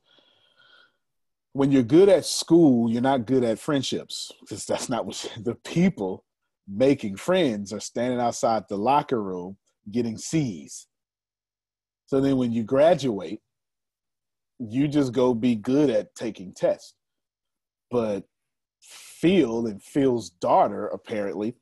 when 1.51 1.69
you're 1.69 1.83
good 1.83 2.07
at 2.07 2.23
school, 2.25 2.89
you're 2.89 3.01
not 3.01 3.25
good 3.25 3.43
at 3.43 3.59
friendships 3.59 4.31
because 4.39 4.65
that's 4.65 4.87
not 4.87 5.05
what 5.05 5.29
the 5.43 5.55
people 5.55 6.23
making 6.65 7.17
friends 7.17 7.73
are 7.73 7.81
standing 7.81 8.21
outside 8.21 8.63
the 8.69 8.77
locker 8.77 9.21
room 9.21 9.57
getting 9.91 10.17
C's. 10.17 10.87
So 12.05 12.21
then 12.21 12.37
when 12.37 12.53
you 12.53 12.63
graduate, 12.63 13.41
you 14.59 14.87
just 14.87 15.11
go 15.11 15.33
be 15.33 15.55
good 15.55 15.89
at 15.89 16.15
taking 16.15 16.53
tests. 16.53 16.93
But 17.91 18.23
Phil 19.23 19.67
and 19.67 19.81
Phil's 19.81 20.31
daughter 20.31 20.87
apparently 20.87 21.55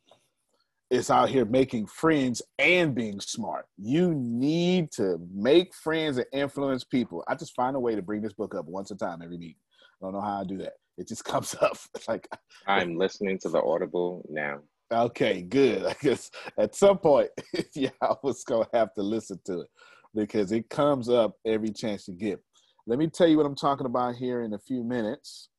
is 0.89 1.11
out 1.11 1.29
here 1.29 1.45
making 1.45 1.85
friends 1.85 2.41
and 2.57 2.95
being 2.95 3.19
smart. 3.19 3.67
You 3.77 4.15
need 4.15 4.91
to 4.93 5.19
make 5.31 5.75
friends 5.75 6.17
and 6.17 6.25
influence 6.33 6.83
people. 6.83 7.23
I 7.27 7.35
just 7.35 7.53
find 7.53 7.75
a 7.75 7.79
way 7.79 7.93
to 7.93 8.01
bring 8.01 8.23
this 8.23 8.33
book 8.33 8.55
up 8.55 8.65
once 8.65 8.89
a 8.89 8.95
time 8.95 9.21
every 9.21 9.38
meeting. 9.38 9.57
I 10.01 10.05
don't 10.05 10.13
know 10.13 10.21
how 10.21 10.41
I 10.41 10.43
do 10.43 10.57
that. 10.57 10.73
It 10.97 11.07
just 11.07 11.23
comes 11.31 11.53
up. 11.61 11.77
It's 11.93 12.07
like 12.07 12.27
I'm 12.65 12.97
listening 12.97 13.38
to 13.43 13.49
the 13.49 13.61
Audible 13.61 14.25
now. 14.27 14.61
Okay, 14.91 15.43
good. 15.43 15.85
I 15.85 15.95
guess 16.01 16.31
at 16.57 16.73
some 16.73 16.97
point, 16.97 17.29
yeah, 17.75 17.89
I 18.01 18.15
was 18.23 18.43
gonna 18.43 18.65
have 18.73 18.91
to 18.95 19.03
listen 19.03 19.39
to 19.45 19.61
it 19.61 19.67
because 20.15 20.51
it 20.51 20.67
comes 20.71 21.09
up 21.09 21.35
every 21.45 21.69
chance 21.69 22.07
you 22.07 22.15
get. 22.15 22.39
Let 22.88 22.97
me 22.97 23.07
tell 23.07 23.27
you 23.27 23.38
what 23.38 23.45
I'm 23.45 23.55
talking 23.55 23.85
about 23.85 24.15
here 24.15 24.41
in 24.41 24.53
a 24.53 24.59
few 24.59 24.83
minutes. 24.83 25.50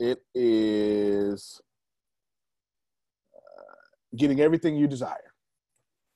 It 0.00 0.22
is 0.34 1.60
uh, 3.36 4.16
getting 4.16 4.40
everything 4.40 4.74
you 4.74 4.88
desire. 4.88 5.34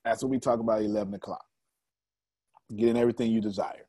That's 0.06 0.23
what 0.23 0.31
we 0.31 0.39
talk 0.39 0.59
about 0.59 0.81
11 0.82 1.12
o'clock. 1.12 1.44
Getting 2.74 2.97
everything 2.97 3.31
you 3.31 3.43
desire. 3.43 3.85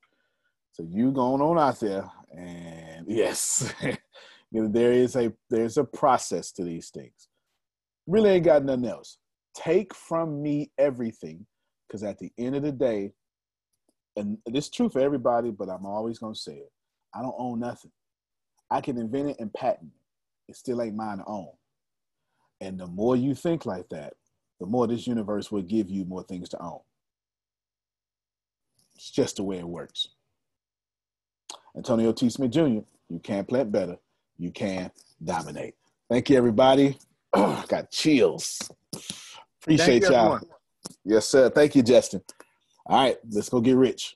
So 0.74 0.84
you 0.86 1.14
going 1.14 1.42
on 1.42 1.58
out 1.58 1.80
there, 1.80 2.12
and 2.38 3.06
yes, 3.08 3.74
there 4.52 4.92
is 4.92 5.16
a 5.16 5.32
there's 5.50 5.78
a 5.78 5.86
process 5.86 6.52
to 6.54 6.66
these 6.66 6.90
things. 6.90 7.30
Really 8.06 8.32
ain't 8.32 8.44
got 8.44 8.66
nothing 8.66 8.88
else. 8.88 9.18
Take 9.56 9.96
from 9.96 10.44
me 10.44 10.72
everything, 10.78 11.46
because 11.88 12.04
at 12.04 12.20
the 12.20 12.34
end 12.38 12.58
of 12.58 12.64
the 12.64 12.74
day, 12.74 13.12
and 14.18 14.38
this 14.46 14.66
is 14.66 14.72
true 14.72 14.90
for 14.90 15.00
everybody, 15.00 15.52
but 15.52 15.70
I'm 15.70 15.86
always 15.86 16.20
gonna 16.20 16.36
say 16.36 16.56
it. 16.56 16.72
I 17.14 17.22
don't 17.22 17.36
own 17.38 17.62
nothing. 17.62 17.92
I 18.72 18.82
can 18.82 18.98
invent 18.98 19.30
it 19.30 19.38
and 19.40 19.54
patent 19.54 19.92
it. 19.94 20.52
It 20.52 20.56
still 20.56 20.82
ain't 20.82 20.96
mine 20.96 21.18
to 21.18 21.26
own. 21.26 21.50
And 22.62 22.80
the 22.80 22.88
more 22.88 23.16
you 23.16 23.36
think 23.36 23.66
like 23.66 23.90
that, 23.90 24.14
the 24.60 24.66
more 24.66 24.88
this 24.88 25.08
universe 25.08 25.52
will 25.52 25.62
give 25.62 25.90
you 25.90 26.06
more 26.06 26.24
things 26.24 26.50
to 26.50 26.62
own. 26.62 26.80
It's 28.96 29.12
just 29.12 29.38
the 29.38 29.44
way 29.44 29.58
it 29.58 29.68
works. 29.68 30.10
Antonio 31.76 32.14
T. 32.14 32.30
Smith 32.30 32.52
Jr., 32.52 32.80
you 33.10 33.20
can't 33.22 33.48
plant 33.48 33.72
better, 33.72 33.98
you 34.38 34.52
can 34.52 34.92
dominate. 35.24 35.76
Thank 36.10 36.30
you, 36.30 36.38
everybody. 36.38 36.98
got 37.34 37.92
chills. 37.92 38.70
Appreciate 39.62 40.04
you, 40.04 40.10
y'all. 40.10 40.16
Everyone. 40.16 40.42
Yes, 41.04 41.28
sir. 41.28 41.50
Thank 41.50 41.76
you, 41.76 41.84
Justin. 41.84 42.22
All 42.86 43.04
right, 43.04 43.18
let's 43.30 43.50
go 43.50 43.60
get 43.60 43.76
rich. 43.76 44.16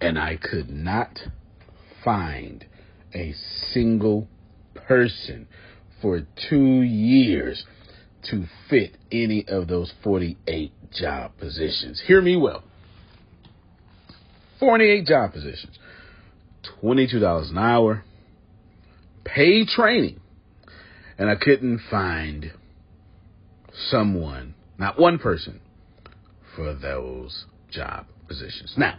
And 0.00 0.18
I 0.18 0.36
could 0.36 0.70
not 0.70 1.18
find 2.04 2.64
a 3.14 3.34
single 3.72 4.28
person 4.74 5.48
for 6.00 6.22
two 6.48 6.82
years 6.82 7.64
to 8.30 8.44
fit 8.68 8.96
any 9.10 9.44
of 9.48 9.68
those 9.68 9.92
48 10.04 10.72
job 10.92 11.32
positions. 11.38 12.02
Hear 12.06 12.20
me 12.20 12.36
well. 12.36 12.62
48 14.60 15.06
job 15.06 15.32
positions, 15.32 15.78
$22 16.82 17.50
an 17.50 17.58
hour, 17.58 18.04
paid 19.24 19.68
training, 19.68 20.20
and 21.16 21.30
I 21.30 21.36
couldn't 21.36 21.80
find 21.90 22.52
someone, 23.90 24.54
not 24.76 24.98
one 24.98 25.18
person, 25.18 25.60
for 26.56 26.74
those 26.74 27.44
job 27.70 28.06
positions. 28.26 28.74
Now, 28.76 28.98